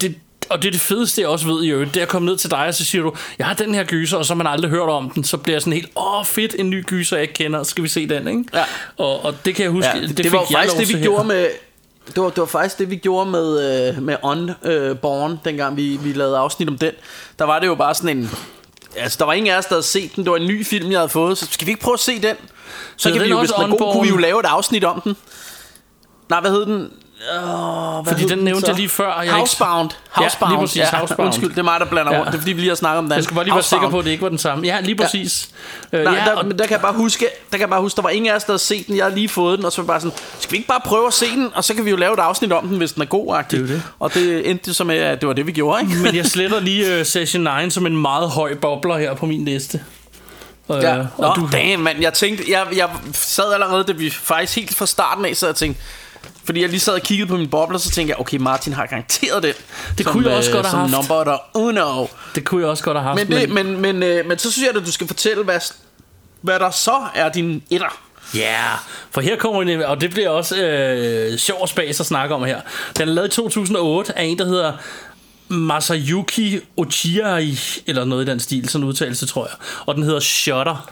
Det, 0.00 0.14
og 0.48 0.62
det 0.62 0.68
er 0.68 0.72
det 0.72 0.80
fedeste, 0.80 1.20
jeg 1.20 1.28
også 1.28 1.46
ved 1.46 1.64
i 1.64 1.68
øvrigt. 1.68 1.94
Det 1.94 2.00
er 2.00 2.04
at 2.04 2.08
komme 2.08 2.26
ned 2.26 2.36
til 2.36 2.50
dig, 2.50 2.58
og 2.66 2.74
så 2.74 2.84
siger 2.84 3.02
du, 3.02 3.12
jeg 3.38 3.46
har 3.46 3.54
den 3.54 3.74
her 3.74 3.84
gyser, 3.84 4.16
og 4.16 4.24
så 4.24 4.32
har 4.34 4.36
man 4.36 4.46
aldrig 4.46 4.70
hørt 4.70 4.88
om 4.88 5.10
den. 5.10 5.24
Så 5.24 5.36
bliver 5.36 5.54
jeg 5.54 5.62
sådan 5.62 5.72
helt, 5.72 5.90
åh 5.96 6.24
fedt, 6.24 6.54
en 6.58 6.70
ny 6.70 6.84
gyser, 6.86 7.16
jeg 7.16 7.22
ikke 7.22 7.34
kender. 7.34 7.62
Skal 7.62 7.84
vi 7.84 7.88
se 7.88 8.08
den, 8.08 8.28
ikke? 8.28 8.44
Ja. 8.54 8.64
Og, 8.96 9.24
og 9.24 9.34
det 9.44 9.54
kan 9.54 9.62
jeg 9.62 9.72
huske, 9.72 9.90
Ja, 9.94 10.00
det, 10.00 10.08
det, 10.08 10.24
det, 10.24 10.32
var 10.32 10.46
faktisk 10.52 10.76
det, 10.76 10.88
vi 10.88 10.92
til 10.92 11.02
gjorde 11.02 11.22
her. 11.22 11.28
med... 11.28 11.48
Det 12.06 12.22
var, 12.22 12.28
det 12.28 12.38
var 12.38 12.46
faktisk 12.46 12.78
det, 12.78 12.90
vi 12.90 12.96
gjorde 12.96 13.30
med, 13.30 13.88
øh, 13.88 14.02
med 14.02 14.16
Unborn, 14.22 15.40
dengang 15.44 15.76
vi, 15.76 15.98
vi 16.02 16.12
lavede 16.12 16.38
afsnit 16.38 16.68
om 16.68 16.78
den. 16.78 16.92
Der 17.38 17.44
var 17.44 17.58
det 17.58 17.66
jo 17.66 17.74
bare 17.74 17.94
sådan 17.94 18.18
en... 18.18 18.30
Altså, 18.96 19.16
der 19.18 19.24
var 19.24 19.32
ingen 19.32 19.54
af 19.54 19.58
os, 19.58 19.66
der 19.66 19.74
havde 19.74 19.82
set 19.82 20.16
den. 20.16 20.24
Det 20.24 20.30
var 20.30 20.36
en 20.36 20.46
ny 20.46 20.66
film, 20.66 20.90
jeg 20.90 20.98
havde 20.98 21.08
fået. 21.08 21.38
Så 21.38 21.46
skal 21.50 21.66
vi 21.66 21.70
ikke 21.70 21.82
prøve 21.82 21.94
at 21.94 22.00
se 22.00 22.22
den? 22.22 22.36
Så 22.96 23.08
Hed 23.08 23.14
kan 23.14 23.20
vi 23.20 23.24
den 23.24 23.34
jo, 23.34 23.38
hvis 23.40 23.50
den 23.50 23.72
er 23.72 23.76
god, 23.76 23.92
kunne 23.92 24.02
vi 24.02 24.08
jo 24.08 24.16
lave 24.16 24.40
et 24.40 24.46
afsnit 24.46 24.84
om 24.84 25.00
den. 25.00 25.16
Nej, 26.28 26.40
hvad 26.40 26.50
hed 26.50 26.66
den? 26.66 26.90
Oh, 27.44 28.06
Fordi 28.06 28.24
den 28.24 28.38
nævnte 28.38 28.60
så? 28.60 28.66
jeg 28.66 28.76
lige 28.76 28.88
før, 28.88 29.06
og 29.06 29.16
jeg 29.16 29.24
ikke- 29.24 29.36
Housebound. 29.36 29.90
Housebound. 30.10 30.52
lige 30.52 30.60
præcis, 30.60 30.82
Housebound. 30.88 31.26
Undskyld, 31.26 31.50
det 31.50 31.58
er 31.58 31.62
mig, 31.62 31.80
der 31.80 31.86
blander 31.86 32.12
Ja. 32.12 32.18
rundt. 32.18 32.32
Det 32.32 32.38
er 32.38 32.40
fordi, 32.40 32.52
vi 32.52 32.60
lige 32.60 32.68
har 32.68 32.76
snakket 32.76 32.98
om 32.98 33.04
den. 33.04 33.12
Jeg 33.14 33.24
skal 33.24 33.34
bare 33.34 33.44
lige 33.44 33.54
være 33.54 33.62
sikker 33.62 33.76
Housebound. 33.80 33.92
på, 33.92 33.98
at 33.98 34.04
det 34.04 34.10
ikke 34.10 34.22
var 34.22 34.28
den 34.28 34.38
samme. 34.38 34.66
Ja, 34.66 34.80
lige 34.80 34.94
præcis. 34.96 35.48
Ja. 35.92 35.98
Øh, 35.98 36.04
Nej, 36.04 36.14
ja, 36.14 36.24
der, 36.24 36.36
og, 36.36 36.46
men 36.46 36.58
der 36.58 36.64
kan 36.64 36.72
jeg 36.72 36.80
bare 36.80 36.92
huske, 36.92 37.24
der 37.50 37.50
kan 37.50 37.60
jeg 37.60 37.68
bare 37.70 37.80
huske, 37.80 37.96
der 37.96 38.02
var 38.02 38.08
ingen 38.10 38.30
af 38.32 38.36
os, 38.36 38.44
der 38.44 38.52
havde 38.52 38.58
set 38.62 38.86
den. 38.86 38.96
Jeg 38.96 39.04
har 39.04 39.10
lige 39.10 39.28
fået 39.28 39.58
den, 39.58 39.66
og 39.66 39.72
så 39.72 39.82
var 39.82 39.86
bare 39.86 40.00
sådan, 40.00 40.16
skal 40.40 40.52
vi 40.52 40.56
ikke 40.56 40.68
bare 40.68 40.80
prøve 40.84 41.06
at 41.06 41.12
se 41.14 41.26
den, 41.30 41.48
og 41.54 41.64
så 41.64 41.74
kan 41.74 41.84
vi 41.84 41.90
jo 41.90 41.96
lave 41.96 42.14
et 42.14 42.18
afsnit 42.20 42.52
om 42.52 42.68
den, 42.68 42.76
hvis 42.78 42.92
den 42.92 43.02
er 43.02 43.06
god. 43.06 43.36
Det 43.50 43.60
er 43.60 43.66
det. 43.66 43.82
Og 44.00 44.14
det 44.14 44.50
endte 44.50 44.74
så 44.74 44.84
med, 44.84 44.96
at 44.96 45.20
det 45.20 45.26
var 45.26 45.32
det, 45.34 45.46
vi 45.46 45.52
gjorde, 45.52 45.80
ikke? 45.82 45.94
Men 46.02 46.14
jeg 46.16 46.26
sletter 46.26 46.60
lige 46.60 47.00
uh, 47.00 47.06
Session 47.06 47.48
9 47.64 47.70
som 47.70 47.86
en 47.86 47.96
meget 47.96 48.30
høj 48.30 48.54
bobler 48.54 48.98
her 48.98 49.14
på 49.14 49.26
min 49.26 49.44
liste. 49.44 49.80
Uh, 50.68 50.76
Ja. 50.82 50.96
Nå, 50.96 51.04
og 51.18 51.36
du, 51.36 51.48
damn, 51.52 51.82
mand. 51.82 52.00
Jeg 52.00 52.12
tænkte, 52.12 52.44
jeg, 52.48 52.66
jeg 52.76 52.88
sad 53.12 53.52
allerede, 53.52 53.84
da 53.84 53.92
vi 53.92 54.10
faktisk 54.10 54.56
helt 54.56 54.74
fra 54.74 54.86
starten 54.86 55.24
af, 55.24 55.36
så 55.36 55.46
jeg 55.46 55.54
tænkte, 55.56 55.80
fordi 56.48 56.60
jeg 56.60 56.68
lige 56.68 56.80
sad 56.80 56.94
og 56.94 57.00
kiggede 57.02 57.28
på 57.28 57.36
min 57.36 57.48
bobler, 57.48 57.78
så 57.78 57.90
tænkte 57.90 58.10
jeg, 58.10 58.20
okay, 58.20 58.36
Martin 58.36 58.72
har 58.72 58.86
garanteret 58.86 59.42
den. 59.42 59.52
Det 59.98 60.06
kunne 60.06 60.28
jeg 60.28 60.36
også 60.36 60.52
godt 60.52 60.66
have 60.66 60.70
som 60.70 60.80
haft. 60.80 60.92
number 60.92 61.24
der 61.24 61.38
uno. 61.54 62.06
det 62.34 62.44
kunne 62.44 62.60
jeg 62.60 62.70
også 62.70 62.84
godt 62.84 62.96
have 62.96 63.08
haft. 63.08 63.28
Men, 63.28 63.40
det, 63.40 63.50
men, 63.50 63.80
men, 63.80 64.02
øh, 64.02 64.26
men 64.26 64.38
så 64.38 64.52
synes 64.52 64.66
jeg, 64.66 64.76
at 64.76 64.86
du 64.86 64.92
skal 64.92 65.06
fortælle, 65.06 65.44
hvad, 65.44 65.60
hvad 66.40 66.58
der 66.58 66.70
så 66.70 67.02
er 67.14 67.28
din 67.28 67.62
etter. 67.70 67.98
Ja, 68.34 68.40
yeah, 68.40 68.78
for 69.10 69.20
her 69.20 69.36
kommer 69.36 69.62
en, 69.62 69.82
og 69.82 70.00
det 70.00 70.10
bliver 70.10 70.28
også 70.28 70.56
øh, 70.56 71.38
sjov 71.38 71.60
og 71.60 71.68
spas 71.68 72.00
at 72.00 72.06
snakke 72.06 72.34
om 72.34 72.44
her. 72.44 72.60
Den 72.98 73.08
er 73.08 73.12
lavet 73.12 73.28
i 73.28 73.30
2008 73.30 74.18
af 74.18 74.24
en, 74.24 74.38
der 74.38 74.44
hedder 74.44 74.72
Masayuki 75.48 76.60
Ochiai, 76.76 77.58
eller 77.86 78.04
noget 78.04 78.28
i 78.28 78.30
den 78.30 78.40
stil, 78.40 78.68
sådan 78.68 78.82
en 78.82 78.88
udtalelse, 78.88 79.26
tror 79.26 79.46
jeg. 79.46 79.54
Og 79.86 79.94
den 79.94 80.02
hedder 80.02 80.20
Shutter. 80.20 80.90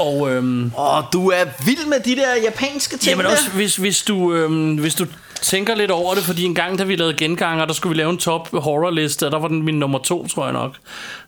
Og, 0.00 0.30
øhm, 0.30 0.72
Åh, 0.78 1.02
du 1.12 1.28
er 1.30 1.44
vild 1.64 1.86
med 1.86 2.00
de 2.00 2.16
der 2.16 2.34
japanske 2.44 2.96
ting 2.98 3.10
Jamen 3.10 3.24
der. 3.24 3.30
også, 3.32 3.50
hvis, 3.50 3.76
hvis, 3.76 4.02
du, 4.02 4.32
øhm, 4.34 4.74
hvis 4.74 4.94
du 4.94 5.06
tænker 5.42 5.74
lidt 5.74 5.90
over 5.90 6.14
det, 6.14 6.22
fordi 6.24 6.44
en 6.44 6.54
gang, 6.54 6.78
da 6.78 6.84
vi 6.84 6.96
lavede 6.96 7.14
genganger, 7.16 7.64
der 7.64 7.72
skulle 7.74 7.94
vi 7.94 8.00
lave 8.00 8.10
en 8.10 8.18
top 8.18 8.48
horrorliste, 8.62 9.26
og 9.26 9.32
der 9.32 9.38
var 9.38 9.48
den 9.48 9.62
min 9.62 9.74
nummer 9.78 9.98
to, 9.98 10.26
tror 10.26 10.44
jeg 10.44 10.52
nok. 10.52 10.74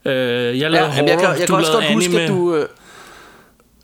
Øh, 0.04 0.12
jeg 0.58 0.70
lavede 0.70 0.88
Ja, 0.88 0.94
horror, 0.94 1.08
jeg 1.08 1.18
kan, 1.18 1.28
jeg 1.28 1.48
du 1.48 1.54
kan 1.54 1.54
også 1.54 1.72
godt 1.72 1.92
huske, 1.92 2.08
anime. 2.08 2.22
at 2.22 2.28
du... 2.28 2.54
Øh... 2.54 2.66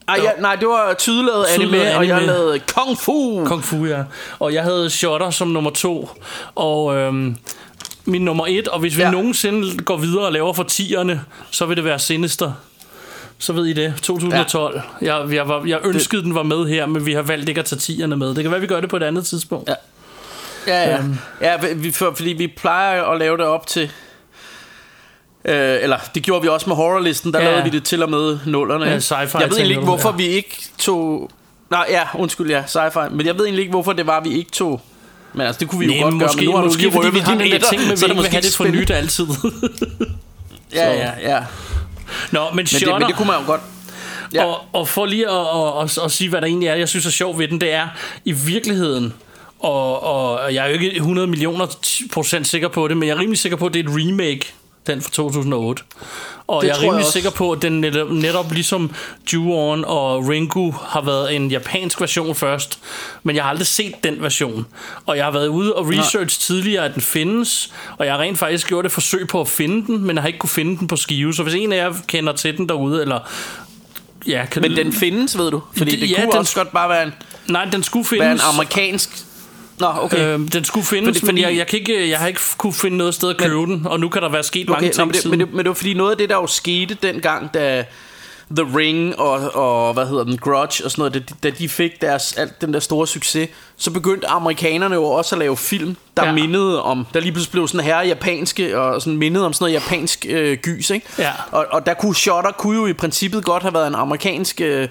Ej, 0.08 0.20
ja, 0.22 0.30
nej, 0.40 0.56
det 0.56 0.68
var 0.68 0.94
tydeligt 0.98 1.34
anime, 1.54 1.72
Tydeligt 1.72 1.94
og 1.96 2.06
jeg 2.08 2.16
anime. 2.16 2.32
lavede 2.32 2.58
Kung 2.58 2.98
Fu. 2.98 3.44
Kung 3.46 3.64
Fu, 3.64 3.84
ja. 3.86 4.02
Og 4.38 4.54
jeg 4.54 4.62
havde 4.62 4.90
Shutter 4.90 5.30
som 5.30 5.48
nummer 5.48 5.70
to. 5.70 6.08
Og 6.54 6.96
øhm, 6.96 7.36
min 8.04 8.24
nummer 8.24 8.46
et. 8.48 8.68
Og 8.68 8.80
hvis 8.80 8.96
vi 8.96 9.02
ja. 9.02 9.10
nogensinde 9.10 9.76
går 9.76 9.96
videre 9.96 10.24
og 10.26 10.32
laver 10.32 10.52
for 10.52 10.62
tierne, 10.62 11.20
så 11.50 11.66
vil 11.66 11.76
det 11.76 11.84
være 11.84 11.98
Sinister. 11.98 12.52
Så 13.38 13.52
ved 13.52 13.66
I 13.66 13.72
det. 13.72 13.94
2012. 14.02 14.80
Ja. 15.02 15.16
Jeg, 15.16 15.34
jeg, 15.34 15.48
var, 15.48 15.64
jeg 15.66 15.80
ønskede, 15.84 16.22
det... 16.22 16.26
den 16.26 16.34
var 16.34 16.42
med 16.42 16.68
her, 16.68 16.86
men 16.86 17.06
vi 17.06 17.12
har 17.12 17.22
valgt 17.22 17.48
ikke 17.48 17.58
at 17.58 17.64
tage 17.64 17.78
tierne 17.78 18.16
med. 18.16 18.34
Det 18.34 18.42
kan 18.44 18.50
være, 18.50 18.60
vi 18.60 18.66
gør 18.66 18.80
det 18.80 18.90
på 18.90 18.96
et 18.96 19.02
andet 19.02 19.26
tidspunkt. 19.26 19.68
Ja. 19.68 19.74
Ja, 20.66 20.90
ja. 20.90 20.98
Øhm. 20.98 21.18
ja 21.40 21.74
vi, 21.74 21.90
for, 21.90 22.12
fordi 22.16 22.30
vi 22.30 22.46
plejer 22.56 23.04
at 23.04 23.18
lave 23.18 23.36
det 23.36 23.46
op 23.46 23.66
til... 23.66 23.90
Øh, 25.44 25.78
eller 25.82 25.98
det 26.14 26.22
gjorde 26.22 26.42
vi 26.42 26.48
også 26.48 26.68
med 26.68 26.76
horrorlisten 26.76 27.32
Der 27.32 27.40
Ja. 27.40 27.44
lavede 27.44 27.64
vi 27.64 27.70
det 27.70 27.84
til 27.84 28.02
og 28.02 28.10
med 28.10 28.38
nullerne 28.46 28.84
Ja, 28.84 28.96
sci-fi 28.98 29.14
Jeg 29.14 29.24
ved 29.32 29.40
egentlig 29.40 29.68
ikke 29.68 29.80
du, 29.80 29.84
hvorfor 29.84 30.10
ja. 30.10 30.16
vi 30.16 30.26
ikke 30.26 30.68
tog 30.78 31.30
Nej 31.70 31.86
ja 31.90 32.02
undskyld 32.14 32.50
ja 32.50 32.62
sci-fi 32.62 33.08
Men 33.10 33.26
jeg 33.26 33.34
ved 33.34 33.44
egentlig 33.44 33.62
ikke 33.62 33.70
hvorfor 33.70 33.92
det 33.92 34.06
var 34.06 34.20
vi 34.20 34.28
ikke 34.32 34.50
tog 34.50 34.80
Men 35.32 35.46
altså 35.46 35.60
det 35.60 35.68
kunne 35.68 35.78
vi 35.78 35.86
jo 35.86 35.92
Nej, 35.92 36.00
godt 36.00 36.14
måske, 36.14 36.26
gøre 36.26 36.36
Men 36.36 36.44
nu 36.44 36.52
har 36.52 36.60
du 36.60 36.66
måske 36.66 36.82
lige 36.82 36.92
fordi 36.92 37.10
vi 37.10 37.18
har 37.18 37.32
dine 37.32 37.44
den 37.44 37.50
der 37.50 37.56
etter, 37.56 37.68
ting 37.68 37.82
med, 37.82 37.92
at 37.92 38.00
vi 38.00 38.04
ikke 38.04 38.22
vil 38.22 38.30
have 38.30 38.42
det 38.42 38.54
for 38.56 38.64
nyt 38.64 38.90
altid. 38.90 39.26
Ja 40.72 40.92
ja 41.04 41.12
ja 41.22 41.42
Nå, 42.30 42.40
men, 42.44 42.56
men 42.56 42.64
det, 42.64 42.70
Shutter, 42.70 42.98
men 42.98 43.08
det 43.08 43.16
kunne 43.16 43.26
man 43.26 43.40
jo 43.40 43.46
godt 43.46 43.60
Ja. 44.34 44.44
Og, 44.44 44.64
og 44.72 44.88
for 44.88 45.06
lige 45.06 45.30
at, 45.30 45.36
at, 45.36 45.82
at, 45.82 46.04
at 46.04 46.12
sige, 46.12 46.30
hvad 46.30 46.40
der 46.40 46.46
egentlig 46.46 46.68
er, 46.68 46.74
jeg 46.74 46.88
synes 46.88 47.06
er 47.06 47.10
sjovt 47.10 47.38
ved 47.38 47.48
den, 47.48 47.60
det 47.60 47.72
er 47.72 47.88
i 48.24 48.32
virkeligheden, 48.32 49.14
og, 49.58 50.02
og 50.02 50.54
jeg 50.54 50.64
er 50.64 50.68
jo 50.68 50.74
ikke 50.74 50.96
100 50.96 51.26
millioner 51.26 51.66
procent 52.12 52.46
sikker 52.46 52.68
på 52.68 52.88
det, 52.88 52.96
men 52.96 53.08
jeg 53.08 53.14
er 53.14 53.20
rimelig 53.20 53.38
sikker 53.38 53.56
på, 53.58 53.66
at 53.66 53.74
det 53.74 53.86
er 53.86 53.90
et 53.90 53.96
remake, 53.96 54.54
den 54.86 55.02
fra 55.02 55.10
2008. 55.10 55.82
Og 56.46 56.62
Det 56.62 56.68
jeg 56.68 56.74
er 56.74 56.76
jeg 56.78 56.82
rimelig 56.82 56.98
også. 57.04 57.12
sikker 57.12 57.30
på, 57.30 57.52
at 57.52 57.62
den 57.62 57.80
netop, 57.80 58.10
netop 58.10 58.52
ligesom 58.52 58.90
Ju-On 59.32 59.84
og 59.86 60.28
Ringu 60.28 60.74
har 60.88 61.00
været 61.00 61.36
en 61.36 61.50
japansk 61.50 62.00
version 62.00 62.34
først, 62.34 62.78
men 63.22 63.36
jeg 63.36 63.44
har 63.44 63.50
aldrig 63.50 63.66
set 63.66 63.94
den 64.04 64.22
version. 64.22 64.66
Og 65.06 65.16
jeg 65.16 65.24
har 65.24 65.32
været 65.32 65.46
ude 65.48 65.74
og 65.74 65.88
research 65.88 66.40
tidligere, 66.40 66.84
at 66.84 66.94
den 66.94 67.02
findes, 67.02 67.72
og 67.98 68.06
jeg 68.06 68.14
har 68.14 68.20
rent 68.20 68.38
faktisk 68.38 68.68
gjort 68.68 68.86
et 68.86 68.92
forsøg 68.92 69.28
på 69.28 69.40
at 69.40 69.48
finde 69.48 69.86
den, 69.86 69.98
men 70.04 70.16
jeg 70.16 70.22
har 70.22 70.26
ikke 70.26 70.38
kunne 70.38 70.50
finde 70.50 70.78
den 70.78 70.88
på 70.88 70.96
skive. 70.96 71.34
Så 71.34 71.42
hvis 71.42 71.54
en 71.54 71.72
af 71.72 71.76
jer 71.76 71.92
kender 72.06 72.32
til 72.32 72.56
den 72.56 72.68
derude, 72.68 73.02
eller 73.02 73.18
Ja, 74.26 74.44
kan 74.50 74.62
Men 74.62 74.76
den 74.76 74.92
findes 74.92 75.38
ved 75.38 75.50
du 75.50 75.62
Fordi 75.76 75.90
Det- 75.90 76.00
det, 76.00 76.10
ja, 76.10 76.14
kunne 76.20 76.30
den 76.30 76.38
også 76.38 76.54
godt 76.54 76.72
bare 76.72 76.88
være 76.88 77.02
en, 77.02 77.12
Nej, 77.48 77.64
den 77.64 77.82
skulle 77.82 78.04
findes. 78.04 78.24
være 78.24 78.32
en 78.32 78.40
amerikansk 78.54 79.10
Nå 79.80 79.86
okay 80.02 80.34
Øhm, 80.34 80.48
den 80.48 80.64
skulle 80.64 80.86
findes, 80.86 81.06
Fordi- 81.08 81.18
fordi, 81.20 81.32
men 81.32 81.42
jeg, 81.50 81.56
jeg, 81.56 81.66
kan 81.66 81.78
ikke, 81.78 82.10
jeg 82.10 82.18
har 82.18 82.26
ikke 82.26 82.40
kunne 82.58 82.72
finde 82.72 82.96
noget 82.96 83.14
sted 83.14 83.30
at 83.30 83.36
købe 83.36 83.54
den, 83.66 83.86
og 83.86 84.00
nu 84.00 84.08
kan 84.08 84.22
der 84.22 84.28
være 84.28 84.42
sket 84.42 84.68
mange 84.68 84.78
Okay, 84.78 84.86
nå, 84.88 84.92
ting 84.92 85.06
men, 85.06 85.12
det, 85.14 85.22
siden. 85.22 85.38
men, 85.38 85.46
det, 85.46 85.54
men 85.54 85.58
det 85.58 85.68
var 85.68 85.74
fordi 85.74 85.94
noget 85.94 86.10
af 86.10 86.16
det 86.16 86.28
der 86.28 86.34
jo 86.36 86.46
skete 86.46 86.96
dengang 87.02 87.54
Da 87.54 87.84
The 88.56 88.76
Ring 88.78 89.18
og, 89.18 89.54
og 89.54 89.92
hvad 89.94 90.06
hedder 90.06 90.24
den 90.24 90.38
Grudge 90.38 90.84
og 90.84 90.90
sådan 90.90 91.00
noget 91.12 91.32
Da, 91.42 91.50
de 91.50 91.68
fik 91.68 92.00
deres, 92.00 92.32
alt 92.32 92.60
den 92.60 92.74
der 92.74 92.80
store 92.80 93.06
succes 93.06 93.48
Så 93.76 93.90
begyndte 93.90 94.26
amerikanerne 94.28 94.94
jo 94.94 95.04
også 95.04 95.34
at 95.34 95.38
lave 95.38 95.56
film 95.56 95.96
Der 96.16 96.26
Ja. 96.26 96.32
mindede 96.32 96.82
om 96.82 97.06
Der 97.14 97.20
lige 97.20 97.32
pludselig 97.32 97.52
blev 97.52 97.68
sådan 97.68 97.84
her 97.86 98.00
japanske 98.02 98.78
Og 98.80 99.02
sådan 99.02 99.16
mindede 99.16 99.46
om 99.46 99.52
sådan 99.52 99.64
noget 99.64 99.74
japansk 99.82 100.26
øh, 100.28 100.56
gys 100.58 100.90
ikke? 100.90 101.06
Ja. 101.18 101.30
og, 101.52 101.66
og 101.70 101.86
der 101.86 101.94
kunne 101.94 102.14
Shutter 102.14 102.50
kunne 102.52 102.76
jo 102.80 102.86
i 102.86 102.92
princippet 102.92 103.44
godt 103.44 103.62
have 103.62 103.74
været 103.74 103.86
en 103.86 103.94
amerikansk 103.94 104.60
øh, 104.60 104.88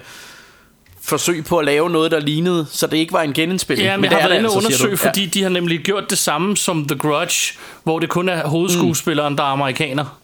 forsøg 1.08 1.44
på 1.44 1.58
at 1.58 1.64
lave 1.64 1.90
noget, 1.90 2.10
der 2.10 2.20
lignede, 2.20 2.66
så 2.70 2.86
det 2.86 2.96
ikke 2.96 3.12
var 3.12 3.22
en 3.22 3.32
genindspilning. 3.32 3.86
Ja, 3.86 3.96
men, 3.96 4.04
jeg 4.04 4.10
det 4.10 4.20
har 4.20 4.28
været 4.28 4.38
inde 4.38 4.46
altså, 4.54 4.58
undersøge, 4.58 4.96
fordi 4.96 5.26
de 5.26 5.42
har 5.42 5.48
nemlig 5.50 5.78
gjort 5.80 6.10
det 6.10 6.18
samme 6.18 6.56
som 6.56 6.84
The 6.88 6.98
Grudge, 6.98 7.58
hvor 7.84 7.98
det 7.98 8.08
kun 8.08 8.28
er 8.28 8.46
hovedskuespilleren, 8.48 9.36
der 9.38 9.42
er 9.42 9.48
amerikaner. 9.48 10.18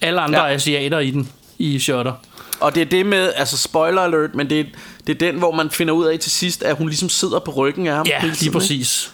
Alle 0.00 0.20
andre 0.20 0.38
Ja. 0.38 0.50
er 0.50 0.54
asiater 0.54 0.98
i 0.98 1.10
den, 1.10 1.28
i 1.58 1.78
Shutter. 1.78 2.12
Og 2.60 2.74
det 2.74 2.80
er 2.80 2.84
det 2.84 3.06
med, 3.06 3.32
altså 3.36 3.56
spoiler 3.58 4.00
alert, 4.02 4.34
men 4.34 4.50
det 4.50 4.60
er, 4.60 4.64
det 5.06 5.14
er 5.14 5.18
den, 5.30 5.38
hvor 5.38 5.52
man 5.54 5.70
finder 5.70 5.94
ud 5.94 6.04
af 6.06 6.18
til 6.18 6.30
sidst, 6.32 6.62
at 6.62 6.76
hun 6.76 6.88
ligesom 6.88 7.08
sidder 7.08 7.38
på 7.38 7.50
ryggen 7.50 7.86
af 7.86 7.94
ham. 7.94 8.06
Ja, 8.06 8.20
lige 8.22 8.32
tiden, 8.34 8.46
ikke? 8.46 8.58
præcis. 8.58 9.12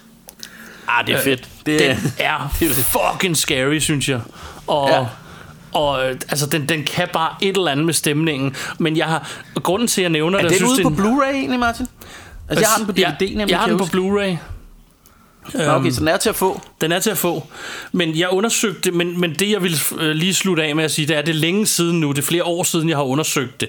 Ah, 0.89 1.07
det 1.07 1.15
er 1.15 1.21
fedt. 1.21 1.49
Det 1.67 1.81
Den 1.81 1.91
er, 2.19 2.25
er 2.25 2.49
fucking 3.13 3.37
scary, 3.37 3.79
synes 3.79 4.09
jeg. 4.09 4.21
Og, 4.67 4.89
Ja. 4.91 5.05
Og 5.77 6.07
øh, 6.07 6.17
altså, 6.29 6.47
den, 6.47 6.69
den 6.69 6.85
kan 6.85 7.09
bare 7.13 7.35
et 7.43 7.57
eller 7.57 7.71
andet 7.71 7.87
med 7.87 7.95
stemningen. 7.95 8.57
Men 8.79 8.97
jeg 8.97 9.07
har, 9.07 9.31
grunden 9.63 9.89
til, 9.89 10.01
at 10.01 10.03
jeg 10.03 10.11
nævner 10.11 10.39
er 10.39 10.43
det, 10.43 10.51
den 10.51 10.61
jeg 10.61 10.69
synes, 10.69 10.87
ude 10.87 10.97
på 10.97 11.03
er 11.03 11.07
Blu-ray 11.07 11.35
egentlig, 11.35 11.61
Martin? 11.61 11.87
Altså, 12.49 12.63
jeg 12.63 12.69
har 12.69 12.77
den 12.77 12.87
på 12.87 12.93
DVD, 12.93 13.37
nemlig. 13.37 13.51
jeg 13.51 13.59
har 13.59 13.67
den 13.67 13.79
på. 13.79 13.85
Blu-ray. 13.85 14.37
Nå, 15.55 15.63
Okay, 15.65 15.91
så 15.91 16.01
den 16.01 16.09
er 16.09 16.17
til 16.17 16.29
at 16.29 16.37
få. 16.37 16.61
Den 16.81 16.93
er 16.93 16.99
til 16.99 17.11
at 17.11 17.19
få. 17.19 17.47
Men 17.93 18.19
jeg 18.19 18.29
undersøgte 18.29 18.91
men, 18.91 19.21
men 19.21 19.35
det 19.35 19.51
jeg 19.51 19.63
vil 19.63 19.81
øh, 19.99 20.11
lige 20.11 20.35
slutte 20.35 20.63
af 20.63 20.77
med 20.77 20.85
at 20.85 20.91
sige, 20.91 21.09
det 21.09 21.17
er, 21.17 21.23
det 21.23 21.31
er 21.35 21.39
længe 21.39 21.67
siden 21.67 22.01
nu. 22.01 22.13
Det 22.13 22.19
er 22.19 22.23
flere 22.23 22.45
år 22.45 22.63
siden, 22.63 22.89
jeg 22.89 22.97
har 22.97 23.05
undersøgt 23.05 23.61
det. 23.61 23.69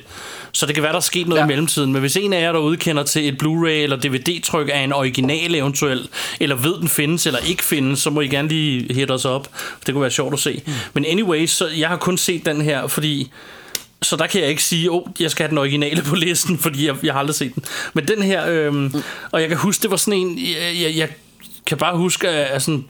Så 0.52 0.66
det 0.66 0.76
kan 0.76 0.84
være, 0.84 0.92
der 0.92 0.98
er 0.98 1.02
sket 1.02 1.28
noget 1.28 1.40
ja. 1.40 1.46
I 1.46 1.48
mellemtiden. 1.48 1.94
Men 1.94 2.00
hvis 2.00 2.18
en 2.18 2.34
af 2.34 2.42
jer 2.42 2.52
derude 2.52 2.78
kender 2.78 3.04
til 3.04 3.28
et 3.28 3.44
Blu-ray 3.44 3.70
eller 3.70 3.98
DVD-tryk 3.98 4.70
af 4.74 4.80
en 4.80 4.94
original 4.94 5.56
eventuelt, 5.56 6.10
eller 6.40 6.56
ved 6.56 6.80
den 6.80 6.88
findes 6.88 7.26
eller 7.26 7.40
ikke 7.40 7.64
findes, 7.64 8.00
så 8.00 8.10
må 8.10 8.22
I 8.22 8.28
gerne 8.28 8.48
lige 8.48 8.94
hit 8.94 9.12
os 9.12 9.26
op. 9.26 9.50
Det 9.86 9.94
kunne 9.94 10.02
være 10.02 10.12
sjovt 10.12 10.34
at 10.34 10.40
se. 10.40 10.62
Mm. 10.66 10.74
Men 10.94 11.06
anyway, 11.06 11.46
så 11.46 11.68
jeg 11.68 11.90
har 11.90 11.98
kun 11.98 12.18
set 12.18 12.46
den 12.46 12.62
her, 12.62 12.88
fordi... 12.88 13.32
Så 14.02 14.16
der 14.16 14.28
kan 14.28 14.42
jeg 14.42 14.50
ikke 14.50 14.64
sige, 14.64 14.92
åh, 14.92 14.98
oh, 14.98 15.08
jeg 15.20 15.32
skal 15.32 15.44
have 15.44 15.50
den 15.50 15.58
originale 15.58 16.02
på 16.02 16.16
listen, 16.16 16.58
fordi 16.58 16.88
jeg, 16.88 16.96
jeg 17.04 17.14
har 17.14 17.20
aldrig 17.20 17.36
set 17.36 17.56
den. 17.56 17.64
Men 17.94 18.08
den 18.08 18.22
her, 18.22 18.48
øhm, 18.48 18.76
mm. 18.76 19.04
og 19.32 19.42
jeg 19.42 19.50
kan 19.50 19.58
huske, 19.58 19.82
det 19.82 19.92
var 19.92 19.98
sådan 19.98 20.20
en, 20.20 20.40
jeg, 20.40 20.82
jeg, 20.82 20.98
jeg 20.98 21.10
kan 21.68 21.78
bare 21.78 21.98
huske, 21.98 22.30
at 22.30 22.48
at 22.48 22.62
sådan, 22.62 22.86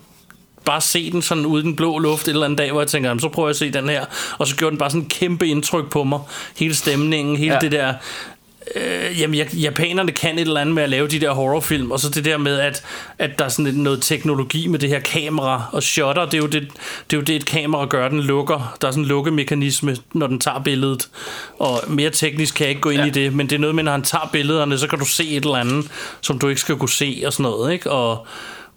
bare 0.65 0.81
se 0.81 1.11
den 1.11 1.21
sådan 1.21 1.45
ude 1.45 1.61
i 1.61 1.65
den 1.65 1.75
blå 1.75 1.99
luft 1.99 2.27
et 2.27 2.31
eller 2.31 2.45
andet 2.45 2.57
dag, 2.57 2.71
hvor 2.71 2.81
jeg 2.81 2.87
tænker, 2.87 3.09
"Jamen, 3.09 3.21
så 3.21 3.29
prøver 3.29 3.47
jeg 3.47 3.51
at 3.51 3.57
se 3.57 3.71
den 3.71 3.89
her. 3.89 4.05
Og 4.37 4.47
så 4.47 4.55
gjorde 4.55 4.71
den 4.71 4.77
bare 4.77 4.89
sådan 4.89 5.01
en 5.01 5.09
kæmpe 5.09 5.47
indtryk 5.47 5.89
på 5.89 6.03
mig. 6.03 6.19
Hele 6.57 6.75
stemningen, 6.75 7.35
hele 7.37 7.53
ja. 7.53 7.59
Det 7.59 7.71
der... 7.71 7.93
Øh, 8.75 9.19
jamen, 9.21 9.35
japanerne 9.53 10.11
kan 10.11 10.35
et 10.35 10.41
eller 10.41 10.61
andet 10.61 10.75
med 10.75 10.83
at 10.83 10.89
lave 10.89 11.07
de 11.07 11.19
der 11.19 11.31
horrorfilm, 11.31 11.91
og 11.91 11.99
så 11.99 12.09
det 12.09 12.25
der 12.25 12.37
med, 12.37 12.59
at, 12.59 12.83
at 13.17 13.39
der 13.39 13.45
er 13.45 13.49
sådan 13.49 13.73
noget 13.73 14.01
teknologi 14.01 14.67
med 14.67 14.79
det 14.79 14.89
her 14.89 14.99
kamera 14.99 15.69
og 15.71 15.83
shutter, 15.83 16.25
det 16.25 16.33
er, 16.33 16.37
jo 16.37 16.45
det, 16.45 16.61
det 17.09 17.15
er 17.15 17.17
jo 17.17 17.21
det, 17.21 17.35
et 17.35 17.45
kamera 17.45 17.85
gør, 17.85 18.09
den 18.09 18.21
lukker. 18.21 18.77
Der 18.81 18.87
er 18.87 18.91
sådan 18.91 19.03
en 19.03 19.07
lukkemekanisme, 19.07 19.97
når 20.13 20.27
den 20.27 20.39
tager 20.39 20.59
billedet. 20.63 21.09
Og 21.59 21.83
mere 21.87 22.09
teknisk 22.09 22.55
kan 22.55 22.63
jeg 22.63 22.69
ikke 22.69 22.81
gå 22.81 22.89
ind 22.89 23.01
ja. 23.01 23.07
i 23.07 23.09
det, 23.09 23.33
men 23.33 23.49
det 23.49 23.55
er 23.55 23.59
noget 23.59 23.75
med, 23.75 23.83
når 23.83 23.91
han 23.91 24.03
tager 24.03 24.29
billederne, 24.31 24.77
så 24.77 24.87
kan 24.87 24.99
du 24.99 25.05
se 25.05 25.29
et 25.29 25.43
eller 25.43 25.57
andet, 25.57 25.87
som 26.21 26.39
du 26.39 26.47
ikke 26.47 26.61
skal 26.61 26.75
kunne 26.75 26.89
se 26.89 27.23
og 27.25 27.33
sådan 27.33 27.51
noget, 27.51 27.73
ikke? 27.73 27.91
Og, 27.91 28.27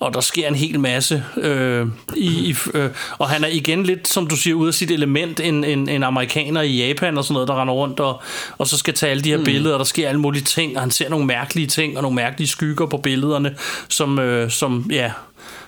og 0.01 0.15
der 0.15 0.21
sker 0.21 0.49
en 0.49 0.55
hel 0.55 0.81
masse. 0.81 1.25
Øh, 1.37 1.87
i, 2.17 2.27
i, 2.51 2.57
øh, 2.75 2.91
og 3.19 3.29
han 3.29 3.45
er 3.45 3.49
igen 3.49 3.83
lidt, 3.83 4.09
som 4.09 4.27
du 4.27 4.37
siger, 4.37 4.55
ude 4.55 4.69
af 4.69 4.75
sit 4.75 4.91
element, 4.91 5.41
en, 5.41 5.65
en, 5.65 5.89
en 5.89 6.03
amerikaner 6.03 6.63
i 6.63 6.87
Japan 6.87 7.19
og 7.19 7.25
sådan 7.25 7.33
noget, 7.35 7.49
der 7.49 7.61
render 7.61 7.75
rundt 7.75 8.01
og, 8.01 8.23
og 8.59 8.67
så 8.67 8.79
skal 8.79 8.95
tage 8.95 9.11
alle 9.11 9.23
de 9.23 9.31
her 9.31 9.39
mm. 9.39 9.45
billeder, 9.45 9.73
og 9.75 9.79
der 9.79 9.85
sker 9.85 10.09
alle 10.09 10.21
mulige 10.21 10.43
ting, 10.45 10.77
og 10.77 10.83
han 10.83 10.91
ser 10.91 11.09
nogle 11.09 11.27
mærkelige 11.27 11.67
ting 11.67 11.97
og 11.97 12.03
nogle 12.03 12.17
mærkelige 12.17 12.49
skygger 12.49 12.87
på 12.87 12.97
billederne, 12.97 13.57
som, 13.89 14.19
øh, 14.19 14.51
som 14.51 14.87
ja 14.91 15.13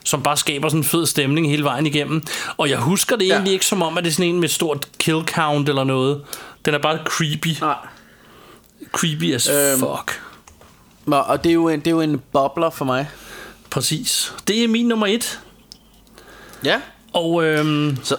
som 0.04 0.22
bare 0.22 0.36
skaber 0.36 0.68
sådan 0.68 0.80
en 0.80 0.84
fed 0.84 1.06
stemning 1.06 1.50
hele 1.50 1.64
vejen 1.64 1.86
igennem. 1.86 2.22
Og 2.56 2.70
jeg 2.70 2.78
husker 2.78 3.16
det 3.16 3.26
Ja. 3.28 3.32
egentlig 3.32 3.52
ikke 3.52 3.66
som 3.66 3.82
om, 3.82 3.98
at 3.98 4.04
det 4.04 4.10
er 4.10 4.14
sådan 4.14 4.30
en 4.34 4.40
med 4.40 4.48
stort 4.48 4.86
kill 4.98 5.22
count 5.26 5.68
eller 5.68 5.84
noget. 5.84 6.20
Den 6.64 6.74
er 6.74 6.78
bare 6.78 6.98
creepy. 7.04 7.60
Nej. 7.60 7.74
Creepy 8.92 9.34
as 9.34 9.48
Øhm. 9.48 9.78
fuck. 9.80 10.20
Og 11.06 11.44
det 11.44 11.50
er, 11.50 11.54
jo 11.54 11.68
en, 11.68 11.78
det 11.80 11.86
er 11.86 11.90
jo 11.90 12.00
en 12.00 12.20
bobler 12.32 12.70
for 12.70 12.84
mig. 12.84 13.06
Præcis. 13.73 14.32
Det 14.49 14.65
er 14.65 14.69
min 14.69 14.89
nummer 14.89 15.07
et. 15.07 15.40
Ja. 16.65 16.81
Og 17.12 17.44
øhm, 17.44 17.97
Så, 18.05 18.16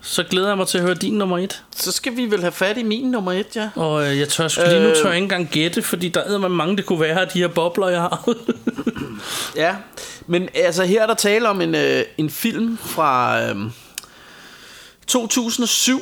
så 0.00 0.22
glæder 0.30 0.48
jeg 0.48 0.56
mig 0.56 0.66
til 0.66 0.78
at 0.78 0.84
høre 0.84 0.94
din 0.94 1.12
nummer 1.14 1.38
et. 1.38 1.62
så 1.76 1.92
skal 1.92 2.16
vi 2.16 2.30
vel 2.30 2.40
have 2.40 2.52
fat 2.52 2.78
i 2.78 2.82
min 2.82 3.10
nummer 3.10 3.32
et, 3.32 3.56
ja. 3.56 3.68
Og 3.74 4.06
øh, 4.06 4.18
jeg 4.18 4.28
tør 4.28 4.48
sgu 4.48 4.62
lige 4.68 4.80
nu 4.82 4.88
Øh. 4.88 4.96
tør 4.96 5.06
jeg 5.06 5.14
ikke 5.14 5.22
engang 5.24 5.48
gætte, 5.48 5.82
fordi 5.82 6.08
der 6.08 6.20
er 6.20 6.48
mange, 6.48 6.76
det 6.76 6.86
kunne 6.86 7.00
være 7.00 7.20
af 7.20 7.28
de 7.28 7.38
her 7.38 7.48
bobler, 7.48 7.88
jeg 7.88 8.00
har. 8.00 8.28
Ja, 9.56 9.76
men 10.26 10.48
altså 10.54 10.84
her 10.84 11.02
er 11.02 11.06
der 11.06 11.14
tale 11.14 11.48
om 11.48 11.60
en, 11.60 11.74
øh, 11.74 12.04
en 12.18 12.30
film 12.30 12.78
fra 12.78 13.40
øh, 13.42 13.56
2007. 15.06 16.00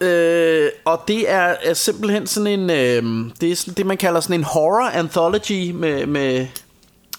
Øh, 0.00 0.68
og 0.84 1.04
det 1.08 1.30
er, 1.30 1.54
er 1.62 1.74
simpelthen 1.74 2.26
sådan 2.26 2.46
en 2.60 2.70
øh, 2.70 3.32
det 3.40 3.52
er 3.52 3.56
sådan, 3.56 3.74
det 3.74 3.86
man 3.86 3.96
kalder 3.96 4.20
sådan 4.20 4.40
en 4.40 4.44
horror 4.44 4.88
anthology 4.88 5.70
med 5.70 6.06
med 6.06 6.46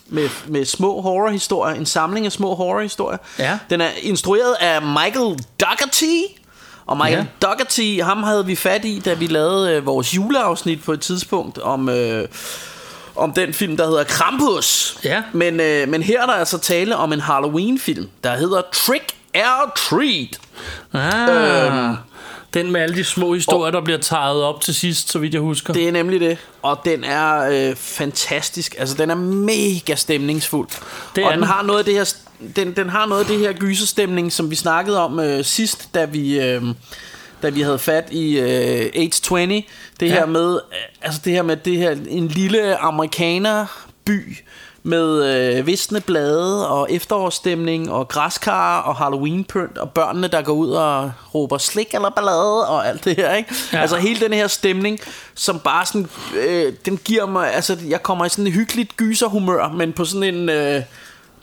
med, 0.09 0.29
med 0.47 0.65
små 0.65 1.01
horrorhistorier, 1.01 1.75
en 1.75 1.85
samling 1.85 2.25
af 2.25 2.31
små 2.31 2.55
horrorhistorier. 2.55 3.17
Ja. 3.39 3.59
Den 3.69 3.81
er 3.81 3.89
instrueret 4.01 4.55
af 4.59 4.81
Michael 4.81 5.39
Dougherty, 5.61 6.33
Og 6.85 6.97
Michael 6.97 7.17
Ja. 7.41 7.47
Dougherty, 7.47 7.99
ham 8.03 8.23
havde 8.23 8.45
vi 8.45 8.55
fat 8.55 8.85
i, 8.85 9.01
da 9.05 9.13
vi 9.13 9.27
lavede 9.27 9.71
øh, 9.71 9.85
vores 9.85 10.15
juleafsnit 10.15 10.83
på 10.83 10.93
et 10.93 11.01
tidspunkt 11.01 11.57
om... 11.57 11.89
Øh, 11.89 12.27
om 13.15 13.33
den 13.33 13.53
film, 13.53 13.77
der 13.77 13.87
hedder 13.87 14.03
Krampus. 14.03 14.97
Ja. 15.03 15.23
Men, 15.33 15.59
øh, 15.59 15.87
men 15.89 16.03
her 16.03 16.21
er 16.21 16.25
der 16.25 16.33
altså 16.33 16.57
tale 16.57 16.95
om 16.97 17.13
en 17.13 17.19
Halloween-film, 17.21 18.09
der 18.23 18.35
hedder 18.37 18.61
Trick 18.73 19.03
or 19.35 19.71
Treat. 19.75 20.39
Ah, 20.93 21.73
Øhm. 21.77 21.95
Den 22.53 22.71
med 22.71 22.81
alle 22.81 22.95
de 22.95 23.03
små 23.03 23.33
historier, 23.33 23.71
der 23.71 23.81
bliver 23.81 23.99
taget 23.99 24.43
op 24.43 24.61
til 24.61 24.75
sidst, 24.75 25.09
så 25.11 25.19
vidt 25.19 25.33
jeg 25.33 25.41
husker. 25.41 25.73
Det 25.73 25.87
er 25.87 25.91
nemlig 25.91 26.19
det. 26.19 26.37
Og 26.61 26.79
den 26.85 27.03
er 27.03 27.49
øh, 27.69 27.75
fantastisk. 27.75 28.75
Altså, 28.79 28.95
den 28.95 29.09
er 29.09 29.15
mega 29.15 29.95
stemningsfuld. 29.95 30.67
Det 31.15 31.23
og 31.23 31.31
den 31.31 31.39
den. 31.39 31.47
har 31.47 31.63
noget 31.63 31.79
af 31.79 31.85
det 31.85 31.93
her 31.93 32.13
den, 32.55 32.75
den 32.75 32.89
har 32.89 33.05
noget 33.05 33.21
af 33.21 33.27
det 33.27 33.39
her 33.39 33.53
gyserstemning, 33.53 34.31
som 34.33 34.49
vi 34.51 34.55
snakkede 34.55 34.99
om 35.05 35.19
øh, 35.19 35.43
sidst, 35.45 35.89
da 35.93 36.05
vi 36.05 36.39
øh, 36.39 36.61
da 37.43 37.49
vi 37.49 37.61
havde 37.61 37.79
fat 37.79 38.07
i 38.11 38.39
øh, 38.39 38.91
Age 38.95 39.09
20. 39.09 39.47
Det 39.47 39.63
Ja. 40.01 40.07
her 40.07 40.25
med 40.25 40.53
øh, 40.53 40.59
altså 41.01 41.21
det 41.25 41.33
her 41.33 41.41
med 41.41 41.57
det 41.57 41.77
her 41.77 41.95
en 42.09 42.27
lille 42.27 42.77
amerikaner 42.77 43.65
by 44.05 44.37
med 44.87 45.23
øh, 45.57 45.67
visne 45.67 46.01
blade 46.01 46.69
og 46.69 46.91
efterårsstemning 46.91 47.91
og 47.91 48.07
græskar 48.07 48.81
og 48.81 48.95
Halloween-pynt 48.95 49.77
og 49.79 49.91
børnene, 49.91 50.27
der 50.27 50.41
går 50.41 50.53
ud 50.53 50.69
og 50.69 51.11
råber 51.33 51.57
slik 51.57 51.93
eller 51.93 52.09
ballade 52.09 52.67
og 52.67 52.87
alt 52.87 53.05
det 53.05 53.15
her, 53.15 53.35
ikke? 53.35 53.55
Ja. 53.73 53.81
Altså 53.81 53.97
hele 53.97 54.19
den 54.19 54.33
her 54.33 54.47
stemning, 54.47 54.99
som 55.35 55.59
bare 55.59 55.85
sådan, 55.85 56.07
øh, 56.35 56.73
den 56.85 56.97
giver 56.97 57.25
mig, 57.25 57.53
altså 57.53 57.77
jeg 57.87 58.03
kommer 58.03 58.25
i 58.25 58.29
sådan 58.29 58.47
en 58.47 58.53
hyggeligt 58.53 58.97
gyserhumør, 58.97 59.71
men 59.71 59.93
på 59.93 60.05
sådan 60.05 60.35
en... 60.35 60.49
Øh, 60.49 60.81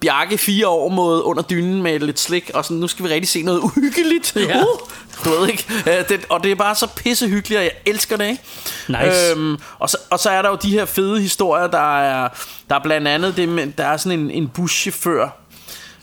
Bjarke 0.04 0.38
fire 0.38 0.68
år 0.68 0.88
mod 0.88 1.22
under 1.22 1.42
dynen 1.42 1.82
med 1.82 1.98
lidt 1.98 2.20
slik 2.20 2.50
Og 2.54 2.64
sådan, 2.64 2.76
nu 2.76 2.88
skal 2.88 3.04
vi 3.04 3.10
rigtig 3.10 3.28
se 3.28 3.42
noget 3.42 3.60
uhyggeligt. 3.66 4.36
Ja. 4.36 4.60
uh, 4.60 4.66
Du 5.24 5.30
ved 5.30 5.48
ikke. 5.48 5.64
Øh, 5.86 6.08
det, 6.08 6.26
Og 6.28 6.42
det 6.42 6.50
er 6.50 6.54
bare 6.54 6.74
så 6.74 6.86
pissehyggeligt 6.86 7.58
Og 7.58 7.64
jeg 7.64 7.72
elsker 7.86 8.16
det 8.16 8.28
ikke? 8.28 8.42
Nice. 8.88 9.30
øhm, 9.36 9.56
og, 9.78 9.90
så, 9.90 9.96
og 10.10 10.18
så 10.20 10.30
er 10.30 10.42
der 10.42 10.48
jo 10.48 10.58
de 10.62 10.70
her 10.70 10.84
fede 10.84 11.20
historier 11.20 11.66
Der 11.66 11.98
er, 12.00 12.28
der 12.70 12.76
er 12.76 12.82
blandt 12.82 13.08
andet 13.08 13.36
det 13.36 13.48
med, 13.48 13.66
Der 13.78 13.84
er 13.86 13.96
sådan 13.96 14.20
en, 14.20 14.30
en 14.30 14.48
buschauffør 14.48 15.28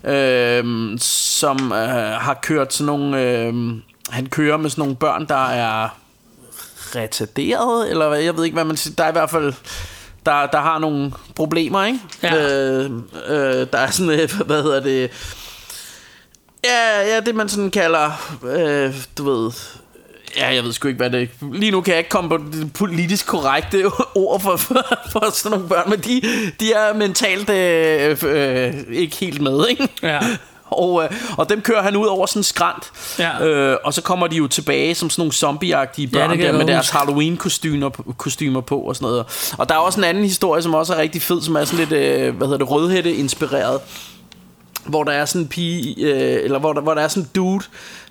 øhm, 0.04 0.98
Som 1.00 1.72
øh, 1.72 2.12
har 2.22 2.40
kørt 2.42 2.74
sådan 2.74 2.86
nogle 2.86 3.22
øhm, 3.22 3.82
Han 4.10 4.26
kører 4.26 4.58
med 4.58 4.70
sådan 4.70 4.82
nogle 4.82 4.96
børn 4.96 5.26
Der 5.28 5.50
er 5.50 5.90
retarderet 6.96 7.90
Eller 7.90 8.10
hvad, 8.10 8.20
jeg 8.20 8.38
ved 8.38 8.44
ikke 8.44 8.56
hvad 8.56 8.66
man 8.66 8.78
siger. 8.78 8.96
Der 8.96 9.04
er 9.04 9.10
i 9.10 9.12
hvert 9.12 9.30
fald 9.30 9.54
der, 10.26 10.46
der 10.46 10.62
har 10.62 10.80
nogle 10.80 11.12
problemer, 11.36 11.86
ikke? 11.86 12.00
Ja. 12.24 12.36
Øh, 12.36 12.92
øh, 13.28 13.68
der 13.74 13.78
er 13.78 13.92
sådan, 13.92 14.12
øh, 14.20 14.30
hvad 14.46 14.64
hedder 14.64 14.80
det... 14.80 15.12
Ja, 16.64 17.14
ja, 17.14 17.20
det 17.20 17.36
man 17.36 17.50
sådan 17.50 17.72
kalder, 17.72 18.38
øh, 18.44 18.96
du 19.18 19.30
ved... 19.32 19.52
Ja, 20.38 20.54
jeg 20.54 20.64
ved 20.64 20.72
sgu 20.72 20.88
ikke, 20.88 20.98
hvad 20.98 21.10
det 21.10 21.22
er. 21.22 21.54
Lige 21.54 21.72
nu 21.72 21.82
kan 21.82 21.92
jeg 21.92 21.98
ikke 21.98 22.10
komme 22.10 22.30
på 22.30 22.38
det 22.38 22.74
politisk 22.74 23.28
korrekte 23.28 23.86
ord 24.16 24.42
for, 24.42 24.56
for, 24.56 24.86
for 25.12 25.32
sådan 25.32 25.58
nogle 25.58 25.70
børn, 25.70 25.90
men 25.90 26.00
de, 26.00 26.22
de 26.60 26.74
er 26.74 26.94
mentalt 26.94 27.50
øh, 27.50 28.18
øh, 28.24 28.74
ikke 28.92 29.16
helt 29.16 29.42
med, 29.42 29.68
ikke? 29.70 29.88
Ja. 30.04 30.20
Og, 30.72 31.04
øh, 31.04 31.10
og 31.38 31.50
dem 31.50 31.62
kører 31.62 31.82
han 31.82 31.96
ud 31.96 32.06
over 32.08 32.26
sådan 32.26 32.40
en 32.40 32.44
skrant 32.44 32.92
Ja. 33.20 33.46
øh, 33.46 33.78
Og 33.84 33.94
så 33.94 34.02
kommer 34.02 34.28
de 34.28 34.36
jo 34.36 34.48
tilbage 34.48 34.96
Som 34.96 35.10
sådan 35.10 35.22
nogle 35.22 35.34
zombieagtige 35.34 36.08
børn 36.08 36.40
ja, 36.40 36.48
der, 36.48 36.58
Med 36.58 36.66
deres 36.68 36.90
huske. 36.90 36.98
Halloween-kostymer 36.98 37.90
kostymer 38.18 38.62
på 38.62 38.78
og 38.80 38.96
sådan 38.96 39.06
noget 39.06 39.54
Og 39.58 39.70
der 39.70 39.76
er 39.76 39.80
også 39.80 40.00
en 40.00 40.04
anden 40.04 40.24
historie 40.24 40.62
Som 40.62 40.74
også 40.74 40.94
er 40.94 40.98
rigtig 40.98 41.22
fed 41.22 41.42
Som 41.42 41.56
er 41.56 41.66
sådan 41.66 41.80
lidt 41.88 41.92
øh, 41.92 42.36
Hvad 42.38 42.48
hedder 42.48 42.58
det 42.58 42.70
Rødhætte-inspireret 42.72 43.80
hvor 44.86 45.04
der 45.04 45.12
er 45.12 45.26
sådan 45.26 45.42
en 45.42 45.48
pige, 45.48 45.96
øh, 46.06 46.44
eller 46.44 46.60
hvor 46.60 46.74
der, 46.74 46.82
hvor 46.82 46.94
der 46.94 47.02
er 47.02 47.08
sådan 47.08 47.24
en 47.24 47.30
dude, 47.36 47.64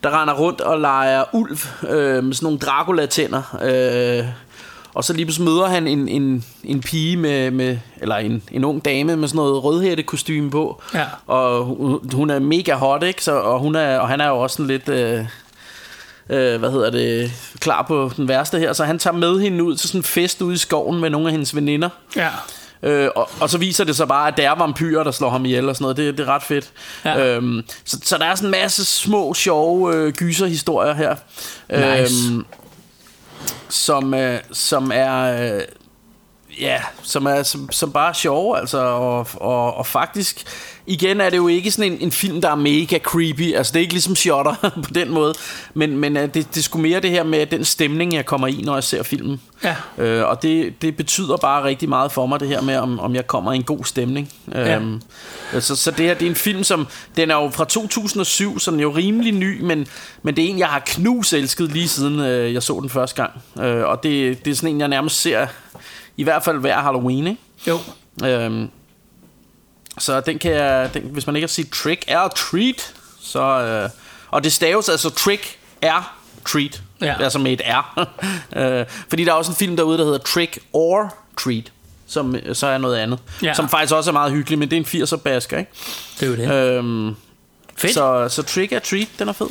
der 0.03 0.20
render 0.23 0.35
rundt 0.35 0.61
og 0.61 0.81
leger 0.81 1.24
ulv 1.32 1.59
øh, 1.89 2.24
med 2.24 2.35
sådan 2.35 2.47
nogle 2.47 2.59
Dracula-tænder. 2.59 3.43
Øh, 3.62 4.24
og 4.95 5.05
så 5.05 5.12
lige 5.12 5.25
pludselig 5.25 5.49
møder 5.49 5.67
han 5.67 5.89
en, 5.89 6.09
en, 6.09 6.45
en 6.65 6.81
pige 6.81 7.17
med, 7.17 7.51
med 7.51 7.79
eller 8.01 8.17
en, 8.17 8.43
en 8.53 8.65
ung 8.65 8.85
dame 8.85 9.17
med 9.17 9.29
sådan 9.29 9.37
noget 9.37 9.65
rødhætte 9.65 10.03
kostume 10.03 10.51
på. 10.51 10.83
Ja. 10.95 11.05
Og 11.27 11.65
hun, 11.65 12.11
hun 12.12 12.31
er 12.31 12.39
mega 12.39 12.75
hot, 12.75 13.03
ikke? 13.03 13.25
Så, 13.25 13.33
og, 13.33 13.61
hun 13.61 13.75
er, 13.75 13.99
og 13.99 14.09
han 14.09 14.21
er 14.21 14.29
jo 14.29 14.39
også 14.39 14.57
sådan 14.57 14.67
lidt... 14.67 14.89
Øh, 14.89 15.25
øh, 16.31 16.59
hvad 16.59 16.71
hedder 16.71 16.91
det, 16.91 17.33
klar 17.59 17.83
på 17.83 18.12
den 18.17 18.29
værste 18.29 18.59
her. 18.59 18.73
Så 18.73 18.85
han 18.85 18.99
tager 18.99 19.15
med 19.15 19.41
hende 19.41 19.65
ud 19.65 19.77
til 19.77 19.89
sådan 19.89 19.99
en 19.99 20.05
fest 20.05 20.43
ude 20.43 20.55
i 20.55 20.59
skoven 20.59 21.01
med 21.01 21.11
nogle 21.11 21.27
af 21.27 21.33
hendes 21.33 21.55
veninder. 21.55 21.89
Ja. 22.17 22.29
Øh, 22.83 23.11
og, 23.17 23.31
og 23.41 23.51
så 23.51 23.59
viser 23.59 23.85
det 23.85 23.97
sig 23.97 24.09
bare, 24.09 24.29
at 24.29 24.37
det 24.37 24.45
er 24.45 24.55
vampyrer, 24.55 25.05
der 25.05 25.11
slår 25.11 25.31
ham 25.31 25.45
ihjel 25.45 25.69
og 25.69 25.77
sådan 25.77 25.85
noget. 25.85 25.97
Det, 25.97 26.19
det 26.19 26.29
er 26.29 26.35
ret 26.35 26.43
fedt. 26.43 26.71
Ja. 27.05 27.27
Øhm, 27.27 27.62
så, 27.85 27.99
så 28.03 28.19
der 28.19 28.25
er 28.25 28.35
sådan 28.35 28.47
en 28.47 28.51
masse 28.51 28.85
små, 28.85 29.35
sjove 29.35 29.95
øh, 29.95 30.12
gyserhistorier 30.12 30.95
her. 30.95 31.17
Nice. 32.01 32.15
Øhm, 32.31 32.45
som, 33.69 34.15
øh, 34.15 34.41
som 34.53 34.91
er... 34.95 35.45
Øh, 35.57 35.62
Ja, 36.61 36.83
som 37.03 37.27
er 37.27 37.43
som, 37.43 37.73
som 37.73 37.93
bare 37.93 38.09
er 38.09 38.12
sjove, 38.12 38.59
altså, 38.59 38.79
og, 38.79 39.27
og, 39.35 39.75
og 39.75 39.87
faktisk, 39.87 40.45
igen 40.86 41.20
er 41.20 41.31
det 41.31 41.36
jo 41.36 41.48
ikke 41.48 41.70
sådan 41.70 41.93
en, 41.93 41.98
en 42.01 42.12
film, 42.12 42.40
der 42.40 42.51
er 42.51 42.55
mega 42.55 42.98
creepy, 42.98 43.55
altså 43.55 43.73
det 43.73 43.78
er 43.78 43.81
ikke 43.81 43.94
ligesom 43.94 44.16
Shutter 44.16 44.55
på 44.85 44.90
den 44.94 45.11
måde, 45.11 45.35
men, 45.74 45.97
men 45.98 46.16
øh, 46.16 46.23
det, 46.23 46.35
det 46.35 46.57
er 46.57 46.62
sgu 46.62 46.78
mere 46.78 47.01
det 47.01 47.11
her 47.11 47.23
med 47.23 47.47
den 47.47 47.65
stemning, 47.65 48.15
jeg 48.15 48.27
kommer 48.27 48.47
i, 48.47 48.62
når 48.65 48.74
jeg 48.74 48.85
ser 48.85 49.02
filmen. 49.02 49.40
Ja. 49.65 49.77
Øh, 49.98 50.28
og 50.28 50.43
det, 50.43 50.82
det 50.82 50.97
betyder 50.97 51.36
bare 51.36 51.65
rigtig 51.65 51.89
meget 51.89 52.12
for 52.12 52.27
mig, 52.27 52.40
det 52.40 52.48
her 52.48 52.61
med, 52.61 52.77
om, 52.77 53.01
om 53.01 53.15
jeg 53.15 53.27
kommer 53.27 53.52
i 53.52 53.57
en 53.57 53.62
god 53.62 53.85
stemning. 53.85 54.32
Ja. 54.52 54.77
Øhm, 54.77 55.02
så, 55.61 55.77
så 55.77 55.90
det 55.90 56.07
her, 56.07 56.15
det 56.15 56.27
er 56.27 56.31
en 56.31 56.36
film, 56.36 56.65
som, 56.65 56.86
den 57.16 57.31
er 57.31 57.35
jo 57.35 57.51
fra 57.51 57.65
2007, 57.65 58.59
så 58.59 58.70
den 58.70 58.78
er 58.78 58.82
jo 58.82 58.90
rimelig 58.90 59.32
ny, 59.32 59.61
men, 59.61 59.86
men 60.23 60.36
det 60.36 60.44
er 60.44 60.48
en, 60.48 60.59
jeg 60.59 60.69
har 60.69 60.82
knus 60.86 61.32
elsket 61.32 61.73
lige 61.73 61.89
siden 61.89 62.20
øh, 62.20 62.55
jeg 62.55 62.62
så 62.62 62.81
den 62.81 62.90
første 62.90 63.23
gang. 63.23 63.65
Øh, 63.66 63.85
og 63.85 64.02
det, 64.02 64.44
det 64.44 64.51
er 64.51 64.55
sådan 64.55 64.74
en, 64.74 64.81
jeg 64.81 64.89
nærmest 64.89 65.20
ser, 65.20 65.47
i 66.16 66.23
hvert 66.23 66.43
fald 66.43 66.59
hver 66.59 66.78
Halloween, 66.78 67.27
ikke? 67.27 67.40
Jo. 67.66 67.78
Øhm, 68.24 68.70
så 70.01 70.20
den 70.20 70.39
kan 70.39 70.52
jeg, 70.52 70.90
den, 70.94 71.02
hvis 71.02 71.27
man 71.27 71.36
ikke 71.36 71.44
har 71.47 71.48
set 71.48 71.70
Trick 71.70 72.05
er 72.09 72.28
Treat, 72.28 72.94
så, 73.20 73.40
øh, 73.43 73.90
og 74.31 74.44
det 74.44 74.52
staves 74.52 74.89
altså 74.89 75.10
Trick 75.10 75.59
er 75.82 76.16
Treat, 76.47 76.82
Ja. 77.02 77.14
altså 77.22 77.39
med 77.39 77.52
et 77.52 77.60
R. 77.66 78.09
øh, 78.60 78.86
fordi 79.09 79.24
der 79.24 79.31
er 79.31 79.35
også 79.36 79.51
en 79.52 79.56
film 79.56 79.77
derude, 79.77 79.98
der 79.98 80.05
hedder 80.05 80.18
Trick 80.18 80.59
or 80.72 81.14
Treat, 81.40 81.72
som 82.06 82.36
øh, 82.36 82.55
så 82.55 82.66
er 82.66 82.78
noget 82.78 82.97
andet, 82.97 83.18
Ja. 83.43 83.55
som 83.55 83.68
faktisk 83.68 83.94
også 83.94 84.10
er 84.10 84.12
meget 84.12 84.32
hyggelig, 84.32 84.59
men 84.59 84.70
det 84.70 84.77
er 84.77 84.81
en 85.01 85.02
80'er 85.02 85.16
basker, 85.16 85.59
ikke? 85.59 85.70
Det 86.20 86.27
er 86.27 86.31
jo 86.31 86.36
det. 86.36 86.52
Øhm, 86.52 87.16
Fedt. 87.81 87.94
Så, 87.94 88.27
så 88.28 88.43
Trick 88.43 88.73
or 88.73 88.78
Treat, 88.78 89.07
den 89.19 89.28
er 89.28 89.32
fed. 89.32 89.47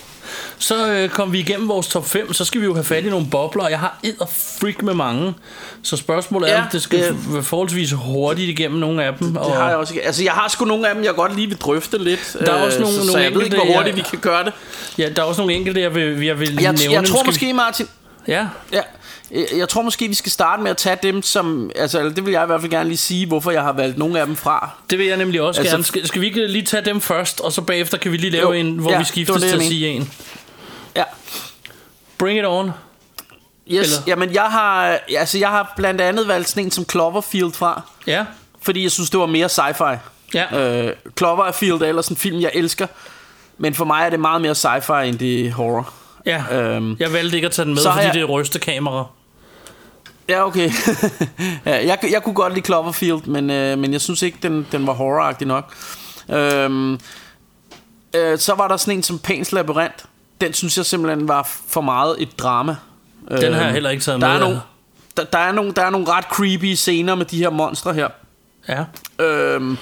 Så 0.58 0.88
øh, 0.92 1.10
kom 1.10 1.34
vi 1.34 1.40
igennem 1.40 1.68
vores 1.70 1.88
top 1.88 2.06
5, 2.08 2.34
så 2.34 2.46
skal 2.46 2.62
vi 2.62 2.66
jo 2.66 2.74
have 2.74 2.84
fat 2.84 3.04
i 3.04 3.10
nogle 3.10 3.28
bobler, 3.32 3.68
jeg 3.68 3.80
har 3.80 4.00
edder 4.04 4.26
freak 4.60 4.82
med 4.82 4.94
mange. 4.94 5.34
Så 5.84 5.98
spørgsmålet 5.98 6.50
er, 6.50 6.54
Ja, 6.56 6.62
om 6.62 6.68
det 6.72 6.82
skal 6.82 7.00
det- 7.04 7.34
være 7.34 7.44
forholdsvis 7.44 7.92
hurtigt 7.92 8.50
igennem 8.50 8.80
nogle 8.80 9.04
af 9.04 9.14
dem. 9.20 9.34
Det 9.34 9.42
har 9.54 9.68
jeg 9.68 9.78
også. 9.78 9.94
Altså, 10.04 10.24
jeg 10.24 10.32
har 10.34 10.48
sgu 10.50 10.66
nogle 10.66 10.88
af 10.90 10.96
dem, 10.96 11.04
jeg 11.04 11.14
godt 11.16 11.36
lige 11.36 11.48
vil 11.48 11.58
drøfte 11.58 11.98
lidt. 11.98 12.36
Der 12.40 12.52
er 12.54 12.66
også 12.66 12.78
øh, 12.78 12.82
nogle- 12.84 12.96
så, 12.98 13.02
så 13.02 13.08
nogle 13.08 13.22
jeg 13.24 13.34
ved 13.34 13.42
ikke, 13.42 13.46
enkelte, 13.56 13.66
hvor 13.66 13.76
hurtigt 13.76 13.98
jeg- 13.98 14.06
vi 14.06 14.10
kan 14.10 14.20
gøre 14.20 14.44
det. 14.46 14.54
Ja, 14.98 15.10
der 15.10 15.22
er 15.22 15.26
også 15.26 15.42
nogle 15.42 15.54
enkelte, 15.54 15.82
jeg 15.82 15.96
vil, 15.96 16.22
jeg 16.26 16.40
vil 16.40 16.62
Jeg, 16.62 16.74
nævne. 16.74 16.94
jeg 16.94 17.06
tror 17.10 17.24
måske, 17.24 17.54
Martin, 17.54 17.88
Ja, 18.28 18.48
Ja, 18.74 18.82
jeg, 19.58 19.70
tror 19.70 19.82
måske, 19.82 20.08
vi 20.08 20.14
skal 20.14 20.32
starte 20.32 20.62
med 20.64 20.72
at 20.72 20.78
tage 20.78 20.98
dem, 21.04 21.22
som... 21.22 21.72
Altså, 21.76 22.00
eller 22.00 22.14
det 22.14 22.26
vil 22.26 22.32
jeg 22.32 22.44
i 22.44 22.46
hvert 22.46 22.62
fald 22.62 22.72
gerne 22.72 22.90
lige 22.90 22.98
sige, 22.98 23.26
hvorfor 23.26 23.52
jeg 23.52 23.62
har 23.62 23.72
valgt 23.74 23.98
nogle 23.98 24.20
af 24.20 24.26
dem 24.26 24.36
fra. 24.36 24.70
det 24.90 24.98
vil 24.98 25.08
jeg 25.08 25.18
nemlig 25.18 25.42
også 25.42 25.62
Altså- 25.62 25.76
gerne. 25.76 25.84
Skal, 25.84 26.08
skal 26.08 26.22
vi 26.22 26.26
ikke 26.26 26.48
lige 26.48 26.66
tage 26.66 26.86
dem 26.86 27.02
først, 27.02 27.40
og 27.42 27.52
så 27.52 27.62
bagefter 27.62 27.98
kan 27.98 28.12
vi 28.12 28.18
lige 28.18 28.30
lave 28.32 28.46
Jo, 28.48 28.52
en, 28.52 28.78
hvor 28.78 28.92
ja, 28.92 28.98
vi 28.98 29.04
det, 29.04 29.42
til 29.42 29.56
at 29.56 29.62
sige 29.62 29.88
en. 29.88 30.12
Ja. 30.96 31.04
Bring 32.18 32.40
it 32.40 32.46
on. 32.46 32.72
Yes, 33.72 33.88
Eller- 33.88 33.98
jamen 34.08 34.34
jeg 34.34 34.44
har, 34.44 35.00
altså, 35.18 35.38
jeg 35.38 35.50
har 35.50 35.74
blandt 35.76 36.02
andet 36.02 36.28
valgt 36.28 36.50
sådan 36.50 36.64
en 36.64 36.72
som 36.72 36.90
Cloverfield 36.90 37.52
fra, 37.54 37.82
Ja, 38.08 38.26
fordi 38.62 38.84
jeg 38.84 38.92
synes, 38.92 39.10
det 39.10 39.20
var 39.20 39.26
mere 39.26 39.46
sci-fi. 39.50 39.98
ja. 40.34 40.60
Øh, 40.88 40.94
Cloverfield 41.18 41.82
er 41.82 41.86
ellers 41.88 42.08
en 42.08 42.16
film, 42.18 42.42
jeg 42.42 42.52
elsker, 42.54 42.88
men 43.58 43.74
for 43.76 43.86
mig 43.86 44.06
er 44.06 44.10
det 44.10 44.20
meget 44.20 44.42
mere 44.42 44.52
sci-fi, 44.56 45.04
end 45.06 45.20
det 45.20 45.52
horror. 45.54 45.94
ja. 46.26 46.44
Øhm, 46.52 46.96
Jeg 47.00 47.14
valgte 47.14 47.36
ikke 47.38 47.46
at 47.46 47.52
tage 47.52 47.66
den 47.66 47.74
med, 47.74 47.82
så 47.82 47.92
fordi 47.92 48.06
jeg- 48.06 48.14
det 48.14 48.22
er 48.22 48.26
rystekamera. 48.26 49.06
Ja, 50.30 50.48
okay. 50.48 50.72
ja, 51.66 51.88
jeg, 51.88 52.00
jeg 52.12 52.24
kunne 52.24 52.36
godt 52.36 52.54
lide 52.54 52.66
Cloverfield, 52.66 53.26
men, 53.26 53.50
øh, 53.50 53.78
men 53.78 53.94
jeg 53.94 54.02
synes 54.02 54.22
ikke, 54.22 54.38
den, 54.44 54.68
den 54.72 54.88
var 54.88 54.94
horroragtig 54.94 55.48
nok. 55.48 55.74
Øhm, 56.30 56.94
øh, 58.16 58.38
så 58.38 58.54
var 58.56 58.68
der 58.68 58.78
sådan 58.78 58.98
en 58.98 59.04
som 59.04 59.20
Pans 59.20 59.52
Labyrinth. 59.52 60.06
Den 60.42 60.54
synes 60.54 60.78
jeg 60.78 60.86
simpelthen 60.86 61.28
var 61.28 61.50
for 61.68 61.82
meget 61.82 62.16
et 62.20 62.40
drama. 62.40 62.76
Den 63.42 63.54
har 63.54 63.62
jeg 63.62 63.72
heller 63.72 63.90
ikke 63.90 64.04
taget 64.04 64.22
der 64.22 64.28
med, 64.28 64.36
Er 64.36 64.40
nogle, 64.40 64.62
der, 65.18 65.24
der, 65.24 65.40
er 65.40 65.52
nogle, 65.52 65.72
der 65.72 65.82
er 65.82 65.90
nogle 65.90 66.08
ret 66.12 66.26
creepy 66.26 66.74
scener 66.74 67.16
med 67.16 67.26
de 67.26 67.38
her 67.38 67.50
monstre 67.50 67.94
her. 67.94 68.08
Ja. 68.70 68.86
Øhm, 69.26 69.78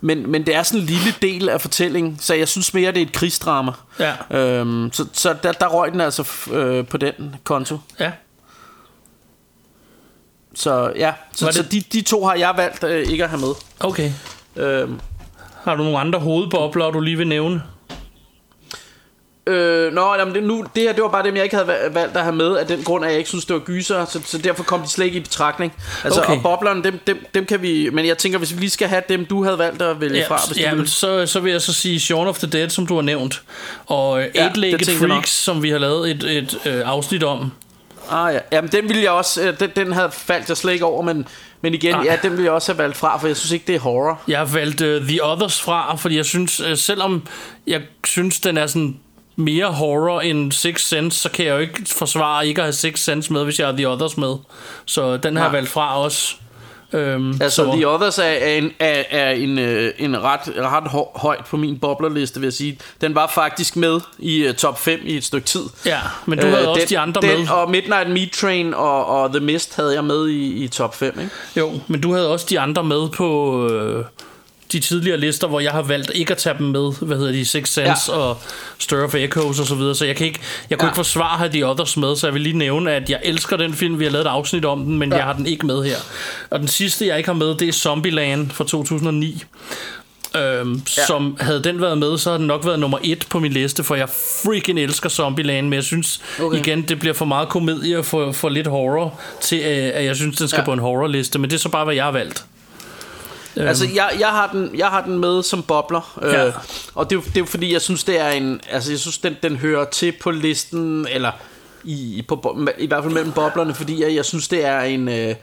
men, 0.00 0.30
men 0.30 0.46
det 0.46 0.54
er 0.54 0.62
sådan 0.62 0.80
en 0.80 0.86
lille 0.86 1.14
del 1.22 1.48
af 1.48 1.60
fortællingen, 1.60 2.18
så 2.20 2.34
jeg 2.34 2.48
synes 2.48 2.74
mere, 2.74 2.92
det 2.92 3.02
er 3.02 3.06
et 3.06 3.12
krigsdrama. 3.12 3.72
Ja. 3.98 4.38
Øhm, 4.38 4.92
så 4.92 5.06
så 5.12 5.36
der, 5.42 5.52
der 5.52 5.66
røg 5.66 5.92
den 5.92 6.00
altså 6.00 6.28
øh, 6.52 6.86
på 6.86 6.96
den 6.96 7.34
konto. 7.44 7.78
Ja. 8.00 8.10
Så 10.54 10.92
ja, 10.96 11.12
så, 11.32 11.44
Var 11.44 11.52
det- 11.52 11.56
så 11.56 11.62
de, 11.70 11.80
de 11.92 12.00
to 12.02 12.24
har 12.24 12.34
jeg 12.34 12.52
valgt 12.56 12.84
øh, 12.84 13.08
ikke 13.12 13.24
at 13.24 13.30
have 13.30 13.40
med. 13.40 13.52
Okay. 13.80 14.10
Øhm, 14.56 15.00
Har 15.64 15.74
du 15.74 15.82
nogle 15.82 15.98
andre 15.98 16.18
hovedbobler, 16.18 16.90
du 16.90 17.00
lige 17.00 17.16
vil 17.16 17.28
nævne? 17.28 17.62
Øh, 19.46 19.92
nå, 19.92 20.14
jamen 20.14 20.34
det, 20.34 20.42
nu, 20.42 20.64
det 20.74 20.82
her 20.82 20.92
det 20.92 21.02
var 21.02 21.08
bare 21.08 21.22
dem, 21.24 21.36
jeg 21.36 21.44
ikke 21.44 21.56
havde 21.56 21.68
va- 21.68 21.88
valgt 21.92 22.16
at 22.16 22.22
have 22.22 22.34
med, 22.36 22.56
af 22.56 22.66
den 22.66 22.82
grund, 22.82 23.04
at 23.04 23.10
jeg 23.10 23.18
ikke 23.18 23.28
synes, 23.28 23.44
det 23.44 23.54
var 23.54 23.60
gyser, 23.60 24.04
så, 24.04 24.20
så 24.24 24.38
derfor 24.38 24.64
kom 24.64 24.82
de 24.82 24.88
slet 24.88 25.04
ikke 25.06 25.16
i 25.18 25.20
betragtning. 25.20 25.72
Altså, 26.04 26.20
Okay. 26.20 26.36
og 26.36 26.42
boblerne, 26.42 26.84
dem, 26.84 26.98
dem, 27.06 27.26
dem 27.34 27.44
kan 27.46 27.62
vi... 27.62 27.90
Men 27.92 28.06
jeg 28.06 28.18
tænker, 28.18 28.38
hvis 28.38 28.54
vi 28.54 28.60
lige 28.60 28.70
skal 28.70 28.88
have 28.88 29.02
dem, 29.08 29.24
du 29.26 29.44
havde 29.44 29.58
valgt 29.58 29.82
at 29.82 30.00
vælge 30.00 30.16
Ja, 30.18 30.26
fra, 30.28 30.40
hvis 30.48 30.58
ja 30.60 30.74
vil. 30.74 30.88
så, 30.88 31.26
så 31.26 31.40
vil 31.40 31.52
jeg 31.52 31.62
så 31.62 31.72
sige 31.72 32.00
Shaun 32.00 32.26
of 32.26 32.38
the 32.38 32.46
Dead, 32.46 32.70
som 32.70 32.86
du 32.86 32.94
har 32.94 33.02
nævnt. 33.02 33.42
Og 33.86 34.20
øh, 34.22 34.28
Ja, 34.34 34.42
jeg 34.44 34.70
nok. 34.72 34.80
Freaks, 35.10 35.30
som 35.30 35.62
vi 35.62 35.70
har 35.70 35.78
lavet 35.78 36.10
et, 36.10 36.24
et 36.24 36.58
øh, 36.66 36.82
afsnit 36.84 37.22
om. 37.24 37.52
Ah, 38.10 38.34
ja. 38.34 38.38
Jamen, 38.52 38.70
den 38.72 38.88
ville 38.88 39.02
jeg 39.02 39.10
også... 39.10 39.42
øh, 39.48 39.60
Den, 39.60 39.70
den 39.76 39.92
havde 39.92 40.10
faldt 40.12 40.48
jeg 40.48 40.56
slet 40.56 40.72
ikke 40.72 40.84
over, 40.84 41.02
men, 41.02 41.28
men 41.60 41.74
igen, 41.74 41.94
Ah. 41.94 42.06
ja, 42.06 42.18
den 42.22 42.30
ville 42.30 42.44
jeg 42.44 42.52
også 42.52 42.72
have 42.72 42.78
valgt 42.82 42.96
fra, 42.96 43.18
for 43.18 43.26
jeg 43.26 43.36
synes 43.36 43.52
ikke, 43.52 43.66
det 43.66 43.74
er 43.74 43.80
horror. 43.80 44.22
Jeg 44.28 44.38
har 44.38 44.44
valgt 44.44 44.80
uh, 44.80 45.00
The 45.08 45.24
Others 45.24 45.60
fra, 45.60 45.94
fordi 45.96 46.16
jeg 46.16 46.24
synes, 46.24 46.60
uh, 46.60 46.66
selvom 46.74 47.26
jeg 47.66 47.80
synes, 48.04 48.40
den 48.40 48.56
er 48.58 48.66
sådan 48.66 48.96
mere 49.36 49.66
horror 49.72 50.20
end 50.20 50.52
Six 50.52 50.80
Sense, 50.80 51.18
så 51.20 51.30
kan 51.30 51.44
jeg 51.44 51.52
jo 51.52 51.58
ikke 51.58 51.82
forsvare 51.86 52.46
ikke 52.46 52.60
at 52.60 52.64
have 52.66 52.72
Six 52.72 52.98
Sense 53.00 53.32
med, 53.32 53.44
hvis 53.44 53.58
jeg 53.58 53.66
har 53.66 53.74
The 53.76 53.88
Others 53.88 54.16
med. 54.16 54.34
Så 54.84 55.16
den 55.16 55.36
har 55.36 55.44
jeg 55.44 55.52
valgt 55.52 55.68
fra 55.70 55.98
også. 56.00 56.36
Øhm, 56.92 57.30
Altså, 57.40 57.64
så, 57.64 57.72
The 57.72 57.88
Others 57.88 58.18
er, 58.18 58.22
er, 58.24 58.54
en, 58.54 58.70
er, 58.78 59.02
er 59.10 59.30
en, 59.30 59.58
øh, 59.58 59.92
en 59.98 60.22
ret, 60.22 60.40
ret 60.58 60.90
hø- 60.90 61.20
højt 61.20 61.44
på 61.50 61.56
min 61.56 61.78
boblerliste, 61.78 62.40
vil 62.40 62.46
jeg 62.46 62.52
sige. 62.52 62.78
Den 63.00 63.14
var 63.14 63.26
faktisk 63.26 63.76
med 63.76 64.00
i 64.18 64.48
uh, 64.48 64.54
top 64.54 64.78
5 64.80 65.00
i 65.04 65.16
et 65.16 65.24
stykke 65.24 65.46
tid. 65.46 65.62
Ja, 65.86 65.98
men 66.26 66.38
du 66.38 66.46
havde 66.46 66.68
også 66.68 66.80
den, 66.80 66.88
de 66.88 66.98
andre 66.98 67.20
den, 67.20 67.38
med. 67.40 67.48
Og 67.50 67.70
Midnight 67.70 68.10
Meat 68.10 68.30
Train 68.30 68.74
og, 68.74 69.06
og 69.06 69.30
The 69.32 69.40
Mist 69.40 69.76
havde 69.76 69.94
jeg 69.94 70.04
med 70.04 70.28
i, 70.28 70.64
i 70.64 70.68
top 70.68 70.94
5, 70.94 71.18
ikke? 71.20 71.30
Jo, 71.56 71.72
men 71.88 72.00
du 72.00 72.12
havde 72.12 72.28
også 72.32 72.46
de 72.50 72.60
andre 72.60 72.84
med 72.84 73.08
på 73.08 73.68
øh, 73.68 74.04
de 74.72 74.80
tidligere 74.80 75.16
lister, 75.20 75.46
hvor 75.46 75.60
jeg 75.60 75.70
har 75.72 75.82
valgt 75.82 76.10
ikke 76.14 76.30
at 76.32 76.38
tage 76.38 76.58
dem 76.58 76.66
med. 76.66 76.92
Hvad 77.06 77.16
hedder 77.16 77.32
de? 77.32 77.44
Six 77.44 77.68
Sense 77.68 78.12
ja. 78.12 78.18
og 78.18 78.38
Stir 78.78 79.04
of 79.04 79.14
Echoes 79.14 79.60
og 79.60 79.66
så 79.66 79.74
videre. 79.74 79.94
Så 79.94 80.04
jeg 80.06 80.16
kan 80.16 80.26
ikke, 80.26 80.40
jeg 80.70 80.78
kunne 80.78 80.86
Ja. 80.86 80.90
ikke 80.90 80.96
forsvare 80.96 81.32
at 81.32 81.38
have 81.38 81.52
de 81.52 81.64
others 81.64 81.96
med, 81.96 82.16
så 82.16 82.26
jeg 82.26 82.34
vil 82.34 82.42
lige 82.42 82.58
nævne, 82.58 82.92
at 82.92 83.10
jeg 83.10 83.20
elsker 83.24 83.56
den 83.56 83.74
film. 83.74 83.98
Vi 83.98 84.04
har 84.04 84.10
lavet 84.10 84.26
et 84.26 84.30
afsnit 84.30 84.64
om 84.64 84.84
den, 84.84 84.98
men 84.98 85.10
ja. 85.10 85.16
jeg 85.16 85.24
har 85.24 85.32
den 85.32 85.46
ikke 85.46 85.66
med 85.66 85.84
her. 85.84 85.96
Og 86.50 86.58
den 86.58 86.68
sidste, 86.68 87.06
jeg 87.06 87.16
ikke 87.16 87.28
har 87.28 87.34
med, 87.34 87.54
det 87.54 87.68
er 87.68 87.72
Zombieland 87.72 88.50
fra 88.50 88.64
2009. 88.64 89.42
Øhm, 90.36 90.82
ja. 90.96 91.06
Som 91.06 91.36
havde 91.40 91.64
den 91.64 91.80
været 91.80 91.98
med, 91.98 92.18
så 92.18 92.30
havde 92.30 92.38
den 92.38 92.46
nok 92.46 92.66
været 92.66 92.78
nummer 92.78 92.98
et 93.02 93.26
på 93.30 93.38
min 93.38 93.52
liste, 93.52 93.84
for 93.84 93.94
jeg 93.94 94.08
freaking 94.44 94.80
elsker 94.80 95.08
Zombieland, 95.08 95.66
men 95.66 95.72
jeg 95.72 95.84
synes 95.84 96.20
Okay. 96.42 96.58
igen, 96.58 96.82
det 96.82 96.98
bliver 96.98 97.14
for 97.14 97.24
meget 97.24 97.48
komedie 97.48 97.98
og 97.98 98.04
for, 98.04 98.32
for 98.32 98.48
lidt 98.48 98.66
horror, 98.66 99.20
til 99.40 99.58
øh, 99.58 99.90
at 99.94 100.04
jeg 100.04 100.16
synes, 100.16 100.36
den 100.36 100.48
skal 100.48 100.58
ja. 100.60 100.64
på 100.64 100.72
en 100.72 100.78
horrorliste, 100.78 101.38
men 101.38 101.50
det 101.50 101.56
er 101.56 101.60
så 101.60 101.68
bare, 101.68 101.84
hvad 101.84 101.94
jeg 101.94 102.04
har 102.04 102.10
valgt. 102.12 102.44
Øhm, 103.56 103.66
Altså, 103.68 103.86
jeg, 103.94 104.10
jeg, 104.20 104.28
har 104.28 104.50
den, 104.52 104.70
jeg 104.76 104.86
har 104.86 105.00
den 105.04 105.18
med 105.18 105.42
som 105.42 105.62
bobler. 105.62 106.18
Ja. 106.22 106.46
Øh, 106.46 106.52
og 106.94 107.10
det 107.10 107.16
er, 107.16 107.22
det 107.34 107.40
er 107.42 107.46
fordi, 107.46 107.72
jeg 107.72 107.80
synes, 107.80 108.04
det 108.04 108.20
er 108.20 108.28
en... 108.28 108.60
Altså, 108.70 108.90
jeg 108.92 108.98
synes, 108.98 109.18
den, 109.18 109.36
den 109.42 109.56
hører 109.56 109.84
til 109.84 110.12
på 110.22 110.30
listen, 110.30 111.06
eller 111.10 111.30
i, 111.84 112.24
på, 112.28 112.58
i 112.78 112.86
hvert 112.86 113.02
fald 113.04 113.14
mellem 113.14 113.32
boblerne, 113.32 113.74
fordi 113.74 114.02
jeg, 114.02 114.14
jeg 114.14 114.24
synes, 114.24 114.48
det 114.48 114.64
er 114.66 114.80
en... 114.80 115.08
Øh, 115.08 115.34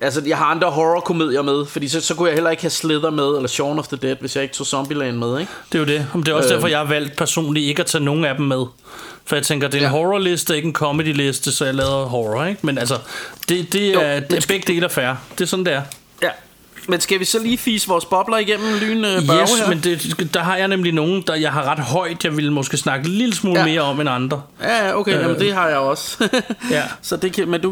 altså, 0.00 0.22
jeg 0.26 0.36
har 0.38 0.44
andre 0.44 0.70
horrorkomedier 0.70 1.42
med, 1.42 1.66
fordi 1.66 1.88
så, 1.88 2.00
så 2.00 2.14
kunne 2.14 2.28
jeg 2.28 2.34
heller 2.34 2.50
ikke 2.50 2.62
have 2.62 2.70
Slither 2.70 3.10
med, 3.10 3.24
eller 3.36 3.48
Shaun 3.48 3.78
of 3.78 3.88
the 3.88 3.96
Dead, 3.96 4.16
hvis 4.20 4.36
jeg 4.36 4.42
ikke 4.42 4.54
tog 4.54 4.66
Zombieland 4.66 5.16
med, 5.16 5.40
ikke? 5.40 5.52
Det 5.72 5.74
er 5.74 5.78
jo 5.78 5.84
det. 5.98 6.06
Men 6.14 6.22
det 6.22 6.28
er 6.32 6.36
også 6.36 6.48
Øh. 6.48 6.54
derfor, 6.54 6.68
jeg 6.68 6.78
har 6.78 6.86
valgt 6.86 7.16
personligt 7.16 7.66
ikke 7.66 7.80
at 7.80 7.86
tage 7.86 8.04
nogen 8.04 8.24
af 8.24 8.34
dem 8.36 8.46
med. 8.46 8.64
For 9.24 9.36
jeg 9.36 9.42
tænker, 9.46 9.68
det 9.68 9.74
er 9.74 9.78
en 9.78 9.82
Ja. 9.92 9.96
ja. 9.98 10.02
horrorliste, 10.04 10.56
ikke 10.56 10.66
en 10.66 10.72
comedy-liste, 10.74 11.52
så 11.52 11.64
jeg 11.64 11.74
lavede 11.74 12.04
horror, 12.06 12.44
ikke? 12.44 12.66
Men 12.66 12.78
altså, 12.78 12.98
det, 13.48 13.72
det 13.72 13.94
Jo, 13.94 14.00
er, 14.00 14.14
men 14.14 14.22
det 14.30 14.42
er 14.42 14.46
begge 14.48 14.72
dele 14.72 14.84
er 14.84 14.88
fair. 14.88 15.14
Det 15.38 15.40
er 15.40 15.48
sådan, 15.48 15.64
det 15.64 15.72
er. 15.74 15.82
Ja. 16.22 16.28
Men 16.88 17.00
skal 17.00 17.20
vi 17.20 17.24
så 17.24 17.38
lige 17.42 17.58
fise 17.58 17.88
vores 17.88 18.04
bobler 18.04 18.36
igennem 18.36 18.74
lyn 18.80 19.04
øh, 19.04 19.26
børge 19.26 19.42
Yes, 19.42 19.58
her? 19.60 19.68
men 19.68 19.80
det, 19.80 20.30
der 20.34 20.40
har 20.42 20.56
jeg 20.56 20.68
nemlig 20.68 20.92
nogen, 20.92 21.22
der 21.26 21.34
jeg 21.34 21.52
har 21.52 21.62
ret 21.64 21.78
højt, 21.78 22.24
jeg 22.24 22.36
ville 22.36 22.52
måske 22.52 22.76
snakke 22.76 23.06
en 23.06 23.12
lille 23.14 23.34
smule 23.34 23.58
Ja. 23.60 23.64
mere 23.66 23.80
om 23.80 24.00
end 24.00 24.08
andre. 24.08 24.42
Ja, 24.62 24.96
okay, 24.98 25.14
øh, 25.16 25.22
jamen 25.22 25.38
det 25.38 25.54
har 25.54 25.68
jeg 25.68 25.78
også. 25.78 26.28
Ja. 26.70 26.82
Så 27.02 27.16
det 27.16 27.32
kan, 27.32 27.48
men 27.48 27.60
du, 27.60 27.68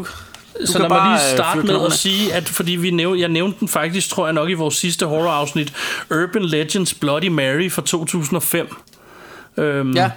du 0.61 0.65
så 0.65 0.79
lad 0.79 0.89
mig 0.89 1.01
lige 1.03 1.31
øh, 1.31 1.37
starte 1.37 1.61
med 1.61 1.85
at 1.85 1.93
sige, 1.93 2.33
at 2.33 2.49
fordi 2.49 2.71
vi 2.71 2.91
næv, 2.91 3.15
jeg 3.19 3.29
nævnte 3.29 3.59
den 3.59 3.67
faktisk, 3.67 4.09
tror 4.09 4.25
jeg 4.27 4.33
nok 4.33 4.49
i 4.49 4.53
vores 4.53 4.75
sidste 4.75 5.05
horror-afsnit, 5.05 5.73
Urban 6.11 6.45
Legends 6.45 6.93
Bloody 6.93 7.27
Mary 7.27 7.71
fra 7.71 7.81
2005. 7.81 8.75
Øhm, 9.57 9.91
Ja. 9.95 10.09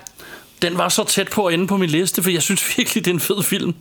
Den 0.63 0.79
var 0.79 0.89
så 0.89 1.05
tæt 1.05 1.29
på 1.31 1.47
at 1.47 1.55
ende 1.55 1.67
på 1.67 1.77
min 1.77 1.91
liste, 1.91 2.23
for 2.23 2.31
jeg 2.31 2.43
synes 2.43 2.63
virkelig, 2.77 3.05
det 3.05 3.11
er 3.11 3.15
en 3.15 3.21
fed 3.21 3.43
film. 3.43 3.75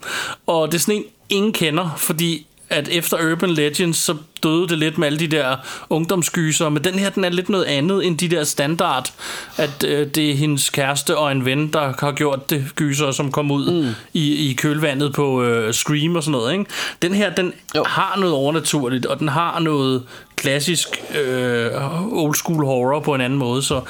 Og 0.48 0.68
det 0.72 0.78
er 0.78 0.80
sådan 0.80 0.96
en, 0.96 1.04
ingen 1.30 1.54
kender, 1.54 1.90
fordi 1.98 2.46
at 2.72 2.90
efter 2.90 3.32
Urban 3.32 3.50
Legends, 3.50 3.98
så 3.98 4.16
døde 4.44 4.68
det 4.68 4.78
lidt 4.78 4.98
med 4.98 5.08
alle 5.08 5.20
de 5.20 5.28
der 5.28 5.56
ungdomsgyser. 5.90 6.70
Men 6.70 6.84
den 6.84 7.00
her, 7.00 7.10
den 7.10 7.24
er 7.24 7.30
lidt 7.30 7.50
noget 7.50 7.66
andet 7.66 8.06
end 8.06 8.18
de 8.18 8.28
der 8.28 8.44
standard, 8.44 9.14
at 9.58 9.84
øh, 9.88 10.08
det 10.08 10.32
er 10.32 10.36
hendes 10.36 10.70
kæreste 10.70 11.18
og 11.18 11.32
en 11.32 11.46
ven, 11.46 11.74
der 11.74 11.94
har 12.00 12.12
gjort 12.12 12.50
det 12.50 12.66
gyser, 12.76 13.12
som 13.12 13.32
kom 13.32 13.52
ud 13.52 13.82
mm. 13.82 13.90
i, 14.14 14.50
i 14.50 14.54
kølvandet 14.54 15.14
på 15.14 15.44
øh, 15.44 15.74
Scream 15.74 16.16
og 16.16 16.24
sådan 16.24 16.32
noget. 16.32 16.54
Ikke? 16.54 16.66
Den 17.02 17.14
her, 17.14 17.36
den 17.36 17.54
jo. 17.76 17.84
har 17.84 18.18
noget 18.20 18.36
overnaturligt, 18.36 19.06
og 19.06 19.20
den 19.20 19.28
har 19.28 19.60
noget 19.60 20.04
klassisk 20.36 20.88
øh, 21.24 21.70
old 22.14 22.36
school 22.36 22.66
horror 22.66 23.00
på 23.00 23.16
en 23.16 23.22
anden 23.22 23.40
måde, 23.40 23.64
så 23.64 23.82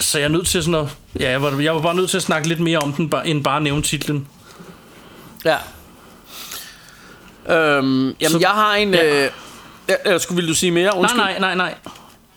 så 0.00 0.18
jeg 0.18 0.24
er 0.24 0.28
nødt 0.28 0.46
til 0.46 0.62
sådan 0.62 0.80
at, 0.80 0.86
ja, 1.20 1.30
jeg 1.30 1.42
var, 1.42 1.60
jeg 1.60 1.74
var 1.74 1.80
bare 1.80 1.94
nødt 1.94 2.10
til 2.10 2.16
at 2.16 2.22
snakke 2.22 2.48
lidt 2.48 2.60
mere 2.60 2.78
om 2.78 2.92
den, 2.92 3.12
end 3.24 3.44
bare 3.44 3.60
nævne 3.60 3.82
titlen. 3.82 4.28
Ja. 5.44 5.56
Øhm, 7.48 8.06
jamen, 8.06 8.16
Så- 8.30 8.38
jeg 8.40 8.48
har 8.50 8.74
en... 8.74 8.94
Ja. 8.94 9.24
Øh, 9.24 9.30
eller 10.04 10.18
skulle 10.18 10.36
vil 10.42 10.48
du 10.48 10.54
sige 10.54 10.70
mere? 10.70 10.90
Nej, 10.90 10.98
Undskyld. 11.00 11.20
nej, 11.22 11.38
nej, 11.38 11.54
nej. 11.54 11.74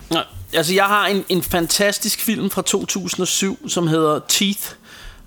nej. 0.10 0.24
Altså, 0.54 0.74
jeg 0.74 0.86
har 0.86 1.08
en, 1.08 1.26
en 1.30 1.44
fantastisk 1.44 2.22
film 2.22 2.50
fra 2.50 2.62
2007, 2.62 3.70
som 3.70 3.88
hedder 3.88 4.20
Teeth. 4.28 4.62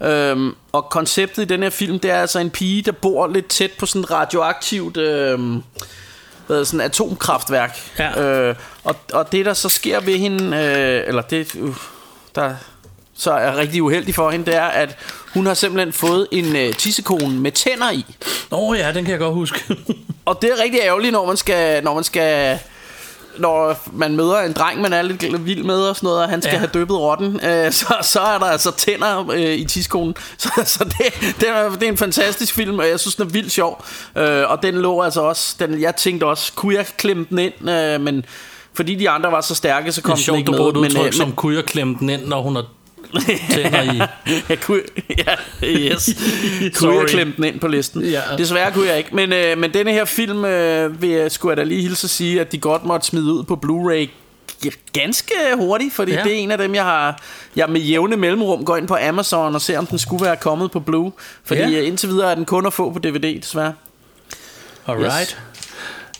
Øhm, 0.02 0.54
og 0.72 0.84
konceptet 0.90 1.42
i 1.42 1.46
den 1.46 1.62
her 1.62 1.70
film, 1.70 1.98
det 1.98 2.10
er 2.10 2.20
altså 2.20 2.38
en 2.38 2.50
pige, 2.50 2.82
der 2.82 2.92
bor 2.92 3.26
lidt 3.26 3.46
tæt 3.46 3.70
på 3.78 3.86
sådan 3.86 4.02
et 4.02 4.10
radioaktivt... 4.10 4.96
Øhm, 4.96 5.62
hvad 6.46 6.64
sådan 6.64 6.80
atomkraftværk. 6.80 7.78
Ja. 7.98 8.22
Øh, 8.22 8.54
og, 8.84 8.96
og 9.12 9.32
det, 9.32 9.46
der 9.46 9.54
så 9.54 9.68
sker 9.68 10.00
ved 10.00 10.18
hende... 10.18 10.56
Øh, 10.56 11.08
eller 11.08 11.22
det... 11.22 11.54
Øh, 11.54 11.70
der 12.34 12.54
så 13.18 13.32
er 13.32 13.56
rigtig 13.56 13.82
uheldig 13.82 14.14
for 14.14 14.30
hende, 14.30 14.46
det 14.46 14.56
er, 14.56 14.64
at 14.64 14.96
hun 15.34 15.46
har 15.46 15.54
simpelthen 15.54 15.92
fået 15.92 16.26
en 16.30 16.56
øh, 16.56 16.74
tissekone 16.74 17.40
med 17.40 17.52
tænder 17.52 17.90
i. 17.90 18.04
Åh 18.50 18.68
oh, 18.68 18.78
ja, 18.78 18.92
den 18.92 19.04
kan 19.04 19.12
jeg 19.12 19.20
godt 19.20 19.34
huske. 19.34 19.76
Og 20.24 20.42
det 20.42 20.50
er 20.50 20.62
rigtig 20.62 20.80
ærgerligt, 20.80 21.12
når 21.12 21.26
man 21.26 21.36
skal... 21.36 21.84
Når 21.84 21.94
man 21.94 22.04
skal 22.04 22.58
når 23.38 23.88
man 23.92 24.16
møder 24.16 24.40
en 24.40 24.52
dreng, 24.52 24.80
man 24.80 24.92
er 24.92 25.02
lidt 25.02 25.46
vild 25.46 25.64
med 25.64 25.74
og 25.74 25.96
sådan 25.96 26.06
noget, 26.06 26.22
og 26.22 26.28
han 26.28 26.42
skal 26.42 26.52
ja. 26.52 26.58
Have 26.58 26.70
døbet 26.74 26.96
rotten, 26.96 27.40
øh, 27.44 27.72
så, 27.80 27.94
så 28.02 28.20
er 28.20 28.38
der 28.38 28.46
altså 28.46 28.70
tænder 28.70 29.30
øh, 29.30 29.54
i 29.54 29.64
tiskonen. 29.64 30.14
Så, 30.38 30.48
så 30.64 30.84
det, 30.84 31.34
det, 31.40 31.48
er, 31.48 31.70
det 31.70 31.82
er 31.82 31.88
en 31.88 31.96
fantastisk 31.96 32.54
film, 32.54 32.78
og 32.78 32.88
jeg 32.88 33.00
synes, 33.00 33.14
den 33.14 33.26
er 33.26 33.30
vildt 33.30 33.52
sjov. 33.52 33.84
Øh, 34.16 34.50
og 34.50 34.62
den 34.62 34.74
lå 34.74 35.02
altså 35.02 35.20
også... 35.20 35.56
Den, 35.58 35.80
jeg 35.80 35.96
tænkte 35.96 36.24
også, 36.24 36.52
kunne 36.52 36.74
jeg 36.74 36.86
klemme 36.96 37.26
den 37.30 37.38
ind? 37.38 37.70
Øh, 37.70 38.00
men 38.00 38.24
fordi 38.74 38.94
de 38.94 39.10
andre 39.10 39.32
var 39.32 39.40
så 39.40 39.54
stærke, 39.54 39.92
så 39.92 39.96
Det 39.96 40.04
kom 40.04 40.12
er 40.12 40.16
den 40.16 40.24
sjovt, 40.24 40.38
ikke 40.38 40.52
du 40.52 40.62
med. 40.62 40.72
Men, 40.72 40.84
udtryk 40.84 41.06
øh, 41.06 41.12
som 41.12 41.32
kunne 41.32 41.56
jeg 41.56 41.64
klemme 41.64 41.96
den 42.00 42.10
ind, 42.10 42.26
når 42.26 42.42
hun 42.42 42.56
har 42.56 42.64
tænder 43.50 43.82
i. 43.92 44.00
jeg 44.48 44.60
kunne, 44.60 44.82
ja, 45.18 45.34
yes. 45.64 46.10
kunne 46.78 46.96
jeg 46.98 47.06
klemme 47.08 47.32
den 47.36 47.44
ind 47.44 47.60
på 47.60 47.68
listen? 47.68 48.02
Ja. 48.04 48.20
Desværre 48.38 48.72
kunne 48.72 48.86
jeg 48.88 48.98
ikke. 48.98 49.16
Men, 49.16 49.32
øh, 49.32 49.58
men 49.58 49.74
denne 49.74 49.92
her 49.92 50.04
film, 50.04 50.44
øh, 50.44 51.02
vil 51.02 51.10
jeg, 51.10 51.32
skulle 51.32 51.50
jeg 51.50 51.56
da 51.56 51.62
lige 51.62 51.82
hilse 51.82 52.04
at 52.06 52.10
sige, 52.10 52.40
at 52.40 52.52
de 52.52 52.58
godt 52.58 52.84
måtte 52.84 53.06
smide 53.06 53.32
ud 53.32 53.44
på 53.44 53.60
Blu-ray 53.66 54.08
ganske 54.92 55.34
hurtigt, 55.56 55.94
fordi 55.94 56.12
ja. 56.12 56.22
Det 56.22 56.32
er 56.32 56.36
en 56.36 56.50
af 56.50 56.58
dem, 56.58 56.74
jeg 56.74 56.84
har 56.84 57.22
jeg 57.56 57.70
med 57.70 57.80
jævne 57.80 58.16
mellemrum 58.16 58.64
går 58.64 58.76
ind 58.76 58.88
på 58.88 58.96
Amazon 59.08 59.54
og 59.54 59.60
ser, 59.60 59.78
om 59.78 59.86
den 59.86 59.98
skulle 59.98 60.24
være 60.24 60.36
kommet 60.36 60.70
på 60.70 60.80
Blue. 60.80 61.12
Fordi 61.44 61.60
Ja. 61.60 61.68
ja. 61.68 61.80
indtil 61.80 62.08
videre 62.08 62.30
er 62.30 62.34
den 62.34 62.44
kun 62.44 62.66
at 62.66 62.72
få 62.72 62.90
på 62.92 62.98
DVD, 62.98 63.40
desværre. 63.40 63.72
Alright. 64.86 65.12
Yes. 65.20 65.36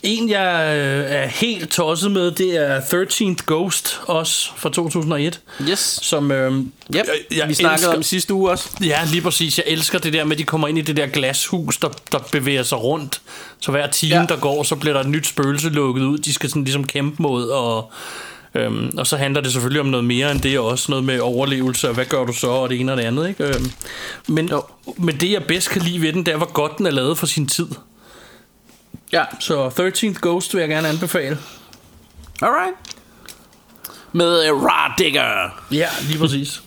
En, 0.03 0.29
jeg 0.29 0.77
øh, 0.77 1.05
er 1.15 1.25
helt 1.27 1.69
tosset 1.71 2.11
med, 2.11 2.31
det 2.31 2.55
er 2.57 2.79
13th 2.81 3.43
Ghost, 3.47 3.99
også 4.05 4.49
fra 4.57 4.69
2001. 4.69 5.39
Yes. 5.69 5.99
Som, 6.01 6.31
øh, 6.31 6.51
Yep. 6.51 6.65
jeg, 6.95 7.05
jeg 7.37 7.47
vi 7.49 7.53
snakkede 7.53 7.75
elsker, 7.85 7.97
om 7.97 8.03
sidste 8.03 8.33
uge 8.33 8.49
også. 8.51 8.69
Ja, 8.83 8.99
lige 9.11 9.21
præcis. 9.21 9.57
Jeg 9.57 9.65
elsker 9.67 9.99
det 9.99 10.13
der 10.13 10.23
med, 10.23 10.31
at 10.31 10.37
de 10.37 10.43
kommer 10.43 10.67
ind 10.67 10.77
i 10.77 10.81
det 10.81 10.97
der 10.97 11.07
glashus, 11.07 11.77
der, 11.77 11.89
der 12.11 12.19
bevæger 12.31 12.63
sig 12.63 12.83
rundt. 12.83 13.21
Så 13.59 13.71
hver 13.71 13.87
time, 13.87 14.15
Ja. 14.15 14.19
ja. 14.21 14.25
der 14.25 14.35
går, 14.37 14.63
så 14.63 14.75
bliver 14.75 14.93
der 14.93 15.01
et 15.01 15.09
nyt 15.09 15.27
spøgelse 15.27 15.69
lukket 15.69 16.01
ud. 16.03 16.17
De 16.17 16.33
skal 16.33 16.49
sådan 16.49 16.63
ligesom 16.63 16.83
kæmpe 16.87 17.21
mod, 17.21 17.49
og, 17.49 17.91
øhm, 18.55 18.91
og 18.97 19.07
så 19.07 19.17
handler 19.17 19.41
det 19.41 19.51
selvfølgelig 19.53 19.81
om 19.81 19.87
noget 19.87 20.05
mere 20.05 20.31
end 20.31 20.41
det, 20.41 20.59
og 20.59 20.65
også 20.65 20.85
noget 20.89 21.05
med 21.05 21.19
overlevelse, 21.19 21.87
og 21.87 21.93
hvad 21.93 22.05
gør 22.05 22.25
du 22.25 22.33
så, 22.33 22.47
og 22.47 22.69
det 22.69 22.79
ene 22.79 22.91
og 22.91 22.97
det 22.97 23.03
andet. 23.03 23.29
Ikke? 23.29 23.43
Øhm, 23.43 23.71
men, 24.27 24.49
Jo. 24.49 24.63
men 24.97 25.15
det, 25.17 25.31
jeg 25.31 25.43
bedst 25.43 25.69
kan 25.69 25.81
lide 25.81 26.01
ved 26.01 26.13
den, 26.13 26.25
det 26.25 26.31
er, 26.33 26.37
hvor 26.37 26.51
godt 26.51 26.77
den 26.77 26.85
er 26.85 26.91
lavet 26.91 27.17
for 27.17 27.25
sin 27.25 27.47
tid. 27.47 27.67
Ja. 29.13 29.23
Så 29.39 29.67
13th 29.67 30.19
Ghost 30.21 30.53
vil 30.53 30.59
jeg 30.59 30.69
gerne 30.69 30.87
anbefale. 30.87 31.37
Alright. 32.41 32.75
Med 34.11 34.51
uh, 34.51 34.63
Raw 34.63 34.93
Digger. 34.97 35.49
Ja, 35.71 35.87
lige 36.01 36.19
præcis. 36.19 36.61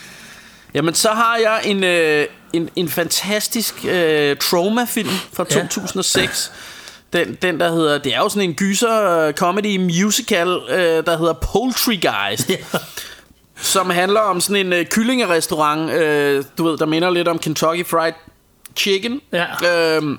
Jamen, 0.74 0.94
så 0.94 1.08
har 1.10 1.36
jeg 1.36 1.60
en, 1.64 1.84
øh, 1.84 2.26
en, 2.52 2.70
en 2.76 2.88
fantastisk 2.88 3.74
øh, 3.88 4.36
trauma-film 4.36 5.08
fra 5.32 5.44
Ja. 5.50 5.54
2006. 5.60 6.52
Den, 7.12 7.34
den, 7.42 7.60
der 7.60 7.72
hedder... 7.72 7.98
Det 7.98 8.14
er 8.14 8.18
jo 8.18 8.28
sådan 8.28 8.48
en 8.48 8.54
gyser 8.54 9.10
øh, 9.18 9.34
comedy 9.34 9.76
musical, 9.76 10.48
øh, 10.68 11.06
der 11.06 11.18
hedder 11.18 11.32
Poultry 11.32 12.00
Guys. 12.02 12.46
som 13.56 13.90
handler 13.90 14.20
om 14.20 14.40
sådan 14.40 14.66
en 14.66 14.72
øh, 14.72 14.86
kyllingerestaurant, 14.86 15.90
øh, 15.90 16.44
du 16.58 16.64
ved, 16.68 16.78
der 16.78 16.86
minder 16.86 17.10
lidt 17.10 17.28
om 17.28 17.38
Kentucky 17.38 17.86
Fried 17.86 18.12
Chicken. 18.76 19.20
Ja. 19.32 19.46
Øhm, 19.96 20.18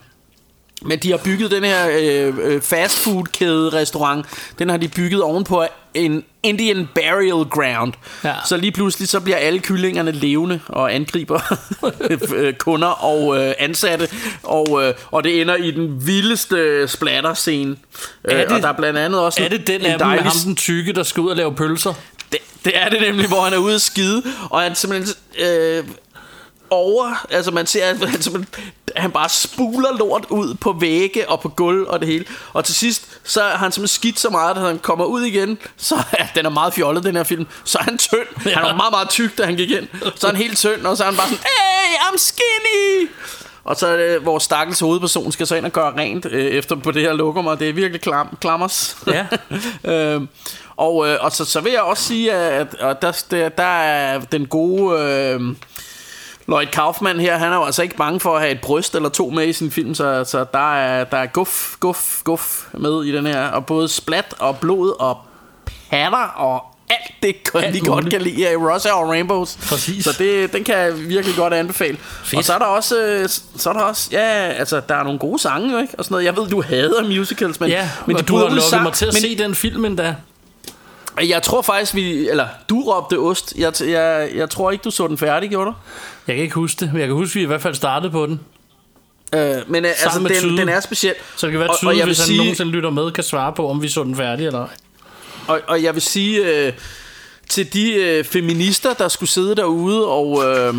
men 0.82 1.00
de 1.00 1.12
har 1.12 1.18
bygget 1.18 1.52
den 1.52 1.64
her 1.64 1.90
øh, 2.00 2.34
øh, 2.42 2.62
fast 2.62 2.98
food 3.00 3.24
kæde 3.24 3.70
restaurant. 3.70 4.26
Den 4.60 4.70
har 4.70 4.78
de 4.78 4.88
bygget 4.88 5.22
ovenpå 5.22 5.66
en 5.94 6.24
Indian 6.44 6.90
burial 6.96 7.50
ground. 7.50 7.94
Ja. 8.24 8.34
Så 8.46 8.58
lige 8.58 8.72
pludselig 8.72 9.08
så 9.08 9.20
bliver 9.20 9.38
alle 9.38 9.60
kyllingerne 9.60 10.12
levende 10.12 10.60
og 10.68 10.94
angriber 10.96 11.58
øh, 12.36 12.54
kunder 12.54 12.88
og 12.88 13.38
øh, 13.38 13.54
ansatte. 13.60 14.10
Og, 14.44 14.84
øh, 14.84 14.94
og 15.12 15.24
det 15.24 15.42
ender 15.42 15.56
i 15.56 15.72
den 15.72 16.08
vildeste 16.08 16.88
splatter-scene. 16.88 17.76
Er 18.24 18.38
Øh, 18.38 18.46
og 18.56 18.62
der 18.62 18.68
er 18.68 18.74
blandt 18.74 19.00
andet 19.00 19.20
også 19.20 19.44
Er 19.44 19.50
det 19.50 19.68
den 19.68 19.82
en 19.82 19.86
af 19.86 20.00
dem 20.00 20.08
med 20.08 20.16
dejlig 20.16 20.32
ham, 20.32 20.40
den 20.46 20.56
tykke, 20.56 20.94
der 20.94 21.04
skal 21.04 21.22
ud 21.22 21.30
og 21.30 21.36
lave 21.36 21.56
pølser? 21.56 21.94
det, 22.32 22.40
det 22.66 22.78
er 22.78 22.90
det 22.90 23.02
nemlig, 23.02 23.28
hvor 23.28 23.42
han 23.42 23.54
er 23.54 23.58
ude 23.58 23.76
at 23.76 23.82
skide, 23.82 24.24
og 24.50 24.62
han 24.62 24.76
simpelthen 24.76 25.16
øh, 25.40 25.84
over, 26.70 27.26
altså 27.30 27.52
man 27.52 27.68
ser, 27.68 27.86
at 27.86 28.10
han, 28.10 28.22
simpelthen, 28.22 28.64
han 28.96 29.12
bare 29.12 29.30
spuler 29.30 29.98
lort 29.98 30.26
ud 30.30 30.54
på 30.54 30.76
vægge 30.80 31.30
og 31.30 31.42
på 31.42 31.50
gulv 31.50 31.88
og 31.88 32.00
det 32.00 32.08
hele. 32.08 32.26
Og 32.54 32.66
til 32.66 32.76
sidst, 32.76 33.20
så 33.24 33.44
er 33.44 33.58
han 33.58 33.72
simpelthen 33.72 33.96
skidt 33.96 34.20
så 34.20 34.30
meget, 34.30 34.56
at 34.56 34.62
han 34.62 34.80
kommer 34.80 35.06
ud 35.06 35.22
igen, 35.22 35.58
så 35.78 35.96
ja, 36.20 36.28
den 36.36 36.46
er 36.46 36.50
meget 36.50 36.74
fjollet, 36.74 37.04
den 37.04 37.16
her 37.16 37.24
film. 37.24 37.48
Så 37.64 37.78
er 37.78 37.84
han 37.84 37.98
tynd. 37.98 38.46
Ja. 38.46 38.52
Han 38.52 38.64
var 38.64 38.76
meget, 38.76 38.92
meget 38.92 39.10
tyk, 39.10 39.38
da 39.38 39.46
han 39.46 39.56
gik 39.56 39.72
ind. 39.72 39.88
Så 40.16 40.28
er 40.28 40.32
han 40.32 40.42
helt 40.42 40.58
tynd, 40.58 40.86
og 40.86 40.98
så 40.98 41.04
er 41.04 41.08
han 41.08 41.18
bare 41.18 41.28
sådan, 41.28 41.44
hey, 41.44 41.96
I'm 41.98 42.18
skinny! 42.18 43.10
Og 43.64 43.76
så 43.76 43.88
er 43.88 43.98
det, 43.98 44.26
vores 44.26 44.44
stakkels 44.44 44.80
hovedperson 44.80 45.32
skal 45.32 45.48
så 45.48 45.56
ind 45.56 45.66
og 45.66 45.72
gøre 45.72 45.94
rent 45.98 46.26
øh, 46.26 46.46
efter 46.46 46.76
på 46.76 46.92
det 46.92 47.02
her 47.02 47.14
lokum, 47.14 47.48
og 47.48 47.60
det 47.60 47.70
er 47.70 47.74
virkelig 47.74 48.02
klam, 48.02 48.38
klammers. 48.42 48.98
Ja. 49.08 49.26
øhm, 49.94 50.28
og, 50.78 51.08
øh, 51.08 51.18
og 51.22 51.32
så, 51.32 51.46
så 51.46 51.62
vil 51.62 51.72
jeg 51.72 51.82
også 51.82 52.04
sige, 52.04 52.34
at, 52.34 52.76
at 52.80 53.02
der, 53.02 53.24
der, 53.32 53.50
der 53.50 53.64
er 53.64 54.20
den 54.20 54.46
gode 54.46 55.02
øh, 55.02 55.42
Lloyd 56.48 56.68
Kaufman 56.68 57.20
her, 57.20 57.38
han 57.38 57.52
er 57.52 57.56
jo 57.56 57.64
altså 57.64 57.82
ikke 57.84 57.96
bange 57.96 58.20
for 58.20 58.36
at 58.36 58.42
have 58.42 58.52
et 58.52 58.62
bryst 58.62 58.96
eller 58.96 59.10
to 59.10 59.30
med 59.30 59.48
i 59.48 59.54
sin 59.54 59.72
film, 59.72 59.96
så, 59.96 60.24
så 60.24 60.46
der, 60.54 60.76
er, 60.76 61.04
der 61.04 61.18
er 61.18 61.26
guf, 61.26 61.76
guf, 61.80 62.22
guf 62.24 62.68
med 62.74 63.04
i 63.04 63.12
den 63.12 63.28
her, 63.28 63.48
og 63.48 63.66
både 63.66 63.88
splat 63.88 64.34
og 64.40 64.58
blod 64.58 65.02
og 65.02 65.18
patter 65.90 66.28
og 66.36 66.64
alt 66.90 67.24
det, 67.24 67.36
alt 67.64 67.74
de 67.74 67.80
godt 67.80 68.10
kan 68.10 68.22
lide 68.22 68.42
i 68.42 68.56
Russia 68.56 68.92
og 68.92 69.10
Rainbows. 69.10 69.58
Præcis. 69.70 70.04
Så 70.04 70.16
det, 70.20 70.54
den 70.54 70.64
kan 70.64 70.76
jeg 70.78 71.10
virkelig 71.10 71.36
godt 71.36 71.54
anbefale. 71.54 71.98
Fedt. 72.24 72.38
Og 72.38 72.44
så 72.44 72.54
er 72.54 72.58
der 72.58 72.66
også, 72.66 73.04
øh, 73.04 73.30
så 73.58 73.70
er 73.70 73.74
der 73.74 73.80
også, 73.80 74.10
ja, 74.12 74.20
altså 74.52 74.82
der 74.90 74.96
er 74.96 75.04
nogle 75.04 75.20
gode 75.20 75.40
sange, 75.40 75.72
jo, 75.72 75.78
ikke? 75.78 75.94
Og 75.98 76.06
sådan 76.06 76.14
noget. 76.14 76.26
Jeg 76.26 76.38
ved, 76.38 76.48
du 76.48 76.62
hader 76.62 77.04
musicals, 77.04 77.60
men, 77.60 77.70
Ja, 77.70 77.90
men 78.06 78.16
de 78.18 78.22
du 78.22 78.36
har 78.36 78.44
lukket 78.44 78.64
sang, 78.64 78.84
mig 78.84 78.94
til 78.94 79.06
at 79.06 79.14
men, 79.14 79.22
se 79.22 79.38
den 79.38 79.56
film 79.56 79.86
endda. 79.86 80.16
Jeg 81.22 81.44
tror 81.44 81.62
faktisk, 81.62 81.96
vi... 81.96 82.30
Eller, 82.30 82.48
du 82.70 82.82
råbte 82.82 83.20
ost. 83.20 83.54
Jeg, 83.58 83.74
jeg, 83.82 84.30
jeg 84.36 84.50
tror 84.50 84.72
ikke, 84.72 84.84
du 84.84 84.92
så 84.92 85.08
den 85.08 85.18
færdig, 85.18 85.50
gjorde 85.50 85.66
du? 85.70 85.74
Jeg 86.28 86.36
kan 86.36 86.44
ikke 86.44 86.56
huske 86.56 86.80
det, 86.80 86.94
men 86.94 87.00
jeg 87.00 87.08
kan 87.08 87.16
huske, 87.16 87.32
at 87.32 87.36
vi 87.36 87.42
i 87.42 87.46
hvert 87.46 87.62
fald 87.62 87.76
startede 87.76 88.12
på 88.12 88.26
den. 88.26 88.40
Øh, 89.34 89.56
men 89.68 89.86
øh, 89.86 89.92
altså, 90.04 90.20
med 90.20 90.30
den, 90.30 90.40
Tyde. 90.40 90.58
den 90.58 90.70
er 90.70 90.80
speciel. 90.80 91.14
Så 91.36 91.48
det 91.48 91.52
kan 91.52 91.60
være 91.60 91.78
tydeligt, 91.78 92.06
hvis 92.06 92.18
han 92.20 92.28
sige- 92.28 92.38
nogensinde 92.38 92.72
lytter 92.72 92.90
med, 92.90 93.12
kan 93.12 93.24
svare 93.24 93.54
på, 93.54 93.70
om 93.70 93.82
vi 93.82 93.90
så 93.90 94.04
den 94.04 94.16
færdig 94.16 94.46
eller 94.48 94.60
ej. 94.60 94.68
Og, 95.48 95.60
og 95.68 95.84
jeg 95.84 95.94
vil 95.94 96.02
sige 96.02 96.46
øh, 96.68 96.74
til 97.50 97.74
de 97.74 97.94
øh, 97.94 98.24
feminister, 98.24 98.94
der 98.94 99.08
skulle 99.08 99.30
sidde 99.30 99.56
derude 99.56 100.08
og... 100.08 100.44
Øh, 100.46 100.74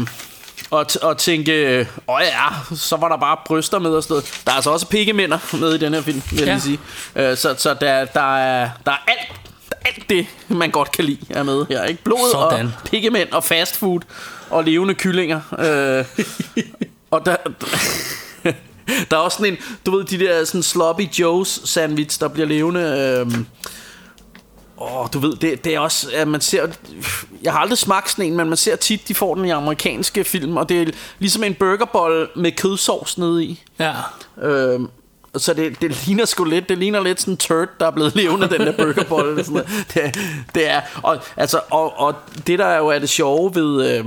og, 0.71 0.87
og 1.03 1.19
tænke, 1.19 1.87
åh 2.09 2.21
ja, 2.21 2.77
så 2.77 2.97
var 2.97 3.09
der 3.09 3.17
bare 3.17 3.37
bryster 3.47 3.79
med 3.79 3.91
og 3.91 4.03
sådan 4.03 4.13
noget. 4.13 4.41
Der 4.47 4.53
er 4.53 4.57
altså 4.57 4.71
også 4.71 4.87
pikkemænder 4.87 5.57
med 5.57 5.75
i 5.75 5.79
den 5.79 5.95
her 5.95 6.01
film, 6.03 6.23
vil 6.31 6.39
jeg 6.39 6.47
Ja. 6.47 6.53
lige 6.53 6.63
sige. 6.63 6.79
Øh, 7.17 7.37
så 7.37 7.55
så 7.59 7.75
der, 7.81 8.05
der, 8.05 8.37
er, 8.37 8.69
der 8.87 8.93
er 8.93 8.97
alt, 9.07 9.48
alt 9.89 10.11
det, 10.11 10.27
man 10.49 10.71
godt 10.71 10.93
kan 10.93 11.05
lide, 11.05 11.27
er 11.31 11.43
med 11.43 11.67
her. 11.69 11.85
Ikke? 11.85 12.05
Blod 12.05 12.31
Sådan. 12.33 12.67
og 12.67 12.73
pikkemænd 12.91 13.33
og 13.33 13.45
fast 13.45 13.77
food 13.77 14.01
og 14.51 14.65
levende 14.65 14.95
kyllinger. 14.95 15.41
Øh, 15.59 16.25
og 17.11 17.27
der, 17.27 17.37
der 19.11 19.17
er 19.17 19.21
også 19.21 19.37
sådan 19.39 19.53
en, 19.53 19.59
du 19.87 19.97
ved, 19.97 20.05
de 20.05 20.19
der 20.19 20.45
sådan 20.45 20.63
sloppy 20.63 21.03
joes 21.03 21.61
sandwich, 21.65 22.21
der 22.21 22.29
bliver 22.29 22.47
levende. 22.47 22.81
Øh, 23.27 23.45
Åh, 24.81 25.07
du 25.13 25.19
ved, 25.19 25.37
det, 25.37 25.65
det 25.65 25.75
er 25.75 25.79
også, 25.81 26.11
at 26.15 26.29
man 26.29 26.41
ser, 26.41 26.67
jeg 27.43 27.53
har 27.53 27.61
aldrig 27.61 27.79
smagt 27.79 28.11
sådan 28.11 28.25
en, 28.25 28.37
men 28.37 28.49
man 28.49 28.57
ser 28.57 28.77
tit, 28.77 29.09
de 29.09 29.15
får 29.15 29.35
den 29.35 29.45
i 29.45 29.51
amerikanske 29.51 30.25
film, 30.25 30.57
og 30.57 30.69
det 30.69 30.83
er 30.83 30.87
ligesom 31.19 31.45
en 31.45 31.55
burgerbolle 31.55 32.29
med 32.37 32.53
kødsovs 32.53 33.19
nede 33.19 33.45
i. 33.45 33.63
Ja. 33.79 33.95
Øhm, 34.43 34.89
så 35.37 35.55
det, 35.55 35.81
det 35.81 36.07
ligner 36.07 36.25
sgu 36.25 36.45
lidt, 36.45 36.69
det 36.69 36.79
ligner 36.79 37.03
lidt 37.03 37.21
sådan 37.21 37.35
en 37.35 37.39
turd, 37.39 37.69
der 37.81 37.87
er 37.87 37.91
blevet 37.91 38.15
levende, 38.17 38.49
den 38.49 38.61
der 38.61 38.73
burgerbolle. 38.73 39.45
Sådan 39.45 39.53
noget. 39.53 39.87
det, 39.95 40.19
det 40.55 40.71
er, 40.71 40.81
og, 41.03 41.19
altså, 41.37 41.61
og, 41.71 41.99
og 41.99 42.15
det 42.47 42.59
der 42.59 42.77
jo 42.77 42.89
er 42.89 42.99
det 42.99 43.09
sjove 43.09 43.55
ved, 43.55 43.99
øh, 43.99 44.05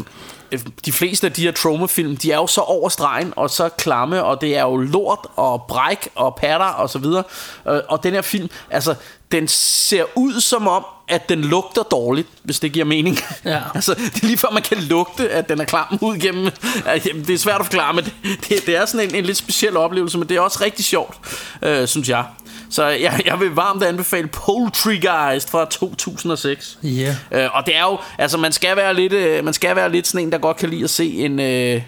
øh 0.52 0.60
de 0.86 0.92
fleste 0.92 1.28
af 1.28 1.34
de 1.34 1.42
her 1.42 1.52
trauma-film, 1.52 2.18
de 2.18 2.32
er 2.32 2.36
jo 2.36 2.48
så 2.48 2.62
over 2.62 2.90
stregen 2.90 3.34
og 3.36 3.50
så 3.50 3.70
klamme, 3.70 4.24
og 4.24 4.42
det 4.42 4.58
er 4.58 4.62
jo 4.62 4.78
lort 4.78 5.28
og 5.36 5.64
bræk 5.68 6.10
og 6.16 6.36
patter 6.36 6.66
og 6.66 6.90
så 6.90 7.00
videre. 7.00 7.24
Øh, 7.68 7.80
og 7.90 8.04
den 8.04 8.14
her 8.14 8.22
film, 8.22 8.50
altså, 8.70 8.96
den 9.32 9.48
ser 9.48 10.04
ud 10.16 10.42
som 10.42 10.68
om, 10.68 10.86
at 11.08 11.30
den 11.30 11.42
lugter 11.42 11.84
dårligt, 11.84 12.28
hvis 12.44 12.60
det 12.60 12.72
giver 12.72 12.86
mening. 12.86 13.18
Ja. 13.46 13.60
altså, 13.76 13.94
det 13.94 14.24
er 14.24 14.28
lige 14.28 14.38
før 14.38 14.50
man 14.54 14.64
kan 14.64 14.78
lugte, 14.78 15.30
at 15.30 15.50
den 15.50 15.62
er 15.62 15.66
klam 15.66 15.98
ud 16.02 16.18
gennem... 16.18 16.50
Ja, 16.86 17.00
jamen, 17.06 17.26
det 17.28 17.34
er 17.34 17.38
svært 17.38 17.60
at 17.60 17.66
forklare, 17.66 17.94
men 17.94 18.04
det, 18.04 18.14
det, 18.50 18.66
det 18.66 18.76
er 18.78 18.86
sådan 18.86 19.10
en, 19.10 19.16
en 19.16 19.24
lidt 19.26 19.38
speciel 19.38 19.78
oplevelse, 19.78 20.18
men 20.18 20.30
det 20.30 20.38
er 20.38 20.42
også 20.42 20.60
rigtig 20.62 20.86
sjovt, 20.86 21.18
øh, 21.62 21.88
synes 21.88 22.10
jeg. 22.10 22.26
Så 22.70 22.86
jeg, 22.86 23.22
jeg 23.26 23.40
vil 23.40 23.50
varmt 23.50 23.84
anbefale 23.84 24.28
Poultrygeist 24.28 25.50
fra 25.50 25.66
2006. 25.66 26.78
Ja. 26.84 27.16
Øh, 27.32 27.50
og 27.54 27.66
det 27.66 27.76
er 27.76 27.82
jo, 27.82 27.98
altså 28.18 28.38
man 28.38 28.52
skal 28.52 28.78
være 28.78 28.94
lidt, 28.94 29.14
øh, 29.14 29.46
man 29.46 29.54
skal 29.54 29.76
være 29.76 29.92
lidt 29.92 30.08
sådan 30.08 30.26
en, 30.26 30.32
der 30.32 30.38
godt 30.38 30.58
kan 30.58 30.70
lide 30.70 30.84
at 30.84 30.90
se 30.90 31.06
en, 31.14 31.40
øh, 31.40 31.82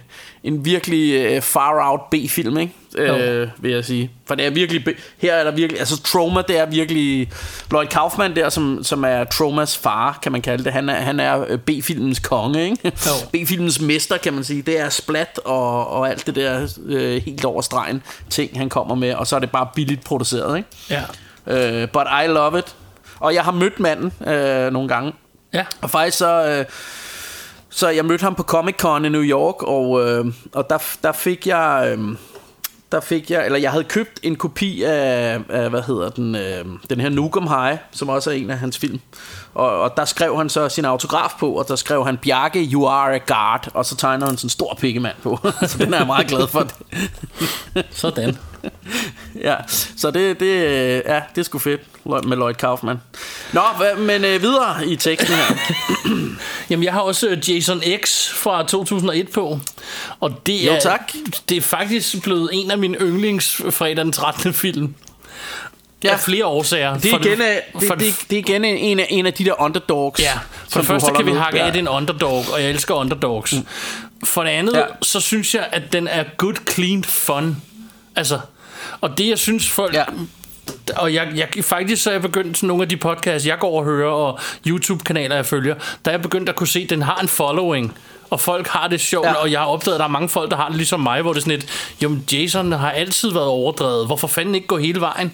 en 0.44 0.66
virkelig 0.66 1.14
øh, 1.14 1.42
far 1.42 1.92
out 1.92 2.02
B-film, 2.12 2.58
ikke? 2.58 2.74
Øh, 2.98 3.48
vil 3.58 3.72
jeg 3.72 3.86
sige. 3.86 4.12
For 4.26 4.36
det 4.36 4.46
er 4.46 4.50
virkelig, 4.50 4.86
her 5.18 5.34
er 5.34 5.44
der 5.44 5.52
virkelig, 5.52 5.80
altså 5.80 6.02
Trauma, 6.02 6.42
det 6.48 6.60
er 6.60 6.66
virkelig, 6.66 7.32
Lloyd 7.72 7.88
Kaufman 7.88 8.36
der, 8.36 8.50
som, 8.50 8.84
som 8.84 9.04
er 9.04 9.24
Traumas 9.24 9.78
far, 9.78 10.20
kan 10.22 10.32
man 10.32 10.42
kalde 10.42 10.64
det, 10.64 10.74
han 10.74 10.90
er, 10.90 10.96
han 10.96 11.20
er 11.20 11.46
øh, 11.48 11.60
B-filmens 11.60 12.20
konge, 12.20 12.64
ikke? 12.64 12.92
B-filmens 13.34 13.82
mester, 13.82 14.18
kan 14.18 14.34
man 14.34 14.44
sige. 14.44 14.62
Det 14.62 14.80
er 14.80 14.90
splat 14.90 15.40
og, 15.46 15.88
og 15.88 16.10
alt 16.10 16.26
det 16.28 16.36
der 16.36 16.78
øh, 16.86 17.22
helt 17.22 17.46
over 17.46 17.62
stregen 17.62 18.04
ting, 18.30 18.58
han 18.58 18.70
kommer 18.70 18.96
med, 18.96 19.14
og 19.14 19.28
så 19.28 19.36
er 19.36 19.40
det 19.40 19.52
bare 19.52 19.68
billigt 19.76 20.04
produceret, 20.04 20.58
ikke? 20.58 20.70
Ja. 20.90 21.04
Uh, 21.46 21.90
but 21.90 22.08
I 22.24 22.28
love 22.28 22.60
it. 22.60 22.76
Og 23.20 23.34
jeg 23.34 23.44
har 23.44 23.52
mødt 23.52 23.80
manden 23.80 24.12
uh, 24.20 24.74
nogle 24.74 24.88
gange. 24.88 25.14
Ja. 25.54 25.66
Og 25.82 25.90
faktisk 25.90 26.18
så... 26.18 26.60
Uh, 26.60 26.66
så 27.76 27.90
jeg 27.90 28.06
mødte 28.06 28.24
ham 28.24 28.36
på 28.36 28.44
Comic 28.44 28.76
Con 28.76 29.06
i 29.06 29.10
New 29.10 29.22
York, 29.22 29.64
og, 29.64 29.90
uh, 29.90 30.34
og 30.54 30.70
der, 30.70 30.78
der 31.04 31.12
fik 31.12 31.48
jeg... 31.48 31.96
Uh, 31.98 32.16
der 32.94 33.00
fik 33.00 33.32
jeg, 33.32 33.46
eller 33.46 33.60
jeg 33.60 33.72
havde 33.72 33.84
købt 33.84 34.20
en 34.24 34.36
kopi 34.36 34.84
af, 34.84 35.40
af 35.50 35.70
hvad 35.70 35.82
hedder 35.82 36.10
den, 36.10 36.36
øh, 36.36 36.66
den 36.90 37.02
her 37.02 37.10
Nukem 37.10 37.48
High, 37.48 37.78
som 37.92 38.10
også 38.10 38.30
er 38.30 38.34
en 38.34 38.50
af 38.50 38.58
hans 38.58 38.78
film. 38.78 39.00
Og, 39.54 39.82
og 39.82 39.94
der 39.98 40.06
skrev 40.06 40.38
han 40.38 40.50
så 40.50 40.70
sin 40.70 40.86
autograf 40.86 41.32
på, 41.40 41.52
og 41.52 41.68
der 41.68 41.76
skrev 41.76 42.06
han, 42.06 42.18
Bjarke, 42.18 42.70
you 42.72 42.88
are 42.88 43.16
a 43.16 43.20
guard, 43.28 43.68
og 43.74 43.86
så 43.86 43.96
tegnede 43.96 44.28
han 44.28 44.38
sådan 44.38 44.46
en 44.46 44.50
stor 44.50 44.78
pikkemand 44.80 45.16
på. 45.24 45.40
så 45.68 45.78
den 45.78 45.94
er 45.94 45.98
jeg 45.98 46.08
meget 46.08 46.28
glad 46.28 46.48
for. 46.48 46.68
Sådan. 47.92 48.38
ja, 49.48 49.56
så 49.96 50.12
det, 50.12 50.40
det, 50.40 50.46
øh, 50.46 51.02
ja, 51.06 51.22
det 51.36 51.38
er 51.38 51.44
sgu 51.44 51.60
fedt 51.60 51.82
med 52.06 52.38
Lloyd 52.38 52.54
Kaufman. 52.54 53.02
Nå, 53.54 53.62
men 53.98 54.26
øh, 54.26 54.42
videre 54.42 54.88
i 54.88 54.96
teksten 54.96 55.36
her. 55.36 55.56
Jamen, 56.70 56.84
jeg 56.84 56.94
har 56.94 57.00
også 57.02 57.28
øh, 57.28 57.50
Jason 57.50 57.82
X 58.06 58.30
fra 58.30 58.64
2001 58.64 59.30
på. 59.30 59.60
Og 60.20 60.46
det 60.46 60.66
Jo, 60.66 60.72
er, 60.72 60.80
tak. 60.80 61.12
det 61.50 61.58
er 61.58 61.62
faktisk 61.62 62.22
blevet 62.24 62.50
en 62.54 62.72
af 62.72 62.78
mine 62.78 62.98
yndlings 62.98 63.62
fredag 63.70 63.98
den 63.98 64.12
13. 64.12 64.54
film. 64.54 64.96
Ja. 66.04 66.12
Af 66.14 66.20
flere 66.20 66.46
årsager. 66.46 66.98
Det 66.98 67.06
er 67.14 67.18
For 67.18 67.26
igen, 67.26 67.42
øh, 67.42 67.48
det, 67.80 67.88
for 67.88 67.96
det, 67.96 68.16
det 68.30 68.36
er 68.36 68.40
igen 68.40 68.66
en 68.66 69.00
af, 69.00 69.08
en 69.10 69.26
af 69.26 69.34
de 69.34 69.46
der 69.46 69.62
underdogs. 69.62 70.22
Ja, 70.22 70.40
for 70.70 70.80
det 70.80 70.88
første 70.88 71.12
kan 71.16 71.26
vi 71.26 71.32
hakke 71.32 71.62
af, 71.62 71.66
Ja. 71.68 71.72
det 71.72 71.80
en 71.80 71.88
underdog, 71.88 72.46
og 72.54 72.62
jeg 72.62 72.70
elsker 72.70 72.94
underdogs. 72.96 73.54
Mm. 73.54 73.66
For 74.24 74.44
det 74.44 74.50
andet, 74.50 74.74
ja. 74.74 74.84
så 75.02 75.20
synes 75.20 75.56
jeg, 75.56 75.68
at 75.72 75.82
den 75.94 76.08
er 76.08 76.24
good, 76.38 76.56
clean 76.72 77.04
fun. 77.04 77.58
Altså, 78.16 78.40
og 79.02 79.18
det 79.18 79.28
jeg 79.30 79.38
synes 79.40 79.70
folk... 79.70 79.94
Ja. 79.94 80.04
Og 80.96 81.14
jeg, 81.14 81.28
jeg, 81.36 81.48
faktisk 81.64 82.04
så 82.04 82.10
er 82.10 82.14
jeg 82.14 82.22
begyndt 82.22 82.56
til 82.58 82.68
nogle 82.68 82.84
af 82.84 82.90
de 82.90 82.98
podcasts, 82.98 83.48
jeg 83.48 83.60
går 83.60 83.80
og 83.80 83.86
hører, 83.86 84.12
og 84.12 84.40
YouTube-kanaler, 84.68 85.36
jeg 85.36 85.46
følger, 85.46 85.76
der 86.06 86.12
er 86.12 86.16
jeg 86.16 86.22
begyndt 86.22 86.50
at 86.50 86.56
kunne 86.56 86.68
se, 86.68 86.80
at 86.80 86.90
den 86.90 87.02
har 87.02 87.20
en 87.22 87.28
following. 87.28 87.94
Og 88.30 88.40
folk 88.40 88.68
har 88.68 88.88
det 88.88 89.02
sjovt, 89.02 89.28
ja. 89.28 89.34
og 89.34 89.52
jeg 89.52 89.60
har 89.60 89.68
opdaget, 89.68 89.96
at 89.96 90.00
der 90.00 90.06
er 90.06 90.10
mange 90.10 90.30
folk, 90.30 90.52
der 90.52 90.58
har 90.58 90.68
det 90.68 90.78
ligesom 90.78 91.00
mig, 91.00 91.22
hvor 91.22 91.34
det 91.34 91.40
er 91.40 91.42
sådan 91.44 91.60
et, 91.60 91.94
jamen 92.02 92.26
Jason 92.32 92.72
har 92.72 92.92
altid 92.92 93.32
været 93.32 93.46
overdrevet, 93.46 94.06
hvorfor 94.06 94.28
fanden 94.28 94.56
ikke 94.56 94.68
gå 94.68 94.78
hele 94.78 95.02
vejen? 95.02 95.32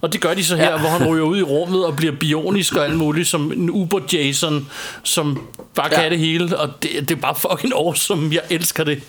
Og 0.00 0.12
det 0.12 0.20
gør 0.20 0.34
de 0.34 0.44
så 0.44 0.56
her, 0.56 0.70
Ja. 0.70 0.78
hvor 0.78 0.88
han 0.88 1.08
ryger 1.08 1.24
ud 1.24 1.38
i 1.38 1.42
rummet 1.42 1.86
og 1.86 1.96
bliver 1.96 2.12
bionisk 2.12 2.76
og 2.76 2.84
alt 2.84 2.96
muligt, 2.96 3.28
som 3.28 3.52
en 3.52 3.70
Uber-Jason, 3.70 4.54
som 5.02 5.40
bare 5.74 5.88
kan 5.90 6.02
Ja. 6.02 6.08
det 6.10 6.18
hele. 6.18 6.58
Og 6.58 6.82
det, 6.82 6.90
det 7.08 7.10
er 7.10 7.20
bare 7.20 7.34
fucking 7.34 7.72
awesome. 7.76 8.34
Jeg 8.34 8.42
elsker 8.50 8.84
det. 8.84 9.02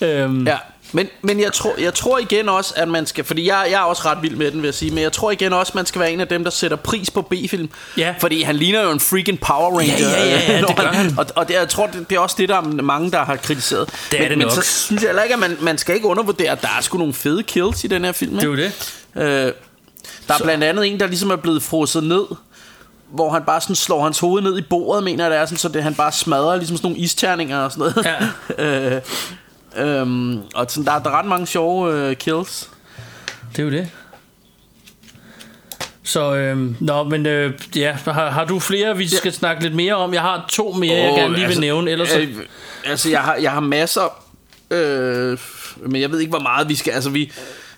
Øhm, 0.00 0.46
Ja, 0.46 0.56
men, 0.92 1.08
men 1.22 1.40
jeg, 1.40 1.52
tror, 1.52 1.74
jeg 1.78 1.94
tror 1.94 2.18
igen 2.18 2.48
også, 2.48 2.74
at 2.76 2.88
man 2.88 3.06
skal... 3.06 3.24
Fordi 3.24 3.46
jeg, 3.46 3.66
jeg 3.70 3.76
er 3.76 3.84
også 3.84 4.02
ret 4.04 4.18
vild 4.22 4.36
med 4.36 4.50
den, 4.50 4.62
vil 4.62 4.68
jeg 4.68 4.74
sige. 4.74 4.90
Men 4.90 5.02
jeg 5.02 5.12
tror 5.12 5.30
igen 5.30 5.52
også, 5.52 5.70
at 5.70 5.74
man 5.74 5.86
skal 5.86 6.00
være 6.00 6.12
en 6.12 6.20
af 6.20 6.28
dem, 6.28 6.44
der 6.44 6.50
sætter 6.50 6.76
pris 6.76 7.10
på 7.10 7.22
B-film. 7.22 7.70
Ja. 7.96 8.14
Fordi 8.18 8.42
han 8.42 8.56
ligner 8.56 8.82
jo 8.82 8.90
en 8.90 9.00
freaking 9.00 9.40
Power 9.40 9.78
Ranger. 9.78 9.98
Ja, 9.98 10.24
ja, 10.24 10.28
ja, 10.28 10.52
ja, 10.52 10.60
det 10.60 10.76
gør 10.80 10.86
han. 10.86 11.14
Og, 11.18 11.26
og 11.36 11.48
det, 11.48 11.54
jeg 11.54 11.68
tror, 11.68 11.86
det, 11.86 12.10
det 12.10 12.16
er 12.16 12.20
også 12.20 12.36
det, 12.38 12.48
der 12.48 12.56
er 12.56 12.62
mange, 12.62 13.10
der 13.10 13.24
har 13.24 13.36
kritiseret. 13.36 13.88
Det 14.10 14.18
er 14.18 14.22
men, 14.22 14.30
det 14.30 14.38
men 14.38 14.46
nok. 14.46 14.54
så 14.54 14.62
synes 14.62 15.02
jeg 15.02 15.08
heller 15.08 15.22
ikke, 15.22 15.34
at 15.34 15.40
man, 15.40 15.56
man 15.60 15.78
skal 15.78 15.94
ikke 15.94 16.06
undervurdere, 16.06 16.50
at 16.50 16.62
der 16.62 16.68
er 16.78 16.82
sgu 16.82 16.98
nogle 16.98 17.14
fede 17.14 17.42
kills 17.42 17.84
i 17.84 17.86
den 17.86 18.04
her 18.04 18.12
film. 18.12 18.34
det 18.34 18.42
er 18.42 18.46
jo 18.46 18.56
det. 18.56 18.72
Øh, 19.16 19.52
der 20.28 20.34
er 20.34 20.42
blandt 20.42 20.64
andet 20.64 20.86
en, 20.86 21.00
der 21.00 21.06
ligesom 21.06 21.30
er 21.30 21.36
blevet 21.36 21.62
frosset 21.62 22.04
ned 22.04 22.24
hvor 23.12 23.30
han 23.30 23.42
bare 23.42 23.60
sådan 23.60 23.76
slår 23.76 24.02
hans 24.02 24.18
hoved 24.18 24.42
ned 24.42 24.58
i 24.58 24.62
bordet, 24.62 25.04
mener 25.04 25.24
jeg 25.24 25.30
det 25.30 25.38
er, 25.38 25.46
sådan, 25.46 25.58
så 25.58 25.68
det, 25.68 25.82
han 25.82 25.94
bare 25.94 26.12
smadrer 26.12 26.56
ligesom 26.56 26.76
sådan 26.76 26.90
nogle 26.90 27.02
isterninger 27.04 27.58
og 27.58 27.72
sådan 27.72 27.92
noget. 27.96 28.06
Ja. 28.58 28.94
øh, 28.96 29.02
øhm, 29.76 30.40
og 30.54 30.66
sådan, 30.68 30.84
der, 30.86 30.92
er- 30.92 30.98
der 31.02 31.10
er 31.10 31.18
ret 31.18 31.26
mange 31.26 31.46
sjove 31.46 31.92
øh, 31.94 32.16
kills. 32.16 32.70
Det 33.52 33.58
er 33.58 33.62
jo 33.64 33.70
det. 33.70 33.88
Så, 36.02 36.34
øhm, 36.34 36.76
nå, 36.80 37.04
men 37.04 37.26
øh, 37.26 37.52
ja, 37.76 37.92
har, 38.04 38.30
har 38.30 38.44
du 38.44 38.58
flere, 38.58 38.96
vi 38.96 39.08
skal 39.08 39.32
snakke 39.32 39.62
lidt 39.62 39.74
mere 39.74 39.94
om? 39.94 40.14
Jeg 40.14 40.22
har 40.22 40.44
to 40.48 40.72
mere, 40.72 40.96
jeg 40.96 41.10
Åh, 41.12 41.16
gerne 41.18 41.28
lige 41.28 41.40
vil 41.40 41.44
altså, 41.44 41.60
nævne. 41.60 41.90
Ellers 41.90 42.08
så, 42.08 42.18
øh, 42.20 42.36
altså, 42.84 43.10
jeg 43.10 43.20
har, 43.22 43.34
jeg 43.36 43.52
har 43.52 43.60
masser, 43.60 44.24
øh, 44.70 45.38
men 45.76 46.00
jeg 46.02 46.10
ved 46.10 46.18
ikke, 46.20 46.30
hvor 46.30 46.40
meget 46.40 46.68
vi 46.68 46.74
skal... 46.74 46.90
Altså, 46.92 47.10
vi, 47.10 47.32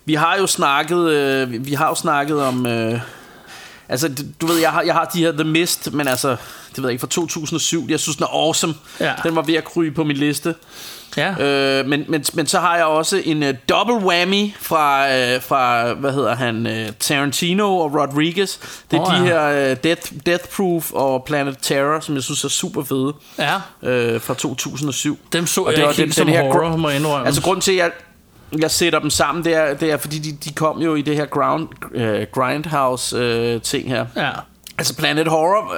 vi 0.04 0.14
har 0.14 0.36
jo 0.38 0.46
snakket, 0.46 1.10
øh, 1.10 1.66
vi- 1.66 1.72
har 1.74 1.88
jo 1.88 1.94
snakket 1.94 2.42
om... 2.42 2.66
Øh, 2.66 3.00
altså, 3.88 4.08
du, 4.08 4.22
du 4.40 4.46
ved, 4.46 4.58
jeg 4.60 4.70
har, 4.70 4.82
jeg 4.82 4.94
har 4.94 5.04
de 5.04 5.18
her 5.18 5.32
The 5.32 5.44
Mist, 5.44 5.92
men 5.92 6.08
altså, 6.08 6.28
det 6.30 6.76
ved 6.78 6.84
jeg 6.84 6.90
ikke, 6.92 7.00
fra 7.00 7.08
2007. 7.08 7.86
Jeg 7.88 8.00
synes, 8.00 8.16
den 8.16 8.24
er 8.24 8.34
awesome. 8.34 8.74
Ja. 9.00 9.12
Den 9.22 9.36
var 9.36 9.42
ved 9.42 9.54
at 9.54 9.64
krybe 9.64 9.94
på 9.94 10.04
min 10.04 10.16
liste. 10.16 10.54
Ja. 11.16 11.34
Øh, 11.80 11.86
men, 11.86 12.04
men, 12.08 12.24
men 12.34 12.46
så 12.46 12.58
har 12.60 12.76
jeg 12.76 12.84
også 12.84 13.22
en 13.24 13.42
uh, 13.42 13.48
double 13.68 13.94
whammy 14.08 14.50
fra, 14.60 15.04
uh, 15.06 15.42
fra 15.42 15.92
hvad 15.92 16.12
hedder 16.12 16.34
han, 16.34 16.66
uh, 16.66 16.94
Tarantino 17.00 17.76
og 17.78 17.94
Rodriguez. 17.94 18.58
Det 18.90 18.96
er 18.96 19.00
oh, 19.00 19.14
de 19.14 19.34
ja. 19.34 19.50
her 19.50 19.70
uh, 19.70 19.76
Death, 19.84 20.12
Death 20.26 20.44
Proof 20.56 20.92
og 20.92 21.24
Planet 21.24 21.56
Terror, 21.62 22.00
som 22.00 22.14
jeg 22.14 22.22
synes 22.22 22.44
er 22.44 22.48
super 22.48 22.84
fede. 22.84 23.12
ja, 23.38 23.54
Uh, 23.82 24.20
fra 24.20 24.34
2007. 24.34 25.18
dem 25.32 25.46
så 25.46 25.60
Og 25.60 25.66
jeg 25.70 25.76
det 25.76 25.84
var 25.84 25.90
ikke 25.90 26.02
den- 26.02 26.12
som 26.12 26.26
den 26.26 26.34
her 26.36 26.42
horror, 26.52 26.76
må 26.76 26.88
jeg 26.88 26.98
indrømme. 26.98 27.26
Altså 27.26 27.42
grunden 27.42 27.60
til, 27.60 27.72
at 27.72 27.78
jeg, 27.78 27.90
jeg 28.60 28.70
sætter 28.70 28.98
dem 28.98 29.10
sammen, 29.10 29.44
det 29.44 29.54
er, 29.54 29.74
det 29.74 29.90
er 29.92 29.96
fordi 29.96 30.18
de, 30.18 30.32
de 30.44 30.52
kom 30.54 30.78
jo 30.82 30.94
i 30.94 31.02
det 31.02 31.16
her 31.16 31.26
ground, 31.26 31.68
uh, 31.94 32.02
Grindhouse 32.32 33.54
uh, 33.56 33.62
ting 33.62 33.88
her. 33.88 34.06
ja. 34.16 34.30
Altså 34.80 34.94
Planet 34.96 35.26
Horror, 35.28 35.74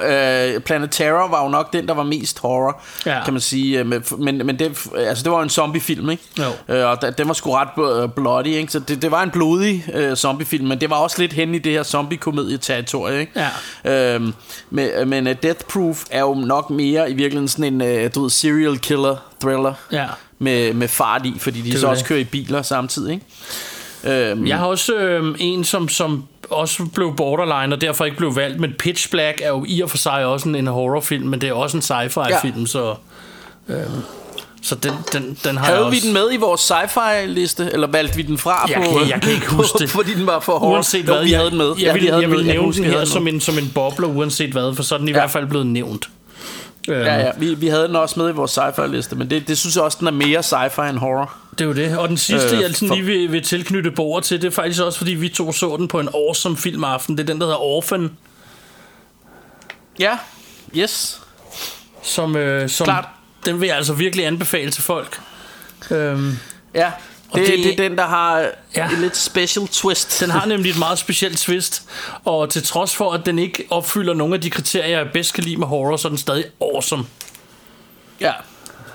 øh, 0.55 0.59
Planet 0.61 0.91
Terror 0.91 1.27
var 1.27 1.43
jo 1.43 1.49
nok 1.49 1.73
den, 1.73 1.87
der 1.87 1.93
var 1.93 2.03
mest 2.03 2.39
horror, 2.39 2.81
Ja. 3.05 3.23
kan 3.23 3.33
man 3.33 3.41
sige. 3.41 3.79
øh, 3.79 3.85
Men, 4.17 4.37
men 4.45 4.59
det, 4.59 4.87
altså, 4.97 5.23
det 5.23 5.31
var 5.31 5.37
jo 5.37 5.43
en 5.43 5.49
zombiefilm, 5.49 6.09
ikke? 6.09 6.23
Jo. 6.39 6.75
Øh, 6.75 6.85
og 6.89 7.17
den 7.17 7.27
var 7.27 7.33
sgu 7.33 7.51
ret 7.51 7.67
bl- 7.77 8.07
bloody, 8.07 8.47
ikke? 8.47 8.71
Så 8.71 8.79
det, 8.79 9.01
det 9.01 9.11
var 9.11 9.23
en 9.23 9.31
blodig 9.31 9.85
øh, 9.93 10.15
zombiefilm, 10.15 10.65
men 10.67 10.81
det 10.81 10.89
var 10.89 10.95
også 10.95 11.21
lidt 11.21 11.33
hen 11.33 11.55
i 11.55 11.59
det 11.59 11.71
her 11.71 11.83
zombie-komedie-territorie, 11.83 13.19
ikke? 13.19 13.31
Ja. 13.85 14.13
Øhm, 14.15 14.33
men 14.69 14.89
men 15.09 15.27
uh, 15.27 15.33
Death 15.43 15.65
Proof 15.65 16.03
er 16.11 16.19
jo 16.21 16.33
nok 16.33 16.69
mere 16.69 17.11
i 17.11 17.13
virkeligheden 17.13 17.47
sådan 17.47 17.81
en, 17.81 18.03
uh, 18.05 18.09
du 18.15 18.21
ved, 18.21 18.29
serial 18.29 18.77
killer 18.79 19.15
thriller 19.41 19.73
Ja. 19.91 20.05
med, 20.39 20.73
med 20.73 20.87
fart 20.87 21.25
i, 21.25 21.33
fordi 21.39 21.61
de 21.61 21.73
er 21.73 21.77
så 21.79 21.87
også 21.87 22.01
det. 22.01 22.07
kører 22.07 22.19
i 22.19 22.23
biler 22.23 22.61
samtidig, 22.61 23.13
ikke? 23.13 23.25
Øhm, 24.31 24.47
Jeg 24.47 24.57
har 24.57 24.65
også 24.65 24.95
øh, 24.95 25.35
en, 25.39 25.63
som, 25.63 25.89
som 25.89 26.23
også 26.53 26.85
blev 26.93 27.15
borderline, 27.15 27.75
og 27.75 27.81
derfor 27.81 28.05
ikke 28.05 28.17
blev 28.17 28.35
valgt, 28.35 28.59
men 28.59 28.73
Pitch 28.79 29.09
Black 29.11 29.41
er 29.43 29.49
jo 29.49 29.65
i 29.67 29.81
og 29.81 29.89
for 29.89 29.97
sig 29.97 30.25
også 30.25 30.49
en, 30.49 30.55
en 30.55 30.67
horrorfilm, 30.67 31.27
men 31.27 31.41
det 31.41 31.49
er 31.49 31.53
også 31.53 31.77
en 31.77 31.81
sci-fi-film, 31.81 32.59
Ja. 32.59 32.65
så... 32.65 32.95
Øh, 33.69 33.77
så 34.61 34.75
den, 34.75 34.91
den, 35.13 35.37
den 35.43 35.57
har 35.57 35.65
Havde 35.65 35.79
jeg 35.83 35.91
vi 35.91 35.95
også... 35.97 36.05
den 36.07 36.13
med 36.13 36.29
i 36.33 36.37
vores 36.37 36.71
sci-fi 36.71 37.25
liste, 37.25 37.69
eller 37.73 37.87
valgte 37.87 38.15
vi 38.15 38.21
den 38.21 38.37
fra 38.37 38.65
Jeg 38.67 38.75
på, 38.91 38.97
kan- 38.99 39.09
jeg 39.09 39.21
kan 39.21 39.31
ikke 39.31 39.49
huske 39.51 39.77
det. 39.81 39.89
fordi 39.89 40.13
den 40.13 40.27
var 40.27 40.39
for 40.39 40.59
hård? 40.59 40.71
Uanset 40.73 41.07
Jo, 41.07 41.13
hvad, 41.13 41.23
vi 41.23 41.31
jeg, 41.31 41.39
havde 41.39 41.49
den 41.49 41.57
med. 41.57 41.67
Jeg, 41.67 41.77
Ja, 41.79 41.93
vi 41.93 42.05
jeg 42.07 42.13
den 42.13 42.21
vil 42.21 42.29
med. 42.29 42.37
Jeg 42.37 42.45
nævne 42.53 42.65
husker, 42.65 42.83
den 42.83 42.91
vi 42.91 42.97
her 42.97 43.05
som 43.05 43.27
en, 43.27 43.39
som 43.41 43.57
en 43.57 43.71
bobler, 43.75 44.07
uanset 44.07 44.51
hvad, 44.51 44.75
for 44.75 44.83
så 44.83 44.95
er 44.95 44.99
den 44.99 45.07
i 45.07 45.11
Ja. 45.11 45.17
hvert 45.17 45.31
fald 45.31 45.47
blevet 45.47 45.67
nævnt. 45.67 46.09
Øhm, 46.89 47.01
Ja, 47.01 47.15
ja, 47.19 47.31
vi, 47.37 47.53
vi 47.53 47.67
havde 47.67 47.87
den 47.87 47.95
også 47.95 48.19
med 48.19 48.29
i 48.29 48.31
vores 48.31 48.57
sci-fi 48.57 48.85
liste, 48.87 49.15
men 49.15 49.29
det, 49.29 49.47
det 49.47 49.57
synes 49.57 49.75
jeg 49.75 49.83
også, 49.83 49.97
den 49.99 50.07
er 50.07 50.11
mere 50.11 50.39
sci-fi 50.39 50.89
end 50.89 50.97
horror. 50.97 51.33
Det 51.57 51.61
er 51.61 51.65
jo 51.65 51.73
det. 51.73 51.97
Og 51.97 52.09
den 52.09 52.17
sidste, 52.17 52.55
Øh, 52.55 52.61
jeg 52.61 52.75
sådan 52.75 52.87
for- 52.87 52.95
lige 52.95 53.05
vil, 53.05 53.31
vil 53.31 53.43
tilknytte 53.43 53.91
bordet 53.91 54.25
til, 54.25 54.41
det 54.41 54.47
er 54.47 54.51
faktisk 54.51 54.81
også, 54.81 54.97
fordi 54.97 55.11
vi 55.13 55.29
to 55.29 55.51
så 55.51 55.77
den 55.77 55.87
på 55.87 55.99
en 55.99 56.07
awesome 56.13 56.57
filmaften. 56.57 57.17
Det 57.17 57.23
er 57.23 57.27
den, 57.33 57.39
der 57.41 57.45
hedder 57.47 57.59
Orphan, 57.61 58.11
Ja, 59.99 60.17
yes. 60.77 61.21
som, 62.03 62.35
øh, 62.35 62.69
som 62.69 62.85
Klart. 62.85 63.05
den 63.45 63.61
vil 63.61 63.67
jeg 63.67 63.77
altså 63.77 63.93
virkelig 63.93 64.25
anbefale 64.25 64.71
til 64.71 64.83
folk. 64.83 65.19
Øhm, 65.91 66.37
Ja, 66.75 66.91
Og 67.31 67.39
det, 67.39 67.47
det- 67.47 67.57
det, 67.63 67.79
er 67.79 67.89
den, 67.89 67.97
der 67.97 68.05
har 68.05 68.45
ja. 68.75 68.89
en 68.91 69.01
lidt 69.01 69.17
special 69.17 69.67
twist. 69.67 70.19
Den 70.19 70.29
har 70.29 70.45
nemlig 70.45 70.69
et 70.69 70.79
meget 70.79 70.99
specielt 70.99 71.37
twist, 71.39 71.83
og 72.25 72.49
til 72.49 72.63
trods 72.63 72.95
for, 72.95 73.11
at 73.13 73.25
den 73.25 73.39
ikke 73.39 73.63
opfylder 73.69 74.13
nogle 74.13 74.35
af 74.35 74.41
de 74.41 74.49
kriterier, 74.49 74.97
jeg 74.97 75.07
bedst 75.13 75.33
kan 75.33 75.43
lide 75.43 75.57
med 75.57 75.67
horror, 75.67 75.97
så 75.97 76.07
er 76.07 76.09
den 76.09 76.17
stadig 76.17 76.45
awesome. 76.61 77.05
Ja, 78.21 78.31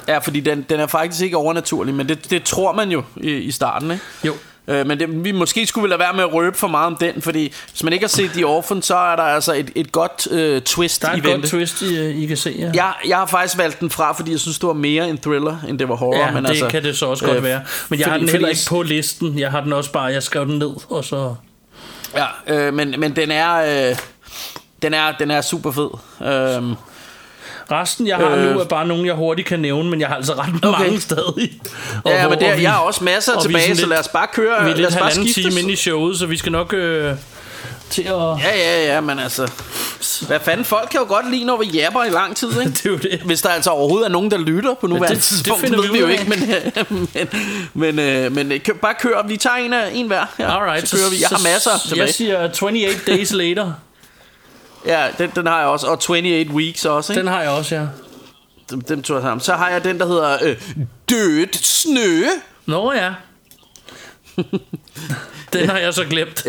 ja 0.09 0.19
fordi 0.19 0.41
den, 0.41 0.67
den 0.69 0.81
er 0.81 0.87
faktisk 0.87 1.23
ikke 1.23 1.37
overnaturlig, 1.37 1.95
men 1.95 2.09
det, 2.09 2.31
det 2.31 2.43
tror 2.43 2.73
man 2.73 2.91
jo 2.91 3.03
i, 3.17 3.31
i 3.31 3.51
starten, 3.51 3.91
ikke? 3.91 4.05
Jo. 4.25 4.35
Øh, 4.69 4.87
men 4.87 5.01
det, 5.01 5.25
vi 5.25 5.33
måske 5.33 5.67
skulle 5.67 5.83
vi 5.83 5.89
lade 5.89 5.99
være 5.99 6.13
med 6.13 6.23
at 6.25 6.33
røbe 6.35 6.57
for 6.59 6.69
meget 6.69 6.87
om 6.87 6.97
den, 6.97 7.23
fordi 7.23 7.53
hvis 7.71 7.83
man 7.83 7.93
ikke 7.93 8.03
har 8.03 8.09
set 8.09 8.31
The 8.31 8.47
Orphan, 8.47 8.83
så 8.83 8.97
er 8.97 9.17
der 9.17 9.23
altså 9.23 9.53
et, 9.55 9.71
et 9.75 9.93
godt 9.93 10.29
øh, 10.31 10.63
twist 10.63 11.03
Der 11.03 11.09
er 11.09 11.15
i 11.15 11.19
et 11.19 11.25
godt 11.25 11.35
vente. 11.35 11.49
twist, 11.49 11.83
I, 11.83 12.23
I 12.23 12.27
kan 12.27 12.37
se. 12.37 12.55
Ja, 12.59 12.71
Jeg, 12.75 12.93
jeg 13.09 13.17
har 13.17 13.27
faktisk 13.27 13.59
valgt 13.59 13.81
den 13.81 13.91
fra, 13.91 14.13
fordi 14.13 14.31
jeg 14.33 14.41
synes, 14.41 14.59
det 14.59 14.67
var 14.67 14.73
mere 14.73 15.09
en 15.09 15.19
thriller, 15.19 15.57
end 15.69 15.79
det 15.79 15.89
var 15.89 15.95
horror. 15.95 16.17
ja 16.19 16.31
men 16.31 16.43
det 16.45 16.51
altså, 16.51 16.69
kan 16.69 16.83
det 16.83 16.99
så 16.99 17.07
også 17.07 17.25
godt 17.25 17.37
øh, 17.37 17.43
være. 17.45 17.61
Men 17.89 17.99
jeg 17.99 18.05
fordi- 18.07 18.11
har 18.11 18.19
den 18.19 18.29
heller 18.29 18.49
ikke 18.49 18.61
på 18.69 18.83
listen. 18.83 19.39
Jeg 19.39 19.51
har 19.51 19.61
den 19.61 19.73
også 19.73 19.93
bare, 19.93 20.05
jeg 20.05 20.23
skrev 20.23 20.47
den 20.47 20.59
ned, 20.59 20.71
og 20.91 21.05
så... 21.05 21.35
Ja, 22.17 22.27
øh, 22.55 22.75
men, 22.75 22.95
men 22.99 23.17
den 23.17 23.31
er... 23.31 23.89
Øh, 23.91 23.97
den 24.83 24.95
er, 24.95 25.13
den 25.19 25.31
er 25.31 25.41
super 25.41 25.71
fed. 25.73 25.89
Øhm, 26.29 26.75
Resten, 27.70 28.07
jeg 28.07 28.16
har 28.16 28.31
Øh. 28.31 28.53
nu, 28.55 28.61
er 28.61 28.65
bare 28.65 28.86
nogen, 28.86 29.07
jeg 29.07 29.15
hurtigt 29.15 29.49
kan 29.49 29.61
nævne, 29.61 29.90
men 29.90 30.01
jeg 30.01 30.09
har 30.09 30.16
altså 30.16 30.32
ret 30.32 30.65
okay. 30.65 30.81
mange 30.85 31.01
stadig. 31.01 31.53
ja, 32.07 32.20
hvor- 32.20 32.28
men 32.31 32.39
det, 32.39 32.53
og 32.53 32.59
vi- 32.59 32.62
jeg 32.62 32.73
har 32.73 32.78
også 32.81 33.05
masser 33.05 33.32
og 33.32 33.43
tilbage, 33.43 33.62
sådan 33.62 33.77
så 33.77 33.82
lidt- 33.82 33.89
lad 33.90 33.99
os 33.99 34.09
bare 34.09 34.27
køre. 34.35 34.65
Vi 34.65 34.70
er 34.70 34.74
lidt 34.77 34.95
halvanden 34.95 35.32
time 35.35 35.61
inde 35.61 35.73
i 35.73 35.77
showet, 35.77 36.19
så 36.19 36.27
vi 36.27 36.36
skal 36.36 36.53
nok 36.53 36.73
øh, 36.74 37.15
til 37.90 38.03
at... 38.03 38.09
Ja, 38.15 38.57
ja, 38.57 38.95
ja, 38.95 39.01
men 39.01 39.19
altså... 39.19 39.51
Hvad 40.27 40.40
fanden, 40.40 40.65
folk 40.65 40.89
kan 40.90 41.01
jo 41.01 41.07
godt 41.07 41.31
lide, 41.31 41.45
når 41.45 41.57
vi 41.57 41.66
japper 41.66 42.05
i 42.05 42.11
lang 42.11 42.36
tid, 42.36 42.49
ikke? 42.61 42.73
det 42.73 42.86
er 42.86 42.90
jo 42.90 42.97
det. 42.97 43.20
Hvis 43.24 43.43
der 43.43 43.49
altså 43.49 43.70
overhovedet 43.70 44.07
er 44.07 44.11
nogen, 44.12 44.31
der 44.31 44.39
lytter 44.39 44.74
på 44.74 44.86
nuværende 44.86 45.15
det 45.15 45.23
tidspunkt, 45.24 45.61
finder 45.61 45.81
ved 45.82 45.93
vi 45.93 45.99
jo 45.99 46.07
af. 46.07 46.11
ikke, 46.12 46.24
men, 46.28 47.09
men, 47.15 47.28
men, 47.74 47.99
øh, 47.99 48.32
men 48.32 48.53
øh, 48.53 48.61
kør, 48.61 48.73
bare 48.73 48.95
kør. 49.01 49.27
Vi 49.27 49.36
tager 49.36 49.57
en, 49.57 49.73
af, 49.73 49.90
en 49.95 50.07
hver. 50.07 50.24
Ja, 50.39 50.57
Alright, 50.61 50.89
så 50.89 50.97
kører 50.97 51.11
vi. 51.11 51.16
Jeg 51.20 51.28
har 51.28 51.40
masser 51.55 51.70
tilbage. 51.89 52.07
Jeg 52.07 52.15
siger 52.15 52.45
28 52.45 52.89
Days 53.07 53.32
Later. 53.32 53.73
Ja, 54.89 55.09
den, 55.19 55.31
den 55.36 55.47
har 55.47 55.59
jeg 55.59 55.69
også. 55.69 55.86
Og 55.86 55.93
28 55.93 56.51
Weeks 56.51 56.85
også, 56.85 57.12
ikke? 57.12 57.20
Den 57.20 57.28
har 57.28 57.40
jeg 57.43 57.51
også, 57.51 57.74
ja. 57.74 57.86
Dem, 58.70 58.81
dem 58.81 59.02
tog 59.02 59.15
jeg 59.15 59.23
sammen. 59.23 59.40
Så 59.40 59.55
har 59.55 59.69
jeg 59.70 59.85
den, 59.85 59.98
der 59.98 60.06
hedder 60.06 60.39
øh, 60.43 60.56
Dødt 61.09 61.56
Snø. 61.56 62.23
Nå 62.66 62.93
ja. 62.93 63.12
Den 65.52 65.69
har 65.69 65.78
jeg 65.78 65.94
så 65.94 66.05
glemt. 66.05 66.47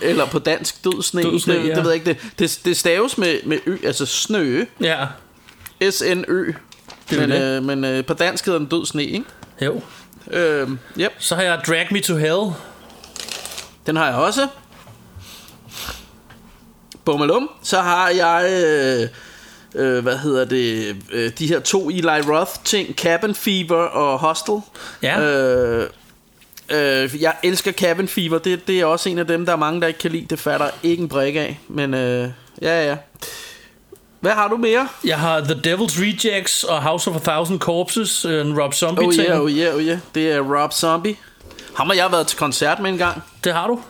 Eller 0.00 0.26
på 0.26 0.38
dansk, 0.38 0.84
Død 0.84 1.02
Sne. 1.02 1.22
Død 1.22 1.38
sne, 1.40 1.54
det, 1.54 1.68
ja. 1.68 1.74
det 1.74 1.84
ved 1.84 1.90
jeg 1.90 1.94
ikke. 1.94 2.06
Det, 2.22 2.38
det, 2.38 2.60
det 2.64 2.76
staves 2.76 3.18
med, 3.18 3.38
med 3.44 3.58
ø, 3.66 3.76
altså 3.84 4.06
snø. 4.06 4.64
ja, 4.80 5.06
S-N-Ø. 5.90 6.52
Det 7.10 7.18
Men, 7.18 7.30
det. 7.30 7.56
øh, 7.56 7.62
men 7.62 7.84
øh, 7.84 8.04
på 8.04 8.14
dansk 8.14 8.44
hedder 8.44 8.58
den 8.58 8.68
Død 8.68 8.86
Sne, 8.86 9.04
ikke? 9.04 9.24
jo. 9.62 9.80
Øh, 10.30 10.68
yep, 11.00 11.12
Så 11.18 11.34
har 11.34 11.42
jeg 11.42 11.60
Drag 11.66 11.86
Me 11.90 12.00
to 12.00 12.14
Hell. 12.16 12.52
den 13.86 13.96
har 13.96 14.06
jeg 14.06 14.14
også. 14.14 14.48
Bummelum. 17.08 17.50
Så 17.62 17.80
har 17.80 18.08
jeg... 18.08 18.50
Øh, 18.50 19.08
øh, 19.74 20.02
hvad 20.02 20.18
hedder 20.18 20.44
det? 20.44 20.96
Øh, 21.12 21.30
de 21.38 21.46
her 21.46 21.60
to 21.60 21.88
Eli 21.88 22.06
Roth 22.06 22.50
ting. 22.64 22.94
Cabin 22.94 23.34
Fever 23.34 23.82
og 23.82 24.18
Hostel. 24.18 24.60
Ja. 25.02 25.20
Øh, 25.20 25.90
øh, 26.70 27.22
jeg 27.22 27.34
elsker 27.42 27.72
Cabin 27.72 28.08
Fever. 28.08 28.38
Det, 28.38 28.68
det 28.68 28.80
er 28.80 28.84
også 28.84 29.08
en 29.08 29.18
af 29.18 29.26
dem, 29.26 29.46
der 29.46 29.52
er 29.52 29.56
mange, 29.56 29.80
der 29.80 29.86
ikke 29.86 29.98
kan 29.98 30.10
lide. 30.10 30.26
Det 30.30 30.38
fatter 30.38 30.70
ikke 30.82 31.02
en 31.02 31.08
brik 31.08 31.36
af. 31.36 31.60
Men 31.68 31.94
øh, 31.94 32.28
ja, 32.62 32.86
ja. 32.88 32.96
Hvad 34.20 34.32
har 34.32 34.48
du 34.48 34.56
mere? 34.56 34.88
Jeg 35.04 35.18
har 35.18 35.40
The 35.40 35.54
Devil's 35.54 36.02
Rejects 36.02 36.64
og 36.64 36.82
House 36.82 37.10
of 37.10 37.16
a 37.16 37.30
Thousand 37.30 37.58
Corpses, 37.58 38.24
øh, 38.24 38.46
en 38.46 38.60
Rob 38.60 38.74
Zombie 38.74 39.06
Oh 39.06 39.14
yeah, 39.14 39.40
oh 39.40 39.50
yeah, 39.50 39.74
oh 39.74 39.82
yeah. 39.82 39.98
Det 40.14 40.32
er 40.32 40.40
Rob 40.40 40.72
Zombie. 40.72 41.16
Ham 41.74 41.86
har 41.86 41.94
jeg 41.94 42.12
været 42.12 42.26
til 42.26 42.38
koncert 42.38 42.80
med 42.80 42.90
en 42.90 42.98
gang. 42.98 43.22
Det 43.44 43.52
har 43.52 43.66
du. 43.66 43.80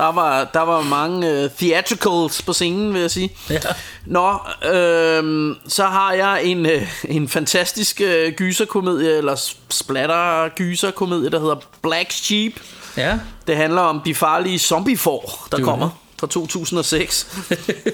Der 0.00 0.12
var, 0.12 0.44
der 0.44 0.60
var 0.60 0.82
mange 0.82 1.44
uh, 1.44 1.50
theatricals 1.50 2.42
på 2.42 2.52
scenen, 2.52 2.92
vil 2.94 3.00
jeg 3.00 3.10
sige. 3.10 3.32
Ja. 3.50 3.58
Nå, 4.06 4.38
øh, 4.72 5.56
så 5.68 5.84
har 5.84 6.12
jeg 6.12 6.44
en, 6.44 6.66
øh, 6.66 6.88
en 7.04 7.28
fantastisk 7.28 8.00
øh, 8.00 8.32
gyserkomedie, 8.32 9.16
eller 9.16 9.52
splatter 9.70 10.48
gyserkomedie, 10.48 11.30
der 11.30 11.40
hedder 11.40 11.56
Black 11.82 12.12
Sheep. 12.12 12.52
Ja. 12.96 13.18
Det 13.46 13.56
handler 13.56 13.80
om 13.80 14.00
de 14.04 14.14
farlige 14.14 14.58
zombiefor, 14.58 15.20
der 15.50 15.56
Det 15.56 15.62
er 15.62 15.66
kommer 15.66 15.86
det. 15.86 15.94
fra 16.20 16.26
2006. 16.26 17.36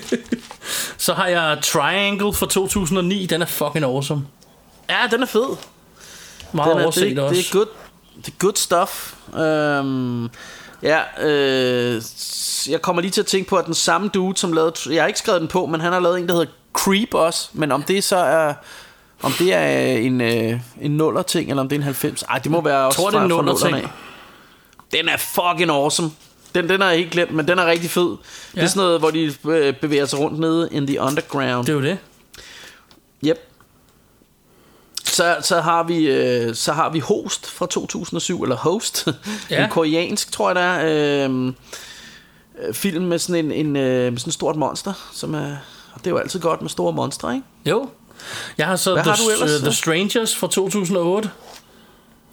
Så 0.98 1.14
har 1.14 1.26
jeg 1.26 1.58
Triangle 1.62 2.34
fra 2.34 2.46
2009. 2.46 3.26
Den 3.26 3.42
er 3.42 3.46
fucking 3.46 3.84
awesome. 3.84 4.22
ja, 4.90 4.96
den 5.10 5.22
er 5.22 5.26
fed. 5.26 5.56
Meget 6.52 6.70
den 6.70 6.78
er, 6.78 6.82
overset 6.84 7.16
det, 7.16 7.18
også. 7.18 7.34
Det 7.40 7.48
er 7.48 7.52
good, 7.52 7.66
det 8.16 8.28
er 8.28 8.36
good 8.38 8.56
stuff. 8.56 9.12
Um, 9.80 10.30
ja, 10.86 11.26
øh, 11.26 12.02
jeg 12.68 12.82
kommer 12.82 13.02
lige 13.02 13.10
til 13.12 13.20
at 13.20 13.26
tænke 13.26 13.48
på, 13.48 13.56
at 13.56 13.66
den 13.66 13.74
samme 13.74 14.08
dude, 14.08 14.36
som 14.36 14.52
lavede... 14.52 14.72
Jeg 14.94 15.02
har 15.02 15.06
ikke 15.06 15.18
skrevet 15.18 15.40
den 15.40 15.48
på, 15.48 15.66
men 15.66 15.80
han 15.80 15.92
har 15.92 16.00
lavet 16.00 16.18
en, 16.20 16.26
der 16.28 16.32
hedder 16.34 16.50
Creep 16.72 17.14
også. 17.14 17.48
Men 17.52 17.72
om 17.72 17.82
det 17.82 18.04
så 18.04 18.16
er... 18.16 18.54
Om 19.22 19.32
det 19.38 19.54
er 19.54 19.96
en, 19.98 20.20
øh, 20.20 20.60
en 20.80 20.90
nuller 20.90 21.22
ting, 21.22 21.50
eller 21.50 21.60
om 21.62 21.68
det 21.68 21.76
er 21.76 21.80
en 21.80 21.82
90. 21.84 22.22
Ej, 22.22 22.38
det 22.38 22.50
må 22.52 22.60
være 22.60 22.86
også 22.86 22.98
tror, 22.98 23.10
det 23.10 23.16
er 23.16 23.22
en 23.22 23.30
fra- 23.30 23.36
fra 23.36 23.42
nullerne 23.42 23.76
af. 23.82 23.90
Den 24.92 25.08
er 25.08 25.16
fucking 25.16 25.70
awesome. 25.70 26.10
Den, 26.54 26.68
den 26.68 26.82
er 26.82 26.86
jeg 26.88 26.98
ikke 26.98 27.10
glemt, 27.10 27.30
men 27.34 27.48
den 27.48 27.58
er 27.58 27.66
rigtig 27.66 27.90
fed. 27.90 28.16
Ja. 28.56 28.60
Det 28.60 28.66
er 28.66 28.70
sådan 28.70 28.80
noget, 28.82 29.00
hvor 29.00 29.10
de 29.10 29.34
øh, 29.48 29.74
bevæger 29.74 30.04
sig 30.06 30.18
rundt 30.18 30.38
nede 30.38 30.68
in 30.72 30.86
the 30.86 31.00
underground. 31.00 31.66
Det 31.66 31.72
er 31.72 31.76
jo 31.76 31.82
det. 31.82 31.98
Yep. 33.24 33.38
Så, 35.16 35.36
så, 35.42 35.60
har 35.60 35.82
vi, 35.82 36.06
øh, 36.06 36.54
så 36.54 36.72
har 36.72 36.90
vi 36.90 36.98
Host 36.98 37.50
fra 37.50 37.66
2007, 37.66 38.42
eller 38.42 38.56
Host. 38.56 39.08
Ja. 39.50 39.64
en 39.64 39.70
koreansk, 39.70 40.32
tror 40.32 40.48
jeg 40.48 40.54
det 40.54 40.62
er. 40.62 41.28
Øh, 41.28 41.52
øh, 42.68 42.74
film 42.74 43.04
med 43.04 43.18
sådan 43.18 43.44
en, 43.44 43.52
en 43.52 43.76
øh, 43.76 44.12
med 44.12 44.18
sådan 44.18 44.30
et 44.30 44.34
stort 44.34 44.56
monster, 44.56 44.92
som 45.12 45.34
er... 45.34 45.46
og 45.92 45.98
Det 45.98 46.06
er 46.06 46.10
jo 46.10 46.16
altid 46.16 46.40
godt 46.40 46.62
med 46.62 46.70
store 46.70 46.92
monstre, 46.92 47.34
ikke? 47.34 47.46
Jo. 47.66 47.88
Jeg 48.58 48.66
har 48.66 48.76
så 48.76 48.92
Hvad 48.92 49.02
The, 49.02 49.10
har 49.10 49.16
du 49.16 49.30
ellers, 49.30 49.60
uh? 49.60 49.62
The 49.62 49.72
Strangers 49.72 50.36
fra 50.36 50.46
2008. 50.46 51.30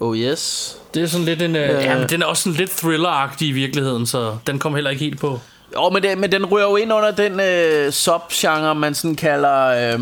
Oh 0.00 0.18
yes. 0.18 0.76
Det 0.94 1.02
er 1.02 1.06
sådan 1.06 1.26
lidt 1.26 1.42
en... 1.42 1.56
Øh. 1.56 1.68
ja, 1.68 1.98
men 1.98 2.08
den 2.08 2.22
er 2.22 2.26
også 2.26 2.42
sådan 2.42 2.56
lidt 2.56 2.70
thriller 2.70 3.36
i 3.40 3.52
virkeligheden, 3.52 4.06
så 4.06 4.36
den 4.46 4.58
kom 4.58 4.74
heller 4.74 4.90
ikke 4.90 5.04
helt 5.04 5.20
på. 5.20 5.40
Jo, 5.74 5.90
men, 5.90 6.02
det, 6.02 6.18
men 6.18 6.32
den 6.32 6.44
rører 6.44 6.70
jo 6.70 6.76
ind 6.76 6.92
under 6.92 7.10
den 7.10 7.40
øh, 7.40 7.92
subgenre, 7.92 8.74
man 8.74 8.94
sådan 8.94 9.16
kalder... 9.16 9.94
Øh, 9.94 10.00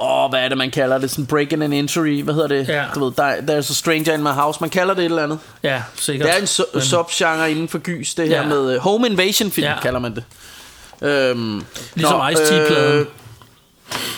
Åh, 0.00 0.30
hvad 0.30 0.40
er 0.40 0.48
det, 0.48 0.58
man 0.58 0.70
kalder 0.70 0.98
det? 0.98 1.10
Sådan 1.10 1.26
break-in 1.26 1.62
and 1.62 1.74
entry. 1.74 2.22
Hvad 2.22 2.34
hedder 2.34 2.48
det? 2.48 2.68
Ja. 2.68 2.84
Du 2.94 3.04
ved, 3.04 3.12
der, 3.16 3.32
there's 3.36 3.70
a 3.70 3.74
stranger 3.74 4.14
in 4.14 4.22
my 4.22 4.28
house. 4.30 4.58
Man 4.60 4.70
kalder 4.70 4.94
det 4.94 5.00
et 5.00 5.04
eller 5.04 5.22
andet. 5.22 5.38
Ja, 5.62 5.82
sikkert. 5.96 6.26
Det 6.28 6.34
er 6.36 6.38
en 6.40 6.44
su- 6.44 6.70
Men- 6.74 6.82
subgenre 6.82 7.50
inden 7.50 7.68
for 7.68 7.78
gys, 7.78 8.14
det 8.14 8.28
her 8.28 8.36
Ja. 8.42 8.48
med 8.48 8.76
uh, 8.76 8.82
home 8.82 9.06
invasion 9.06 9.50
film, 9.50 9.66
Ja. 9.66 9.80
kalder 9.82 10.00
man 10.00 10.14
det. 10.14 10.24
Øhm, 11.02 11.64
Ligesom 11.94 12.20
Ice-T-pladen. 12.32 13.06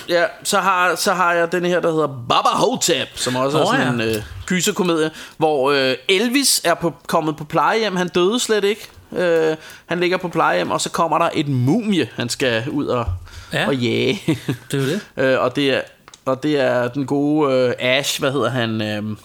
ja, 0.09 0.25
så 0.45 0.59
har, 0.59 0.95
så 0.95 1.13
har 1.13 1.33
jeg 1.33 1.53
den 1.53 1.65
her, 1.65 1.81
der 1.81 1.93
hedder 1.93 2.07
Baba 2.29 2.49
Hotep, 2.49 3.09
som 3.15 3.37
også 3.37 3.59
Åh, 3.59 3.63
er 3.63 3.67
sådan 3.67 4.01
ja. 4.01 4.05
en 4.09 4.17
øh, 4.17 4.23
gyserkomedie, 4.47 5.11
hvor 5.37 5.71
øh, 5.73 5.95
Elvis 6.09 6.61
er 6.65 6.75
på, 6.75 6.95
kommet 7.07 7.37
på 7.37 7.45
plejehjem. 7.45 7.97
Han 7.97 8.09
døde 8.09 8.41
slet 8.41 8.65
ikke. 8.65 8.89
Øh, 9.17 9.57
han 9.87 10.01
ligger 10.01 10.17
på 10.17 10.29
plejehjem, 10.29 10.71
og 10.71 10.81
så 10.81 10.91
kommer 10.91 11.19
der 11.19 11.29
et 11.35 11.49
mumie, 11.49 12.09
han 12.17 12.29
skal 12.29 12.65
ud 12.71 12.87
og, 12.87 13.07
Ja. 13.53 13.61
ja. 13.61 13.67
og 13.67 13.77
jage. 13.77 14.39
Det 14.71 14.81
er 14.81 14.85
jo 14.85 14.89
det. 14.89 15.01
øh, 15.25 15.41
og, 15.41 15.57
det 15.57 15.71
er, 15.71 15.81
og 16.25 16.43
det 16.43 16.61
er 16.61 16.89
den 16.89 17.07
gode 17.07 17.55
øh, 17.55 17.75
Ash, 17.79 18.21
hvad 18.21 18.33
hedder 18.33 18.51
han? 18.51 18.83
Øh, 18.83 19.17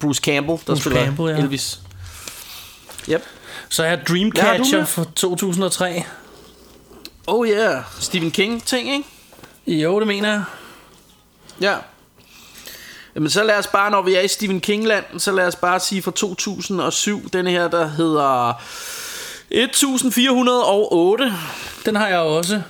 Bruce 0.00 0.20
Campbell, 0.20 0.58
der 0.58 0.64
Bruce 0.66 0.82
spiller 0.82 1.04
Campbell, 1.04 1.30
ja. 1.30 1.36
Elvis. 1.42 1.80
Yep. 3.10 3.24
Så 3.68 3.84
er 3.84 3.96
Dreamcatcher 3.96 4.84
fra 4.84 5.04
2003. 5.16 6.04
Oh 7.26 7.48
yeah, 7.48 7.82
Stephen 8.00 8.30
King 8.30 8.64
ting, 8.64 8.92
ikke? 8.92 9.08
Jo, 9.82 9.98
det 9.98 10.06
mener 10.06 10.28
jeg. 10.28 10.42
Ja. 11.60 11.74
Jamen 13.14 13.30
så 13.30 13.42
lad 13.42 13.58
os 13.58 13.66
bare, 13.66 13.90
når 13.90 14.02
vi 14.02 14.14
er 14.14 14.20
i 14.20 14.28
Stephen 14.28 14.60
King-land, 14.60 15.04
så 15.18 15.32
lad 15.32 15.46
os 15.46 15.56
bare 15.56 15.80
sige 15.80 16.02
fra 16.02 16.10
2007, 16.10 17.28
denne 17.32 17.50
her, 17.50 17.68
der 17.68 17.88
hedder 17.88 18.62
1408, 19.50 21.32
Den 21.84 21.96
har 21.96 22.08
jeg 22.08 22.18
også. 22.18 22.62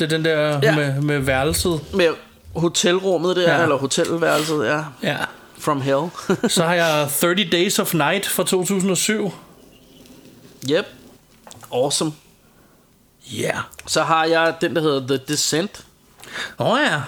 Det 0.00 0.12
er 0.12 0.16
den 0.16 0.24
der 0.24 0.58
ja. 0.62 0.74
Med, 0.76 1.00
med 1.00 1.18
værelset. 1.18 1.80
med 1.94 2.08
hotelrummet 2.56 3.36
der, 3.36 3.56
Ja. 3.56 3.62
eller 3.62 3.76
hotelværelset, 3.76 4.64
ja. 4.66 4.80
Ja. 5.02 5.16
From 5.58 5.80
Hell. 5.80 6.02
Så 6.48 6.64
har 6.64 6.74
jeg 6.74 7.08
30 7.20 7.44
Days 7.52 7.78
of 7.78 7.94
Night 7.94 8.26
fra 8.26 8.44
2007. 8.44 9.32
yep. 10.70 10.84
Awesome. 11.74 12.12
Ja. 13.32 13.42
Yeah. 13.42 13.56
Så 13.86 14.02
har 14.02 14.24
jeg 14.24 14.54
den, 14.60 14.76
der 14.76 14.82
hedder 14.82 15.06
The 15.06 15.20
Descent. 15.28 15.84
Åh 16.58 16.66
oh, 16.72 16.78
ja. 16.90 17.00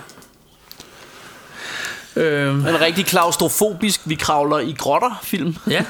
Øhm, 2.17 2.67
En 2.67 2.81
rigtig 2.81 3.07
klaustrofobisk, 3.07 4.01
vi 4.05 4.15
kravler 4.15 4.59
i 4.59 4.75
grotter 4.79 5.21
film. 5.23 5.57
ja. 5.71 5.85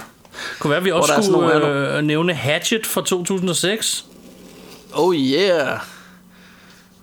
Kunne 0.59 0.71
være, 0.71 0.79
at 0.79 0.85
vi 0.85 0.91
også 0.93 1.23
skulle 1.23 1.67
øh, 1.67 2.03
nævne 2.05 2.35
Hatchet 2.35 2.87
fra 2.87 3.01
2006. 3.05 4.05
Oh 4.95 5.15
yeah. 5.17 5.79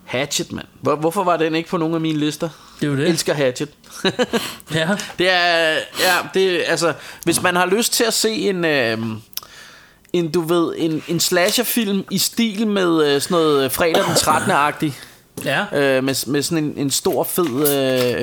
Hatchet, 0.10 0.52
mand. 0.52 0.66
Hvor, 0.82 0.96
hvorfor 0.96 1.24
var 1.24 1.38
den 1.38 1.56
ikke 1.56 1.70
på 1.70 1.78
nogen 1.78 1.96
af 1.96 2.02
mine 2.02 2.20
lister? 2.20 2.50
Det 2.80 2.86
er 2.86 2.90
jo 2.90 2.96
det. 2.98 3.02
Jeg 3.04 3.10
elsker 3.10 3.34
Hatchet. 3.34 3.70
Ja. 4.74 4.90
Det 5.20 5.30
er, 5.30 5.70
ja, 6.00 6.16
det 6.34 6.64
altså, 6.68 6.94
hvis 7.24 7.42
man 7.42 7.56
har 7.56 7.66
lyst 7.66 7.94
til 7.94 8.04
at 8.04 8.14
se 8.14 8.30
en, 8.32 8.66
øh, 8.66 8.98
en 10.14 10.32
du 10.32 10.42
ved, 10.42 10.74
en, 10.78 11.04
en 11.08 11.20
slasherfilm 11.20 12.04
i 12.12 12.18
stil 12.18 12.68
med 12.68 13.06
øh, 13.06 13.22
sådan 13.22 13.36
noget 13.36 13.72
fredag 13.72 14.04
den 14.04 14.16
13. 14.16 14.52
agtig 14.52 14.94
Ja. 15.46 15.62
øh, 15.74 16.04
med, 16.04 16.28
med 16.28 16.42
sådan 16.44 16.64
en, 16.64 16.74
en 16.78 16.92
stor 16.92 17.24
fed 17.24 17.68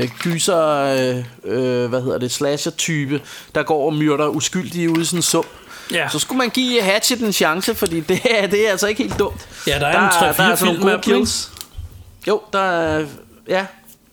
øh, 0.03 0.09
gyser, 0.23 0.69
øh, 0.69 1.25
øh, 1.45 1.89
hvad 1.89 2.03
hedder 2.03 2.19
det, 2.19 2.33
slasher 2.33 2.73
type, 2.73 3.21
der 3.55 3.63
går 3.63 3.87
og 3.87 3.95
myrder 3.95 4.29
uskyldige 4.29 4.91
ude 4.91 5.01
i 5.01 5.05
sådan 5.05 5.19
en 5.19 5.23
sump. 5.23 5.47
Ja. 5.93 6.09
Så 6.09 6.19
skulle 6.19 6.39
man 6.39 6.51
give 6.51 6.83
Hatchet 6.83 7.21
en 7.21 7.33
chance, 7.33 7.75
fordi 7.75 8.01
det 8.01 8.21
er, 8.31 8.47
det 8.47 8.67
er 8.67 8.71
altså 8.71 8.87
ikke 8.87 9.03
helt 9.03 9.19
dumt. 9.19 9.49
Ja, 9.67 9.79
der 9.79 9.87
er 9.87 9.99
en 9.99 10.05
der, 10.05 10.33
3-4 10.33 10.37
der 10.37 10.43
er 10.45 10.51
altså 10.51 10.65
nogle 10.65 10.81
gode 10.81 10.99
kills. 11.03 11.51
Jo, 12.29 12.41
der 12.53 12.59
er, 12.59 13.07
ja, 13.49 13.67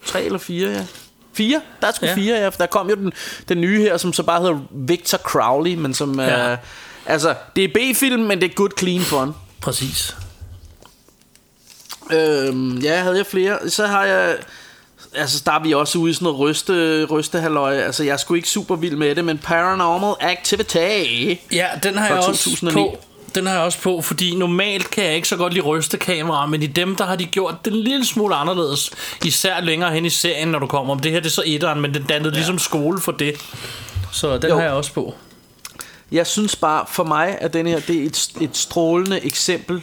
tre 0.05 0.23
eller 0.23 0.39
fire, 0.39 0.69
ja. 0.69 0.85
Fire? 1.33 1.61
Der 1.81 1.87
er 1.87 1.91
sgu 1.91 2.05
Ja. 2.05 2.15
fire, 2.15 2.35
ja. 2.39 2.47
For 2.49 2.57
der 2.57 2.65
kom 2.65 2.89
jo 2.89 2.95
den, 2.95 3.11
den 3.49 3.61
nye 3.61 3.79
her, 3.81 3.97
som 3.97 4.13
så 4.13 4.23
bare 4.23 4.41
hedder 4.41 4.59
Victor 4.71 5.17
Crowley, 5.17 5.75
men 5.75 5.93
som 5.93 6.19
Ja. 6.19 6.25
er... 6.25 6.57
Altså, 7.05 7.35
det 7.55 7.63
er 7.63 7.67
B-film, 7.67 8.21
men 8.23 8.41
det 8.41 8.51
er 8.51 8.53
good 8.55 8.69
clean 8.79 9.01
fun. 9.01 9.33
Præcis. 9.61 10.15
Øhm, 12.13 12.77
ja, 12.77 12.95
havde 13.01 13.17
jeg 13.17 13.25
flere. 13.25 13.69
Så 13.69 13.87
har 13.87 14.03
jeg... 14.05 14.35
Altså, 15.15 15.41
der 15.45 15.51
er 15.51 15.59
vi 15.63 15.73
også 15.73 15.97
ude 15.99 16.11
i 16.11 16.13
sådan 16.13 16.23
noget 16.23 16.39
ryste, 16.39 17.05
rystehalløj. 17.05 17.73
Altså, 17.77 18.03
jeg 18.03 18.13
er 18.13 18.17
sgu 18.17 18.33
ikke 18.33 18.49
super 18.49 18.75
vild 18.75 18.95
med 18.95 19.15
det, 19.15 19.25
men 19.25 19.37
Paranormal 19.37 20.15
Activity. 20.19 20.77
Ja, 21.51 21.67
den 21.83 21.97
har 21.97 22.07
jeg 22.07 22.17
også 22.17 22.43
2009. 22.43 22.73
på. 22.73 22.97
Den 23.35 23.45
har 23.47 23.53
jeg 23.53 23.63
også 23.63 23.81
på, 23.81 24.01
fordi 24.01 24.35
normalt 24.35 24.89
kan 24.91 25.03
jeg 25.03 25.15
ikke 25.15 25.27
så 25.27 25.37
godt 25.37 25.53
lide 25.53 25.65
ryste 25.65 25.97
kameraer, 25.97 26.47
men 26.47 26.63
i 26.63 26.67
dem, 26.67 26.95
der 26.95 27.05
har 27.05 27.15
de 27.15 27.25
gjort 27.25 27.55
det 27.65 27.73
en 27.73 27.79
lille 27.79 28.05
smule 28.05 28.35
anderledes. 28.35 28.91
Især 29.25 29.61
længere 29.61 29.91
hen 29.93 30.05
i 30.05 30.09
serien, 30.09 30.47
når 30.47 30.59
du 30.59 30.67
kommer 30.67 30.93
om. 30.93 30.99
Det 30.99 31.11
her 31.11 31.19
det 31.19 31.25
er 31.25 31.31
så 31.31 31.43
etteren, 31.45 31.81
men 31.81 31.93
den 31.93 32.03
dannede 32.03 32.29
ja. 32.29 32.35
ligesom 32.35 32.59
skole 32.59 33.01
for 33.01 33.11
det. 33.11 33.35
Så 34.11 34.37
den 34.37 34.49
Jo. 34.49 34.55
har 34.55 34.63
jeg 34.63 34.71
også 34.71 34.93
på. 34.93 35.13
Jeg 36.11 36.27
synes 36.27 36.55
bare, 36.55 36.85
for 36.89 37.03
mig 37.03 37.37
at 37.41 37.53
den 37.53 37.67
her, 37.67 37.79
det 37.79 37.95
er 37.95 38.05
et, 38.05 38.27
et 38.41 38.57
strålende 38.57 39.25
eksempel 39.25 39.81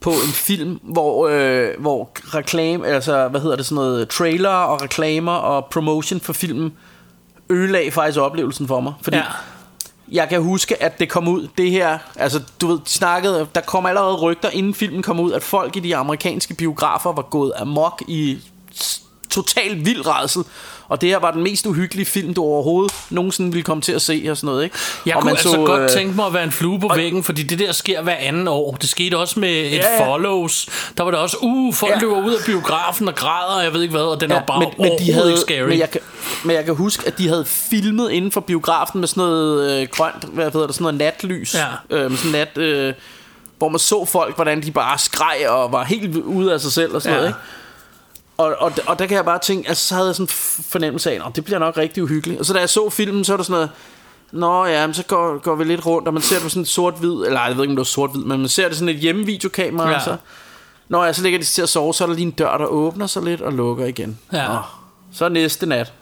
på 0.00 0.10
en 0.10 0.32
film, 0.34 0.80
hvor, 0.82 1.28
øh, 1.28 1.68
hvor 1.78 2.10
reklame, 2.24 2.86
altså 2.86 3.28
hvad 3.28 3.40
hedder 3.40 3.56
det, 3.56 3.66
sådan 3.66 3.74
noget 3.76 4.08
trailer 4.08 4.48
og 4.50 4.82
reklamer 4.82 5.32
og 5.32 5.64
promotion 5.70 6.20
for 6.20 6.32
filmen 6.32 6.72
ødelagde 7.50 7.90
faktisk 7.90 8.18
oplevelsen 8.18 8.68
for 8.68 8.80
mig. 8.80 8.92
Fordi 9.02 9.16
Ja 9.16 9.22
jeg 10.14 10.28
kan 10.28 10.42
huske, 10.42 10.82
at 10.82 10.98
det 10.98 11.08
kom 11.08 11.28
ud, 11.28 11.48
det 11.58 11.70
her, 11.70 11.98
altså 12.16 12.42
du 12.60 12.66
ved, 12.66 12.78
de 12.78 12.90
snakkede, 12.90 13.46
der 13.54 13.60
kom 13.60 13.86
allerede 13.86 14.16
rygter, 14.16 14.50
inden 14.50 14.74
filmen 14.74 15.02
kom 15.02 15.20
ud, 15.20 15.32
at 15.32 15.42
folk 15.42 15.76
i 15.76 15.80
de 15.80 15.96
amerikanske 15.96 16.54
biografer 16.54 17.12
var 17.12 17.22
gået 17.22 17.52
amok 17.56 18.02
i 18.08 18.38
total 19.30 19.84
vild 19.84 20.06
redsel 20.06 20.44
og 20.88 21.00
det 21.00 21.08
her 21.08 21.18
var 21.18 21.30
den 21.30 21.42
mest 21.42 21.66
uhyggelige 21.66 22.06
film, 22.06 22.34
du 22.34 22.42
overhovedet 22.42 22.92
nogensinde 23.10 23.52
ville 23.52 23.62
komme 23.64 23.80
til 23.80 23.92
at 23.92 24.02
se 24.02 24.26
og 24.30 24.36
sådan 24.36 24.46
noget, 24.46 24.64
ikke? 24.64 24.76
Jeg 25.06 25.16
og 25.16 25.22
kunne 25.22 25.30
altså 25.30 25.56
godt 25.56 25.82
øh, 25.82 25.88
tænke 25.88 26.16
mig 26.16 26.26
at 26.26 26.34
være 26.34 26.44
en 26.44 26.52
flue 26.52 26.80
på 26.80 26.90
væggen, 26.96 27.24
fordi 27.24 27.42
det 27.42 27.58
der 27.58 27.72
sker 27.72 28.02
hver 28.02 28.14
anden 28.14 28.48
år. 28.48 28.74
Det 28.80 28.88
skete 28.88 29.18
også 29.18 29.40
med 29.40 29.50
et 29.50 29.72
ja. 29.72 30.12
follows. 30.12 30.68
Der 30.96 31.04
var 31.04 31.10
der 31.10 31.18
også, 31.18 31.36
uh, 31.42 31.74
folk 31.74 31.92
Ja. 31.92 31.98
løber 31.98 32.24
ud 32.26 32.32
af 32.34 32.40
biografen 32.46 33.08
og 33.08 33.14
græder, 33.14 33.58
og 33.58 33.64
jeg 33.64 33.72
ved 33.72 33.82
ikke 33.82 33.92
hvad, 33.92 34.02
og 34.02 34.20
den 34.20 34.30
ja, 34.30 34.36
var 34.36 34.44
bare 34.44 34.58
men, 34.60 34.68
men, 34.78 34.92
de 34.98 35.12
havde, 35.12 35.30
ikke 35.30 35.40
scary. 35.40 35.68
men, 35.68 35.78
jeg 35.78 35.90
kan, 35.90 36.00
men 36.44 36.56
jeg 36.56 36.64
kan 36.64 36.74
huske, 36.74 37.06
at 37.06 37.18
de 37.18 37.28
havde 37.28 37.44
filmet 37.44 38.10
inden 38.10 38.32
for 38.32 38.40
biografen 38.40 39.00
med 39.00 39.08
sådan 39.08 39.20
noget 39.22 39.80
øh, 39.82 39.88
grønt, 39.90 40.24
hvad 40.24 40.44
hedder 40.44 40.66
det, 40.66 40.74
sådan 40.74 40.82
noget 40.82 40.98
natlys. 40.98 41.54
Ja. 41.54 41.96
Øh, 41.96 42.10
med 42.10 42.18
sådan 42.18 42.32
nat, 42.32 42.58
øh, 42.58 42.94
hvor 43.58 43.68
man 43.68 43.78
så 43.78 44.04
folk, 44.04 44.34
hvordan 44.34 44.62
de 44.62 44.70
bare 44.70 44.98
skreg 44.98 45.48
og 45.48 45.72
var 45.72 45.84
helt 45.84 46.16
ude 46.16 46.52
af 46.52 46.60
sig 46.60 46.72
selv 46.72 46.94
og 46.94 47.02
sådan 47.02 47.14
Ja. 47.14 47.20
noget, 47.20 47.28
ikke? 47.28 47.40
Og, 48.36 48.54
og, 48.58 48.72
og 48.86 48.98
der 48.98 49.06
kan 49.06 49.16
jeg 49.16 49.24
bare 49.24 49.38
tænke, 49.38 49.68
altså 49.68 49.86
så 49.88 49.94
havde 49.94 50.06
jeg 50.06 50.14
sådan 50.14 50.24
en 50.24 50.64
fornemmelse 50.64 51.10
af, 51.12 51.14
at 51.26 51.36
det 51.36 51.44
bliver 51.44 51.58
nok 51.58 51.76
rigtig 51.76 52.02
uhyggeligt. 52.02 52.40
Og 52.40 52.46
så 52.46 52.52
da 52.52 52.58
jeg 52.58 52.68
så 52.68 52.90
filmen, 52.90 53.24
så 53.24 53.32
var 53.32 53.36
der 53.36 53.44
sådan 53.44 53.52
noget, 53.54 53.70
Nå 54.32 54.64
ja, 54.66 54.86
men 54.86 54.94
så 54.94 55.02
går, 55.02 55.38
går 55.38 55.54
vi 55.54 55.64
lidt 55.64 55.86
rundt, 55.86 56.08
og 56.08 56.14
man 56.14 56.22
ser 56.22 56.34
det 56.36 56.42
på 56.42 56.48
sådan 56.48 56.62
et 56.62 56.68
sort-hvid, 56.68 57.10
eller 57.26 57.46
jeg 57.46 57.56
ved 57.56 57.62
ikke, 57.64 57.70
om 57.70 57.76
det 57.76 57.78
var 57.78 57.84
sort-hvid, 57.84 58.24
men 58.24 58.40
man 58.40 58.48
ser 58.48 58.68
det 58.68 58.76
sådan 58.76 58.94
et 58.94 59.00
hjemmevideokamera, 59.00 59.88
Ja. 59.88 59.92
ja. 59.92 60.00
så, 60.04 60.16
når 60.88 61.04
jeg 61.04 61.14
så 61.14 61.22
ligger 61.22 61.38
de 61.38 61.44
til 61.44 61.62
at 61.62 61.68
sove, 61.68 61.94
så 61.94 62.04
er 62.04 62.08
der 62.08 62.14
lige 62.14 62.24
en 62.26 62.30
dør, 62.30 62.58
der 62.58 62.66
åbner 62.66 63.06
sig 63.06 63.22
lidt 63.22 63.40
og 63.40 63.52
lukker 63.52 63.86
igen. 63.86 64.18
Ja. 64.32 64.48
Nå, 64.48 64.58
så 65.12 65.28
næste 65.28 65.66
nat, 65.66 65.92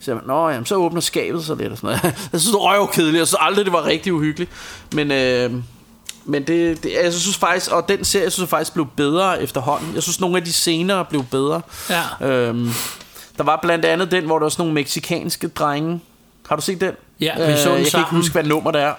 så, 0.00 0.14
man, 0.14 0.22
Nå, 0.26 0.48
jamen, 0.48 0.66
så 0.66 0.74
åbner 0.74 1.00
skabet 1.00 1.44
sig 1.44 1.56
lidt 1.56 1.72
og 1.72 1.78
sådan 1.78 1.86
noget. 2.02 2.02
Jeg 2.32 2.40
synes, 2.40 2.44
det 2.44 2.52
var 2.52 2.78
røvkedeligt, 2.78 3.18
jeg 3.18 3.26
synes 3.26 3.38
aldrig, 3.40 3.64
det 3.64 3.72
var 3.72 3.84
rigtig 3.84 4.14
uhyggeligt. 4.14 4.50
Men, 4.94 5.10
øh, 5.10 5.52
men 6.28 6.42
det, 6.46 6.82
det, 6.82 6.92
jeg 7.02 7.12
synes 7.12 7.36
faktisk, 7.36 7.72
og 7.72 7.88
den 7.88 8.04
serie, 8.04 8.24
jeg 8.24 8.32
synes 8.32 8.42
jeg 8.42 8.48
faktisk 8.48 8.72
blev 8.74 8.86
bedre 8.96 9.42
efterhånden. 9.42 9.94
Jeg 9.94 10.02
synes, 10.02 10.20
nogle 10.20 10.36
af 10.36 10.44
de 10.44 10.52
scener 10.52 11.02
blev 11.02 11.24
bedre. 11.24 11.60
Ja. 11.90 12.26
Øhm, 12.28 12.70
der 13.38 13.44
var 13.44 13.58
blandt 13.62 13.84
andet 13.84 14.10
den, 14.10 14.24
hvor 14.24 14.38
der 14.38 14.44
var 14.44 14.48
sådan 14.50 14.60
nogle 14.62 14.74
meksikanske 14.74 15.48
drenge. 15.48 16.00
Har 16.48 16.56
du 16.56 16.62
set 16.62 16.80
den? 16.80 16.92
Ja, 17.20 17.32
vi 17.34 17.40
så 17.40 17.44
den 17.46 17.50
jeg 17.58 17.66
kan 17.72 17.78
ikke 17.78 17.90
sammen. 17.90 18.06
huske, 18.16 18.32
hvad 18.32 18.44
nummer 18.44 18.70
det 18.70 18.82
er. 18.82 18.92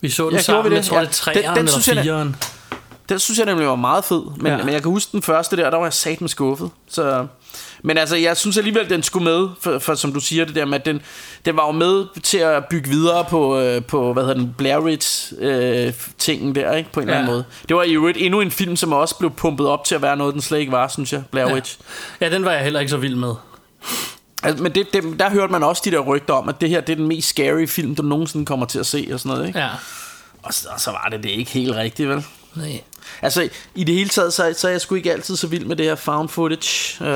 Vi 0.00 0.10
så 0.10 0.26
den 0.26 0.32
Ja, 0.36 0.42
sammen, 0.42 0.70
vi 0.70 0.74
jeg 0.76 0.82
det? 0.82 0.88
tror, 0.90 0.96
Ja. 0.96 1.02
det 1.02 1.08
er 1.08 1.12
træeren 1.12 1.42
Den- 1.44 1.50
den 1.50 1.58
eller 1.58 1.70
synes 1.70 1.88
jeg, 1.88 2.04
fireren. 2.04 2.36
Den 3.08 3.18
synes 3.18 3.38
jeg 3.38 3.46
nemlig 3.46 3.66
var 3.68 3.74
meget 3.76 4.04
fed 4.04 4.22
Men, 4.36 4.46
ja. 4.52 4.56
men 4.64 4.68
jeg 4.74 4.82
kan 4.82 4.90
huske 4.90 5.12
den 5.12 5.22
første 5.22 5.56
der 5.56 5.70
Der 5.70 5.76
var 5.76 5.84
jeg 5.84 5.92
sat 5.92 6.20
med 6.20 6.28
skuffet 6.28 6.70
så, 6.88 7.26
Men 7.82 7.98
altså 7.98 8.16
jeg 8.16 8.36
synes 8.36 8.56
alligevel 8.58 8.90
den 8.90 9.02
skulle 9.02 9.24
med 9.24 9.48
for, 9.60 9.78
for 9.78 9.94
som 9.94 10.12
du 10.12 10.20
siger 10.20 10.44
det 10.44 10.54
der 10.54 10.64
med 10.64 10.78
at 10.78 10.86
den, 10.86 11.02
den 11.44 11.56
var 11.56 11.66
jo 11.66 11.72
med 11.72 12.06
til 12.22 12.38
at 12.38 12.64
bygge 12.70 12.90
videre 12.90 13.24
på, 13.24 13.58
øh, 13.60 13.82
på 13.82 14.12
hvad 14.12 14.22
hedder 14.22 14.36
den 14.40 14.54
Blair 14.58 14.78
Witch 14.78 15.32
øh, 15.38 15.92
tingen 16.18 16.54
der 16.54 16.72
ikke? 16.74 16.92
På 16.92 17.00
en 17.00 17.08
ja. 17.08 17.14
eller 17.14 17.18
anden 17.18 17.28
Ja. 17.28 17.34
måde 17.34 17.44
Det 17.68 17.76
var 17.76 17.82
i 17.82 17.92
øvrigt 17.94 18.18
endnu 18.20 18.40
en 18.40 18.50
film 18.50 18.76
Som 18.76 18.92
også 18.92 19.18
blev 19.18 19.30
pumpet 19.30 19.66
op 19.66 19.84
til 19.84 19.94
at 19.94 20.02
være 20.02 20.16
noget 20.16 20.34
Den 20.34 20.42
slet 20.42 20.58
ikke 20.58 20.72
var 20.72 20.88
synes 20.88 21.12
jeg 21.12 21.22
Blair 21.30 21.46
Ja. 21.48 21.54
Witch 21.54 21.78
Ja, 22.20 22.30
den 22.30 22.44
var 22.44 22.52
jeg 22.52 22.62
heller 22.62 22.80
ikke 22.80 22.90
så 22.90 22.96
vild 22.96 23.14
med. 23.14 23.34
Altså, 24.42 24.62
men 24.62 24.74
det, 24.74 24.86
det, 24.92 25.02
der 25.18 25.30
hørte 25.30 25.52
man 25.52 25.62
også 25.62 25.82
de 25.84 25.90
der 25.90 26.00
rygter 26.00 26.34
om, 26.34 26.48
at 26.48 26.60
det 26.60 26.68
her 26.68 26.80
det 26.80 26.92
er 26.92 26.96
den 26.96 27.08
mest 27.08 27.28
scary 27.28 27.66
film, 27.66 27.94
du 27.94 28.02
nogensinde 28.02 28.46
kommer 28.46 28.66
til 28.66 28.78
at 28.78 28.86
se 28.86 29.08
og 29.12 29.20
sådan 29.20 29.32
noget, 29.36 29.46
ikke? 29.46 29.58
Ja. 29.58 29.68
Og 30.42 30.54
så, 30.54 30.68
og 30.74 30.80
så 30.80 30.90
var 30.90 31.08
det 31.12 31.22
det 31.22 31.28
ikke 31.30 31.50
helt 31.50 31.74
rigtigt, 31.74 32.08
vel? 32.08 32.24
Nej. 32.54 32.80
Altså, 33.22 33.48
i 33.74 33.84
det 33.84 33.94
hele 33.94 34.08
taget, 34.08 34.32
så, 34.32 34.54
så 34.56 34.66
er 34.68 34.72
jeg 34.72 34.80
sgu 34.80 34.94
ikke 34.94 35.12
altid 35.12 35.36
så 35.36 35.46
vild 35.46 35.64
med 35.64 35.76
det 35.76 35.86
her 35.86 35.94
found 35.94 36.28
footage. 36.28 36.96
Uh, 37.00 37.06
det 37.06 37.12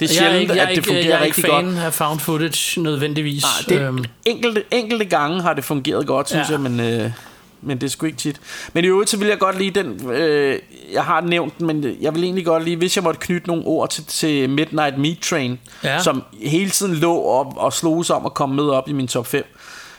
er 0.00 0.06
sjældent, 0.08 0.40
ikke, 0.40 0.52
at 0.52 0.68
det 0.68 0.76
ikke, 0.76 0.86
fungerer 0.86 1.04
jeg 1.06 1.18
er 1.18 1.20
rigtig 1.24 1.38
ikke 1.44 1.50
godt. 1.50 1.64
fan 1.66 1.76
af 1.78 1.92
found 1.94 2.20
footage 2.20 2.80
nødvendigvis. 2.82 3.42
Nej, 3.68 3.78
det, 3.78 3.86
Øhm, 3.86 4.04
enkelte, 4.24 4.64
enkelte 4.70 5.04
gange 5.04 5.42
har 5.42 5.54
det 5.54 5.64
fungeret 5.64 6.06
godt, 6.06 6.28
synes 6.28 6.48
Ja. 6.48 6.52
jeg, 6.52 6.60
men, 6.60 6.80
øh, 6.80 7.10
men 7.64 7.78
det 7.80 7.86
er 7.86 7.90
sgu 7.90 8.06
ikke 8.06 8.18
tit. 8.18 8.40
Men 8.72 8.84
i 8.84 8.88
øvrigt, 8.88 9.10
så 9.10 9.16
vil 9.16 9.28
jeg 9.28 9.38
godt 9.38 9.58
lide 9.58 9.82
den, 9.82 10.10
øh, 10.10 10.58
jeg 10.92 11.04
har 11.04 11.20
nævnt 11.20 11.58
den, 11.58 11.66
men 11.66 11.96
jeg 12.00 12.14
vil 12.14 12.24
egentlig 12.24 12.44
godt 12.44 12.64
lide, 12.64 12.76
hvis 12.76 12.96
jeg 12.96 13.04
måtte 13.04 13.20
knytte 13.20 13.46
nogle 13.48 13.64
ord 13.66 13.90
til, 13.90 14.04
til 14.04 14.50
Midnight 14.50 14.98
Meat 14.98 15.18
Train, 15.18 15.58
Ja. 15.84 16.02
som 16.02 16.22
hele 16.42 16.70
tiden 16.70 16.94
lå 16.94 17.22
op 17.22 17.46
og 17.56 17.72
slog 17.72 18.04
sig 18.04 18.16
om 18.16 18.26
at 18.26 18.34
komme 18.34 18.54
med 18.54 18.64
op 18.64 18.88
i 18.88 18.92
min 18.92 19.08
top 19.08 19.26
5. 19.26 19.44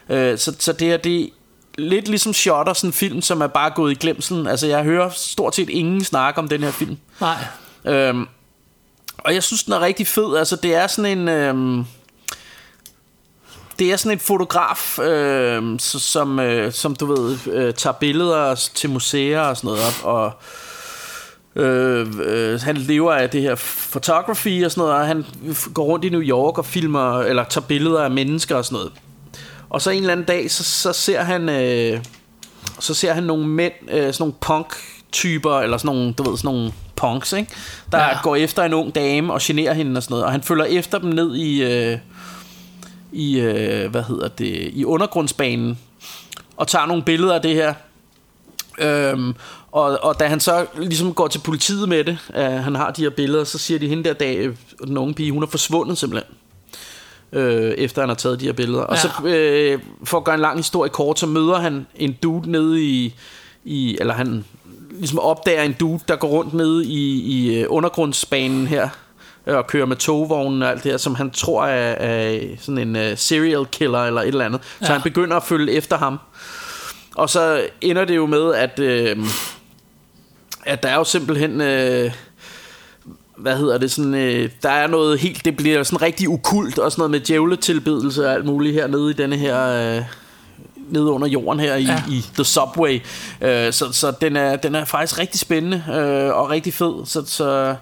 Øh, 0.09 0.37
så, 0.37 0.55
så 0.59 0.73
det 0.73 0.87
her, 0.87 0.97
det 0.97 1.29
lidt 1.77 2.07
ligesom 2.07 2.33
Shutter, 2.33 2.73
sådan 2.73 2.89
en 2.89 2.93
film, 2.93 3.21
som 3.21 3.41
er 3.41 3.47
bare 3.47 3.69
gået 3.69 3.91
i 3.91 3.95
glemselen. 3.95 4.47
Altså, 4.47 4.67
jeg 4.67 4.83
hører 4.83 5.09
stort 5.09 5.55
set 5.55 5.69
ingen 5.69 6.03
snakke 6.03 6.39
om 6.39 6.47
den 6.47 6.63
her 6.63 6.71
film. 6.71 6.97
nej. 7.21 7.37
Øhm, 7.85 8.27
og 9.17 9.33
jeg 9.33 9.43
synes, 9.43 9.63
den 9.63 9.73
er 9.73 9.79
rigtig 9.79 10.07
fed. 10.07 10.37
Altså, 10.37 10.55
det 10.55 10.75
er 10.75 10.87
sådan 10.87 11.17
en... 11.17 11.27
Øhm, 11.27 11.85
det 13.79 13.91
er 13.91 13.97
sådan 13.97 14.17
en 14.17 14.19
fotograf, 14.19 14.99
øh, 14.99 15.79
som, 15.79 16.39
øh, 16.39 16.73
som 16.73 16.95
du 16.95 17.05
ved, 17.05 17.37
øh, 17.47 17.73
tager 17.73 17.93
billeder 17.93 18.55
til 18.55 18.89
museer 18.89 19.41
og 19.41 19.57
sådan 19.57 19.67
noget 19.67 19.81
op, 19.87 20.05
og 20.05 20.31
øh, 21.63 22.07
øh, 22.23 22.61
han 22.61 22.77
lever 22.77 23.13
af 23.13 23.29
det 23.29 23.41
her 23.41 23.55
photography 23.91 24.65
og 24.65 24.71
sådan 24.71 24.81
noget, 24.81 24.93
og 24.93 25.07
han 25.07 25.25
går 25.73 25.83
rundt 25.83 26.05
i 26.05 26.09
New 26.09 26.21
York 26.21 26.57
og 26.57 26.65
filmer, 26.65 27.19
eller 27.19 27.43
tager 27.43 27.67
billeder 27.67 28.03
af 28.03 28.11
mennesker 28.11 28.55
og 28.55 28.65
sådan 28.65 28.75
noget. 28.75 28.91
Og 29.73 29.81
så 29.81 29.89
en 29.89 29.99
eller 29.99 30.11
anden 30.11 30.25
dag, 30.25 30.51
så, 30.51 30.63
så 30.63 30.93
ser 30.93 31.21
han... 31.23 31.49
Øh, 31.49 32.03
så 32.79 32.93
ser 32.93 33.13
han 33.13 33.23
nogle 33.23 33.47
mænd, 33.47 33.73
øh, 33.91 33.97
sådan 34.13 34.15
nogle 34.19 34.33
punk-typer, 34.41 35.59
eller 35.59 35.77
sådan 35.77 35.95
nogle, 35.95 36.13
du 36.13 36.29
ved, 36.29 36.37
sådan 36.37 36.51
nogle 36.55 36.71
punks, 36.95 37.33
ikke? 37.33 37.51
Der 37.91 37.97
Ja. 37.97 38.21
går 38.23 38.35
efter 38.35 38.63
en 38.63 38.73
ung 38.73 38.95
dame 38.95 39.33
og 39.33 39.39
generer 39.43 39.73
hende 39.73 39.97
og 39.97 40.03
sådan 40.03 40.13
noget. 40.13 40.25
Og 40.25 40.31
han 40.31 40.41
følger 40.43 40.65
efter 40.65 40.97
dem 40.97 41.09
ned 41.09 41.35
i, 41.35 41.63
øh, 41.63 41.97
i 43.11 43.39
øh, 43.39 43.91
hvad 43.91 44.03
hedder 44.03 44.27
det, 44.27 44.69
i 44.73 44.85
undergrundsbanen, 44.85 45.79
og 46.57 46.67
tager 46.67 46.85
nogle 46.85 47.03
billeder 47.03 47.35
af 47.35 47.41
det 47.41 47.55
her. 47.55 47.73
Øhm, 48.79 49.33
og, 49.71 49.99
og 50.03 50.19
da 50.19 50.27
han 50.27 50.39
så 50.39 50.65
ligesom 50.77 51.13
går 51.13 51.27
til 51.27 51.39
politiet 51.39 51.89
med 51.89 52.03
det, 52.03 52.17
at 52.33 52.63
han 52.63 52.75
har 52.75 52.91
de 52.91 53.01
her 53.01 53.09
billeder, 53.09 53.43
så 53.43 53.57
siger 53.57 53.79
de 53.79 53.87
hende 53.87 54.03
der 54.03 54.13
dag, 54.13 54.37
øh, 54.37 54.55
den 54.85 54.97
unge 54.97 55.13
pige, 55.13 55.31
hun 55.31 55.43
er 55.43 55.47
forsvundet 55.47 55.97
simpelthen 55.97 56.33
øh, 57.33 57.71
efter 57.71 58.01
han 58.01 58.09
har 58.09 58.15
taget 58.15 58.39
de 58.39 58.45
her 58.45 58.53
billeder. 58.53 58.81
Og 58.83 58.95
Ja. 58.95 59.01
så 59.01 59.09
øh, 59.27 59.79
for 60.03 60.17
at 60.17 60.23
gøre 60.23 60.35
en 60.35 60.41
lang 60.41 60.57
historie 60.57 60.89
kort, 60.89 61.19
så 61.19 61.25
møder 61.27 61.59
han 61.59 61.87
en 61.95 62.17
dude 62.23 62.51
nede 62.51 62.83
i, 62.83 63.15
i 63.63 63.97
eller 63.99 64.13
han 64.13 64.45
ligesom 64.91 65.19
opdager 65.19 65.63
en 65.63 65.73
dude, 65.79 65.99
der 66.07 66.15
går 66.15 66.27
rundt 66.27 66.53
nede 66.53 66.85
i, 66.85 67.21
i 67.21 67.59
øh, 67.59 67.65
undergrundsbanen 67.69 68.67
her, 68.67 68.89
øh, 69.47 69.57
og 69.57 69.67
kører 69.67 69.85
med 69.85 69.95
togvognen 69.95 70.61
og 70.63 70.69
alt 70.69 70.83
det 70.83 70.91
her, 70.91 70.97
som 70.97 71.15
han 71.15 71.31
tror 71.31 71.65
er, 71.65 71.91
er 71.93 72.39
sådan 72.59 72.77
en 72.77 72.95
uh, 73.11 73.17
serial 73.17 73.65
killer 73.65 73.99
eller 73.99 74.21
et 74.21 74.27
eller 74.27 74.45
andet. 74.45 74.61
Så 74.63 74.87
Ja. 74.87 74.93
han 74.93 75.01
begynder 75.01 75.37
at 75.37 75.43
følge 75.43 75.71
efter 75.73 75.97
ham. 75.97 76.19
Og 77.15 77.29
så 77.29 77.63
ender 77.81 78.05
det 78.05 78.15
jo 78.15 78.25
med, 78.25 78.53
at, 78.53 78.79
øh, 78.79 79.17
at 80.65 80.83
der 80.83 80.89
er 80.89 80.95
jo 80.95 81.03
simpelthen... 81.03 81.61
Øh, 81.61 82.11
hvad 83.37 83.57
hedder 83.57 83.77
det, 83.77 83.91
sådan, 83.91 84.13
øh, 84.13 84.49
der 84.63 84.69
er 84.69 84.87
noget 84.87 85.19
helt, 85.19 85.45
det 85.45 85.57
bliver 85.57 85.83
sådan 85.83 86.01
rigtig 86.01 86.29
ukult, 86.29 86.79
og 86.79 86.91
sådan 86.91 86.99
noget 86.99 87.11
med 87.11 87.19
djævletilbedelse 87.19 88.25
og 88.27 88.33
alt 88.33 88.45
muligt 88.45 88.73
hernede 88.73 89.09
i 89.09 89.13
denne 89.13 89.37
her, 89.37 89.67
øh, 89.97 90.03
nede 90.89 91.05
under 91.11 91.27
jorden 91.27 91.59
her 91.59 91.75
i, 91.75 91.83
Ja. 91.83 92.03
i 92.09 92.25
The 92.35 92.43
Subway. 92.43 93.01
Øh, 93.41 93.73
så 93.73 93.91
så 93.91 94.13
den, 94.21 94.35
er, 94.35 94.55
den 94.55 94.75
er 94.75 94.85
faktisk 94.85 95.19
rigtig 95.19 95.39
spændende 95.39 95.83
øh, 95.87 96.37
og 96.37 96.49
rigtig 96.49 96.73
fed. 96.73 97.05
Så, 97.05 97.23
så, 97.25 97.75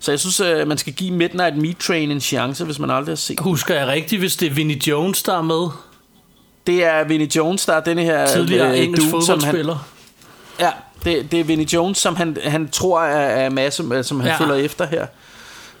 så 0.00 0.12
jeg 0.12 0.20
synes, 0.20 0.40
øh, 0.40 0.68
man 0.68 0.78
skal 0.78 0.92
give 0.92 1.10
Midnight 1.10 1.56
Meat 1.56 1.76
Train 1.76 2.10
en 2.10 2.20
chance, 2.20 2.64
hvis 2.64 2.78
man 2.78 2.90
aldrig 2.90 3.10
har 3.10 3.16
set. 3.16 3.40
Husker 3.40 3.74
jeg 3.74 3.86
rigtigt, 3.86 4.20
hvis 4.20 4.36
det 4.36 4.46
er 4.50 4.54
Vinnie 4.54 4.88
Jones, 4.88 5.22
der 5.22 5.38
er 5.38 5.42
med? 5.42 5.68
Det 6.66 6.84
er 6.84 7.04
Vinnie 7.04 7.36
Jones, 7.36 7.66
der 7.66 7.72
er 7.72 7.80
denne 7.80 8.02
her 8.02 8.26
Tidligere 8.26 8.70
øh, 8.78 8.84
engelsk 8.84 9.10
dude, 9.12 9.24
som 9.24 9.34
han, 9.34 9.40
fodboldspiller. 9.40 9.76
Ja, 10.60 10.70
det, 11.04 11.32
det 11.32 11.40
er 11.40 11.44
Vinnie 11.44 11.66
Jones, 11.74 11.98
som 11.98 12.16
han, 12.16 12.36
han 12.44 12.68
tror 12.68 13.02
er, 13.02 13.44
er 13.44 13.50
masse, 13.50 13.84
øh, 13.92 14.04
som 14.04 14.20
han 14.20 14.26
Ja. 14.28 14.32
ja. 14.32 14.40
følger 14.40 14.54
efter 14.64 14.86
her. 14.86 15.06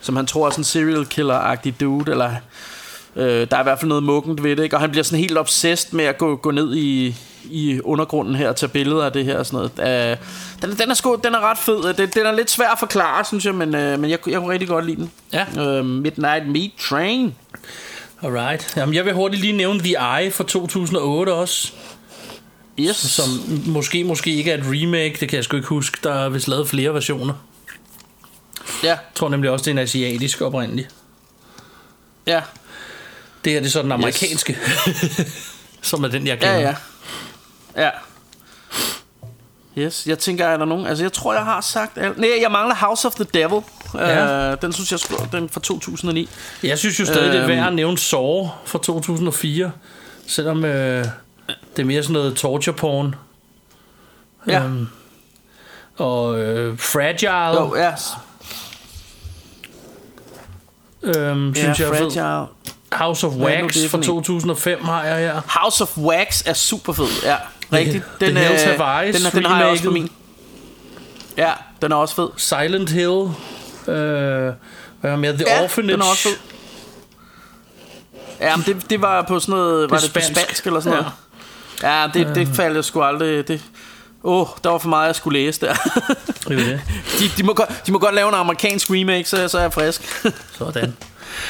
Som 0.00 0.16
han 0.16 0.26
tror 0.26 0.46
er 0.46 0.50
sådan 0.50 0.60
en 0.60 0.64
serial 0.64 1.06
killer-agtig 1.06 1.80
dude, 1.80 2.10
eller... 2.10 2.30
Øh, 3.16 3.46
der 3.50 3.56
er 3.56 3.60
i 3.60 3.62
hvert 3.62 3.78
fald 3.78 3.88
noget 3.88 4.02
muggent 4.04 4.42
ved 4.42 4.56
det, 4.56 4.62
ikke? 4.62 4.76
Og 4.76 4.80
han 4.80 4.90
bliver 4.90 5.04
sådan 5.04 5.18
helt 5.18 5.38
obsessed 5.38 5.92
med 5.96 6.04
at 6.04 6.18
gå, 6.18 6.36
gå 6.36 6.50
ned 6.50 6.76
i, 6.76 7.16
i 7.50 7.80
undergrunden 7.84 8.34
her 8.34 8.48
og 8.48 8.56
tage 8.56 8.70
billeder 8.70 9.04
af 9.04 9.12
det 9.12 9.24
her 9.24 9.38
og 9.38 9.46
sådan 9.46 9.70
noget. 9.78 10.10
Øh, 10.12 10.16
den, 10.62 10.78
den, 10.78 10.90
er 10.90 10.94
sgu, 10.94 11.18
den 11.24 11.34
er 11.34 11.40
ret 11.50 11.58
fed. 11.58 11.94
Den, 11.94 12.08
den 12.08 12.26
er 12.26 12.32
lidt 12.32 12.50
svær 12.50 12.68
at 12.68 12.78
forklare, 12.78 13.24
synes 13.24 13.44
jeg, 13.46 13.54
men, 13.54 13.74
øh, 13.74 13.98
men 14.00 14.10
jeg, 14.10 14.18
jeg 14.28 14.38
kunne 14.40 14.52
rigtig 14.52 14.68
godt 14.68 14.86
lide 14.86 14.96
den. 14.96 15.10
Ja. 15.32 15.62
Øh, 15.78 15.84
Midnight 15.84 16.46
Meat 16.48 16.70
Train. 16.88 17.34
Alright. 18.22 18.72
Jamen, 18.76 18.94
jeg 18.94 19.04
vil 19.04 19.12
hurtigt 19.14 19.40
lige 19.42 19.52
nævne 19.56 19.80
The 19.80 19.96
Eye 20.20 20.30
fra 20.30 20.44
2008 20.44 21.32
også. 21.32 21.72
Yes. 22.80 22.96
Som 22.96 23.24
måske, 23.66 24.04
måske 24.04 24.34
ikke 24.34 24.50
er 24.50 24.58
et 24.58 24.64
remake, 24.66 25.16
det 25.20 25.28
kan 25.28 25.36
jeg 25.36 25.44
sgu 25.44 25.56
ikke 25.56 25.68
huske. 25.68 25.98
Der 26.02 26.12
er 26.14 26.28
vist 26.28 26.48
lavet 26.48 26.68
flere 26.68 26.94
versioner. 26.94 27.34
Ja. 28.82 28.88
Jeg 28.88 28.98
tror 29.14 29.28
nemlig 29.28 29.50
også, 29.50 29.62
det 29.62 29.68
er 29.70 29.72
en 29.74 29.78
asiatisk 29.78 30.40
oprindelig. 30.40 30.88
Ja. 32.26 32.42
Det 33.44 33.52
her 33.52 33.60
det 33.60 33.66
er 33.66 33.70
så 33.70 33.82
den 33.82 33.92
amerikanske. 33.92 34.58
som 35.82 36.04
er 36.04 36.08
den, 36.08 36.26
jeg 36.26 36.38
kender. 36.38 36.54
Ja, 36.54 36.74
ja. 37.76 37.82
Ja. 37.84 37.90
Yes, 39.78 40.06
jeg 40.06 40.18
tænker, 40.18 40.46
er 40.46 40.56
der 40.56 40.64
nogen... 40.64 40.86
Altså, 40.86 41.04
jeg 41.04 41.12
tror, 41.12 41.32
jeg 41.34 41.44
har 41.44 41.60
sagt... 41.60 41.98
alt. 41.98 42.18
Nej, 42.18 42.30
jeg 42.42 42.50
mangler 42.50 42.74
House 42.74 43.06
of 43.06 43.14
the 43.14 43.24
Devil. 43.34 43.60
Ja. 43.94 44.52
Uh, 44.52 44.58
den 44.62 44.72
synes 44.72 44.92
jeg 44.92 45.00
sgu... 45.00 45.14
Den 45.32 45.48
fra 45.48 45.60
2009. 45.60 46.28
Jeg 46.62 46.78
synes 46.78 47.00
jo 47.00 47.04
stadig, 47.04 47.32
det 47.32 47.36
er 47.36 47.40
Øhm. 47.40 47.48
værd 47.48 47.66
at 47.66 47.74
nævne 47.74 47.98
Saw 47.98 48.48
fra 48.64 48.78
2004. 48.78 49.72
Selvom 50.26 50.64
øh, 50.64 51.04
det 51.76 51.82
er 51.82 51.86
mere 51.86 52.02
sådan 52.02 52.12
noget 52.12 52.36
torture 52.36 52.74
porn. 52.76 53.14
Ja. 54.46 54.62
Øhm, 54.64 54.88
og 55.96 56.38
øh, 56.40 56.78
Fragile, 56.78 57.60
Jo, 57.60 57.76
ja. 57.76 57.92
øhm, 61.02 61.54
synes 61.54 61.80
ja, 61.80 61.84
jeg 61.84 61.92
er 61.94 61.98
fed. 61.98 62.10
Fragile. 62.10 62.46
House 62.92 63.26
of 63.26 63.32
er 63.34 63.38
Wax 63.38 63.86
fra 63.90 63.98
en? 63.98 64.04
2005 64.04 64.84
har 64.84 65.04
jeg 65.04 65.18
her. 65.18 65.40
House 65.60 65.82
of 65.82 65.98
Wax 65.98 66.42
er 66.46 66.52
super 66.52 66.92
fed. 66.92 67.06
Ja, 67.24 67.36
rigtigt. 67.72 68.04
The 68.20 68.26
Hills 68.38 68.62
Have 68.62 69.04
Eyes, 69.04 69.16
den, 69.16 69.26
er- 69.26 69.30
den 69.30 69.44
har 69.44 69.58
jeg 69.60 69.68
også 69.68 69.84
på 69.84 69.90
min. 69.90 70.10
Ja, 71.36 71.52
den 71.82 71.92
er 71.92 71.96
også 71.96 72.14
fed. 72.14 72.28
Silent 72.36 72.90
Hill. 72.90 73.08
Øh, 73.88 74.52
hvad 75.00 75.10
jeg 75.10 75.18
mere? 75.18 75.32
The 75.32 75.44
Ja, 75.46 75.62
Orphanage. 75.64 75.92
den 75.92 76.00
er 76.00 76.04
også 76.06 76.22
fed. 76.22 76.36
Ja, 78.40 78.56
men 78.56 78.64
det, 78.66 78.90
det 78.90 79.02
var 79.02 79.22
på 79.22 79.40
sådan 79.40 79.54
noget... 79.54 79.90
Var 79.90 79.96
Det 79.96 80.02
det, 80.02 80.08
er 80.16 80.20
på 80.20 80.24
spansk. 80.24 80.40
spansk 80.40 80.66
eller 80.66 80.80
sådan 80.80 80.98
noget? 80.98 81.12
Ja, 81.82 82.06
det, 82.14 82.34
det 82.34 82.48
faldt 82.48 82.76
jeg 82.76 82.84
sgu 82.84 83.02
aldrig... 83.02 83.48
Det, 83.48 83.60
Åh, 84.24 84.40
oh, 84.40 84.46
der 84.64 84.70
var 84.70 84.78
for 84.78 84.88
meget, 84.88 85.06
jeg 85.06 85.14
skulle 85.14 85.40
læse 85.40 85.60
der. 85.60 85.74
Det 86.48 86.58
det. 86.58 86.80
de, 87.18 87.24
de, 87.36 87.42
må 87.42 87.52
godt, 87.52 87.86
de 87.86 87.92
må 87.92 87.98
godt 87.98 88.14
lave 88.14 88.28
en 88.28 88.34
amerikansk 88.34 88.90
remake, 88.90 89.24
så, 89.28 89.48
så 89.48 89.58
er 89.58 89.62
jeg 89.62 89.72
frisk. 89.72 90.24
Sådan. 90.58 90.96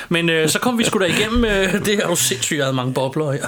Men 0.09 0.29
øh, 0.29 0.49
så 0.49 0.59
kom 0.59 0.79
vi 0.79 0.85
sgu 0.85 0.99
da 0.99 1.05
igennem 1.05 1.45
øh, 1.45 1.73
det 1.73 1.97
her. 1.97 2.05
Er 2.05 2.09
du 2.09 2.17
sindssygt, 2.17 2.59
jeg 2.59 2.65
havde 2.65 2.77
mange 2.77 2.95
bobler 2.95 3.33
her. 3.33 3.47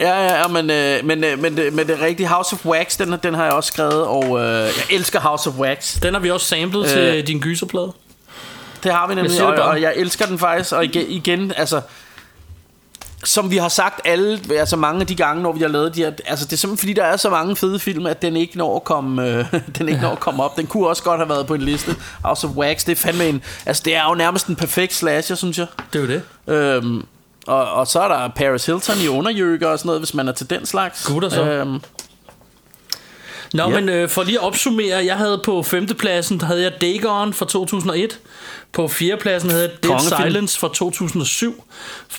ja, 0.00 0.24
ja, 0.24 0.40
ja, 0.40 0.46
men, 0.48 0.70
øh, 0.70 1.04
men, 1.04 1.24
øh, 1.24 1.38
men, 1.38 1.56
det, 1.56 1.72
men 1.72 1.86
det 1.88 2.00
rigtige 2.00 2.26
House 2.28 2.54
of 2.54 2.66
Wax, 2.66 2.96
den, 2.98 3.14
den 3.22 3.34
har 3.34 3.44
jeg 3.44 3.52
også 3.52 3.68
skrevet, 3.68 4.04
og 4.04 4.40
øh, 4.40 4.62
jeg 4.62 4.72
elsker 4.90 5.20
House 5.20 5.50
of 5.50 5.56
Wax. 5.56 6.00
Den 6.00 6.14
har 6.14 6.20
vi 6.20 6.30
også 6.30 6.46
samlet 6.46 6.84
Øh. 6.84 6.90
til 6.90 7.26
din 7.26 7.40
gyserplade. 7.40 7.92
Det 8.82 8.92
har 8.92 9.08
vi 9.08 9.14
nemlig, 9.14 9.42
og, 9.42 9.54
og 9.54 9.82
jeg 9.82 9.92
elsker 9.96 10.26
den 10.26 10.38
faktisk, 10.38 10.72
og 10.72 10.84
igen, 10.84 11.06
igen 11.08 11.52
altså... 11.56 11.80
Som 13.24 13.50
vi 13.50 13.56
har 13.56 13.68
sagt 13.68 14.00
alle, 14.04 14.40
altså 14.50 14.76
mange 14.76 15.00
af 15.00 15.06
de 15.06 15.14
gange, 15.14 15.42
når 15.42 15.52
vi 15.52 15.60
har 15.60 15.68
lavet 15.68 15.94
de 15.94 16.00
her, 16.00 16.12
altså 16.26 16.44
det 16.44 16.52
er 16.52 16.56
simpelthen 16.56 16.78
fordi, 16.78 16.92
der 16.92 17.04
er 17.04 17.16
så 17.16 17.30
mange 17.30 17.56
fede 17.56 17.78
film, 17.78 18.06
at 18.06 18.22
den 18.22 18.36
ikke 18.36 18.58
når 18.58 18.76
at 18.76 18.84
komme, 18.84 19.28
øh, 19.28 19.54
den 19.78 19.88
ikke 19.88 20.00
når 20.00 20.10
at 20.10 20.20
komme 20.20 20.42
op. 20.42 20.56
Den 20.56 20.66
kunne 20.66 20.86
også 20.86 21.02
godt 21.02 21.20
have 21.20 21.28
været 21.28 21.46
på 21.46 21.54
en 21.54 21.62
liste. 21.62 21.96
House 22.24 22.46
of 22.46 22.52
Wax, 22.52 22.84
det 22.84 22.92
er 22.92 22.96
fandme 22.96 23.28
en, 23.28 23.42
altså 23.66 23.82
det 23.84 23.96
er 23.96 24.08
jo 24.08 24.14
nærmest 24.14 24.46
en 24.46 24.56
perfekt 24.56 24.94
slasher, 24.94 25.36
synes 25.36 25.58
jeg. 25.58 25.66
Det 25.92 25.98
er 25.98 26.02
jo 26.02 26.08
det. 26.08 26.22
Øhm, 26.54 27.06
og, 27.46 27.72
og 27.72 27.86
så 27.86 28.00
er 28.00 28.08
der 28.08 28.28
Paris 28.28 28.66
Hilton 28.66 28.96
i 29.04 29.08
underjøkker 29.08 29.68
og 29.68 29.78
sådan 29.78 29.88
noget, 29.88 30.00
hvis 30.00 30.14
man 30.14 30.28
er 30.28 30.32
til 30.32 30.50
den 30.50 30.66
slags. 30.66 31.06
Gud 31.06 31.30
så. 31.30 31.44
Øhm, 31.44 31.80
Nå, 33.52 33.62
Ja. 33.62 33.68
men 33.68 33.88
øh, 33.88 34.08
for 34.08 34.22
lige 34.22 34.38
at 34.38 34.44
opsummere, 34.44 35.04
jeg 35.04 35.16
havde 35.16 35.40
på 35.44 35.62
femtepladsen, 35.62 36.40
der 36.40 36.46
havde 36.46 36.62
jeg 36.62 36.72
Dagon 36.80 37.32
fra 37.34 37.46
2001. 37.46 38.18
På 38.72 38.88
fjerdepladsen 38.88 39.50
havde 39.50 39.62
jeg 39.62 39.70
Dead 39.82 39.90
Kongefilm. 39.98 40.22
Silence 40.30 40.58
fra 40.58 40.68
2007. 40.74 41.64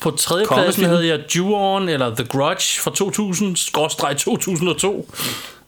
På 0.01 0.11
tredjepladsen 0.11 0.84
havde 0.85 1.07
jeg 1.07 1.19
Ju-On, 1.35 1.89
eller 1.89 2.15
The 2.15 2.26
Grudge 2.26 2.81
fra 2.81 2.91
2000, 2.91 3.57
skråstreg 3.57 4.18
2002. 4.18 5.10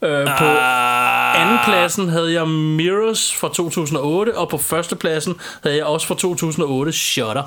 Øh, 0.01 0.25
på 0.27 0.45
Ah. 0.45 1.41
andenpladsen 1.41 2.09
havde 2.09 2.33
jeg 2.33 2.47
Mirrors 2.47 3.33
fra 3.35 3.49
2008, 3.53 4.37
og 4.37 4.49
på 4.49 4.57
førstepladsen 4.57 5.35
havde 5.63 5.75
jeg 5.77 5.85
også 5.85 6.07
fra 6.07 6.15
2008 6.15 6.91
Shutter. 6.91 7.43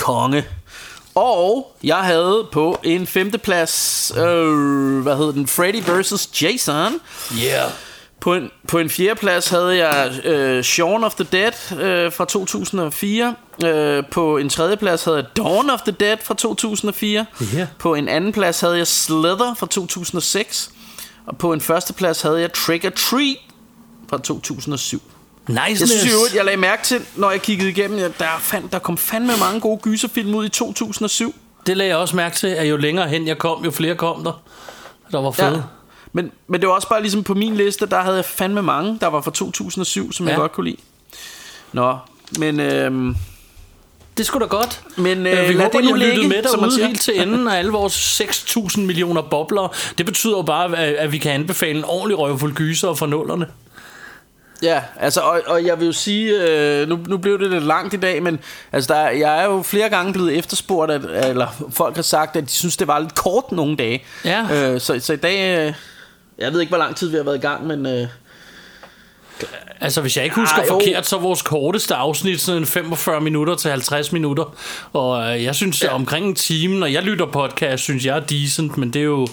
konge. 0.00 0.44
Og 1.14 1.76
jeg 1.84 1.96
havde 1.96 2.46
på 2.52 2.78
en 2.82 3.06
femteplads, 3.06 4.12
øh, 4.16 5.02
hvad 5.02 5.16
hed 5.16 5.32
den, 5.32 5.46
Freddy 5.46 5.82
vs. 5.82 6.42
Jason. 6.42 6.92
Yeah. 7.44 7.70
På 8.20 8.34
en, 8.34 8.50
på 8.68 8.78
en 8.78 8.90
fjerdeplads 8.90 9.48
havde 9.48 9.76
jeg 9.76 10.12
øh, 10.24 10.64
Shaun 10.64 11.04
of 11.04 11.14
the 11.14 11.26
Dead 11.32 11.80
øh, 11.80 12.12
fra 12.12 12.24
2004. 12.24 13.34
Øh, 13.64 14.04
på 14.10 14.36
en 14.36 14.48
tredjeplads 14.48 15.04
havde 15.04 15.16
jeg 15.16 15.26
Dawn 15.36 15.70
of 15.70 15.80
the 15.80 15.92
Dead 15.92 16.16
fra 16.22 16.34
2004. 16.34 17.26
Ja. 17.54 17.66
På 17.78 17.94
en 17.94 18.08
anden 18.08 18.32
plads 18.32 18.60
havde 18.60 18.78
jeg 18.78 18.86
Slither 18.86 19.54
fra 19.58 19.66
2006. 19.66 20.70
Og 21.26 21.38
på 21.38 21.52
en 21.52 21.60
førsteplads 21.60 22.22
havde 22.22 22.40
jeg 22.40 22.52
Trick 22.52 22.84
or 22.84 22.90
Treat 22.90 23.36
fra 24.10 24.18
2007. 24.18 25.02
Nice. 25.48 25.60
Jeg 25.62 25.76
synes 25.88 26.12
jo, 26.12 26.18
jeg 26.36 26.44
lagde 26.44 26.60
mærke 26.60 26.82
til, 26.82 27.00
når 27.16 27.30
jeg 27.30 27.42
kiggede 27.42 27.70
igennem, 27.70 27.98
at 28.04 28.18
der, 28.18 28.26
fand, 28.40 28.68
der 28.68 28.78
kom 28.78 28.98
fandme 28.98 29.32
mange 29.40 29.60
gode 29.60 29.78
gyserfilm 29.82 30.34
ud 30.34 30.44
i 30.46 30.48
2007. 30.48 31.34
Det 31.66 31.76
lagde 31.76 31.88
jeg 31.90 31.98
også 31.98 32.16
mærke 32.16 32.36
til, 32.36 32.46
at 32.46 32.70
jo 32.70 32.76
længere 32.76 33.08
hen 33.08 33.26
jeg 33.28 33.38
kom, 33.38 33.64
jo 33.64 33.70
flere 33.70 33.94
kom 33.94 34.24
der. 34.24 34.42
Der 35.12 35.20
var 35.20 35.30
fede. 35.30 35.50
Ja. 35.54 35.60
Men, 36.12 36.30
men 36.48 36.60
det 36.60 36.68
var 36.68 36.74
også 36.74 36.88
bare 36.88 37.00
ligesom 37.00 37.24
på 37.24 37.34
min 37.34 37.54
liste, 37.56 37.86
der 37.86 38.00
havde 38.00 38.16
jeg 38.16 38.24
fandme 38.24 38.62
mange, 38.62 38.98
der 39.00 39.06
var 39.06 39.20
fra 39.20 39.30
2007, 39.30 40.12
som 40.12 40.26
ja. 40.26 40.32
jeg 40.32 40.38
godt 40.40 40.52
kunne 40.52 40.66
lide. 40.70 40.76
Nå, 41.72 41.96
men... 42.38 42.60
Øhm, 42.60 43.16
Det 44.16 44.26
skulle 44.26 44.46
da 44.46 44.48
godt. 44.48 44.80
Men 44.96 45.26
øh, 45.26 45.42
Øh, 45.42 45.48
vi 45.48 45.52
lad 45.54 45.62
håber, 45.62 45.78
det 45.80 45.88
nu 45.90 45.94
ligge, 45.94 46.28
med 46.28 46.44
som 46.50 46.60
man 46.60 46.70
siger. 46.70 46.86
helt 46.86 47.00
til 47.00 47.20
enden 47.22 47.48
af 47.48 47.58
alle 47.58 47.70
vores 47.72 48.20
6.000 48.20 48.80
millioner 48.80 49.22
bobler. 49.22 49.74
Det 49.98 50.06
betyder 50.06 50.36
jo 50.36 50.42
bare, 50.42 50.78
at, 50.78 50.94
at 50.94 51.12
vi 51.12 51.18
kan 51.18 51.32
anbefale 51.32 51.78
en 51.78 51.84
ordentlig 51.84 52.18
røvfuld 52.18 52.54
gyser 52.54 52.94
for 52.94 53.06
nullerne. 53.06 53.46
Ja, 54.64 54.80
altså, 55.00 55.20
og, 55.20 55.40
og 55.46 55.64
jeg 55.66 55.78
vil 55.80 55.86
jo 55.86 55.92
sige, 55.92 56.50
øh, 56.50 56.88
nu, 56.88 56.98
nu 57.06 57.16
blev 57.18 57.38
det 57.38 57.50
lidt 57.50 57.64
langt 57.64 57.94
i 57.94 57.96
dag, 57.96 58.22
men 58.22 58.38
altså, 58.72 58.94
der, 58.94 59.00
er- 59.00 59.10
jeg 59.10 59.40
er 59.40 59.44
jo 59.44 59.62
flere 59.62 59.88
gange 59.88 60.12
blevet 60.12 60.38
efterspurgt, 60.38 60.90
at, 60.92 61.00
eller 61.30 61.46
folk 61.70 61.94
har 61.96 62.02
sagt, 62.02 62.36
at 62.36 62.44
de 62.44 62.50
synes, 62.50 62.76
det 62.76 62.88
var 62.88 62.98
lidt 62.98 63.14
kort 63.14 63.52
nogle 63.52 63.76
dage. 63.76 64.04
Ja. 64.24 64.72
Øh, 64.72 64.80
så, 64.80 65.00
så 65.00 65.12
i 65.12 65.16
dag, 65.16 65.66
øh, 65.68 65.74
jeg 66.38 66.52
ved 66.52 66.60
ikke, 66.60 66.70
hvor 66.70 66.78
lang 66.78 66.96
tid 66.96 67.08
vi 67.10 67.16
har 67.16 67.24
været 67.24 67.36
i 67.36 67.40
gang, 67.40 67.66
men... 67.66 67.86
Øh, 67.86 68.06
Altså, 69.80 70.00
hvis 70.00 70.16
jeg 70.16 70.24
ikke 70.24 70.36
husker 70.36 70.58
Ah, 70.58 70.66
jo. 70.68 70.72
forkert, 70.72 71.06
så 71.06 71.16
er 71.16 71.20
vores 71.20 71.42
korteste 71.42 71.94
afsnit 71.94 72.40
sådan 72.40 72.66
45 72.66 73.20
minutter 73.20 73.54
til 73.54 73.70
50 73.70 74.12
minutter. 74.12 74.54
Og 74.92 75.34
øh, 75.34 75.44
jeg 75.44 75.54
synes, 75.54 75.82
ja. 75.82 75.94
omkring 75.94 76.26
en 76.26 76.34
time, 76.34 76.78
når 76.78 76.86
jeg 76.86 77.02
lytter 77.02 77.26
podcast, 77.26 77.82
synes 77.82 78.06
jeg 78.06 78.16
er 78.16 78.20
decent, 78.20 78.76
men 78.76 78.90
det 78.92 79.00
er 79.00 79.04
jo... 79.04 79.26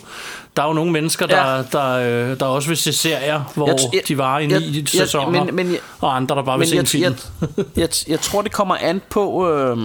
Der 0.57 0.63
er 0.63 0.67
jo 0.67 0.73
nogle 0.73 0.91
mennesker, 0.91 1.25
der, 1.25 1.55
Ja. 1.55 1.63
der, 1.71 1.91
øh, 2.31 2.39
der 2.39 2.45
også 2.45 2.67
vil 2.67 2.77
se 2.77 2.93
serier, 2.93 3.43
hvor 3.55 3.67
Jeg 3.67 3.75
jeg- 3.93 4.01
de 4.07 4.17
varer 4.17 4.39
i 4.39 4.47
jeg- 4.47 4.59
ni 4.59 4.77
jeg- 4.77 4.87
sæsoner, 4.87 5.43
men- 5.45 5.55
men 5.55 5.71
jeg- 5.71 5.79
og 5.99 6.15
andre, 6.15 6.35
der 6.35 6.43
bare 6.43 6.59
vil 6.59 6.67
se 6.67 6.73
en 6.75 6.77
jeg, 6.79 6.87
film. 6.87 7.03
jeg, 7.03 7.65
jeg, 7.77 7.89
jeg 8.07 8.19
tror, 8.19 8.41
det 8.41 8.51
kommer 8.51 8.75
an 8.75 9.01
på... 9.09 9.49
Øh, 9.51 9.77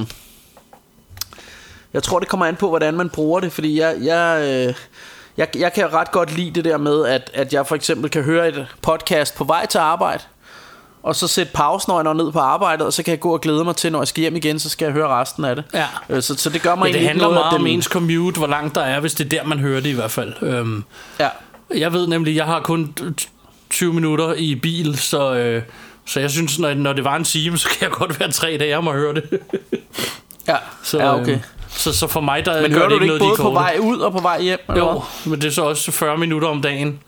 jeg 1.95 2.03
tror, 2.03 2.19
det 2.19 2.29
kommer 2.29 2.47
an 2.47 2.57
på, 2.57 2.69
hvordan 2.69 2.95
man 2.95 3.09
bruger 3.11 3.41
det, 3.41 3.53
fordi 3.53 3.81
jeg... 3.81 3.97
jeg 4.03 4.41
øh, 4.69 4.75
jeg, 5.39 5.49
jeg 5.57 5.73
kan 5.73 5.93
ret 5.93 6.11
godt 6.11 6.37
lide 6.37 6.51
det 6.51 6.65
der 6.65 6.77
med, 6.79 7.07
at, 7.07 7.31
at 7.35 7.53
jeg 7.53 7.67
for 7.67 7.75
eksempel 7.75 8.11
kan 8.11 8.23
høre 8.23 8.49
et 8.49 8.67
podcast 8.83 9.35
på 9.35 9.45
vej 9.45 9.67
til 9.67 9.79
arbejde, 9.79 10.23
og 11.07 11.17
så 11.17 11.29
sætte 11.29 11.53
pause, 11.53 11.89
når 11.89 11.97
jeg 11.97 12.05
når 12.05 12.13
ned 12.13 12.33
på 12.33 12.39
arbejdet, 12.39 12.87
og 12.87 12.93
så 12.93 13.03
kan 13.03 13.11
jeg 13.13 13.21
gå 13.21 13.33
og 13.33 13.41
glæde 13.41 13.65
mig 13.65 13.77
til, 13.77 13.93
når 13.93 14.01
jeg 14.01 14.09
skal 14.09 14.21
hjem 14.21 14.37
igen, 14.37 14.59
så 14.59 14.69
skal 14.69 14.85
jeg 14.87 14.93
høre 14.93 15.09
resten 15.09 15.45
af 15.45 15.57
det. 15.57 15.65
Ja. 15.75 15.87
Øh, 16.11 16.23
Så, 16.23 16.35
så 16.37 16.51
det 16.51 16.63
gør 16.63 16.75
mig 16.75 16.85
Men 16.85 16.93
det 16.95 17.01
handler 17.07 17.23
noget, 17.25 17.35
meget 17.35 17.55
om 17.55 17.61
den- 17.61 17.67
ens 17.73 17.85
commute, 17.85 18.39
hvor 18.39 18.47
langt 18.47 18.75
der 18.75 18.81
er, 18.81 19.01
hvis 19.01 19.15
det 19.15 19.25
er 19.25 19.29
der, 19.29 19.45
man 19.49 19.59
hører 19.59 19.81
det 19.81 19.89
i 19.91 19.93
hvert 19.93 20.11
fald. 20.11 20.33
Øhm, 20.43 20.85
Ja. 21.21 21.29
Jeg 21.77 21.93
ved 21.93 22.07
nemlig, 22.07 22.37
jeg 22.37 22.45
har 22.45 22.61
kun 22.61 22.95
t- 23.01 23.27
20 23.71 23.93
minutter 23.95 24.35
i 24.35 24.55
bil, 24.55 24.99
så, 24.99 25.35
øh, 25.35 25.63
så 26.07 26.21
jeg 26.21 26.31
synes, 26.31 26.59
når, 26.59 26.75
når 26.75 26.93
det 26.93 27.05
var 27.05 27.17
en 27.17 27.25
time, 27.25 27.59
så 27.63 27.69
kan 27.69 27.79
jeg 27.81 27.91
godt 27.91 28.21
være 28.21 28.31
tre 28.31 28.57
dage 28.61 28.79
om 28.79 28.89
at 28.89 28.95
høre 28.95 29.15
det. 29.15 29.39
Ja, 30.49 30.57
så, 30.83 30.99
ja 30.99 31.21
okay. 31.21 31.33
øh, 31.33 31.39
så, 31.71 31.93
så 31.93 32.07
for 32.07 32.21
mig, 32.21 32.45
der 32.47 32.63
Men 32.63 32.73
hører 32.73 32.83
det 32.89 32.91
du 32.91 32.95
det 32.97 33.03
ikke 33.03 33.15
ikke 33.15 33.25
noget, 33.25 33.37
de 33.37 33.43
både 33.43 33.53
på 33.53 33.59
er 33.59 33.65
korte. 33.65 33.79
vej 33.81 33.91
ud 33.93 33.99
og 33.99 34.13
på 34.13 34.19
vej 34.21 34.43
hjem? 34.43 34.59
eller 34.69 34.81
Jo, 34.85 34.91
hvad? 34.93 35.31
men 35.31 35.41
det 35.41 35.47
er 35.49 35.53
så 35.53 35.63
også 35.63 35.93
40 35.93 36.19
minutter 36.19 36.49
om 36.49 36.63
dagen. 36.63 36.99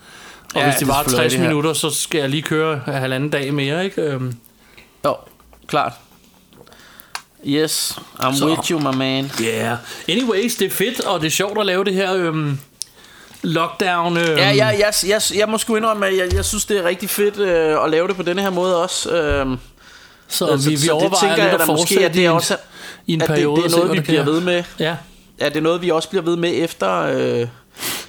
Og 0.55 0.61
Ja, 0.61 0.65
hvis 0.65 0.75
det 0.75 0.81
det 0.81 0.89
var 0.89 1.03
selvfølgelig 1.03 1.31
60 1.31 1.33
det 1.33 1.41
her. 1.41 1.49
minutter, 1.49 1.73
så 1.73 1.91
skal 1.91 2.19
jeg 2.21 2.29
lige 2.29 2.43
køre 2.43 2.81
halvanden 2.87 3.31
dag 3.31 3.55
mere, 3.55 3.85
ikke? 3.85 4.03
Øhm, 4.03 4.35
Jo, 5.05 5.17
klart. 5.67 5.93
Yes, 7.47 7.99
I'm 8.21 8.37
Så. 8.39 8.47
with 8.47 8.71
you, 8.71 8.79
my 8.79 8.97
man. 8.97 9.31
Yeah. 9.43 9.77
Anyways, 10.09 10.55
det 10.55 10.67
er 10.67 10.71
fedt, 10.71 11.01
og 11.01 11.21
det 11.21 11.27
er 11.27 11.31
sjovt 11.31 11.59
at 11.61 11.67
lave 11.67 11.85
det 11.85 11.95
her 11.95 12.15
øhm, 12.15 12.59
lockdown. 13.43 14.17
Øhm, 14.17 14.37
Ja, 14.37 14.47
jeg, 14.47 14.77
jeg, 14.79 14.93
jeg, 15.09 15.23
jeg 15.37 15.49
må 15.49 15.59
sgu 15.59 15.77
indrømme, 15.77 16.07
at 16.07 16.17
jeg, 16.17 16.35
jeg 16.35 16.45
synes, 16.45 16.65
det 16.65 16.79
er 16.79 16.85
rigtig 16.85 17.11
fedt 17.11 17.37
øh, 17.39 17.85
at 17.85 17.91
lave 17.91 18.09
det 18.09 18.17
på 18.17 18.23
denne 18.23 18.43
her 18.43 18.51
måde 18.51 18.83
også. 18.83 19.11
Øh, 19.11 19.47
Så 20.29 20.57
vi- 20.57 20.75
vi 20.83 20.89
overvejer 20.89 21.37
lidt 21.37 21.47
at 21.47 21.61
da 21.61 21.65
måske, 21.67 21.67
fortsætte 21.81 22.05
at 22.07 22.15
det 22.15 22.25
er 22.25 22.31
en- 22.31 22.37
også 22.37 22.57
i 23.07 23.13
en 23.13 23.23
at 23.23 23.29
periode 23.29 23.57
det, 23.57 23.65
og 23.65 23.65
det 23.65 23.73
se, 23.73 23.79
er 23.81 23.85
noget, 23.85 23.97
vi 23.97 24.01
bliver 24.05 24.25
ved 24.25 24.41
med. 24.41 24.65
Ja. 24.79 24.97
Ja, 25.41 25.49
det 25.49 25.57
er 25.57 25.61
noget, 25.61 25.83
vi 25.83 25.91
også 25.91 26.09
bliver 26.09 26.23
ved 26.23 26.37
med 26.37 26.53
efter... 26.55 26.93
Øh, 27.03 27.47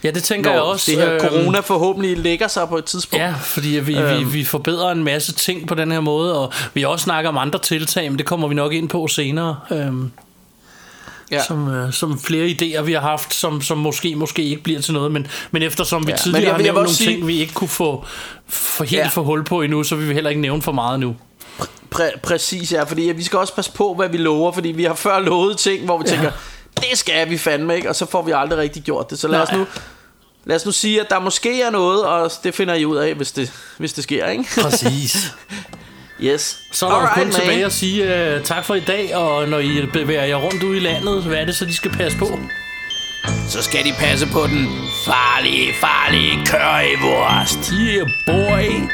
Ja, 0.03 0.11
det 0.11 0.23
tænker 0.23 0.49
når 0.49 0.55
jeg 0.55 0.61
også. 0.63 0.91
det 0.91 0.99
her 1.01 1.11
øhm, 1.13 1.19
corona 1.19 1.59
forhåbentlig 1.59 2.17
lægger 2.17 2.47
sig 2.47 2.67
på 2.69 2.77
et 2.77 2.85
tidspunkt. 2.85 3.23
Ja, 3.23 3.33
fordi 3.41 3.67
vi, 3.69 3.79
vi, 3.79 3.95
Øhm. 3.97 4.33
vi 4.33 4.43
forbedrer 4.45 4.91
en 4.91 5.03
masse 5.03 5.33
ting 5.33 5.67
på 5.67 5.75
den 5.75 5.91
her 5.91 5.99
måde, 5.99 6.39
og 6.39 6.53
vi 6.73 6.83
også 6.83 7.03
snakket 7.03 7.29
om 7.29 7.37
andre 7.37 7.59
tiltag, 7.59 8.09
men 8.11 8.17
det 8.17 8.25
kommer 8.25 8.47
vi 8.47 8.55
nok 8.55 8.73
ind 8.73 8.89
på 8.89 9.07
senere. 9.07 9.59
Øhm, 9.71 10.11
Ja. 11.31 11.43
som, 11.43 11.67
øh, 11.73 11.93
som 11.93 12.19
flere 12.19 12.47
idéer, 12.47 12.81
vi 12.81 12.93
har 12.93 12.99
haft, 13.01 13.33
som, 13.33 13.61
som 13.61 13.77
måske 13.77 14.15
måske 14.15 14.43
ikke 14.43 14.63
bliver 14.63 14.81
til 14.81 14.93
noget, 14.93 15.11
men, 15.11 15.27
men 15.51 15.63
eftersom 15.63 16.07
vi 16.07 16.11
Ja, 16.11 16.17
tidligere 16.17 16.41
men 16.43 16.47
jeg 16.47 16.55
har 16.55 16.63
nævnt 16.63 16.75
nogle 16.75 16.89
sige- 16.89 17.09
ting, 17.15 17.27
vi 17.27 17.37
ikke 17.39 17.53
kunne 17.53 17.67
få 17.67 18.05
for 18.47 18.83
helt 18.83 19.01
Ja. 19.01 19.07
få 19.07 19.23
hul 19.23 19.43
på 19.43 19.61
endnu, 19.61 19.83
så 19.83 19.95
vil 19.95 20.09
vi 20.09 20.13
heller 20.13 20.29
ikke 20.29 20.41
nævne 20.41 20.61
for 20.61 20.71
meget 20.71 20.99
nu. 20.99 21.15
Præ- 21.95 22.19
præcis, 22.23 22.71
ja, 22.73 22.83
fordi 22.83 23.01
vi 23.01 23.23
skal 23.23 23.39
også 23.39 23.55
passe 23.55 23.71
på, 23.71 23.93
hvad 23.93 24.09
vi 24.09 24.17
lover, 24.17 24.51
fordi 24.51 24.69
vi 24.69 24.83
har 24.83 24.93
før 24.93 25.19
lovet 25.19 25.57
ting, 25.57 25.85
hvor 25.85 25.97
vi 25.97 26.03
Ja. 26.07 26.11
tænker, 26.11 26.31
det 26.89 26.97
skal 26.97 27.30
vi 27.30 27.38
fandme 27.38 27.76
ikke, 27.76 27.89
og 27.89 27.95
så 27.95 28.06
får 28.06 28.22
vi 28.22 28.31
aldrig 28.31 28.60
rigtig 28.60 28.84
gjort 28.84 29.10
det. 29.10 29.19
Så 29.19 29.27
lad 29.27 29.39
os 29.39 29.49
Nej. 29.49 29.57
nu, 29.57 29.65
lad 30.45 30.56
os 30.56 30.65
nu 30.65 30.72
sige, 30.72 31.01
at 31.01 31.10
der 31.10 31.19
måske 31.19 31.61
er 31.61 31.69
noget, 31.69 32.06
og 32.06 32.31
det 32.43 32.56
finder 32.56 32.73
I 32.73 32.85
ud 32.85 32.97
af, 32.97 33.14
hvis 33.14 33.31
det, 33.31 33.51
hvis 33.77 33.93
det 33.93 34.03
sker, 34.03 34.27
ikke? 34.27 34.45
Præcis. 34.61 35.34
yes. 36.23 36.57
Så 36.72 36.85
er 36.85 36.89
der 36.89 36.97
Alright, 36.97 37.14
kun 37.14 37.23
man. 37.23 37.34
tilbage 37.34 37.65
at 37.65 37.73
sige 37.73 38.35
uh, 38.38 38.43
tak 38.43 38.65
for 38.65 38.76
i 38.76 38.80
dag, 38.80 39.15
og 39.15 39.47
når 39.49 39.60
I 39.60 39.85
bevæger 39.93 40.23
jer 40.23 40.35
rundt 40.35 40.64
ude 40.64 40.77
i 40.77 40.80
landet, 40.80 41.23
hvad 41.23 41.38
er 41.38 41.45
det 41.45 41.56
så, 41.56 41.65
de 41.65 41.76
skal 41.76 41.91
passe 41.91 42.18
på? 42.18 42.39
Så 43.49 43.61
skal 43.64 43.85
de 43.85 43.93
passe 43.99 44.27
på 44.27 44.47
den 44.47 44.68
farlige, 45.06 45.73
farlige 45.81 46.45
currywurst. 46.45 47.73
Yeah, 47.73 48.07
boy! 48.27 48.89